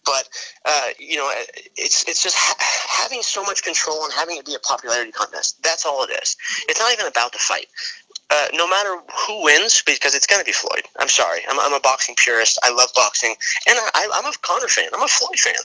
But 0.06 0.28
uh, 0.66 0.90
you 1.00 1.16
know, 1.16 1.32
it's 1.78 2.04
it's 2.08 2.22
just 2.22 2.36
ha- 2.38 3.04
having 3.04 3.22
so 3.22 3.44
much 3.44 3.64
control 3.64 4.04
and 4.04 4.12
having 4.14 4.38
it 4.38 4.46
be 4.46 4.56
a 4.56 4.60
popularity 4.60 5.12
contest. 5.12 5.64
That's 5.64 5.86
all 5.86 6.04
it 6.04 6.12
is. 6.22 6.36
It's 6.68 6.80
not 6.80 6.92
even 6.92 7.08
about 7.08 7.32
the 7.32 7.40
fight 7.40 7.68
uh, 8.30 8.48
no 8.54 8.68
matter 8.68 8.98
who 9.26 9.44
wins, 9.44 9.82
because 9.86 10.16
it's 10.16 10.28
going 10.28 10.40
to 10.40 10.46
be 10.46 10.52
Floyd. 10.52 10.84
I'm 11.00 11.08
sorry. 11.08 11.40
I'm, 11.50 11.60
I'm 11.60 11.74
a 11.74 11.80
boxing 11.80 12.16
purist. 12.18 12.60
I 12.64 12.72
love 12.72 12.90
boxing, 12.96 13.36
and 13.68 13.78
I, 13.96 14.10
I'm 14.14 14.26
a 14.26 14.34
Conor 14.42 14.68
fan. 14.68 14.90
I'm 14.94 15.04
a 15.04 15.08
Floyd 15.08 15.40
fan. 15.40 15.56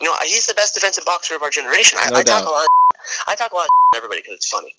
You 0.00 0.08
know, 0.08 0.14
he's 0.24 0.46
the 0.46 0.54
best 0.54 0.74
defensive 0.74 1.04
boxer 1.04 1.34
of 1.34 1.42
our 1.42 1.50
generation. 1.50 1.98
I, 2.00 2.10
No 2.10 2.18
I 2.18 2.22
talk 2.22 2.46
a 2.46 2.50
lot. 2.50 2.62
Of, 2.62 2.96
I 3.28 3.34
talk 3.34 3.52
a 3.52 3.56
lot 3.56 3.66
of 3.66 3.96
everybody 3.96 4.20
because 4.20 4.34
it's 4.34 4.48
funny. 4.48 4.74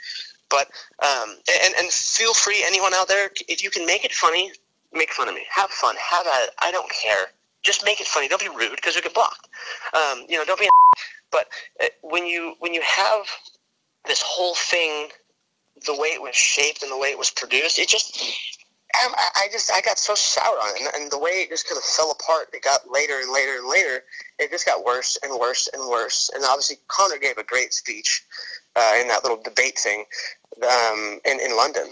But 0.50 0.68
um, 1.00 1.38
and 1.66 1.74
and 1.80 1.92
feel 1.92 2.34
free, 2.34 2.64
anyone 2.68 2.94
out 2.94 3.08
there, 3.08 3.30
if 3.48 3.64
you 3.64 3.70
can 3.70 3.86
make 3.86 4.06
it 4.06 4.12
funny, 4.12 4.52
make 4.94 5.12
fun 5.12 5.28
of 5.28 5.36
me. 5.36 5.42
Have 5.50 5.70
fun. 5.70 5.96
Have 5.98 6.28
at 6.28 6.44
it. 6.44 6.50
I 6.60 6.72
don't 6.72 6.90
care. 6.92 7.28
Just 7.64 7.86
make 7.86 8.00
it 8.02 8.08
funny. 8.08 8.28
Don't 8.28 8.42
be 8.42 8.50
rude 8.50 8.76
because 8.76 8.96
we 8.96 9.02
get 9.02 9.14
blocked. 9.14 9.48
Um, 9.94 10.26
you 10.30 10.38
know, 10.38 10.46
don't 10.46 10.60
be. 10.60 10.68
But 11.32 11.48
uh, 11.82 11.88
when 12.02 12.28
you 12.28 12.56
when 12.60 12.74
you 12.74 12.82
have 12.82 13.26
this 14.06 14.22
whole 14.22 14.56
thing, 14.56 15.10
the 15.86 15.94
way 15.96 16.10
it 16.10 16.22
was 16.22 16.36
shaped 16.36 16.84
and 16.84 16.92
the 16.92 16.98
way 16.98 17.10
it 17.10 17.18
was 17.18 17.30
produced, 17.30 17.80
it 17.80 17.88
just. 17.88 18.18
I, 18.96 19.08
I 19.36 19.48
just 19.52 19.72
I 19.72 19.82
got 19.82 19.98
so 19.98 20.14
sour 20.14 20.54
on 20.54 20.76
it, 20.76 20.82
and, 20.82 21.04
and 21.04 21.12
the 21.12 21.18
way 21.18 21.32
it 21.32 21.50
just 21.50 21.68
kind 21.68 21.78
of 21.80 21.84
fell 21.84 22.12
apart. 22.12 22.50
It 22.54 22.62
got 22.62 22.82
later 22.92 23.16
and 23.20 23.34
later 23.34 23.58
and 23.58 23.68
later. 23.68 24.04
It 24.38 24.52
just 24.52 24.68
got 24.68 24.86
worse 24.86 25.18
and 25.24 25.40
worse 25.40 25.68
and 25.74 25.90
worse. 25.90 26.30
And 26.36 26.44
obviously, 26.46 26.78
Conor 26.90 27.18
gave 27.18 27.40
a 27.40 27.44
great 27.44 27.74
speech 27.74 28.24
uh, 28.76 28.94
in 29.02 29.08
that 29.08 29.24
little 29.24 29.42
debate 29.42 29.80
thing 29.80 30.06
um, 30.62 31.20
in 31.26 31.40
in 31.40 31.58
London. 31.58 31.92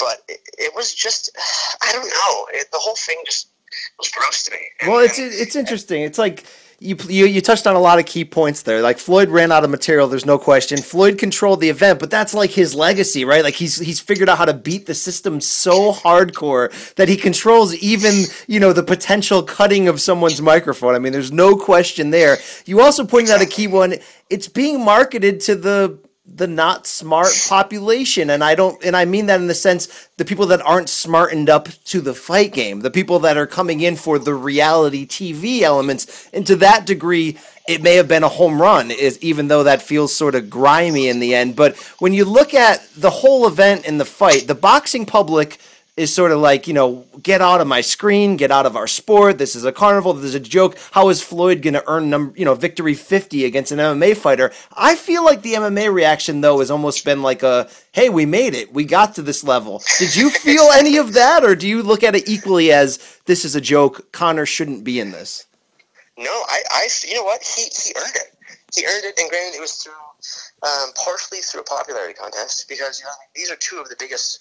But 0.00 0.22
it, 0.26 0.40
it 0.56 0.74
was 0.74 0.94
just 0.94 1.30
I 1.82 1.92
don't 1.92 2.06
know. 2.08 2.46
It, 2.58 2.68
the 2.72 2.78
whole 2.78 2.96
thing 2.96 3.18
just 3.26 3.48
was 3.98 4.08
gross 4.08 4.44
to 4.44 4.52
me. 4.52 4.58
And- 4.80 4.90
Well, 4.90 5.04
it's 5.04 5.18
and- 5.18 5.30
it's 5.30 5.54
interesting. 5.54 6.02
It's 6.02 6.18
like 6.18 6.46
you, 6.80 6.96
you 7.08 7.26
you 7.26 7.40
touched 7.40 7.66
on 7.66 7.74
a 7.74 7.80
lot 7.80 7.98
of 7.98 8.06
key 8.06 8.24
points 8.24 8.62
there. 8.62 8.80
Like 8.82 8.98
Floyd 8.98 9.30
ran 9.30 9.50
out 9.50 9.64
of 9.64 9.70
material. 9.70 10.06
There's 10.06 10.24
no 10.24 10.38
question. 10.38 10.78
Floyd 10.78 11.18
controlled 11.18 11.60
the 11.60 11.70
event, 11.70 11.98
but 11.98 12.08
that's 12.08 12.34
like 12.34 12.50
his 12.50 12.72
legacy, 12.72 13.24
right? 13.24 13.42
Like 13.42 13.54
he's 13.54 13.80
he's 13.80 13.98
figured 13.98 14.28
out 14.28 14.38
how 14.38 14.44
to 14.44 14.54
beat 14.54 14.86
the 14.86 14.94
system 14.94 15.40
so 15.40 15.92
hardcore 15.92 16.70
that 16.94 17.08
he 17.08 17.16
controls 17.16 17.74
even 17.74 18.24
you 18.46 18.60
know 18.60 18.72
the 18.72 18.84
potential 18.84 19.42
cutting 19.42 19.88
of 19.88 20.00
someone's 20.00 20.40
microphone. 20.40 20.94
I 20.94 21.00
mean, 21.00 21.12
there's 21.12 21.32
no 21.32 21.56
question 21.56 22.10
there. 22.10 22.38
You 22.64 22.80
also 22.80 23.04
pointed 23.04 23.30
out 23.32 23.42
a 23.42 23.46
key 23.46 23.66
one. 23.66 23.96
It's 24.30 24.46
being 24.46 24.84
marketed 24.84 25.40
to 25.40 25.56
the 25.56 25.98
the 26.34 26.46
not 26.46 26.86
smart 26.86 27.28
population. 27.48 28.30
And 28.30 28.44
i 28.44 28.54
don't 28.54 28.82
and 28.84 28.96
i 28.96 29.04
mean 29.04 29.26
that 29.26 29.40
in 29.40 29.46
the 29.46 29.54
sense 29.54 30.08
the 30.16 30.24
people 30.24 30.46
that 30.46 30.60
aren't 30.62 30.88
smartened 30.88 31.48
up 31.48 31.68
to 31.86 32.00
the 32.00 32.14
fight 32.14 32.52
game 32.52 32.80
the 32.80 32.90
people 32.90 33.18
that 33.20 33.36
are 33.36 33.46
coming 33.46 33.80
in 33.80 33.96
for 33.96 34.18
the 34.18 34.34
reality 34.34 35.06
tv 35.06 35.62
elements. 35.62 36.28
And 36.32 36.46
to 36.46 36.56
that 36.56 36.86
degree 36.86 37.38
it 37.68 37.82
may 37.82 37.96
have 37.96 38.08
been 38.08 38.22
a 38.22 38.28
home 38.28 38.60
run 38.60 38.90
is 38.90 39.18
even 39.20 39.48
though 39.48 39.64
that 39.64 39.82
feels 39.82 40.14
sort 40.14 40.34
of 40.34 40.48
grimy 40.48 41.08
in 41.08 41.20
the 41.20 41.34
end. 41.34 41.54
But 41.54 41.76
when 41.98 42.14
you 42.14 42.24
look 42.24 42.54
at 42.54 42.88
the 42.96 43.10
whole 43.10 43.46
event 43.46 43.86
and 43.86 44.00
the 44.00 44.04
fight 44.04 44.46
the 44.46 44.54
boxing 44.54 45.06
public 45.06 45.58
is 45.98 46.14
sort 46.14 46.32
of 46.32 46.40
like, 46.40 46.66
you 46.66 46.74
know, 46.74 47.04
get 47.22 47.40
out 47.40 47.60
of 47.60 47.66
my 47.66 47.80
screen, 47.80 48.36
get 48.36 48.50
out 48.50 48.66
of 48.66 48.76
our 48.76 48.86
sport. 48.86 49.38
This 49.38 49.56
is 49.56 49.64
a 49.64 49.72
carnival. 49.72 50.12
This 50.12 50.26
is 50.26 50.34
a 50.34 50.40
joke. 50.40 50.78
How 50.92 51.08
is 51.08 51.20
Floyd 51.20 51.60
going 51.60 51.74
to 51.74 51.84
earn 51.86 52.08
number, 52.08 52.38
you 52.38 52.44
know, 52.44 52.54
victory 52.54 52.94
50 52.94 53.44
against 53.44 53.72
an 53.72 53.78
MMA 53.78 54.16
fighter? 54.16 54.52
I 54.76 54.94
feel 54.94 55.24
like 55.24 55.42
the 55.42 55.54
MMA 55.54 55.92
reaction 55.92 56.40
though 56.40 56.60
has 56.60 56.70
almost 56.70 57.04
been 57.04 57.22
like 57.22 57.42
a, 57.42 57.68
hey, 57.92 58.08
we 58.08 58.26
made 58.26 58.54
it. 58.54 58.72
We 58.72 58.84
got 58.84 59.16
to 59.16 59.22
this 59.22 59.42
level. 59.42 59.82
Did 59.98 60.14
you 60.14 60.30
feel 60.30 60.70
any 60.72 60.96
of 60.96 61.12
that 61.14 61.44
or 61.44 61.54
do 61.54 61.66
you 61.68 61.82
look 61.82 62.02
at 62.02 62.14
it 62.14 62.28
equally 62.28 62.72
as 62.72 63.18
this 63.26 63.44
is 63.44 63.56
a 63.56 63.60
joke? 63.60 64.12
Conor 64.12 64.46
shouldn't 64.46 64.84
be 64.84 65.00
in 65.00 65.10
this. 65.10 65.46
No, 66.16 66.30
I, 66.30 66.62
I, 66.72 66.88
you 67.06 67.14
know 67.14 67.24
what? 67.24 67.42
He, 67.42 67.62
he 67.62 67.94
earned 67.96 68.16
it. 68.16 68.34
He 68.74 68.84
earned 68.84 69.04
it, 69.04 69.18
and 69.18 69.30
granted, 69.30 69.56
it 69.56 69.60
was 69.60 69.72
through, 69.74 69.92
um, 70.62 70.90
partially 70.92 71.38
through 71.38 71.62
a 71.62 71.64
popularity 71.64 72.12
contest 72.12 72.68
because 72.68 73.00
you 73.00 73.06
know 73.06 73.12
these 73.34 73.50
are 73.50 73.56
two 73.56 73.78
of 73.78 73.88
the 73.88 73.96
biggest, 73.98 74.40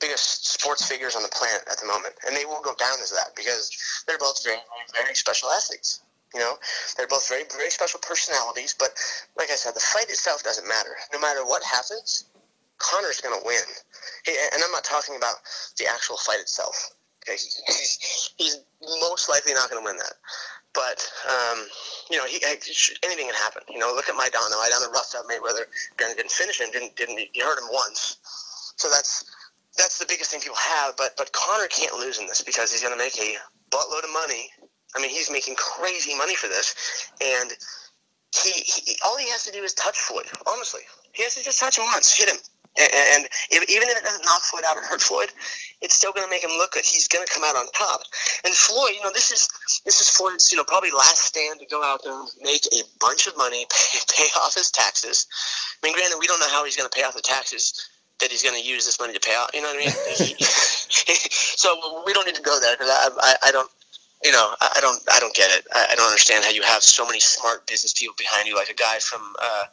biggest 0.00 0.48
sports 0.48 0.86
figures 0.86 1.16
on 1.16 1.22
the 1.22 1.28
planet 1.28 1.62
at 1.70 1.78
the 1.78 1.86
moment, 1.86 2.14
and 2.26 2.36
they 2.36 2.44
will 2.44 2.62
go 2.62 2.74
down 2.74 2.98
as 3.02 3.10
that 3.10 3.34
because 3.36 3.70
they're 4.06 4.18
both 4.18 4.42
very, 4.44 4.58
very, 4.94 5.14
special 5.14 5.50
athletes. 5.50 6.00
You 6.34 6.40
know, 6.40 6.58
they're 6.96 7.08
both 7.08 7.28
very, 7.28 7.44
very 7.50 7.70
special 7.70 8.00
personalities. 8.00 8.74
But 8.78 8.92
like 9.38 9.50
I 9.50 9.54
said, 9.54 9.74
the 9.74 9.80
fight 9.80 10.10
itself 10.10 10.42
doesn't 10.42 10.68
matter. 10.68 10.96
No 11.12 11.20
matter 11.20 11.44
what 11.44 11.64
happens, 11.64 12.24
Conor's 12.78 13.20
going 13.20 13.38
to 13.38 13.46
win. 13.46 13.64
And 14.28 14.62
I'm 14.62 14.70
not 14.72 14.84
talking 14.84 15.16
about 15.16 15.36
the 15.78 15.86
actual 15.86 16.16
fight 16.18 16.40
itself. 16.40 16.92
Okay, 17.24 17.32
he's, 17.32 18.30
he's, 18.36 18.58
most 19.00 19.28
likely 19.28 19.54
not 19.54 19.70
going 19.70 19.82
to 19.82 19.86
win 19.86 19.96
that. 19.96 20.14
But 20.74 21.00
um, 21.26 21.66
you 22.10 22.18
know, 22.18 22.24
he 22.24 22.38
anything 22.44 23.26
can 23.26 23.34
happen. 23.34 23.62
You 23.68 23.78
know, 23.78 23.92
look 23.94 24.08
at 24.08 24.14
Maidana. 24.14 24.52
Maidana 24.52 24.92
roughed 24.92 25.14
up 25.14 25.24
Mayweather. 25.26 25.66
Granted, 25.96 26.18
didn't 26.18 26.30
finish 26.30 26.60
him. 26.60 26.70
Didn't 26.70 26.94
didn't 26.94 27.18
he 27.32 27.40
hurt 27.40 27.58
him 27.58 27.68
once. 27.72 28.18
So 28.76 28.88
that's 28.88 29.24
that's 29.78 29.98
the 29.98 30.06
biggest 30.06 30.30
thing 30.30 30.40
people 30.40 30.56
have. 30.56 30.96
But 30.96 31.16
but 31.16 31.32
Conor 31.32 31.68
can't 31.68 31.94
lose 31.94 32.18
in 32.18 32.26
this 32.26 32.42
because 32.42 32.70
he's 32.70 32.82
going 32.82 32.92
to 32.92 32.98
make 32.98 33.16
a 33.16 33.36
buttload 33.70 34.04
of 34.04 34.12
money. 34.12 34.50
I 34.96 35.00
mean, 35.00 35.10
he's 35.10 35.30
making 35.30 35.54
crazy 35.56 36.16
money 36.16 36.34
for 36.34 36.48
this, 36.48 36.74
and 37.22 37.52
he, 38.42 38.50
he 38.50 38.96
all 39.04 39.16
he 39.16 39.30
has 39.30 39.44
to 39.44 39.52
do 39.52 39.62
is 39.62 39.72
touch 39.74 39.98
Floyd. 39.98 40.26
Honestly, 40.46 40.82
he 41.12 41.22
has 41.22 41.34
to 41.36 41.42
just 41.42 41.60
touch 41.60 41.78
him 41.78 41.84
once, 41.84 42.12
hit 42.12 42.28
him, 42.28 42.38
and, 42.78 42.90
and 42.92 43.22
if, 43.50 43.68
even 43.68 43.88
if 43.88 43.96
it 43.98 44.04
doesn't 44.04 44.24
knock 44.24 44.42
Floyd 44.42 44.64
out 44.66 44.76
or 44.76 44.82
hurt 44.82 45.02
Floyd, 45.02 45.30
it's 45.80 45.94
still 45.94 46.12
going 46.12 46.24
to 46.24 46.30
make 46.30 46.44
him 46.44 46.50
look 46.56 46.72
good. 46.72 46.84
He's 46.84 47.08
going 47.08 47.26
to 47.26 47.32
come 47.32 47.42
out 47.44 47.56
on 47.56 47.66
top. 47.72 48.02
And 48.44 48.54
Floyd, 48.54 48.92
you 48.94 49.02
know, 49.02 49.12
this 49.12 49.30
is 49.30 49.48
this 49.84 50.00
is 50.00 50.08
Floyd's, 50.08 50.52
you 50.52 50.58
know, 50.58 50.64
probably 50.64 50.90
last 50.90 51.26
stand 51.26 51.60
to 51.60 51.66
go 51.66 51.82
out 51.82 52.00
there 52.04 52.12
and 52.12 52.28
make 52.42 52.64
a 52.72 52.82
bunch 53.00 53.26
of 53.26 53.36
money, 53.36 53.66
pay, 53.92 54.24
pay 54.24 54.28
off 54.40 54.54
his 54.54 54.70
taxes. 54.70 55.26
I 55.82 55.86
mean, 55.86 55.94
granted, 55.94 56.18
we 56.20 56.26
don't 56.26 56.40
know 56.40 56.50
how 56.50 56.64
he's 56.64 56.76
going 56.76 56.88
to 56.88 56.96
pay 56.96 57.04
off 57.04 57.14
the 57.14 57.22
taxes 57.22 57.74
that 58.20 58.30
he's 58.30 58.42
going 58.42 58.60
to 58.60 58.66
use 58.66 58.84
this 58.84 58.98
money 58.98 59.12
to 59.14 59.20
pay 59.20 59.34
out. 59.36 59.54
You 59.54 59.62
know 59.62 59.68
what 59.68 59.76
I 59.76 59.86
mean? 59.86 59.94
He- 60.38 60.38
so 61.30 62.02
we 62.06 62.12
don't 62.12 62.26
need 62.26 62.34
to 62.34 62.42
go 62.42 62.58
there 62.60 62.74
because 62.76 62.90
I, 62.90 63.08
I, 63.20 63.34
I 63.48 63.50
don't. 63.52 63.70
You 64.24 64.32
know, 64.32 64.54
I 64.60 64.78
don't, 64.80 65.00
I 65.12 65.20
don't 65.20 65.34
get 65.34 65.50
it. 65.56 65.64
I 65.72 65.88
I 65.92 65.94
don't 65.94 66.06
understand 66.08 66.44
how 66.44 66.50
you 66.50 66.62
have 66.62 66.82
so 66.82 67.06
many 67.06 67.20
smart 67.20 67.66
business 67.68 67.92
people 67.92 68.16
behind 68.18 68.48
you, 68.48 68.56
like 68.56 68.68
a 68.68 68.74
guy 68.74 68.98
from 68.98 69.20
uh, 69.40 69.64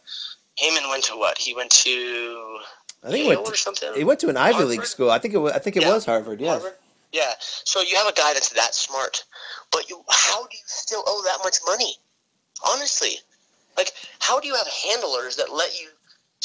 Haymon 0.59 0.87
went 0.89 1.03
to 1.05 1.17
what? 1.17 1.37
He 1.39 1.55
went 1.55 1.71
to 1.71 2.59
I 3.03 3.09
think 3.09 3.23
he 3.23 3.29
went, 3.29 3.47
or 3.47 3.55
something. 3.55 3.89
he 3.95 4.03
went 4.03 4.19
to 4.19 4.29
an 4.29 4.37
Ivy 4.37 4.53
Harvard? 4.53 4.69
League 4.69 4.85
school. 4.85 5.09
I 5.09 5.17
think 5.17 5.33
it 5.33 5.37
was, 5.37 5.53
I 5.53 5.57
think 5.59 5.77
it 5.77 5.81
Yeah. 5.81 5.93
was 5.95 6.05
Harvard. 6.05 6.39
Yes. 6.39 6.61
Harvard? 6.61 6.77
Yeah. 7.11 7.33
So 7.39 7.81
you 7.81 7.95
have 7.97 8.05
a 8.07 8.13
guy 8.13 8.33
that's 8.33 8.49
that 8.49 8.75
smart, 8.75 9.23
but 9.71 9.89
you 9.89 10.03
how 10.09 10.41
do 10.43 10.55
you 10.55 10.63
still 10.67 11.01
owe 11.07 11.23
that 11.23 11.39
much 11.43 11.57
money? 11.65 11.95
Honestly, 12.67 13.15
like 13.77 13.91
how 14.19 14.39
do 14.39 14.47
you 14.47 14.53
have 14.55 14.67
handlers 14.67 15.37
that 15.37 15.51
let 15.51 15.79
you 15.79 15.87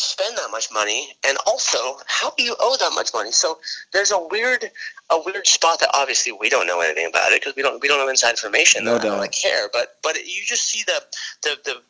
spend 0.00 0.36
that 0.36 0.50
much 0.50 0.68
money, 0.72 1.14
and 1.26 1.36
also 1.46 1.98
how 2.06 2.30
do 2.30 2.42
you 2.42 2.56
owe 2.58 2.76
that 2.78 2.92
much 2.94 3.10
money? 3.14 3.32
So 3.32 3.58
there's 3.92 4.10
a 4.10 4.18
weird 4.30 4.70
a 5.10 5.20
weird 5.24 5.46
spot 5.46 5.80
that 5.80 5.90
obviously 5.94 6.32
we 6.32 6.48
don't 6.48 6.66
know 6.66 6.80
anything 6.80 7.06
about 7.06 7.32
it 7.32 7.40
because 7.40 7.56
we 7.56 7.62
don't 7.62 7.80
we 7.82 7.88
don't 7.88 7.98
know 7.98 8.08
inside 8.08 8.30
information. 8.30 8.84
No 8.84 8.96
I 8.96 8.98
don't 8.98 9.32
care, 9.32 9.68
but 9.72 9.96
but 10.02 10.16
you 10.16 10.42
just 10.44 10.64
see 10.64 10.82
the 10.86 11.02
the 11.42 11.56
the 11.64 11.82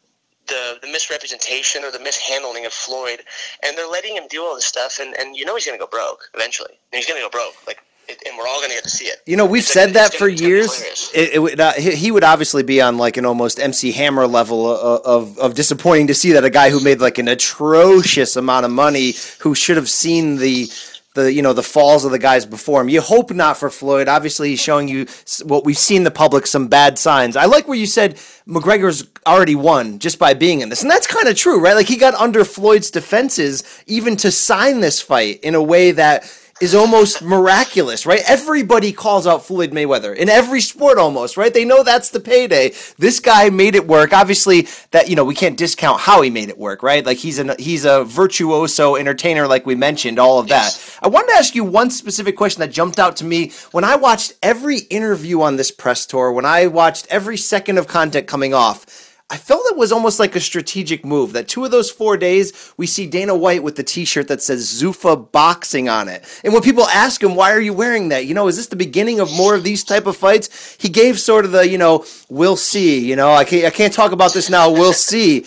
the, 0.51 0.79
the 0.83 0.89
misrepresentation 0.89 1.85
or 1.85 1.91
the 1.91 2.01
mishandling 2.01 2.67
of 2.67 2.73
Floyd, 2.73 3.21
and 3.65 3.79
they're 3.79 3.89
letting 3.89 4.17
him 4.17 4.25
do 4.29 4.43
all 4.43 4.57
this 4.57 4.65
stuff, 4.65 4.99
and, 5.01 5.15
and 5.15 5.37
you 5.37 5.45
know 5.45 5.55
he's 5.55 5.65
going 5.65 5.79
to 5.79 5.85
go 5.85 5.89
broke 5.89 6.29
eventually. 6.35 6.79
And 6.93 6.99
he's 6.99 7.07
going 7.07 7.21
to 7.21 7.25
go 7.25 7.31
broke, 7.31 7.55
like, 7.67 7.79
it, 8.11 8.23
and 8.27 8.37
we're 8.39 8.47
all 8.47 8.59
going 8.59 8.71
to 8.71 8.75
get 8.77 8.85
to 8.85 8.91
see 8.91 9.07
it. 9.07 9.17
You 9.27 9.37
know, 9.37 9.47
we've 9.47 9.63
It's 9.63 9.73
said 9.73 9.93
gonna- 9.95 10.09
that 10.09 10.15
for 10.15 10.29
gonna- 10.29 10.33
it's 10.33 10.41
gonna 10.41 10.49
be 10.51 10.55
years. 10.57 11.11
It, 11.15 11.31
it 11.35 11.39
would, 11.39 11.61
uh, 11.61 11.73
he 11.73 12.11
would 12.11 12.25
obviously 12.25 12.63
be 12.63 12.81
on 12.81 12.99
like 12.99 13.17
an 13.17 13.25
almost 13.27 13.59
MC 13.61 13.93
Hammer 13.93 14.27
level 14.27 14.71
of, 14.71 15.01
of 15.05 15.39
of 15.39 15.55
disappointing 15.55 16.07
to 16.09 16.15
see 16.15 16.33
that 16.33 16.45
a 16.45 16.51
guy 16.51 16.71
who 16.71 16.81
made 16.81 17.01
like 17.01 17.19
an 17.19 17.29
atrocious 17.29 18.37
amount 18.37 18.65
of 18.67 18.73
money, 18.73 19.15
who 19.41 19.55
should 19.55 19.77
have 19.77 19.89
seen 19.89 20.37
the 20.37 20.69
the 21.15 21.33
you 21.33 21.43
know 21.43 21.53
the 21.53 21.63
falls 21.63 22.05
of 22.05 22.13
the 22.13 22.19
guys 22.19 22.47
before 22.47 22.81
him. 22.81 22.89
You 22.89 23.01
hope 23.01 23.33
not 23.33 23.57
for 23.57 23.69
Floyd. 23.71 24.07
Obviously, 24.09 24.51
he's 24.51 24.61
showing 24.61 24.87
you 24.89 25.07
what 25.45 25.65
we've 25.65 25.77
seen 25.79 26.05
the 26.05 26.11
public 26.11 26.47
some 26.47 26.69
bad 26.69 26.99
signs. 26.99 27.37
I 27.37 27.47
like 27.47 27.67
where 27.67 27.77
you 27.77 27.87
said 27.87 28.15
McGregor's 28.47 29.05
already 29.27 29.57
won 29.57 29.99
just 29.99 30.19
by 30.19 30.35
being 30.35 30.61
in 30.61 30.69
this, 30.69 30.83
and 30.83 30.91
that's 30.91 31.07
kind 31.09 31.27
of 31.29 31.37
true, 31.37 31.61
right? 31.61 31.75
Like 31.75 31.89
he 31.89 31.97
got 31.97 32.15
under 32.15 32.45
Floyd's 32.45 32.91
defenses 32.91 33.65
even 33.87 34.17
to 34.19 34.31
sign 34.31 34.81
this 34.81 35.01
fight 35.01 35.41
in 35.43 35.55
a 35.57 35.63
way 35.63 35.91
that 35.93 36.25
is 36.61 36.75
almost 36.75 37.23
miraculous, 37.23 38.05
right? 38.05 38.21
Everybody 38.29 38.93
calls 38.93 39.27
out 39.27 39.45
Floyd 39.45 39.71
Mayweather 39.71 40.15
in 40.15 40.29
every 40.29 40.61
sport 40.61 40.99
almost, 40.99 41.37
right? 41.37 41.53
They 41.53 41.65
know 41.65 41.83
that's 41.83 42.11
the 42.11 42.21
payday. 42.21 42.73
This 42.99 43.19
guy 43.19 43.49
made 43.49 43.75
it 43.75 43.87
work. 43.87 44.13
Obviously, 44.13 44.69
that 44.91 45.09
you 45.09 45.17
know 45.17 45.25
we 45.25 45.35
can't 45.35 45.57
discount 45.57 46.01
how 46.01 46.21
he 46.21 46.31
made 46.31 46.51
it 46.51 46.59
work, 46.59 46.83
right? 46.83 47.05
Like 47.05 47.19
he's 47.19 47.39
an 47.39 47.53
he's 47.59 47.85
a 47.85 48.05
virtuoso 48.05 48.97
entertainer, 48.97 49.47
like 49.47 49.65
we 49.65 49.75
mentioned, 49.75 50.19
all 50.19 50.39
of 50.39 50.49
that. 50.49 50.79
I 51.03 51.09
wanted 51.09 51.29
to 51.29 51.39
ask 51.39 51.55
you 51.55 51.65
one 51.65 51.91
specific 51.91 52.37
question 52.37 52.61
that 52.61 52.71
jumped 52.71 52.99
out 52.99 53.17
to 53.17 53.25
me 53.25 53.53
when 53.73 53.85
I 53.85 53.97
watched 53.97 54.35
every 54.43 54.79
interview 54.79 55.41
on 55.41 55.57
this 55.57 55.71
press 55.71 56.05
tour. 56.05 56.31
When 56.31 56.45
I 56.45 56.67
watched 56.67 57.07
every 57.11 57.39
second 57.39 57.79
of 57.79 57.87
content 57.87 58.27
coming 58.27 58.55
off. 58.55 59.10
I 59.33 59.37
felt 59.37 59.63
it 59.71 59.77
was 59.77 59.93
almost 59.93 60.19
like 60.19 60.35
a 60.35 60.41
strategic 60.41 61.05
move 61.05 61.35
that 61.35 61.47
two 61.47 61.65
of 61.65 61.71
those 61.71 61.89
four 61.89 62.17
days 62.17 62.73
we 62.77 62.89
see 62.89 63.07
Dana 63.07 63.35
White 63.37 63.63
with 63.63 63.77
the 63.77 63.85
T-shirt 63.85 64.27
that 64.27 64.43
says 64.43 64.83
Zuffa 64.83 65.31
Boxing 65.31 65.89
on 65.89 66.09
it, 66.09 66.25
and 66.43 66.53
when 66.53 66.63
people 66.63 66.85
ask 66.87 67.23
him 67.23 67.37
why 67.37 67.53
are 67.53 67.61
you 67.61 67.73
wearing 67.73 68.09
that, 68.09 68.27
you 68.27 68.35
know, 68.35 68.49
is 68.49 68.57
this 68.57 68.67
the 68.67 68.77
beginning 68.77 69.21
of 69.21 69.33
more 69.33 69.55
of 69.55 69.63
these 69.63 69.85
type 69.85 70.07
of 70.07 70.17
fights? 70.17 70.77
He 70.81 70.89
gave 70.89 71.21
sort 71.21 71.45
of 71.45 71.53
the 71.53 71.69
you 71.69 71.79
know 71.79 72.05
we'll 72.29 72.57
see, 72.57 72.99
you 72.99 73.15
know, 73.15 73.33
I 73.33 73.45
can't 73.45 73.65
I 73.65 73.71
can't 73.71 73.95
talk 73.95 74.11
about 74.11 74.35
this 74.35 74.51
now, 74.51 74.69
we'll 74.71 74.93
see. 74.93 75.47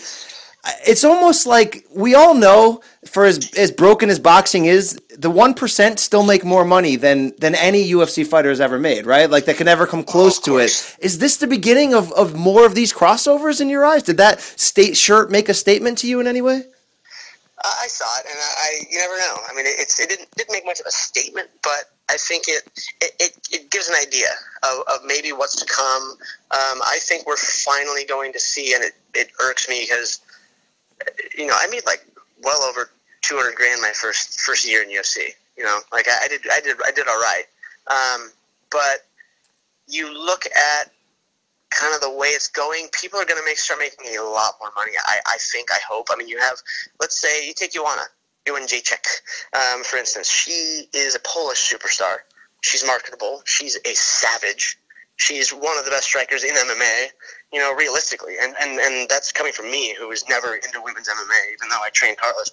It's 0.86 1.04
almost 1.04 1.46
like 1.46 1.84
we 1.94 2.14
all 2.14 2.34
know, 2.34 2.80
for 3.04 3.26
as 3.26 3.52
as 3.54 3.70
broken 3.70 4.08
as 4.08 4.18
boxing 4.18 4.64
is, 4.64 4.98
the 5.16 5.30
one 5.30 5.54
percent 5.54 5.98
still 6.00 6.24
make 6.24 6.44
more 6.44 6.64
money 6.64 6.96
than 6.96 7.32
than 7.38 7.54
any 7.54 7.90
UFC 7.90 8.26
fighter 8.26 8.48
has 8.48 8.60
ever 8.60 8.78
made, 8.78 9.06
right? 9.06 9.30
Like 9.30 9.44
that 9.46 9.56
can 9.56 9.66
never 9.66 9.86
come 9.86 10.04
close 10.04 10.38
to 10.40 10.58
it. 10.58 10.96
Is 11.00 11.18
this 11.18 11.36
the 11.36 11.46
beginning 11.46 11.94
of, 11.94 12.12
of 12.12 12.34
more 12.34 12.66
of 12.66 12.74
these 12.74 12.92
crossovers 12.92 13.60
in 13.60 13.68
your 13.68 13.84
eyes? 13.84 14.02
Did 14.02 14.16
that 14.18 14.40
state 14.40 14.96
shirt 14.96 15.30
make 15.30 15.48
a 15.48 15.54
statement 15.54 15.98
to 15.98 16.08
you 16.08 16.20
in 16.20 16.26
any 16.26 16.42
way? 16.42 16.64
I 17.62 17.74
I 17.84 17.86
saw 17.86 18.06
it, 18.18 18.26
and 18.26 18.38
I, 18.38 18.52
I 18.58 18.86
you 18.90 18.98
never 18.98 19.16
know. 19.18 19.36
I 19.48 19.54
mean, 19.54 19.66
it, 19.66 19.76
it's 19.78 19.98
it 20.00 20.08
didn't 20.08 20.30
didn't 20.36 20.52
make 20.52 20.66
much 20.66 20.80
of 20.80 20.86
a 20.86 20.92
statement, 20.92 21.48
but 21.62 21.90
I 22.08 22.16
think 22.16 22.44
it 22.48 22.62
it, 23.00 23.12
it, 23.20 23.48
it 23.52 23.70
gives 23.70 23.88
an 23.88 23.94
idea 24.00 24.28
of, 24.62 24.82
of 24.92 25.04
maybe 25.06 25.32
what's 25.32 25.56
to 25.56 25.66
come. 25.66 26.02
Um, 26.50 26.82
I 26.84 26.98
think 27.02 27.26
we're 27.26 27.36
finally 27.36 28.04
going 28.04 28.32
to 28.32 28.40
see, 28.40 28.74
and 28.74 28.84
it, 28.84 28.92
it 29.14 29.30
irks 29.40 29.68
me 29.68 29.86
because 29.88 30.20
you 31.36 31.46
know 31.46 31.54
I 31.56 31.66
made 31.68 31.86
like 31.86 32.06
well 32.42 32.62
over 32.62 32.90
two 33.24 33.36
hundred 33.36 33.56
grand 33.56 33.80
my 33.80 33.92
first 33.94 34.40
first 34.40 34.68
year 34.68 34.82
in 34.82 34.90
UFC. 34.90 35.28
You 35.56 35.64
know, 35.64 35.80
like 35.92 36.08
I, 36.08 36.24
I 36.24 36.28
did 36.28 36.40
I 36.52 36.60
did 36.60 36.76
I 36.86 36.90
did 36.90 37.08
all 37.08 37.20
right, 37.20 37.44
um, 37.88 38.30
but 38.70 39.06
you 39.86 40.12
look 40.12 40.46
at 40.46 40.90
kind 41.74 41.94
of 41.94 42.00
the 42.00 42.10
way 42.10 42.28
it's 42.28 42.48
going, 42.48 42.88
people 43.00 43.18
are 43.18 43.24
going 43.24 43.40
to 43.40 43.44
make 43.46 43.58
start 43.58 43.80
making 43.80 44.16
a 44.16 44.22
lot 44.22 44.54
more 44.60 44.70
money. 44.76 44.92
I, 45.04 45.18
I 45.26 45.36
think, 45.52 45.70
I 45.72 45.78
hope. 45.88 46.08
I 46.10 46.16
mean, 46.16 46.28
you 46.28 46.38
have, 46.38 46.56
let's 47.00 47.20
say, 47.20 47.46
you 47.46 47.52
take 47.54 47.72
Joanna, 47.72 48.02
Joanna 48.46 48.66
Jacek, 48.66 49.04
um, 49.52 49.82
for 49.84 49.96
instance. 49.96 50.30
She 50.30 50.88
is 50.92 51.14
a 51.14 51.20
Polish 51.20 51.72
superstar. 51.72 52.18
She's 52.60 52.86
marketable. 52.86 53.42
She's 53.44 53.76
a 53.84 53.94
savage. 53.94 54.78
She's 55.16 55.50
one 55.50 55.78
of 55.78 55.84
the 55.84 55.90
best 55.90 56.04
strikers 56.04 56.44
in 56.44 56.54
MMA, 56.54 57.06
you 57.54 57.60
know, 57.60 57.72
realistically. 57.72 58.34
And, 58.42 58.52
and, 58.60 58.80
and 58.80 59.08
that's 59.08 59.30
coming 59.30 59.52
from 59.52 59.70
me, 59.70 59.94
who 59.94 60.08
was 60.08 60.28
never 60.28 60.56
into 60.56 60.82
women's 60.82 61.08
MMA, 61.08 61.52
even 61.52 61.68
though 61.70 61.78
I 61.84 61.90
trained 61.90 62.16
Carlos. 62.16 62.50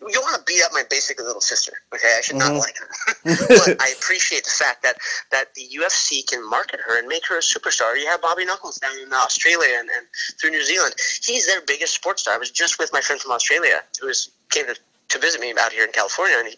You 0.00 0.20
want 0.22 0.38
to 0.38 0.42
beat 0.50 0.62
up 0.64 0.72
my 0.72 0.82
basic 0.88 1.20
little 1.20 1.42
sister, 1.42 1.72
okay? 1.94 2.14
I 2.16 2.22
should 2.22 2.36
not 2.36 2.52
mm-hmm. 2.52 2.58
like 2.58 2.76
her. 2.78 2.88
but 3.66 3.82
I 3.82 3.92
appreciate 3.98 4.44
the 4.44 4.50
fact 4.50 4.82
that, 4.82 4.96
that 5.30 5.54
the 5.54 5.68
UFC 5.76 6.26
can 6.26 6.48
market 6.48 6.80
her 6.86 6.98
and 6.98 7.06
make 7.06 7.26
her 7.28 7.36
a 7.36 7.42
superstar. 7.42 8.00
You 8.00 8.06
have 8.06 8.22
Bobby 8.22 8.46
Knuckles 8.46 8.76
down 8.76 8.98
in 8.98 9.12
Australia 9.12 9.76
and, 9.78 9.90
and 9.90 10.06
through 10.40 10.50
New 10.50 10.64
Zealand. 10.64 10.94
He's 11.22 11.46
their 11.46 11.60
biggest 11.60 11.94
sports 11.94 12.22
star. 12.22 12.34
I 12.34 12.38
was 12.38 12.50
just 12.50 12.78
with 12.78 12.94
my 12.94 13.02
friend 13.02 13.20
from 13.20 13.32
Australia 13.32 13.82
who 14.00 14.06
was, 14.06 14.30
came 14.48 14.64
to, 14.66 14.76
to 15.10 15.18
visit 15.18 15.42
me 15.42 15.52
out 15.60 15.72
here 15.72 15.84
in 15.84 15.92
California, 15.92 16.36
and 16.38 16.48
he, 16.48 16.56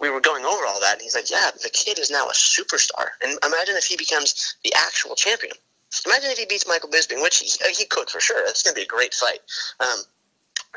we 0.00 0.10
were 0.10 0.20
going 0.20 0.44
over 0.44 0.64
all 0.66 0.80
that, 0.80 0.94
and 0.94 1.02
he's 1.02 1.14
like, 1.14 1.30
"Yeah, 1.30 1.50
the 1.62 1.70
kid 1.70 1.98
is 1.98 2.10
now 2.10 2.28
a 2.28 2.32
superstar." 2.32 3.08
And 3.22 3.38
imagine 3.44 3.74
if 3.76 3.84
he 3.84 3.96
becomes 3.96 4.54
the 4.62 4.72
actual 4.76 5.16
champion. 5.16 5.54
Imagine 6.06 6.30
if 6.30 6.38
he 6.38 6.46
beats 6.46 6.66
Michael 6.66 6.88
Bisping, 6.88 7.22
which 7.22 7.38
he, 7.38 7.50
he 7.76 7.84
could 7.84 8.08
for 8.08 8.20
sure. 8.20 8.42
That's 8.46 8.62
going 8.62 8.74
to 8.74 8.78
be 8.78 8.84
a 8.84 8.86
great 8.86 9.14
fight. 9.14 9.40
Um, 9.80 10.04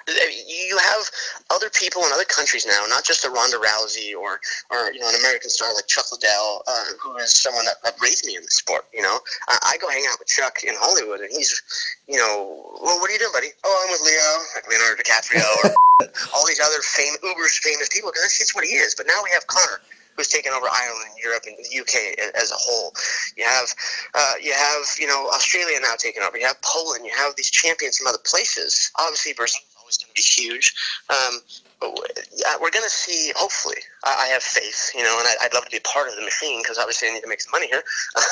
you 0.08 0.78
have 0.78 1.10
other 1.52 1.70
people 1.70 2.04
in 2.04 2.12
other 2.12 2.26
countries 2.26 2.66
now, 2.66 2.84
not 2.90 3.06
just 3.06 3.24
a 3.26 3.30
Ronda 3.30 3.58
Rousey 3.58 4.16
or, 4.16 4.40
or 4.70 4.92
you 4.92 5.00
know, 5.00 5.10
an 5.10 5.16
American 5.16 5.50
star 5.50 5.74
like 5.74 5.88
Chuck 5.88 6.12
Liddell, 6.12 6.64
uh, 6.68 6.86
who 7.00 7.16
is 7.18 7.34
someone 7.34 7.66
that, 7.66 7.76
that 7.84 7.96
raised 8.02 8.26
me 8.26 8.36
in 8.36 8.42
the 8.42 8.52
sport. 8.52 8.86
You 8.94 9.02
know, 9.02 9.20
I, 9.48 9.74
I 9.74 9.78
go 9.78 9.90
hang 9.90 10.04
out 10.12 10.20
with 10.20 10.28
Chuck 10.28 10.64
in 10.64 10.74
Hollywood, 10.76 11.22
and 11.22 11.30
he's, 11.32 11.62
you 12.08 12.18
know, 12.18 12.74
well, 12.82 13.00
what 13.00 13.10
are 13.10 13.14
you 13.14 13.20
doing, 13.20 13.32
buddy? 13.34 13.50
Oh, 13.64 13.86
I'm 13.86 13.92
with 13.92 14.02
Leo, 14.04 14.30
Leonardo 14.70 15.02
DiCaprio, 15.02 15.46
or 15.64 16.10
all 16.36 16.46
these 16.48 16.60
other 16.60 16.82
fame, 16.82 17.14
uber 17.24 17.48
famous 17.48 17.88
people. 17.90 18.10
Because 18.10 18.24
that's 18.24 18.40
just 18.40 18.56
what 18.56 18.66
he 18.66 18.76
is. 18.76 18.96
But 18.96 19.08
now 19.08 19.22
we 19.24 19.30
have 19.32 19.48
Conor. 19.48 19.80
Who's 20.16 20.28
taken 20.28 20.54
over 20.54 20.68
Ireland, 20.72 21.12
Europe, 21.22 21.44
and 21.48 21.56
the 21.58 21.80
UK 21.80 22.34
as 22.36 22.52
a 22.52 22.56
whole? 22.56 22.94
You 23.36 23.46
have, 23.46 23.74
uh, 24.14 24.34
you 24.42 24.54
have, 24.54 24.86
you 25.00 25.08
know, 25.08 25.30
Australia 25.34 25.80
now 25.82 25.96
taking 25.98 26.24
over. 26.24 26.38
You 26.38 26.48
have 26.48 26.62
Poland. 26.62 27.06
You 27.06 27.12
have 27.16 27.36
these 27.36 27.50
champions 27.50 27.98
from 27.98 28.08
other 28.08 28.22
places. 28.24 28.92
Obviously, 29.00 29.34
Brazil 29.34 29.62
is 29.62 29.76
always 29.80 29.98
going 29.98 30.10
to 30.10 30.16
be 30.16 30.22
huge. 30.22 30.74
Um, 31.10 31.42
we're 32.62 32.72
going 32.72 32.84
to 32.84 32.90
see. 32.90 33.32
Hopefully, 33.36 33.78
I, 34.04 34.28
have 34.28 34.44
faith, 34.44 34.92
you 34.96 35.04
know, 35.04 35.18
and 35.20 35.28
I, 35.28 35.46
I'd 35.46 35.54
love 35.54 35.66
to 35.66 35.72
be 35.72 35.80
part 35.80 36.10
of 36.10 36.16
the 36.16 36.22
machine 36.22 36.62
because 36.62 36.78
obviously 36.78 37.10
I 37.10 37.14
need 37.14 37.22
to 37.22 37.30
make 37.30 37.42
some 37.42 37.52
money 37.52 37.68
here. 37.68 37.84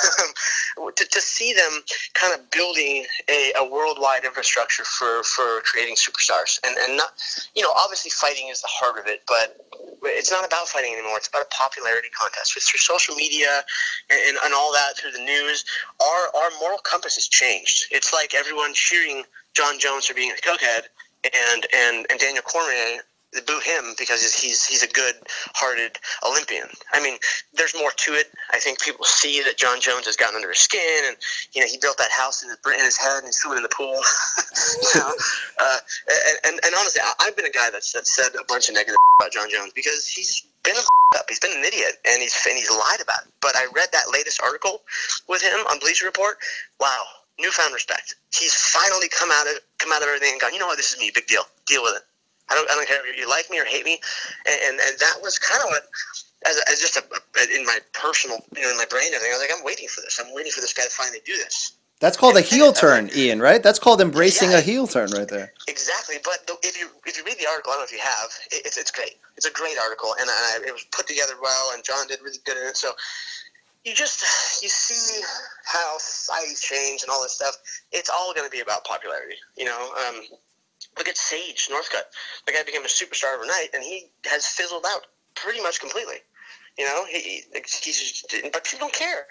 To, 0.95 1.05
to 1.05 1.21
see 1.21 1.53
them 1.53 1.83
kind 2.13 2.33
of 2.33 2.49
building 2.49 3.05
a, 3.29 3.53
a 3.57 3.69
worldwide 3.69 4.23
infrastructure 4.23 4.83
for 4.83 5.21
for 5.23 5.61
creating 5.61 5.95
superstars, 5.95 6.59
and 6.65 6.75
and 6.77 6.97
not, 6.97 7.11
you 7.55 7.61
know, 7.61 7.71
obviously 7.77 8.09
fighting 8.09 8.47
is 8.47 8.61
the 8.61 8.69
heart 8.69 8.97
of 8.97 9.05
it, 9.07 9.21
but 9.27 9.57
it's 10.03 10.31
not 10.31 10.45
about 10.45 10.67
fighting 10.67 10.93
anymore. 10.93 11.17
It's 11.17 11.27
about 11.27 11.43
a 11.43 11.49
popularity 11.55 12.09
contest. 12.09 12.55
With 12.55 12.63
through 12.63 12.79
social 12.79 13.15
media 13.15 13.61
and, 14.09 14.19
and, 14.27 14.37
and 14.43 14.53
all 14.53 14.71
that 14.73 14.97
through 14.97 15.11
the 15.11 15.23
news, 15.23 15.65
our 16.01 16.41
our 16.41 16.49
moral 16.59 16.79
compass 16.79 17.15
has 17.15 17.27
changed. 17.27 17.87
It's 17.91 18.13
like 18.13 18.33
everyone 18.33 18.73
cheering 18.73 19.23
Jon 19.53 19.77
Jones 19.79 20.05
for 20.05 20.13
being 20.13 20.31
a 20.31 20.35
cokehead 20.35 20.83
and 21.23 21.67
and 21.73 22.07
and 22.09 22.19
Daniel 22.19 22.43
Cormier 22.43 23.01
boo 23.47 23.59
him 23.63 23.95
because 23.97 24.21
he's 24.21 24.65
he's, 24.65 24.83
a 24.83 24.87
good-hearted 24.87 25.97
Olympian. 26.23 26.67
I 26.91 27.01
mean, 27.01 27.17
there's 27.53 27.73
more 27.75 27.91
to 27.91 28.13
it. 28.13 28.27
I 28.51 28.59
think 28.59 28.81
people 28.81 29.05
see 29.05 29.41
that 29.43 29.57
Jon 29.57 29.79
Jones 29.79 30.05
has 30.05 30.17
gotten 30.17 30.35
under 30.35 30.49
his 30.49 30.59
skin, 30.59 31.03
and 31.07 31.15
you 31.53 31.61
know 31.61 31.67
he 31.67 31.77
built 31.77 31.97
that 31.97 32.11
house 32.11 32.43
in 32.43 32.49
his, 32.49 32.57
in 32.65 32.85
his 32.85 32.97
head 32.97 33.19
and 33.19 33.27
he's 33.27 33.37
swimming 33.37 33.57
in 33.57 33.63
the 33.63 33.69
pool. 33.69 33.95
you 34.93 34.99
know, 34.99 35.13
uh, 35.59 35.77
and, 36.27 36.37
and 36.45 36.59
and 36.65 36.73
honestly, 36.77 37.01
I, 37.03 37.13
I've 37.21 37.35
been 37.35 37.45
a 37.45 37.51
guy 37.51 37.69
that's 37.71 37.91
that 37.93 38.07
said 38.07 38.31
a 38.35 38.43
bunch 38.45 38.69
of 38.69 38.75
negative 38.75 38.97
about 39.21 39.31
Jon 39.31 39.49
Jones 39.49 39.71
because 39.73 40.07
he's 40.07 40.43
been 40.63 40.75
a 40.75 40.83
up. 41.15 41.25
He's 41.29 41.39
been 41.39 41.55
an 41.55 41.63
idiot, 41.63 41.99
and 42.07 42.21
he's 42.21 42.35
and 42.47 42.57
he's 42.57 42.69
lied 42.69 43.01
about 43.01 43.23
it. 43.25 43.31
But 43.41 43.55
I 43.55 43.67
read 43.75 43.89
that 43.91 44.11
latest 44.11 44.41
article 44.41 44.81
with 45.27 45.41
him 45.41 45.59
on 45.69 45.79
Bleacher 45.79 46.05
Report. 46.05 46.37
Wow, 46.79 47.03
newfound 47.39 47.73
respect. 47.73 48.15
He's 48.33 48.53
finally 48.53 49.09
come 49.09 49.29
out 49.31 49.47
of 49.47 49.59
come 49.77 49.91
out 49.91 50.01
of 50.01 50.07
everything 50.07 50.33
and 50.33 50.41
gone. 50.41 50.53
You 50.53 50.59
know 50.59 50.67
what? 50.67 50.77
This 50.77 50.93
is 50.93 50.99
me. 50.99 51.11
Big 51.13 51.27
deal. 51.27 51.43
Deal 51.67 51.83
with 51.83 51.95
it. 51.95 52.03
I 52.51 52.55
don't. 52.55 52.69
I 52.69 52.75
don't 52.75 52.87
care 52.87 52.99
if 53.09 53.17
you 53.17 53.29
like 53.29 53.49
me 53.49 53.59
or 53.59 53.65
hate 53.65 53.85
me. 53.85 53.99
And 54.45 54.59
and, 54.67 54.79
and 54.79 54.99
that 54.99 55.17
was 55.23 55.39
kind 55.39 55.61
of 55.63 55.69
what. 55.69 55.83
As, 56.43 56.57
as 56.71 56.79
just 56.79 56.97
a, 56.97 57.03
in 57.55 57.63
my 57.65 57.77
personal, 57.93 58.43
you 58.55 58.63
know, 58.63 58.71
in 58.71 58.77
my 58.77 58.85
brain, 58.89 59.13
everything, 59.13 59.29
I 59.29 59.37
was 59.37 59.45
like, 59.47 59.55
I'm 59.55 59.63
waiting 59.63 59.87
for 59.87 60.01
this. 60.01 60.19
I'm 60.19 60.33
waiting 60.33 60.51
for 60.51 60.59
this 60.59 60.73
guy 60.73 60.81
to 60.83 60.89
finally 60.89 61.19
do 61.23 61.37
this. 61.37 61.73
That's 61.99 62.17
called 62.17 62.35
a 62.35 62.41
heel 62.41 62.69
and- 62.69 62.75
turn, 62.75 63.09
Ian. 63.15 63.39
Right? 63.39 63.61
That's 63.61 63.77
called 63.77 64.01
embracing 64.01 64.49
Yeah. 64.49 64.57
a 64.57 64.61
heel 64.61 64.87
turn, 64.87 65.11
right 65.11 65.27
there. 65.27 65.53
Exactly, 65.67 66.15
but 66.23 66.47
the, 66.47 66.57
if 66.67 66.79
you 66.81 66.89
if 67.05 67.15
you 67.15 67.23
read 67.23 67.37
the 67.37 67.45
article, 67.45 67.71
I 67.71 67.75
don't 67.75 67.81
know 67.81 67.85
if 67.85 67.91
you 67.93 68.01
have, 68.01 68.29
it, 68.51 68.65
it's 68.65 68.75
it's 68.77 68.89
great. 68.89 69.17
It's 69.37 69.45
a 69.45 69.51
great 69.51 69.77
article, 69.77 70.15
and, 70.19 70.27
I, 70.27 70.59
it 70.65 70.73
was 70.73 70.83
put 70.91 71.05
together 71.05 71.33
well, 71.39 71.71
and 71.75 71.83
Jon 71.83 72.07
did 72.07 72.19
really 72.23 72.39
good 72.43 72.57
in 72.57 72.63
it. 72.65 72.75
So 72.75 72.89
you 73.85 73.93
just 73.93 74.25
you 74.63 74.69
see 74.69 75.21
how 75.65 75.97
society's 75.99 76.59
changed 76.61 77.03
and 77.03 77.11
all 77.11 77.21
this 77.21 77.33
stuff. 77.33 77.55
It's 77.91 78.09
all 78.09 78.33
going 78.33 78.47
to 78.49 78.51
be 78.51 78.61
about 78.61 78.83
popularity, 78.83 79.35
you 79.57 79.65
know. 79.65 79.93
Um, 80.07 80.21
look 80.97 81.07
at 81.07 81.17
Sage 81.17 81.69
Northcutt. 81.71 82.03
The 82.45 82.53
guy 82.53 82.63
became 82.63 82.83
a 82.83 82.87
superstar 82.87 83.35
overnight, 83.35 83.69
and 83.73 83.83
he 83.83 84.11
has 84.25 84.45
fizzled 84.45 84.85
out 84.87 85.07
pretty 85.35 85.61
much 85.61 85.79
completely. 85.79 86.17
You 86.77 86.85
know, 86.85 87.05
he, 87.09 87.43
he's 87.53 88.23
but 88.53 88.63
people 88.63 88.79
don't 88.79 88.93
care. 88.93 89.25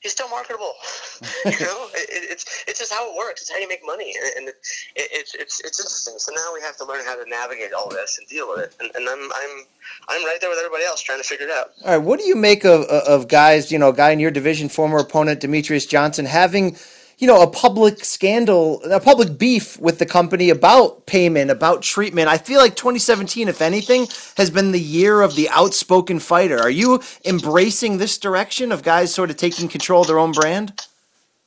He's 0.00 0.12
still 0.12 0.28
marketable. 0.28 0.74
you 1.44 1.50
know, 1.66 1.88
it, 1.92 2.08
it- 2.10 2.30
it's 2.30 2.64
it's 2.68 2.78
just 2.78 2.92
how 2.92 3.10
it 3.10 3.16
works. 3.18 3.40
It's 3.42 3.50
how 3.50 3.58
you 3.58 3.68
make 3.68 3.80
money, 3.84 4.14
and, 4.36 4.48
it, 4.48 4.54
it's 4.94 5.34
it's 5.34 5.60
it's 5.60 5.80
interesting. 5.80 6.14
So 6.18 6.32
now 6.32 6.52
we 6.54 6.60
have 6.60 6.76
to 6.76 6.84
learn 6.84 7.04
how 7.04 7.16
to 7.22 7.28
navigate 7.28 7.72
all 7.72 7.88
this 7.90 8.16
and 8.18 8.28
deal 8.28 8.48
with 8.48 8.60
it. 8.60 8.76
And, 8.80 8.90
and 8.94 9.08
I'm 9.08 9.18
I'm 9.32 9.64
I'm 10.08 10.24
right 10.24 10.38
there 10.40 10.50
with 10.50 10.58
everybody 10.60 10.84
else 10.84 11.02
trying 11.02 11.18
to 11.18 11.24
figure 11.26 11.46
it 11.46 11.52
out. 11.52 11.72
All 11.84 11.90
right, 11.90 11.98
what 11.98 12.20
do 12.20 12.26
you 12.26 12.36
make 12.36 12.64
of 12.64 12.82
of 12.84 13.26
guys, 13.26 13.72
you 13.72 13.78
know, 13.78 13.90
guy 13.90 14.10
in 14.12 14.20
your 14.20 14.30
division, 14.30 14.68
former 14.68 14.98
opponent 14.98 15.40
Demetrious 15.40 15.88
Johnson, 15.88 16.26
having, 16.26 16.76
you 17.18 17.26
know, 17.26 17.42
a 17.42 17.50
public 17.50 18.04
scandal, 18.04 18.82
a 18.84 19.00
public 19.00 19.38
beef 19.38 19.78
with 19.80 19.98
the 19.98 20.06
company 20.06 20.50
about 20.50 21.06
payment, 21.06 21.50
about 21.50 21.82
treatment? 21.82 22.28
I 22.28 22.38
feel 22.38 22.60
like 22.60 22.76
2017, 22.76 23.48
if 23.48 23.60
anything, 23.60 24.06
has 24.36 24.50
been 24.50 24.70
the 24.72 24.80
year 24.80 25.20
of 25.20 25.34
the 25.34 25.48
outspoken 25.50 26.20
fighter. 26.20 26.58
Are 26.58 26.70
you 26.70 27.00
embracing 27.24 27.98
this 27.98 28.18
direction 28.18 28.70
of 28.70 28.82
guys 28.82 29.12
sort 29.12 29.30
of 29.30 29.36
taking 29.36 29.68
control 29.68 30.02
of 30.02 30.06
their 30.06 30.18
own 30.18 30.32
brand? 30.32 30.80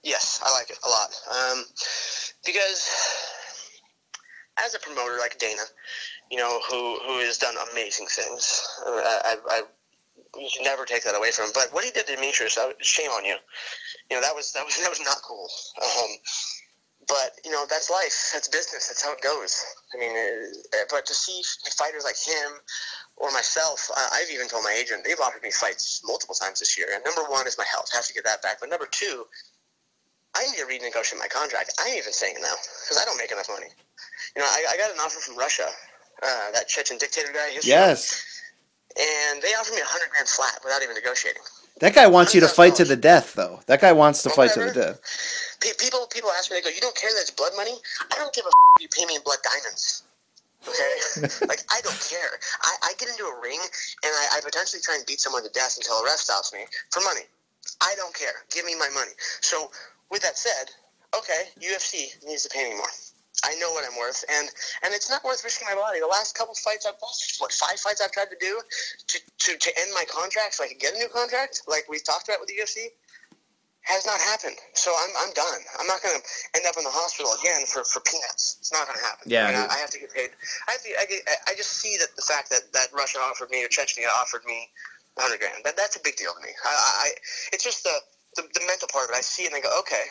Yes, 0.03 0.41
I 0.43 0.51
like 0.51 0.69
it 0.69 0.79
a 0.83 0.89
lot. 0.89 1.11
Um, 1.31 1.63
because 2.45 2.89
as 4.63 4.75
a 4.75 4.79
promoter 4.79 5.17
like 5.19 5.37
Dana, 5.39 5.61
you 6.29 6.37
know, 6.37 6.59
who 6.69 6.97
who 7.05 7.19
has 7.19 7.37
done 7.37 7.55
amazing 7.71 8.07
things, 8.07 8.67
uh, 8.85 8.89
I, 8.89 9.21
I, 9.25 9.35
I 9.49 9.61
you 10.37 10.49
can 10.53 10.63
never 10.63 10.85
take 10.85 11.03
that 11.03 11.15
away 11.15 11.31
from 11.31 11.45
him. 11.45 11.51
But 11.53 11.69
what 11.71 11.83
he 11.83 11.91
did 11.91 12.07
to 12.07 12.15
Demetrious, 12.15 12.57
shame 12.79 13.11
on 13.11 13.25
you. 13.25 13.35
You 14.09 14.17
know, 14.17 14.21
that 14.21 14.35
was 14.35 14.53
that 14.53 14.65
was 14.65 14.79
that 14.81 14.89
was 14.89 15.01
not 15.01 15.17
cool. 15.23 15.47
Um, 15.81 16.11
but 17.07 17.35
you 17.43 17.51
know, 17.51 17.65
that's 17.69 17.89
life. 17.89 18.31
That's 18.33 18.47
business. 18.47 18.87
That's 18.87 19.03
how 19.03 19.13
it 19.13 19.21
goes. 19.21 19.57
I 19.95 19.99
mean, 19.99 20.15
uh, 20.15 20.85
but 20.89 21.05
to 21.05 21.13
see 21.13 21.41
fighters 21.75 22.03
like 22.03 22.17
him 22.17 22.59
or 23.17 23.31
myself, 23.31 23.89
uh, 23.95 24.09
I've 24.13 24.29
even 24.31 24.47
told 24.47 24.63
my 24.63 24.75
agent 24.77 25.03
they've 25.03 25.19
offered 25.19 25.43
me 25.43 25.51
fights 25.51 26.01
multiple 26.05 26.35
times 26.35 26.59
this 26.59 26.77
year. 26.77 26.87
And 26.93 27.03
number 27.03 27.29
one 27.29 27.47
is 27.47 27.57
my 27.57 27.65
health. 27.71 27.89
I 27.93 27.97
have 27.97 28.07
to 28.07 28.13
get 28.13 28.23
that 28.25 28.41
back. 28.41 28.59
But 28.59 28.69
number 28.69 28.87
two, 28.89 29.25
I 30.35 30.45
need 30.45 30.57
to 30.57 30.65
renegotiate 30.65 31.19
my 31.19 31.27
contract. 31.27 31.73
I 31.83 31.89
ain't 31.89 31.97
even 31.97 32.13
saying 32.13 32.35
no 32.39 32.53
because 32.85 32.97
I 33.01 33.05
don't 33.05 33.17
make 33.17 33.31
enough 33.31 33.49
money. 33.49 33.67
You 34.35 34.41
know, 34.41 34.47
I, 34.47 34.73
I 34.73 34.77
got 34.77 34.91
an 34.91 34.97
offer 35.03 35.19
from 35.19 35.37
Russia, 35.37 35.67
uh, 36.23 36.51
that 36.53 36.67
Chechen 36.67 36.97
dictator 36.97 37.33
guy. 37.33 37.49
his 37.49 37.67
Yes. 37.67 38.30
And 38.97 39.41
they 39.41 39.53
offered 39.55 39.73
me 39.75 39.81
a 39.81 39.85
hundred 39.85 40.09
grand 40.11 40.27
flat 40.27 40.59
without 40.63 40.81
even 40.83 40.95
negotiating. 40.95 41.41
That 41.79 41.95
guy 41.95 42.07
wants 42.07 42.35
you 42.35 42.41
to 42.41 42.47
fight 42.47 42.75
to 42.75 42.85
the 42.85 42.95
death, 42.95 43.33
though. 43.33 43.61
That 43.65 43.81
guy 43.81 43.91
wants 43.91 44.21
to 44.23 44.29
fight 44.29 44.53
to 44.53 44.59
the 44.59 44.73
death. 44.73 44.99
Pe- 45.61 45.77
people 45.79 46.05
people 46.07 46.29
ask 46.37 46.51
me, 46.51 46.57
they 46.57 46.61
go, 46.61 46.69
"You 46.69 46.81
don't 46.81 46.95
care 46.95 47.09
that 47.09 47.21
it's 47.21 47.31
blood 47.31 47.53
money? 47.55 47.73
I 48.11 48.15
don't 48.15 48.33
give 48.33 48.45
a 48.45 48.49
f- 48.49 48.53
if 48.77 48.83
you 48.83 48.89
pay 48.89 49.05
me 49.05 49.15
in 49.15 49.21
blood 49.23 49.39
diamonds. 49.41 50.03
Okay, 50.67 51.25
like 51.47 51.63
I 51.71 51.81
don't 51.81 51.97
care. 52.05 52.37
I, 52.61 52.91
I 52.91 52.93
get 52.99 53.09
into 53.09 53.23
a 53.25 53.41
ring 53.41 53.59
and 53.59 54.13
I, 54.13 54.37
I 54.37 54.41
potentially 54.41 54.81
try 54.81 54.95
and 54.95 55.05
beat 55.07 55.19
someone 55.19 55.43
to 55.43 55.49
death 55.49 55.77
until 55.77 55.95
a 55.97 56.05
ref 56.05 56.19
stops 56.19 56.53
me 56.53 56.59
for 56.91 57.01
money. 57.01 57.25
I 57.81 57.93
don't 57.97 58.13
care. 58.13 58.45
Give 58.51 58.65
me 58.65 58.75
my 58.77 58.89
money. 58.93 59.11
So, 59.41 59.71
with 60.11 60.21
that 60.21 60.37
said, 60.37 60.69
okay, 61.17 61.49
UFC 61.59 62.13
needs 62.25 62.43
to 62.43 62.49
pay 62.49 62.69
me 62.69 62.75
more. 62.75 62.93
I 63.43 63.55
know 63.55 63.71
what 63.71 63.85
I'm 63.85 63.97
worth, 63.97 64.23
and 64.29 64.49
and 64.83 64.93
it's 64.93 65.09
not 65.09 65.23
worth 65.23 65.43
risking 65.43 65.67
my 65.67 65.75
body. 65.75 65.99
The 65.99 66.07
last 66.07 66.37
couple 66.37 66.53
fights 66.55 66.85
I've 66.85 66.99
lost, 67.01 67.37
what 67.39 67.51
five 67.51 67.79
fights 67.79 68.01
I've 68.01 68.11
tried 68.11 68.29
to 68.29 68.37
do 68.39 68.61
to, 69.07 69.17
to, 69.19 69.57
to 69.57 69.69
end 69.79 69.91
my 69.93 70.03
contract 70.09 70.55
so 70.55 70.63
I 70.63 70.67
can 70.67 70.77
get 70.77 70.93
a 70.93 70.97
new 70.97 71.09
contract, 71.09 71.63
like 71.67 71.89
we 71.89 71.99
talked 71.99 72.29
about 72.29 72.39
with 72.39 72.49
the 72.49 72.61
UFC, 72.61 72.93
has 73.83 74.05
not 74.05 74.19
happened. 74.21 74.57
So 74.73 74.93
I'm, 74.93 75.09
I'm 75.17 75.33
done. 75.33 75.61
I'm 75.79 75.87
not 75.87 76.01
going 76.03 76.13
to 76.13 76.23
end 76.55 76.65
up 76.69 76.77
in 76.77 76.83
the 76.83 76.93
hospital 76.93 77.33
again 77.41 77.65
for, 77.65 77.83
for 77.83 77.99
peanuts. 78.01 78.57
It's 78.59 78.71
not 78.71 78.85
going 78.85 78.97
to 78.97 79.05
happen. 79.05 79.25
Yeah. 79.25 79.45
I, 79.45 79.51
mean, 79.51 79.57
I, 79.57 79.73
I 79.73 79.77
have 79.81 79.89
to 79.91 79.99
get 79.99 80.13
paid. 80.13 80.29
I, 80.69 80.77
have 80.77 80.83
to, 80.85 80.89
I, 81.01 81.05
get, 81.09 81.21
I 81.49 81.53
just 81.57 81.81
see 81.81 81.97
that 81.97 82.13
the 82.15 82.21
fact 82.21 82.49
that, 82.53 82.69
that 82.73 82.93
Russia 82.93 83.17
offered 83.19 83.49
me 83.49 83.65
or 83.65 83.69
Chechnya 83.69 84.05
offered 84.21 84.45
me 84.45 84.69
100 85.17 85.39
grand. 85.39 85.65
That, 85.65 85.75
that's 85.77 85.97
a 85.97 86.03
big 86.03 86.15
deal 86.15 86.33
to 86.33 86.41
me. 86.45 86.53
I, 86.63 86.69
I, 86.69 87.07
it's 87.53 87.63
just 87.63 87.83
the, 87.83 87.95
the, 88.37 88.43
the 88.53 88.61
mental 88.67 88.87
part 88.93 89.09
of 89.09 89.15
it. 89.15 89.17
I 89.17 89.25
see 89.25 89.43
it 89.43 89.53
and 89.53 89.57
I 89.57 89.61
go, 89.61 89.73
okay. 89.81 90.05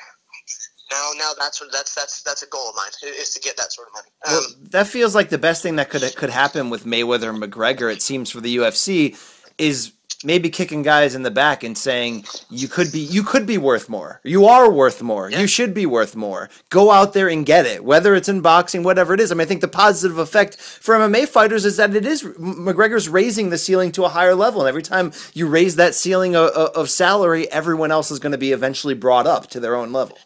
Now, 0.90 1.10
now 1.16 1.32
that's 1.38 1.60
what 1.60 1.70
that's 1.72 1.94
that's 1.94 2.22
that's 2.22 2.42
a 2.42 2.46
goal 2.46 2.70
of 2.70 2.76
mine 2.76 2.90
is 3.02 3.30
to 3.30 3.40
get 3.40 3.56
that 3.56 3.72
sort 3.72 3.88
of 3.88 3.94
money. 3.94 4.08
Um, 4.26 4.32
Well, 4.32 4.68
that 4.70 4.86
feels 4.86 5.14
like 5.14 5.28
the 5.28 5.38
best 5.38 5.62
thing 5.62 5.76
that 5.76 5.90
could 5.90 6.14
could 6.16 6.30
happen 6.30 6.70
with 6.70 6.84
Mayweather 6.84 7.28
and 7.30 7.42
McGregor. 7.42 7.92
It 7.92 8.02
seems 8.02 8.30
for 8.30 8.40
the 8.40 8.56
UFC 8.56 9.16
is 9.58 9.92
maybe 10.22 10.50
kicking 10.50 10.82
guys 10.82 11.14
in 11.14 11.22
the 11.22 11.30
back 11.30 11.62
and 11.64 11.76
saying 11.76 12.24
you 12.50 12.68
could 12.68 12.92
be 12.92 13.00
you 13.00 13.22
could 13.22 13.46
be 13.46 13.58
worth 13.58 13.88
more. 13.88 14.20
You 14.24 14.46
are 14.46 14.70
worth 14.70 15.02
more. 15.02 15.30
You 15.30 15.46
should 15.46 15.72
be 15.72 15.86
worth 15.86 16.14
more. 16.16 16.50
Go 16.68 16.90
out 16.90 17.12
there 17.12 17.28
and 17.28 17.46
get 17.46 17.66
it. 17.66 17.84
Whether 17.84 18.14
it's 18.14 18.28
in 18.28 18.40
boxing, 18.40 18.82
whatever 18.82 19.14
it 19.14 19.20
is. 19.20 19.32
I 19.32 19.34
mean, 19.34 19.42
I 19.42 19.44
think 19.46 19.60
the 19.60 19.68
positive 19.68 20.18
effect 20.18 20.56
for 20.56 20.94
MMA 20.94 21.28
fighters 21.28 21.64
is 21.64 21.76
that 21.76 21.94
it 21.94 22.04
is 22.04 22.22
McGregor's 22.22 23.08
raising 23.08 23.50
the 23.50 23.58
ceiling 23.58 23.92
to 23.92 24.04
a 24.04 24.08
higher 24.08 24.34
level, 24.34 24.60
and 24.60 24.68
every 24.68 24.82
time 24.82 25.12
you 25.34 25.46
raise 25.46 25.76
that 25.76 25.94
ceiling 25.94 26.36
of, 26.36 26.50
of 26.50 26.90
salary, 26.90 27.50
everyone 27.50 27.90
else 27.90 28.10
is 28.10 28.18
going 28.18 28.32
to 28.32 28.38
be 28.38 28.52
eventually 28.52 28.94
brought 28.94 29.26
up 29.26 29.48
to 29.48 29.60
their 29.60 29.74
own 29.74 29.92
level. 29.92 30.18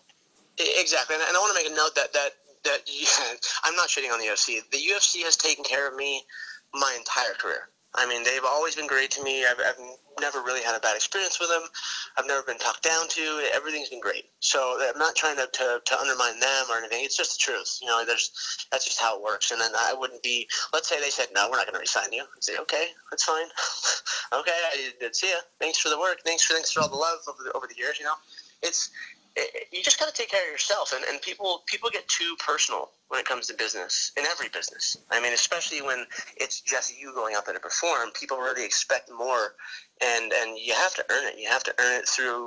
Exactly, 0.58 1.16
and 1.16 1.24
I 1.24 1.40
want 1.40 1.56
to 1.56 1.62
make 1.62 1.70
a 1.70 1.76
note 1.76 1.94
that 1.96 2.12
that 2.12 2.30
that 2.64 2.80
I'm 3.64 3.76
not 3.76 3.88
shitting 3.88 4.12
on 4.12 4.20
the 4.20 4.26
UFC. 4.26 4.60
The 4.70 4.78
UFC 4.78 5.22
has 5.22 5.36
taken 5.36 5.64
care 5.64 5.88
of 5.88 5.96
me 5.96 6.22
my 6.72 6.94
entire 6.98 7.34
career. 7.34 7.68
I 7.96 8.06
mean, 8.08 8.24
they've 8.24 8.44
always 8.44 8.74
been 8.74 8.88
great 8.88 9.12
to 9.12 9.22
me. 9.22 9.46
I've, 9.46 9.58
I've 9.58 9.78
never 10.20 10.42
really 10.42 10.62
had 10.62 10.76
a 10.76 10.80
bad 10.80 10.96
experience 10.96 11.38
with 11.38 11.48
them. 11.48 11.62
I've 12.16 12.26
never 12.26 12.42
been 12.42 12.58
talked 12.58 12.82
down 12.82 13.06
to. 13.08 13.48
Everything's 13.54 13.88
been 13.88 14.00
great. 14.00 14.24
So 14.40 14.76
I'm 14.82 14.98
not 14.98 15.14
trying 15.14 15.36
to, 15.36 15.46
to, 15.46 15.80
to 15.84 16.00
undermine 16.00 16.40
them 16.40 16.64
or 16.70 16.78
anything. 16.78 17.04
It's 17.04 17.16
just 17.16 17.38
the 17.38 17.52
truth. 17.52 17.78
You 17.80 17.86
know, 17.86 18.04
there's 18.04 18.66
that's 18.72 18.84
just 18.84 19.00
how 19.00 19.16
it 19.16 19.22
works. 19.22 19.52
And 19.52 19.60
then 19.60 19.70
I 19.78 19.94
wouldn't 19.96 20.24
be. 20.24 20.48
Let's 20.72 20.88
say 20.88 21.00
they 21.00 21.10
said 21.10 21.28
no, 21.34 21.48
we're 21.48 21.56
not 21.56 21.66
going 21.66 21.74
to 21.74 21.80
resign 21.80 22.12
you. 22.12 22.24
I'd 22.24 22.42
say 22.42 22.58
okay, 22.58 22.88
that's 23.10 23.24
fine. 23.24 23.46
okay, 24.40 24.58
I 24.72 24.90
did 24.98 25.14
see 25.14 25.30
ya. 25.30 25.38
Thanks 25.60 25.78
for 25.78 25.88
the 25.88 25.98
work. 25.98 26.18
Thanks 26.24 26.44
for 26.44 26.54
thanks 26.54 26.72
for 26.72 26.80
all 26.80 26.88
the 26.88 26.96
love 26.96 27.20
over 27.28 27.44
the, 27.44 27.52
over 27.52 27.68
the 27.68 27.76
years. 27.76 27.98
You 28.00 28.06
know, 28.06 28.18
it's 28.62 28.90
it, 29.36 29.68
you 29.72 29.82
just 29.82 29.98
got 29.98 30.06
to 30.06 30.14
take 30.14 30.30
care 30.30 30.44
of 30.46 30.52
yourself 30.52 30.92
and, 30.94 31.04
and 31.10 31.20
people 31.20 31.62
people 31.66 31.90
get 31.90 32.06
too 32.08 32.36
personal 32.38 32.90
when 33.08 33.20
it 33.20 33.26
comes 33.26 33.46
to 33.48 33.54
business 33.54 34.12
in 34.16 34.24
every 34.26 34.48
business. 34.48 34.96
I 35.10 35.20
mean 35.20 35.32
especially 35.32 35.82
when 35.82 36.06
it's 36.36 36.60
just 36.60 36.98
you 36.98 37.12
going 37.14 37.34
out 37.34 37.44
there 37.44 37.54
to 37.54 37.60
perform 37.60 38.10
people 38.12 38.38
really 38.38 38.64
expect 38.64 39.10
more 39.10 39.54
and 40.02 40.32
and 40.32 40.58
you 40.58 40.74
have 40.74 40.94
to 40.94 41.04
earn 41.10 41.26
it. 41.26 41.38
You 41.38 41.48
have 41.48 41.64
to 41.64 41.74
earn 41.80 42.00
it 42.00 42.08
through 42.08 42.46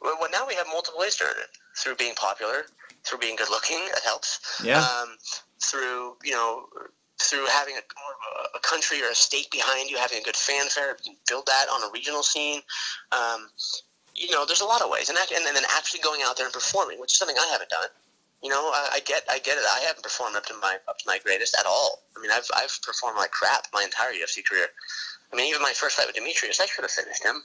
well 0.00 0.28
now 0.32 0.46
we 0.46 0.54
have 0.54 0.66
multiple 0.68 1.00
ways 1.00 1.16
to 1.16 1.24
earn 1.24 1.38
it. 1.38 1.50
Through 1.76 1.96
being 1.96 2.14
popular 2.14 2.66
through 3.04 3.18
being 3.18 3.36
good 3.36 3.50
looking 3.50 3.78
It 3.78 4.02
helps. 4.04 4.60
Yeah. 4.64 4.78
um, 4.80 5.16
through 5.62 6.16
you 6.24 6.32
know 6.32 6.66
through 7.20 7.46
having 7.46 7.74
a, 7.74 7.78
a, 7.80 8.58
a 8.58 8.60
country 8.60 9.02
or 9.02 9.10
a 9.10 9.14
state 9.14 9.50
behind 9.50 9.90
you 9.90 9.96
having 9.96 10.18
a 10.20 10.22
good 10.22 10.36
fanfare 10.36 10.96
you 11.02 11.10
can 11.12 11.16
build 11.28 11.46
that 11.46 11.66
on 11.72 11.82
a 11.82 11.92
regional 11.92 12.22
scene. 12.22 12.60
Um, 13.10 13.48
you 14.18 14.30
know, 14.30 14.44
there's 14.44 14.60
a 14.60 14.66
lot 14.66 14.82
of 14.82 14.90
ways, 14.90 15.08
and, 15.08 15.18
and 15.18 15.46
and 15.46 15.56
then 15.56 15.64
actually 15.76 16.00
going 16.00 16.20
out 16.24 16.36
there 16.36 16.46
and 16.46 16.52
performing, 16.52 17.00
which 17.00 17.12
is 17.12 17.18
something 17.18 17.36
I 17.38 17.46
haven't 17.52 17.70
done. 17.70 17.88
You 18.42 18.50
know, 18.50 18.70
I, 18.70 18.90
I 18.94 19.00
get, 19.00 19.24
I 19.28 19.38
get 19.40 19.58
it. 19.58 19.64
I 19.66 19.80
haven't 19.80 20.02
performed 20.02 20.36
up 20.36 20.46
to 20.46 20.54
my 20.62 20.76
up 20.88 20.98
to 20.98 21.04
my 21.06 21.18
greatest 21.24 21.56
at 21.58 21.66
all. 21.66 22.02
I 22.16 22.20
mean, 22.20 22.30
I've 22.30 22.46
I've 22.54 22.76
performed 22.82 23.18
like 23.18 23.30
crap 23.30 23.66
my 23.72 23.82
entire 23.82 24.12
UFC 24.12 24.44
career. 24.44 24.66
I 25.32 25.36
mean, 25.36 25.48
even 25.48 25.62
my 25.62 25.72
first 25.74 25.96
fight 25.96 26.06
with 26.06 26.16
Demetrious, 26.16 26.60
I 26.60 26.66
should 26.66 26.82
have 26.82 26.90
finished 26.90 27.24
him. 27.24 27.42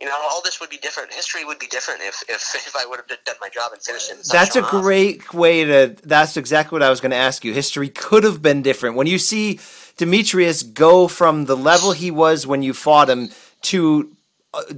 You 0.00 0.08
know, 0.08 0.16
all 0.30 0.42
this 0.42 0.60
would 0.60 0.68
be 0.68 0.78
different. 0.78 1.12
History 1.12 1.44
would 1.44 1.60
be 1.60 1.68
different 1.68 2.00
if 2.02 2.22
if, 2.28 2.54
if 2.54 2.74
I 2.76 2.86
would 2.86 2.98
have 2.98 3.24
done 3.24 3.36
my 3.40 3.48
job 3.48 3.72
and 3.72 3.80
finished 3.80 4.10
him. 4.10 4.18
That's 4.30 4.56
a 4.56 4.60
shown 4.60 4.64
off. 4.64 4.70
great 4.70 5.32
way 5.32 5.64
to. 5.64 5.96
That's 6.02 6.36
exactly 6.36 6.74
what 6.74 6.82
I 6.82 6.90
was 6.90 7.00
going 7.00 7.12
to 7.12 7.16
ask 7.16 7.44
you. 7.44 7.52
History 7.52 7.88
could 7.88 8.24
have 8.24 8.42
been 8.42 8.62
different. 8.62 8.96
When 8.96 9.06
you 9.06 9.18
see 9.18 9.60
Demetrious 9.96 10.74
go 10.74 11.06
from 11.06 11.44
the 11.44 11.56
level 11.56 11.92
he 11.92 12.10
was 12.10 12.46
when 12.46 12.62
you 12.62 12.74
fought 12.74 13.08
him 13.08 13.30
to 13.62 14.16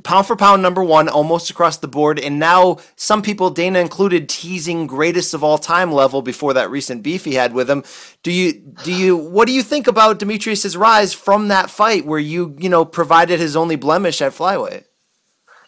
pound 0.03 0.27
for 0.27 0.37
pound 0.37 0.63
number 0.63 0.83
one 0.85 1.09
almost 1.09 1.51
across 1.51 1.79
the 1.79 1.89
board, 1.89 2.21
and 2.21 2.39
now 2.39 2.79
some 2.97 3.23
people, 3.23 3.51
Dana 3.51 3.81
included, 3.81 4.29
teasing 4.29 4.87
greatest 4.87 5.35
of 5.35 5.43
all 5.43 5.59
time 5.59 5.91
level 5.93 6.23
before 6.23 6.55
that 6.55 6.71
recent 6.71 7.03
beef 7.03 7.25
he 7.25 7.35
had 7.35 7.53
with 7.53 7.69
him. 7.69 7.83
Do 8.23 8.31
you 8.31 8.53
do 8.53 8.93
you 8.93 9.17
what 9.17 9.47
do 9.47 9.53
you 9.53 9.63
think 9.63 9.87
about 9.87 10.19
Demetrious's 10.19 10.77
rise 10.77 11.13
from 11.13 11.49
that 11.49 11.71
fight 11.71 12.07
where 12.07 12.21
you 12.21 12.57
you 12.59 12.69
know 12.69 12.85
provided 12.85 13.41
his 13.41 13.57
only 13.57 13.77
blemish 13.77 14.23
at 14.23 14.33
flyweight? 14.33 14.85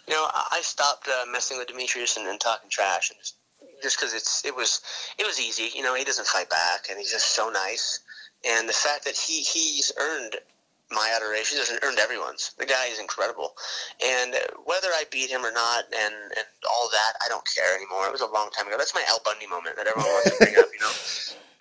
You 0.06 0.14
know, 0.14 0.28
I 0.32 0.60
stopped 0.62 1.08
uh, 1.08 1.24
messing 1.32 1.58
with 1.58 1.66
Demetrious 1.66 2.16
and, 2.16 2.28
and 2.28 2.38
talking 2.38 2.70
trash, 2.70 3.10
and 3.10 3.18
just 3.18 3.36
just 3.82 3.98
because 3.98 4.14
it's 4.14 4.44
it 4.44 4.54
was 4.54 4.80
it 5.18 5.26
was 5.26 5.40
easy. 5.40 5.70
You 5.74 5.82
know, 5.82 5.94
he 5.94 6.04
doesn't 6.04 6.28
fight 6.28 6.48
back, 6.48 6.86
and 6.88 6.98
he's 6.98 7.10
just 7.10 7.34
so 7.34 7.50
nice. 7.50 8.00
And 8.44 8.68
the 8.68 8.72
fact 8.72 9.04
that 9.04 9.16
he 9.16 9.42
he's 9.42 9.90
earned 9.98 10.36
my 10.90 11.12
adoration, 11.14 11.58
he's 11.58 11.72
earned 11.82 11.98
everyone's. 11.98 12.52
The 12.58 12.66
guy 12.66 12.86
is 12.90 13.00
incredible, 13.00 13.54
and 14.04 14.34
whether 14.64 14.88
I 14.88 15.04
beat 15.10 15.30
him 15.30 15.44
or 15.44 15.52
not, 15.52 15.84
and 15.92 16.14
and 16.14 16.46
all 16.70 16.88
that, 16.90 17.18
I 17.24 17.28
don't 17.28 17.44
care 17.46 17.76
anymore. 17.76 18.06
It 18.06 18.12
was 18.12 18.20
a 18.20 18.26
long 18.26 18.50
time 18.50 18.66
ago. 18.68 18.76
That's 18.78 18.94
my 18.94 19.02
Al 19.08 19.20
Bundy 19.24 19.46
moment 19.46 19.76
that 19.76 19.86
everyone 19.86 20.10
wants 20.10 20.30
to 20.30 20.36
bring 20.38 20.56
up. 20.56 20.70
You 20.72 20.80
know, 20.80 20.92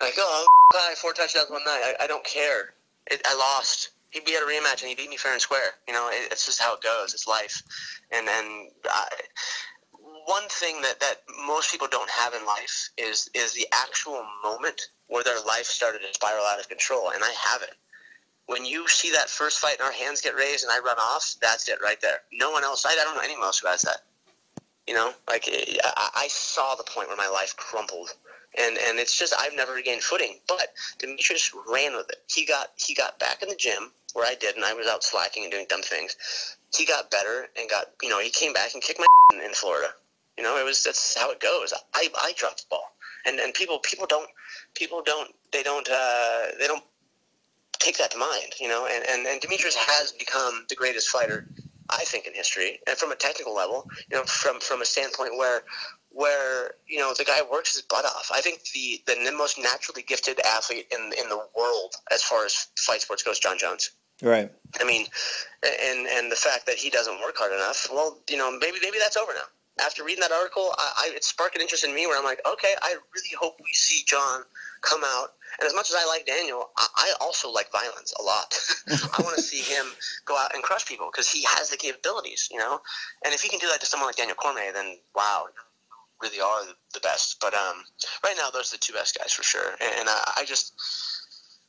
like 0.06 0.14
oh, 0.18 0.46
guy 0.72 0.94
four 0.94 1.12
touchdowns 1.12 1.50
one 1.50 1.64
night. 1.64 1.94
I, 1.98 2.04
I 2.04 2.06
don't 2.06 2.24
care. 2.24 2.74
It, 3.10 3.22
I 3.26 3.34
lost. 3.34 3.90
He 4.10 4.20
beat 4.20 4.36
a 4.36 4.46
rematch 4.46 4.80
and 4.80 4.88
he 4.88 4.94
beat 4.94 5.10
me 5.10 5.16
fair 5.16 5.32
and 5.32 5.40
square. 5.40 5.74
You 5.88 5.94
know, 5.94 6.08
it, 6.08 6.30
it's 6.30 6.46
just 6.46 6.62
how 6.62 6.74
it 6.74 6.82
goes. 6.82 7.12
It's 7.12 7.26
life, 7.26 7.62
and 8.12 8.28
and 8.28 8.70
I, 8.84 9.08
one 10.26 10.48
thing 10.48 10.80
that, 10.82 11.00
that 11.00 11.22
most 11.46 11.70
people 11.70 11.88
don't 11.90 12.10
have 12.10 12.34
in 12.34 12.44
life 12.46 12.90
is 12.96 13.30
is 13.34 13.54
the 13.54 13.66
actual 13.72 14.24
moment 14.42 14.88
where 15.08 15.24
their 15.24 15.40
life 15.46 15.66
started 15.66 16.00
to 16.00 16.14
spiral 16.14 16.44
out 16.44 16.60
of 16.60 16.68
control, 16.68 17.10
and 17.10 17.22
I 17.24 17.32
have 17.50 17.62
it. 17.62 17.74
When 18.46 18.64
you 18.64 18.86
see 18.88 19.10
that 19.12 19.28
first 19.28 19.58
fight 19.58 19.78
and 19.80 19.86
our 19.86 19.92
hands 19.92 20.20
get 20.20 20.36
raised 20.36 20.64
and 20.64 20.72
I 20.72 20.78
run 20.78 20.96
off, 20.98 21.34
that's 21.40 21.68
it 21.68 21.78
right 21.82 22.00
there. 22.00 22.20
No 22.32 22.50
one 22.52 22.64
else. 22.64 22.86
I, 22.86 22.90
I 22.90 23.04
don't 23.04 23.16
know 23.16 23.22
anyone 23.22 23.44
else 23.44 23.58
who 23.58 23.68
has 23.68 23.82
that. 23.82 24.02
You 24.86 24.94
know, 24.94 25.12
like 25.28 25.48
I, 25.48 26.10
I 26.14 26.28
saw 26.28 26.76
the 26.76 26.84
point 26.84 27.08
where 27.08 27.16
my 27.16 27.28
life 27.28 27.56
crumpled, 27.56 28.10
and 28.56 28.78
and 28.78 29.00
it's 29.00 29.18
just 29.18 29.34
I've 29.36 29.56
never 29.56 29.72
regained 29.72 30.02
footing. 30.02 30.38
But 30.46 30.68
Demetrious 30.98 31.52
ran 31.68 31.96
with 31.96 32.08
it. 32.08 32.22
He 32.32 32.46
got 32.46 32.68
he 32.76 32.94
got 32.94 33.18
back 33.18 33.42
in 33.42 33.48
the 33.48 33.56
gym 33.56 33.90
where 34.12 34.26
I 34.26 34.36
did, 34.36 34.54
and 34.54 34.64
I 34.64 34.74
was 34.74 34.86
out 34.86 35.02
slacking 35.02 35.42
and 35.42 35.52
doing 35.52 35.66
dumb 35.68 35.82
things. 35.82 36.16
He 36.72 36.86
got 36.86 37.10
better 37.10 37.48
and 37.58 37.68
got 37.68 37.86
you 38.00 38.08
know 38.08 38.20
he 38.20 38.30
came 38.30 38.52
back 38.52 38.74
and 38.74 38.82
kicked 38.82 39.00
my 39.00 39.06
in, 39.34 39.44
in 39.44 39.52
Florida. 39.54 39.88
You 40.38 40.44
know, 40.44 40.56
it 40.56 40.64
was 40.64 40.84
that's 40.84 41.18
how 41.18 41.32
it 41.32 41.40
goes. 41.40 41.72
I 41.94 42.08
I 42.16 42.32
dropped 42.36 42.58
the 42.58 42.66
ball, 42.70 42.92
and 43.24 43.40
and 43.40 43.52
people 43.54 43.80
people 43.80 44.06
don't 44.06 44.28
people 44.74 45.02
don't 45.04 45.34
they 45.50 45.64
don't 45.64 45.88
uh, 45.88 46.46
they 46.60 46.68
don't 46.68 46.84
take 47.78 47.98
that 47.98 48.10
to 48.12 48.18
mind. 48.18 48.54
You 48.60 48.68
know, 48.68 48.86
and 48.86 49.04
and 49.08 49.26
and 49.26 49.40
Demetrious 49.40 49.76
has 49.76 50.12
become 50.12 50.66
the 50.68 50.74
greatest 50.74 51.08
fighter 51.08 51.48
I 51.90 52.04
think 52.04 52.26
in 52.26 52.34
history, 52.34 52.80
and 52.86 52.96
from 52.96 53.12
a 53.12 53.16
technical 53.16 53.54
level, 53.54 53.88
you 54.10 54.16
know, 54.16 54.24
from 54.24 54.60
from 54.60 54.82
a 54.82 54.84
standpoint 54.84 55.36
where 55.36 55.62
where 56.10 56.72
you 56.86 56.98
know 56.98 57.12
the 57.16 57.24
guy 57.24 57.40
works 57.50 57.74
his 57.74 57.82
butt 57.82 58.04
off. 58.04 58.30
I 58.34 58.40
think 58.40 58.62
the 58.74 59.02
the 59.06 59.32
most 59.36 59.58
naturally 59.58 60.02
gifted 60.02 60.40
athlete 60.40 60.86
in 60.90 61.12
in 61.20 61.28
the 61.28 61.40
world 61.56 61.94
as 62.10 62.22
far 62.22 62.44
as 62.44 62.68
fight 62.76 63.02
sports 63.02 63.22
goes, 63.22 63.38
Jon 63.38 63.58
Jones. 63.58 63.90
Right. 64.22 64.50
I 64.80 64.84
mean, 64.84 65.06
and 65.62 66.06
and 66.06 66.32
the 66.32 66.36
fact 66.36 66.66
that 66.66 66.76
he 66.76 66.90
doesn't 66.90 67.20
work 67.20 67.36
hard 67.36 67.52
enough. 67.52 67.88
Well, 67.92 68.18
you 68.30 68.36
know, 68.36 68.50
maybe 68.50 68.78
maybe 68.82 68.98
that's 68.98 69.16
over 69.16 69.32
now. 69.34 69.84
After 69.84 70.02
reading 70.04 70.22
that 70.22 70.32
article, 70.32 70.74
I, 70.78 71.10
I 71.12 71.14
it 71.14 71.22
sparked 71.22 71.54
an 71.54 71.60
interest 71.60 71.84
in 71.84 71.94
me 71.94 72.06
where 72.06 72.18
I'm 72.18 72.24
like, 72.24 72.40
okay, 72.50 72.74
I 72.80 72.96
really 73.14 73.36
hope 73.38 73.56
we 73.62 73.72
see 73.72 74.04
Jon 74.06 74.42
come 74.80 75.02
out. 75.04 75.34
And 75.58 75.66
as 75.66 75.74
much 75.74 75.88
as 75.90 75.96
I 75.98 76.06
like 76.06 76.26
Daniel, 76.26 76.70
I, 76.76 76.86
I 76.96 77.14
also 77.20 77.50
like 77.50 77.70
violence 77.72 78.12
a 78.18 78.22
lot. 78.22 78.54
I 79.18 79.22
want 79.22 79.36
to 79.36 79.42
see 79.42 79.62
him 79.62 79.86
go 80.24 80.36
out 80.36 80.54
and 80.54 80.62
crush 80.62 80.86
people 80.86 81.08
because 81.10 81.30
he 81.30 81.44
has 81.56 81.70
the 81.70 81.76
capabilities, 81.76 82.48
you 82.50 82.58
know. 82.58 82.80
And 83.24 83.32
if 83.34 83.40
he 83.40 83.48
can 83.48 83.58
do 83.58 83.68
that 83.68 83.80
to 83.80 83.86
someone 83.86 84.08
like 84.08 84.16
Daniel 84.16 84.36
Cormier, 84.36 84.72
then 84.72 84.98
wow, 85.14 85.46
really 86.22 86.40
are 86.40 86.62
the 86.94 87.00
best. 87.00 87.38
But 87.40 87.54
um, 87.54 87.84
right 88.24 88.34
now, 88.36 88.50
those 88.50 88.72
are 88.72 88.76
the 88.76 88.80
two 88.80 88.92
best 88.92 89.18
guys 89.18 89.32
for 89.32 89.42
sure. 89.42 89.70
And, 89.80 90.00
and 90.00 90.08
I, 90.08 90.32
I 90.38 90.44
just. 90.44 90.74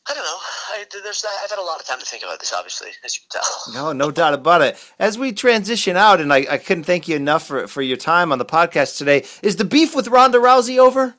I 0.09 0.13
don't 0.13 0.23
know. 0.23 0.37
I, 0.69 0.85
there's, 1.03 1.25
I've 1.43 1.49
had 1.49 1.59
a 1.59 1.61
lot 1.61 1.81
of 1.81 1.85
time 1.85 1.99
to 1.99 2.05
think 2.05 2.23
about 2.23 2.39
this, 2.39 2.53
obviously, 2.53 2.91
as 3.03 3.17
you 3.17 3.23
can 3.29 3.41
tell. 3.41 3.73
No, 3.73 3.91
no 3.91 4.09
doubt 4.09 4.33
about 4.33 4.61
it. 4.61 4.77
As 4.97 5.17
we 5.17 5.33
transition 5.33 5.97
out, 5.97 6.21
and 6.21 6.31
I, 6.31 6.45
I 6.49 6.57
couldn't 6.59 6.85
thank 6.85 7.09
you 7.09 7.17
enough 7.17 7.45
for, 7.45 7.67
for 7.67 7.81
your 7.81 7.97
time 7.97 8.31
on 8.31 8.37
the 8.37 8.45
podcast 8.45 8.97
today, 8.97 9.25
is 9.43 9.57
the 9.57 9.65
beef 9.65 9.93
with 9.93 10.07
Ronda 10.07 10.37
Rousey 10.37 10.77
over? 10.77 11.15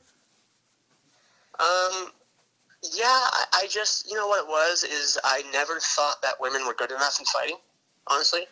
Um, 1.59 2.11
Yeah, 2.81 3.05
I, 3.05 3.45
I 3.53 3.67
just, 3.69 4.09
you 4.09 4.15
know 4.15 4.27
what 4.27 4.43
it 4.43 4.47
was 4.47 4.83
is 4.83 5.17
I 5.23 5.43
never 5.51 5.79
thought 5.79 6.21
that 6.21 6.39
women 6.39 6.65
were 6.65 6.73
good 6.73 6.91
enough 6.91 7.19
in 7.19 7.25
fighting, 7.25 7.57
honestly. 8.07 8.47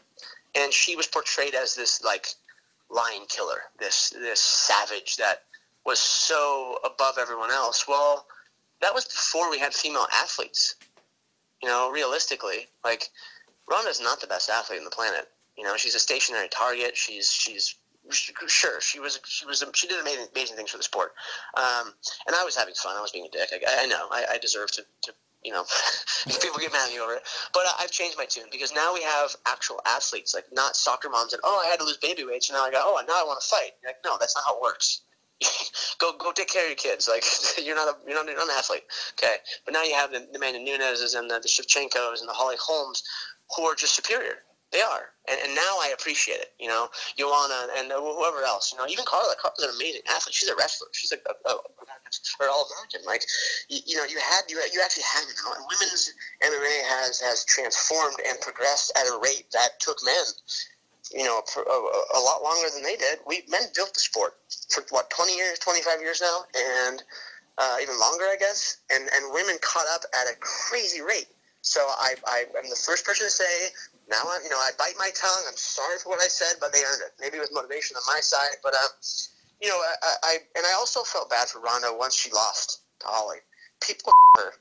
And 0.55 0.73
she 0.73 0.95
was 0.95 1.07
portrayed 1.07 1.55
as 1.55 1.75
this 1.75 2.03
like 2.03 2.27
lion 2.89 3.23
killer, 3.27 3.61
this 3.79 4.09
this 4.09 4.39
savage 4.39 5.17
that 5.17 5.43
was 5.85 5.99
so 5.99 6.79
above 6.83 7.17
everyone 7.19 7.51
else. 7.51 7.87
Well, 7.87 8.25
that 8.81 8.93
was 8.93 9.05
before 9.05 9.49
we 9.49 9.59
had 9.59 9.73
female 9.73 10.07
athletes. 10.13 10.75
You 11.61 11.69
know, 11.69 11.91
realistically, 11.91 12.67
like 12.83 13.09
Ronda's 13.69 14.01
not 14.01 14.21
the 14.21 14.27
best 14.27 14.49
athlete 14.49 14.79
on 14.79 14.85
the 14.85 14.91
planet. 14.91 15.29
You 15.57 15.63
know, 15.63 15.77
she's 15.77 15.95
a 15.95 15.99
stationary 15.99 16.49
target. 16.49 16.95
She's 16.95 17.31
she's 17.31 17.75
sure 18.11 18.81
she 18.81 18.99
was 18.99 19.19
she 19.25 19.45
was 19.45 19.63
she 19.73 19.87
did 19.87 19.99
amazing, 19.99 20.27
amazing 20.33 20.55
things 20.55 20.71
for 20.71 20.77
the 20.77 20.83
sport. 20.83 21.13
Um, 21.55 21.93
and 22.25 22.35
I 22.35 22.43
was 22.43 22.55
having 22.55 22.73
fun. 22.73 22.95
I 22.97 23.01
was 23.01 23.11
being 23.11 23.25
a 23.25 23.29
dick. 23.29 23.49
I, 23.67 23.83
I 23.83 23.85
know. 23.85 24.07
I, 24.11 24.25
I 24.33 24.37
deserve 24.37 24.71
to, 24.73 24.85
to 25.03 25.13
you 25.43 25.51
know 25.51 25.63
people 26.25 26.59
get 26.59 26.71
mad 26.71 26.87
at 26.87 26.93
me 26.93 26.99
over 26.99 27.13
it. 27.13 27.23
But 27.53 27.63
I, 27.67 27.83
I've 27.83 27.91
changed 27.91 28.17
my 28.17 28.25
tune 28.25 28.47
because 28.51 28.73
now 28.73 28.93
we 28.93 29.01
have 29.03 29.35
actual 29.47 29.81
athletes, 29.85 30.33
like 30.33 30.45
not 30.51 30.75
soccer 30.75 31.09
moms 31.09 31.33
and 31.33 31.41
oh 31.43 31.61
I 31.65 31.69
had 31.69 31.79
to 31.79 31.85
lose 31.85 31.97
baby 31.97 32.23
weight, 32.25 32.43
so 32.43 32.53
now 32.53 32.63
I 32.63 32.71
go 32.71 32.81
oh 32.83 33.01
now 33.07 33.15
I 33.15 33.23
want 33.25 33.41
to 33.41 33.47
fight. 33.47 33.71
You're 33.81 33.89
like 33.89 34.03
no, 34.05 34.17
that's 34.19 34.35
not 34.35 34.43
how 34.45 34.57
it 34.57 34.61
works. 34.61 35.01
go 35.99 36.13
go 36.17 36.31
take 36.31 36.49
care 36.49 36.63
of 36.63 36.69
your 36.69 36.75
kids. 36.75 37.07
Like 37.07 37.23
you're 37.65 37.75
not 37.75 37.87
a 37.87 37.97
you're 38.07 38.15
not, 38.15 38.25
you're 38.25 38.37
not 38.37 38.49
an 38.49 38.55
athlete. 38.57 38.83
Okay, 39.17 39.37
but 39.65 39.73
now 39.73 39.83
you 39.83 39.93
have 39.93 40.11
the, 40.11 40.27
the 40.31 40.37
Amanda 40.37 40.59
Nunes 40.59 41.13
and 41.13 41.29
the, 41.29 41.39
the 41.39 41.47
Shevchenkos 41.47 42.19
and 42.19 42.29
the 42.29 42.33
Holly 42.33 42.57
Holmes 42.59 43.03
who 43.55 43.63
are 43.63 43.75
just 43.75 43.95
superior. 43.95 44.43
They 44.71 44.81
are, 44.81 45.15
and, 45.29 45.39
and 45.43 45.55
now 45.55 45.79
I 45.79 45.93
appreciate 45.93 46.39
it. 46.43 46.51
You 46.59 46.67
know, 46.67 46.89
Joanna 47.17 47.71
and 47.77 47.91
whoever 47.91 48.43
else. 48.43 48.73
You 48.73 48.77
know, 48.77 48.87
even 48.87 49.05
Carla. 49.05 49.33
Carla's 49.39 49.63
an 49.63 49.71
amazing 49.75 50.01
athlete. 50.09 50.35
She's 50.35 50.49
a 50.49 50.55
wrestler. 50.55 50.87
She's 50.91 51.13
a, 51.13 51.19
a, 51.23 51.51
a 51.51 51.55
or 52.39 52.49
all 52.49 52.67
American. 52.67 53.05
Like, 53.05 53.23
you, 53.69 53.79
you 53.85 53.95
know, 53.95 54.03
you 54.03 54.19
had 54.19 54.43
you, 54.49 54.59
you 54.73 54.81
actually 54.83 55.07
had 55.07 55.23
now. 55.43 55.55
And 55.55 55.63
women's 55.71 56.11
MMA 56.43 56.83
has 56.99 57.21
has 57.21 57.45
transformed 57.45 58.17
and 58.27 58.39
progressed 58.41 58.91
at 58.97 59.07
a 59.07 59.19
rate 59.23 59.47
that 59.53 59.79
took 59.79 59.97
men 60.03 60.35
you 61.13 61.23
know, 61.23 61.41
for 61.51 61.63
a, 61.63 62.17
a, 62.17 62.21
lot 62.21 62.43
longer 62.43 62.67
than 62.73 62.83
they 62.83 62.95
did. 62.95 63.19
We 63.25 63.43
men 63.49 63.63
built 63.75 63.93
the 63.93 63.99
sport 63.99 64.35
for 64.69 64.83
what 64.89 65.09
twenty 65.09 65.35
years, 65.35 65.59
twenty 65.59 65.81
five 65.81 66.01
years 66.01 66.21
now, 66.21 66.43
and 66.55 67.03
uh, 67.57 67.77
even 67.81 67.99
longer, 67.99 68.25
I 68.25 68.35
guess. 68.39 68.77
And 68.91 69.07
and 69.13 69.33
women 69.33 69.57
caught 69.61 69.85
up 69.93 70.01
at 70.13 70.27
a 70.27 70.35
crazy 70.39 71.01
rate. 71.01 71.27
So 71.67 71.81
I, 71.81 72.15
I 72.25 72.45
am 72.55 72.69
the 72.69 72.79
first 72.79 73.03
person 73.03 73.27
to 73.27 73.31
say 73.31 73.75
now 74.09 74.23
I 74.23 74.39
you 74.41 74.49
know 74.49 74.55
I 74.55 74.71
bite 74.79 74.95
my 74.97 75.11
tongue. 75.13 75.43
I'm 75.47 75.57
sorry 75.57 75.99
for 75.99 76.09
what 76.09 76.21
I 76.23 76.27
said, 76.31 76.55
but 76.61 76.71
they 76.71 76.79
earned 76.79 77.01
it. 77.03 77.11
Maybe 77.19 77.35
it 77.35 77.41
was 77.41 77.51
motivation 77.51 77.97
on 77.97 78.03
my 78.07 78.21
side, 78.21 78.55
but 78.63 78.73
um, 78.73 78.95
you 79.61 79.67
know 79.67 79.75
I, 79.75 80.13
I 80.23 80.33
and 80.55 80.65
I 80.65 80.73
also 80.79 81.03
felt 81.03 81.29
bad 81.29 81.49
for 81.49 81.59
Ronda 81.59 81.91
once 81.91 82.15
she 82.15 82.31
lost 82.31 82.83
to 82.99 83.07
Holly. 83.07 83.39
People 83.81 84.13
her. 84.37 84.53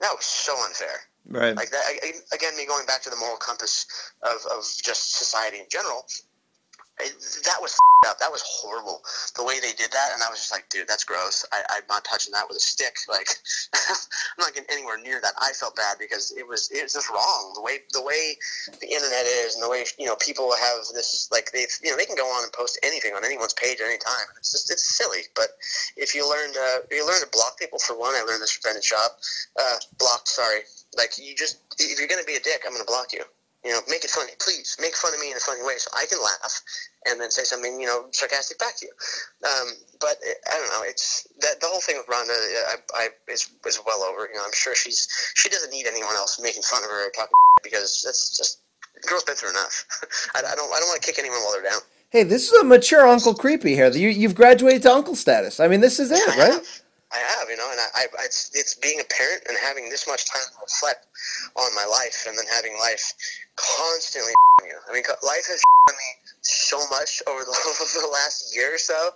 That 0.00 0.16
was 0.16 0.24
so 0.24 0.56
unfair. 0.64 1.04
Right. 1.28 1.54
Like 1.54 1.70
that 1.70 1.84
again. 2.32 2.56
Me 2.56 2.64
going 2.64 2.86
back 2.86 3.02
to 3.02 3.10
the 3.10 3.16
moral 3.16 3.36
compass 3.36 3.84
of, 4.22 4.40
of 4.50 4.64
just 4.82 5.18
society 5.18 5.58
in 5.58 5.66
general 5.68 6.06
that 6.98 7.58
was 7.60 7.76
up. 8.06 8.18
That 8.18 8.30
was 8.30 8.42
horrible. 8.44 9.02
The 9.36 9.44
way 9.44 9.58
they 9.60 9.72
did 9.72 9.90
that, 9.90 10.10
and 10.12 10.22
I 10.22 10.28
was 10.28 10.38
just 10.38 10.52
like, 10.52 10.68
dude, 10.68 10.86
that's 10.86 11.04
gross. 11.04 11.44
I, 11.52 11.62
I'm 11.70 11.88
not 11.88 12.04
touching 12.04 12.32
that 12.32 12.46
with 12.48 12.58
a 12.58 12.60
stick. 12.60 12.96
Like, 13.14 13.28
I'm 13.74 14.40
not 14.40 14.54
getting 14.54 14.70
anywhere 14.72 14.98
near 14.98 15.20
that. 15.22 15.34
I 15.38 15.52
felt 15.52 15.76
bad 15.76 15.98
because 16.00 16.32
it 16.36 16.46
was 16.46 16.70
it 16.72 16.82
was 16.82 16.94
just 16.94 17.08
wrong. 17.10 17.52
The 17.54 17.62
way 17.62 17.78
the 17.92 18.02
way 18.02 18.34
the 18.80 18.90
internet 18.90 19.24
is, 19.26 19.54
and 19.54 19.62
the 19.62 19.70
way 19.70 19.84
you 19.98 20.06
know 20.06 20.16
people 20.16 20.50
have 20.50 20.82
this 20.94 21.28
like 21.30 21.52
they 21.52 21.66
you 21.82 21.90
know 21.90 21.96
they 21.96 22.06
can 22.06 22.16
go 22.16 22.26
on 22.26 22.42
and 22.42 22.52
post 22.52 22.78
anything 22.82 23.14
on 23.14 23.24
anyone's 23.24 23.54
page 23.54 23.78
at 23.80 23.86
any 23.86 23.98
time. 23.98 24.26
It's 24.36 24.50
just 24.50 24.70
it's 24.70 24.82
silly. 24.82 25.30
But 25.36 25.54
if 25.96 26.14
you 26.14 26.28
learn 26.28 26.52
to 26.54 26.82
if 26.90 26.96
you 26.96 27.06
learn 27.06 27.20
to 27.20 27.28
block 27.30 27.58
people 27.58 27.78
for 27.78 27.96
one, 27.98 28.14
I 28.14 28.22
learned 28.26 28.42
this 28.42 28.50
from 28.50 28.62
Brendan 28.62 28.82
Schaub. 28.82 29.14
Uh, 29.60 29.76
blocked. 29.98 30.28
Sorry. 30.28 30.66
Like 30.96 31.16
you 31.18 31.34
just 31.36 31.58
if 31.78 31.98
you're 31.98 32.08
gonna 32.08 32.26
be 32.26 32.34
a 32.34 32.42
dick, 32.42 32.62
I'm 32.66 32.72
gonna 32.72 32.84
block 32.84 33.12
you 33.12 33.22
you 33.64 33.72
know, 33.72 33.80
make 33.88 34.04
it 34.04 34.10
funny. 34.10 34.32
Please 34.38 34.76
make 34.80 34.94
fun 34.94 35.14
of 35.14 35.20
me 35.20 35.30
in 35.30 35.36
a 35.36 35.40
funny 35.40 35.62
way 35.64 35.74
so 35.78 35.90
I 35.96 36.04
can 36.06 36.20
laugh 36.22 36.62
and 37.06 37.20
then 37.20 37.30
say 37.30 37.44
something, 37.44 37.80
you 37.80 37.86
know, 37.86 38.06
sarcastic 38.12 38.58
back 38.58 38.76
to 38.76 38.86
you. 38.86 38.92
Um, 39.48 39.68
but 40.00 40.16
it, 40.22 40.36
I 40.46 40.58
don't 40.58 40.68
know. 40.68 40.84
It's 40.84 41.26
that 41.40 41.60
the 41.60 41.66
whole 41.66 41.80
thing 41.80 41.96
with 41.96 42.08
Ronda 42.08 42.32
I, 42.32 42.76
I 42.94 43.08
is 43.28 43.48
is 43.66 43.80
well 43.86 44.02
over. 44.02 44.28
You 44.28 44.36
know, 44.36 44.44
I'm 44.44 44.54
sure 44.54 44.74
she's 44.74 45.08
she 45.34 45.48
doesn't 45.48 45.72
need 45.72 45.86
anyone 45.86 46.14
else 46.16 46.38
making 46.40 46.62
fun 46.62 46.84
of 46.84 46.90
her 46.90 47.08
or 47.08 47.10
talking 47.10 47.32
because 47.62 48.02
that's 48.04 48.36
just 48.36 48.60
the 49.00 49.08
girl's 49.08 49.24
been 49.24 49.34
through 49.34 49.50
enough. 49.50 49.84
I, 50.34 50.40
I 50.40 50.54
don't 50.54 50.70
I 50.72 50.78
don't 50.78 50.88
want 50.88 51.00
to 51.00 51.06
kick 51.06 51.18
anyone 51.18 51.38
while 51.40 51.52
they're 51.52 51.70
down. 51.70 51.80
Hey, 52.10 52.22
this 52.22 52.46
is 52.46 52.52
a 52.60 52.64
mature 52.64 53.08
Uncle 53.08 53.34
Creepy 53.34 53.74
here. 53.74 53.90
You, 53.90 54.08
you've 54.08 54.36
graduated 54.36 54.82
to 54.82 54.92
uncle 54.92 55.16
status. 55.16 55.58
I 55.58 55.66
mean, 55.66 55.80
this 55.80 55.98
is 55.98 56.12
it, 56.12 56.24
right? 56.38 56.60
I 57.14 57.18
have, 57.38 57.48
you 57.48 57.56
know, 57.56 57.70
and 57.70 57.78
I, 57.80 58.02
I 58.02 58.24
it's, 58.24 58.50
it's 58.54 58.74
being 58.74 58.98
a 58.98 59.04
parent 59.04 59.42
and 59.48 59.56
having 59.62 59.88
this 59.88 60.08
much 60.08 60.26
time 60.26 60.42
to 60.42 60.58
reflect 60.60 61.06
on 61.56 61.74
my 61.74 61.86
life, 61.86 62.26
and 62.26 62.36
then 62.36 62.46
having 62.50 62.76
life 62.78 63.14
constantly 63.56 64.32
you. 64.66 64.76
I 64.90 64.92
mean, 64.92 65.04
life 65.22 65.46
has 65.46 65.62
me 65.90 66.10
so 66.42 66.78
much 66.90 67.22
over 67.26 67.40
the, 67.40 67.52
the 68.02 68.10
last 68.12 68.54
year 68.54 68.74
or 68.74 68.78
so 68.78 69.10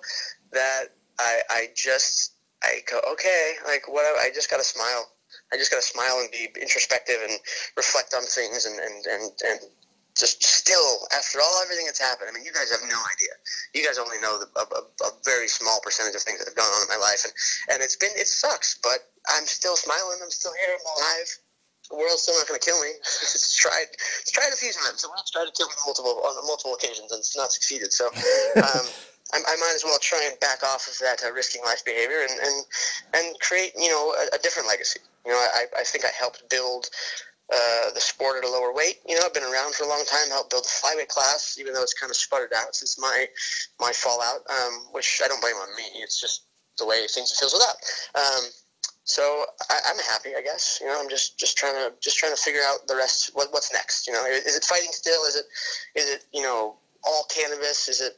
that 0.52 0.94
I, 1.18 1.40
I 1.50 1.68
just 1.74 2.34
I 2.62 2.80
go 2.90 3.00
okay, 3.12 3.54
like 3.66 3.88
what 3.88 4.04
I 4.18 4.30
just 4.34 4.50
got 4.50 4.58
to 4.58 4.64
smile. 4.64 5.10
I 5.52 5.56
just 5.56 5.70
got 5.70 5.80
to 5.80 5.86
smile 5.86 6.20
and 6.20 6.30
be 6.30 6.48
introspective 6.60 7.16
and 7.22 7.38
reflect 7.76 8.14
on 8.14 8.22
things 8.22 8.66
and 8.66 8.78
and 8.78 9.06
and, 9.06 9.32
and 9.44 9.60
just 10.18 10.42
still 10.42 11.06
after 11.14 11.38
all 11.38 11.62
everything 11.62 11.86
that's 11.86 12.02
happened. 12.02 12.26
I 12.28 12.34
mean, 12.34 12.44
you 12.44 12.52
guys 12.52 12.74
have 12.74 12.82
no 12.82 12.98
idea. 13.14 13.32
You 13.72 13.86
guys 13.86 14.02
only 14.02 14.18
know 14.18 14.42
the, 14.42 14.50
a, 14.58 14.64
a, 14.66 14.82
a, 15.06 15.10
very 15.24 15.46
small 15.46 15.78
percentage 15.80 16.18
of 16.18 16.22
things 16.26 16.42
that 16.42 16.50
have 16.50 16.58
gone 16.58 16.66
on 16.66 16.82
in 16.82 16.90
my 16.90 16.98
life, 16.98 17.22
and 17.22 17.32
and 17.70 17.78
it's 17.78 17.94
been 17.94 18.10
it 18.18 18.26
sucks, 18.26 18.76
but 18.82 19.06
I'm 19.30 19.46
still 19.46 19.78
smiling. 19.78 20.18
I'm 20.18 20.34
still 20.34 20.52
here. 20.58 20.74
I'm 20.74 20.86
alive. 20.98 21.30
The 21.88 21.96
world's 21.96 22.26
still 22.26 22.36
not 22.36 22.50
going 22.50 22.58
to 22.58 22.66
kill 22.66 22.82
me. 22.82 22.98
it's 23.00 23.54
tried. 23.56 23.94
It's 23.94 24.34
tried 24.34 24.50
a 24.52 24.58
few 24.58 24.74
times. 24.74 25.06
The 25.06 25.08
world's 25.08 25.30
tried 25.30 25.46
to 25.46 25.54
kill 25.54 25.70
me 25.70 25.78
multiple 25.86 26.18
on 26.26 26.34
multiple 26.44 26.74
occasions, 26.74 27.14
and 27.14 27.22
it's 27.22 27.38
not 27.38 27.54
succeeded. 27.54 27.94
So. 27.94 28.10
Um, 28.58 28.86
I, 29.32 29.36
I 29.46 29.56
might 29.60 29.72
as 29.76 29.84
well 29.84 29.98
try 30.00 30.26
and 30.28 30.40
back 30.40 30.62
off 30.64 30.88
of 30.88 30.96
that 31.00 31.22
uh, 31.22 31.30
risking 31.32 31.62
life 31.62 31.84
behavior 31.84 32.22
and, 32.22 32.40
and, 32.40 32.64
and 33.14 33.40
create, 33.40 33.72
you 33.76 33.90
know, 33.90 34.14
a, 34.16 34.36
a 34.36 34.38
different 34.38 34.68
legacy. 34.68 35.00
You 35.26 35.32
know, 35.32 35.38
I, 35.38 35.66
I 35.78 35.84
think 35.84 36.06
I 36.06 36.10
helped 36.18 36.48
build 36.48 36.88
uh, 37.52 37.90
the 37.94 38.00
sport 38.00 38.36
at 38.36 38.48
a 38.48 38.52
lower 38.52 38.74
weight. 38.74 39.00
You 39.06 39.18
know, 39.18 39.22
I've 39.24 39.34
been 39.34 39.42
around 39.42 39.74
for 39.74 39.84
a 39.84 39.88
long 39.88 40.04
time, 40.04 40.28
helped 40.28 40.50
build 40.50 40.64
the 40.64 40.68
flyweight 40.68 41.08
class, 41.08 41.56
even 41.58 41.72
though 41.72 41.82
it's 41.82 41.94
kind 41.94 42.10
of 42.10 42.16
sputtered 42.16 42.52
out 42.54 42.74
since 42.74 42.98
my 42.98 43.26
my 43.80 43.92
fallout, 43.92 44.44
um, 44.50 44.88
which 44.92 45.20
I 45.24 45.28
don't 45.28 45.40
blame 45.40 45.56
on 45.56 45.74
me. 45.76 45.84
It's 45.96 46.20
just 46.20 46.44
the 46.78 46.86
way 46.86 47.06
things 47.08 47.36
feels 47.38 47.52
without. 47.52 47.76
Um, 48.14 48.44
so 49.04 49.46
I, 49.70 49.80
am 49.88 49.98
happy, 50.12 50.36
I 50.36 50.42
guess. 50.42 50.78
You 50.80 50.88
know, 50.88 51.00
I'm 51.00 51.08
just 51.08 51.38
just 51.38 51.56
trying 51.56 51.74
to 51.74 51.92
just 52.00 52.18
trying 52.18 52.34
to 52.34 52.40
figure 52.40 52.60
out 52.66 52.86
the 52.86 52.96
rest. 52.96 53.30
What, 53.32 53.48
what's 53.52 53.72
next? 53.72 54.06
You 54.06 54.12
know, 54.12 54.24
is 54.26 54.54
it 54.54 54.64
fighting 54.64 54.92
still? 54.92 55.24
Is 55.24 55.36
it 55.36 55.46
is 55.94 56.10
it 56.10 56.24
you 56.34 56.42
know 56.42 56.76
all 57.04 57.24
cannabis? 57.32 57.88
Is 57.88 58.02
it? 58.02 58.12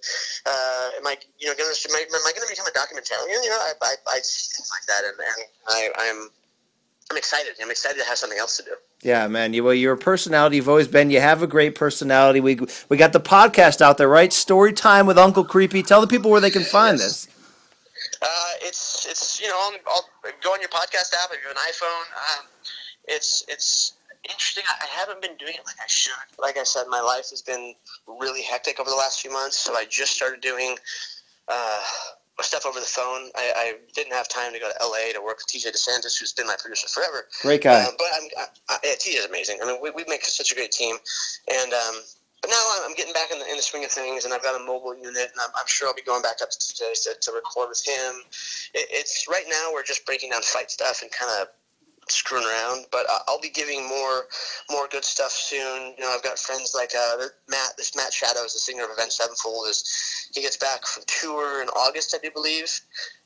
Uh, 0.44 0.98
am 0.98 1.06
I 1.06 1.16
you 1.38 1.46
know 1.46 1.54
to 1.54 1.62
am 1.62 1.94
I, 1.94 2.02
I 2.10 2.32
going 2.34 2.42
to 2.42 2.50
become 2.50 2.66
a 2.66 2.74
documentarian? 2.74 3.38
You 3.42 3.50
know, 3.50 3.62
I 3.62 3.72
I, 3.80 3.94
I 4.08 4.18
like 4.18 4.86
that, 4.88 5.02
and, 5.06 5.14
and 5.14 5.46
I 5.68 5.90
I'm 5.96 6.30
I'm 7.10 7.16
excited. 7.16 7.54
I'm 7.60 7.70
excited 7.70 7.98
to 7.98 8.04
have 8.04 8.18
something 8.18 8.38
else 8.38 8.56
to 8.58 8.62
do. 8.62 8.70
Yeah, 9.02 9.26
man. 9.26 9.52
You 9.52 9.64
well, 9.64 9.74
you're 9.74 9.94
a 9.94 9.98
personality. 9.98 10.56
You've 10.56 10.68
always 10.68 10.86
been. 10.86 11.10
You 11.10 11.20
have 11.20 11.42
a 11.42 11.46
great 11.48 11.74
personality. 11.74 12.40
We 12.40 12.60
we 12.88 12.96
got 12.96 13.12
the 13.12 13.20
podcast 13.20 13.80
out 13.80 13.98
there, 13.98 14.08
right? 14.08 14.32
Story 14.32 14.72
time 14.72 15.06
with 15.06 15.18
Uncle 15.18 15.44
Creepy. 15.44 15.82
Tell 15.82 16.00
the 16.00 16.06
people 16.06 16.30
where 16.30 16.40
they 16.40 16.50
can 16.50 16.62
find 16.62 16.98
yes. 16.98 17.26
this. 17.26 17.36
Uh, 18.22 18.52
it's 18.62 19.06
it's 19.10 19.40
you 19.40 19.48
know 19.48 19.58
I'll, 19.58 19.72
I'll, 19.88 20.32
go 20.42 20.50
on 20.52 20.60
your 20.60 20.68
podcast 20.68 21.12
app 21.20 21.30
if 21.32 21.40
you 21.42 21.48
have 21.48 21.56
an 21.56 21.62
iPhone. 21.68 22.40
Um, 22.40 22.46
it's 23.08 23.44
it's 23.48 23.94
interesting. 24.22 24.62
I, 24.68 24.84
I 24.84 24.86
haven't 24.86 25.20
been 25.20 25.36
doing 25.36 25.54
it 25.54 25.62
like 25.66 25.76
I 25.82 25.88
should. 25.88 26.12
Like 26.38 26.58
I 26.58 26.62
said, 26.62 26.84
my 26.88 27.00
life 27.00 27.30
has 27.30 27.42
been 27.42 27.74
really 28.06 28.42
hectic 28.42 28.78
over 28.78 28.88
the 28.88 28.96
last 28.96 29.20
few 29.20 29.32
months, 29.32 29.58
so 29.58 29.74
I 29.74 29.84
just 29.84 30.12
started 30.12 30.40
doing. 30.40 30.76
Uh, 31.48 31.80
stuff 32.44 32.66
over 32.66 32.80
the 32.80 32.86
phone. 32.86 33.30
I, 33.36 33.52
I, 33.56 33.74
didn't 33.94 34.12
have 34.12 34.28
time 34.28 34.52
to 34.52 34.58
go 34.58 34.70
to 34.70 34.86
LA 34.86 35.12
to 35.12 35.20
work 35.20 35.38
with 35.38 35.46
TJ 35.48 35.72
DeSantis, 35.72 36.18
who's 36.18 36.32
been 36.32 36.46
my 36.46 36.56
producer 36.60 36.88
forever. 36.88 37.26
Great 37.42 37.62
guy. 37.62 37.82
Uh, 37.82 37.90
but 37.98 38.06
I'm, 38.14 38.28
I, 38.38 38.44
I, 38.68 38.78
yeah, 38.84 38.92
TJ's 38.92 39.26
amazing. 39.26 39.58
I 39.62 39.66
mean, 39.66 39.78
we, 39.82 39.90
we 39.90 40.04
make 40.08 40.24
such 40.24 40.52
a 40.52 40.54
great 40.54 40.72
team, 40.72 40.96
and 41.48 41.72
um, 41.72 41.96
but 42.40 42.50
now 42.50 42.62
I'm 42.86 42.94
getting 42.94 43.12
back 43.12 43.30
in 43.30 43.38
the, 43.38 43.46
in 43.46 43.56
the 43.56 43.62
swing 43.62 43.84
of 43.84 43.90
things, 43.90 44.24
and 44.24 44.32
I've 44.32 44.42
got 44.42 44.58
a 44.58 44.64
mobile 44.64 44.96
unit, 44.96 45.28
and 45.30 45.40
I'm, 45.40 45.50
I'm 45.54 45.66
sure 45.66 45.88
I'll 45.88 45.94
be 45.94 46.02
going 46.02 46.22
back 46.22 46.40
up 46.42 46.50
to 46.50 46.58
TJ 46.58 47.04
to, 47.04 47.14
to 47.20 47.32
record 47.32 47.68
with 47.68 47.84
him. 47.84 48.22
It, 48.74 48.88
it's 48.90 49.26
right 49.28 49.44
now 49.48 49.70
we're 49.72 49.84
just 49.84 50.06
breaking 50.06 50.30
down 50.30 50.42
fight 50.42 50.70
stuff 50.70 51.02
and 51.02 51.10
kind 51.10 51.30
of 51.42 51.48
screwing 52.10 52.44
around, 52.44 52.86
but 52.90 53.06
I'll 53.28 53.40
be 53.40 53.50
giving 53.50 53.86
more 53.88 54.26
more 54.70 54.88
good 54.88 55.04
stuff 55.04 55.30
soon. 55.30 55.94
You 55.96 56.04
know, 56.04 56.12
I've 56.14 56.22
got 56.22 56.38
friends 56.38 56.72
like 56.74 56.92
uh, 56.96 57.26
Matt. 57.48 57.76
This 57.76 57.96
Matt 57.96 58.12
Shadow 58.12 58.44
is 58.44 58.52
the 58.52 58.58
singer 58.58 58.84
of 58.84 58.90
Avenged 58.90 59.12
Sevenfold, 59.12 59.68
is 59.68 60.30
he 60.34 60.42
gets 60.42 60.56
back 60.56 60.86
from 60.86 61.02
tour 61.06 61.62
in 61.62 61.68
August, 61.68 62.14
I 62.14 62.18
do 62.18 62.30
believe. 62.30 62.80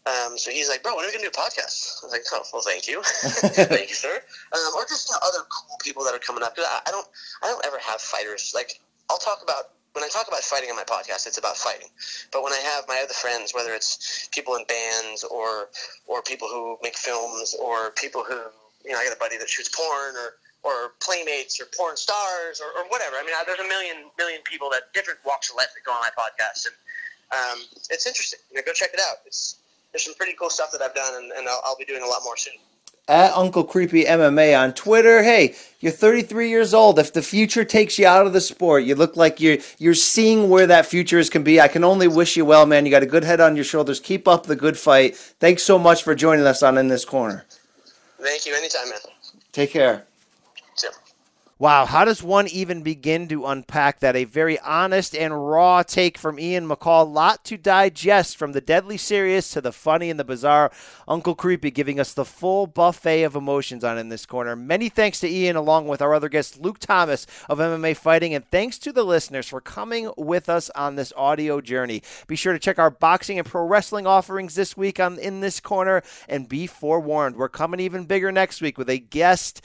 Um, 0.07 0.37
so 0.37 0.51
he's 0.51 0.69
like, 0.69 0.83
"Bro, 0.83 0.97
when 0.97 1.05
are 1.05 1.09
we 1.09 1.13
gonna 1.13 1.25
do 1.25 1.31
a 1.31 1.43
podcast?" 1.43 2.03
I 2.03 2.07
was 2.07 2.13
like, 2.13 2.25
"Oh, 2.33 2.43
well, 2.53 2.63
thank 2.63 2.87
you, 2.87 3.03
thank 3.05 3.89
you, 3.89 3.95
sir." 3.95 4.21
Um, 4.53 4.73
or 4.77 4.85
just 4.85 5.09
you 5.09 5.15
know, 5.15 5.21
other 5.27 5.45
cool 5.49 5.79
people 5.83 6.05
that 6.05 6.15
are 6.15 6.19
coming 6.19 6.43
up. 6.43 6.55
I, 6.59 6.81
I 6.87 6.91
don't, 6.91 7.07
I 7.43 7.47
don't 7.47 7.65
ever 7.65 7.79
have 7.79 8.01
fighters. 8.01 8.53
Like, 8.55 8.81
I'll 9.11 9.19
talk 9.19 9.43
about 9.43 9.71
when 9.95 10.03
I 10.03 10.09
talk 10.09 10.27
about 10.27 10.41
fighting 10.41 10.71
on 10.71 10.77
my 10.77 10.85
podcast, 10.85 11.27
it's 11.27 11.39
about 11.39 11.57
fighting. 11.57 11.87
But 12.33 12.43
when 12.43 12.53
I 12.53 12.59
have 12.59 12.85
my 12.89 13.01
other 13.03 13.15
friends, 13.15 13.55
whether 13.55 13.73
it's 13.73 14.29
people 14.33 14.57
in 14.57 14.65
bands 14.67 15.25
or 15.25 15.69
or 16.07 16.21
people 16.21 16.49
who 16.49 16.77
make 16.83 16.97
films 16.97 17.55
or 17.59 17.93
people 17.93 18.25
who 18.25 18.41
you 18.85 18.93
know, 18.93 18.99
I 18.99 19.05
got 19.05 19.17
a 19.17 19.19
buddy 19.19 19.39
that 19.39 19.49
shoots 19.49 19.69
porn 19.69 20.15
or 20.17 20.35
or 20.65 20.97
playmates 21.01 21.61
or 21.61 21.67
porn 21.77 21.97
stars 21.97 22.61
or, 22.61 22.73
or 22.81 22.89
whatever. 22.89 23.17
I 23.17 23.23
mean, 23.23 23.35
there's 23.47 23.61
a 23.61 23.69
million 23.69 24.09
million 24.19 24.41
people 24.45 24.71
that 24.71 24.93
different 24.93 25.21
walks 25.25 25.51
of 25.51 25.57
life 25.57 25.69
that 25.75 25.85
go 25.85 25.93
on 25.93 26.01
my 26.01 26.13
podcast, 26.17 26.67
and 26.67 26.77
um, 27.33 27.59
it's 27.91 28.07
interesting. 28.07 28.41
You 28.51 28.57
know, 28.57 28.63
go 28.65 28.73
check 28.73 28.91
it 28.93 29.01
out. 29.01 29.19
It's 29.27 29.57
there's 29.93 30.05
some 30.05 30.15
pretty 30.15 30.35
cool 30.39 30.51
stuff 30.51 30.73
that 30.73 30.83
I've 30.83 30.95
done, 30.95 31.23
and, 31.23 31.33
and 31.33 31.49
I'll, 31.49 31.61
I'll 31.65 31.77
be 31.77 31.85
doing 31.85 32.03
a 32.03 32.07
lot 32.07 32.23
more 32.25 32.37
soon 32.37 32.55
at 33.09 33.35
Uncle 33.35 33.65
Creepy 33.65 34.05
MMA 34.05 34.59
on 34.59 34.73
Twitter. 34.73 35.23
Hey, 35.23 35.55
you're 35.81 35.93
33 35.93 36.49
years 36.49 36.73
old. 36.73 36.99
If 36.99 37.13
the 37.13 37.23
future 37.23 37.65
takes 37.65 37.99
you 37.99 38.07
out 38.07 38.27
of 38.27 38.33
the 38.33 38.41
sport, 38.41 38.85
you 38.85 38.95
look 38.95 39.17
like 39.17 39.41
you're 39.41 39.59
you're 39.79 39.95
seeing 39.95 40.49
where 40.49 40.67
that 40.67 40.87
future 40.87 41.19
is 41.19 41.29
can 41.29 41.43
be. 41.43 41.61
I 41.61 41.69
can 41.69 41.85
only 41.85 42.09
wish 42.09 42.37
you 42.37 42.45
well, 42.45 42.67
man. 42.67 42.87
You 42.87 42.91
got 42.91 43.03
a 43.03 43.07
good 43.07 43.25
head 43.25 43.41
on 43.41 43.57
your 43.57 43.65
shoulders. 43.65 44.01
Keep 44.01 44.27
up 44.27 44.47
the 44.47 44.57
good 44.57 44.79
fight. 44.79 45.17
Thanks 45.17 45.63
so 45.63 45.79
much 45.79 46.03
for 46.03 46.15
joining 46.15 46.47
us 46.47 46.63
on 46.63 46.79
In 46.79 46.89
This 46.89 47.05
Corner. 47.05 47.45
Thank 48.25 48.47
you. 48.47 48.55
Anytime, 48.55 48.89
man. 48.89 49.01
Take 49.53 49.71
care. 49.71 50.07
Wow, 51.57 51.87
how 51.87 52.05
does 52.05 52.21
one 52.21 52.49
even 52.49 52.83
begin 52.83 53.29
to 53.29 53.47
unpack 53.47 54.01
that? 54.01 54.17
A 54.17 54.25
very 54.25 54.59
honest 54.59 55.15
and 55.15 55.49
raw 55.49 55.85
take 55.85 56.19
from 56.19 56.41
Ian 56.41 56.69
McCall. 56.69 57.09
Lot 57.09 57.45
to 57.45 57.57
digest 57.57 58.37
from 58.37 58.51
the 58.51 58.61
deadly 58.61 58.97
serious 58.97 59.49
to 59.51 59.61
the 59.61 59.71
funny 59.71 60.11
and 60.11 60.19
the 60.19 60.25
bizarre. 60.25 60.73
Uncle 61.07 61.37
Creepy 61.37 61.71
giving 61.71 62.01
us 62.01 62.13
the 62.13 62.25
full 62.25 62.67
buffet 62.67 63.23
of 63.23 63.37
emotions 63.37 63.85
on 63.85 63.99
in 63.99 64.09
this 64.09 64.27
corner. 64.27 64.57
Many 64.57 64.89
thanks 64.89 65.21
to 65.21 65.29
Ian, 65.29 65.55
along 65.55 65.87
with 65.87 66.03
our 66.03 66.13
other 66.13 66.29
guest, 66.29 66.61
Luke 66.61 66.81
Thomas 66.81 67.25
of 67.49 67.59
MMA 67.59 67.97
Fighting, 67.97 68.35
and 68.35 68.45
thanks 68.51 68.77
to 68.81 68.93
the 68.93 69.05
listeners 69.05 69.47
for 69.47 69.61
coming 69.61 70.11
with 70.17 70.49
us 70.49 70.71
on 70.71 70.97
this 70.97 71.13
audio 71.17 71.61
journey. 71.61 72.03
Be 72.27 72.35
sure 72.35 72.53
to 72.53 72.59
check 72.59 72.81
our 72.81 72.91
boxing 72.91 73.39
and 73.39 73.47
pro 73.47 73.65
wrestling 73.65 74.09
offerings 74.09 74.57
this 74.57 74.77
week 74.77 74.99
on 74.99 75.21
in 75.21 75.39
this 75.39 75.61
corner, 75.61 76.03
and 76.29 76.49
be 76.49 76.67
forewarned, 76.67 77.37
we're 77.37 77.49
coming 77.49 77.79
even 77.79 78.07
bigger 78.07 78.33
next 78.33 78.61
week 78.61 78.77
with 78.77 78.91
a 78.91 78.99
guest 78.99 79.63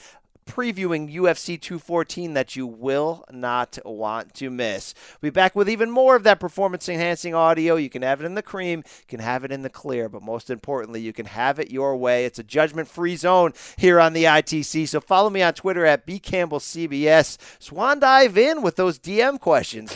previewing 0.50 1.14
UFC 1.14 1.60
214 1.60 2.34
that 2.34 2.56
you 2.56 2.66
will 2.66 3.24
not 3.30 3.78
want 3.84 4.34
to 4.34 4.50
miss. 4.50 4.94
We'll 5.20 5.30
be 5.30 5.34
back 5.34 5.54
with 5.54 5.68
even 5.68 5.90
more 5.90 6.16
of 6.16 6.24
that 6.24 6.40
performance 6.40 6.88
enhancing 6.88 7.34
audio. 7.34 7.76
You 7.76 7.88
can 7.88 8.02
have 8.02 8.20
it 8.20 8.26
in 8.26 8.34
the 8.34 8.42
cream, 8.42 8.80
you 8.86 9.06
can 9.08 9.20
have 9.20 9.44
it 9.44 9.52
in 9.52 9.62
the 9.62 9.70
clear, 9.70 10.08
but 10.08 10.22
most 10.22 10.50
importantly, 10.50 11.00
you 11.00 11.12
can 11.12 11.26
have 11.26 11.58
it 11.58 11.70
your 11.70 11.96
way. 11.96 12.24
It's 12.24 12.38
a 12.38 12.44
judgment 12.44 12.88
free 12.88 13.16
zone 13.16 13.52
here 13.76 14.00
on 14.00 14.12
the 14.12 14.24
ITC. 14.24 14.88
So 14.88 15.00
follow 15.00 15.30
me 15.30 15.42
on 15.42 15.54
Twitter 15.54 15.86
at 15.86 16.06
bcampbellcbs. 16.06 17.38
Swan 17.58 18.00
dive 18.00 18.36
in 18.36 18.62
with 18.62 18.76
those 18.76 18.98
DM 18.98 19.38
questions. 19.40 19.94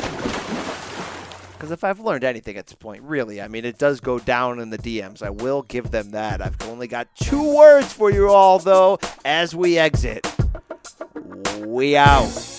Because 1.55 1.71
if 1.71 1.83
I've 1.85 2.01
learned 2.01 2.25
anything 2.25 2.57
at 2.57 2.67
this 2.67 2.75
point, 2.75 3.03
really, 3.03 3.41
I 3.41 3.49
mean, 3.49 3.65
it 3.65 3.79
does 3.79 4.01
go 4.01 4.19
down 4.19 4.61
in 4.61 4.71
the 4.71 4.79
DMs. 4.79 5.23
I 5.23 5.31
will 5.31 5.63
give 5.63 5.91
them 5.91 6.11
that. 6.11 6.43
I've 6.43 6.61
only 6.69 6.87
got 6.87 7.15
two 7.17 7.55
words 7.55 7.93
for 7.93 8.11
you 8.11 8.29
all, 8.29 8.59
though, 8.59 8.99
as 9.25 9.55
we 9.55 9.79
exit. 9.79 10.27
We 11.61 11.97
out. 11.97 12.54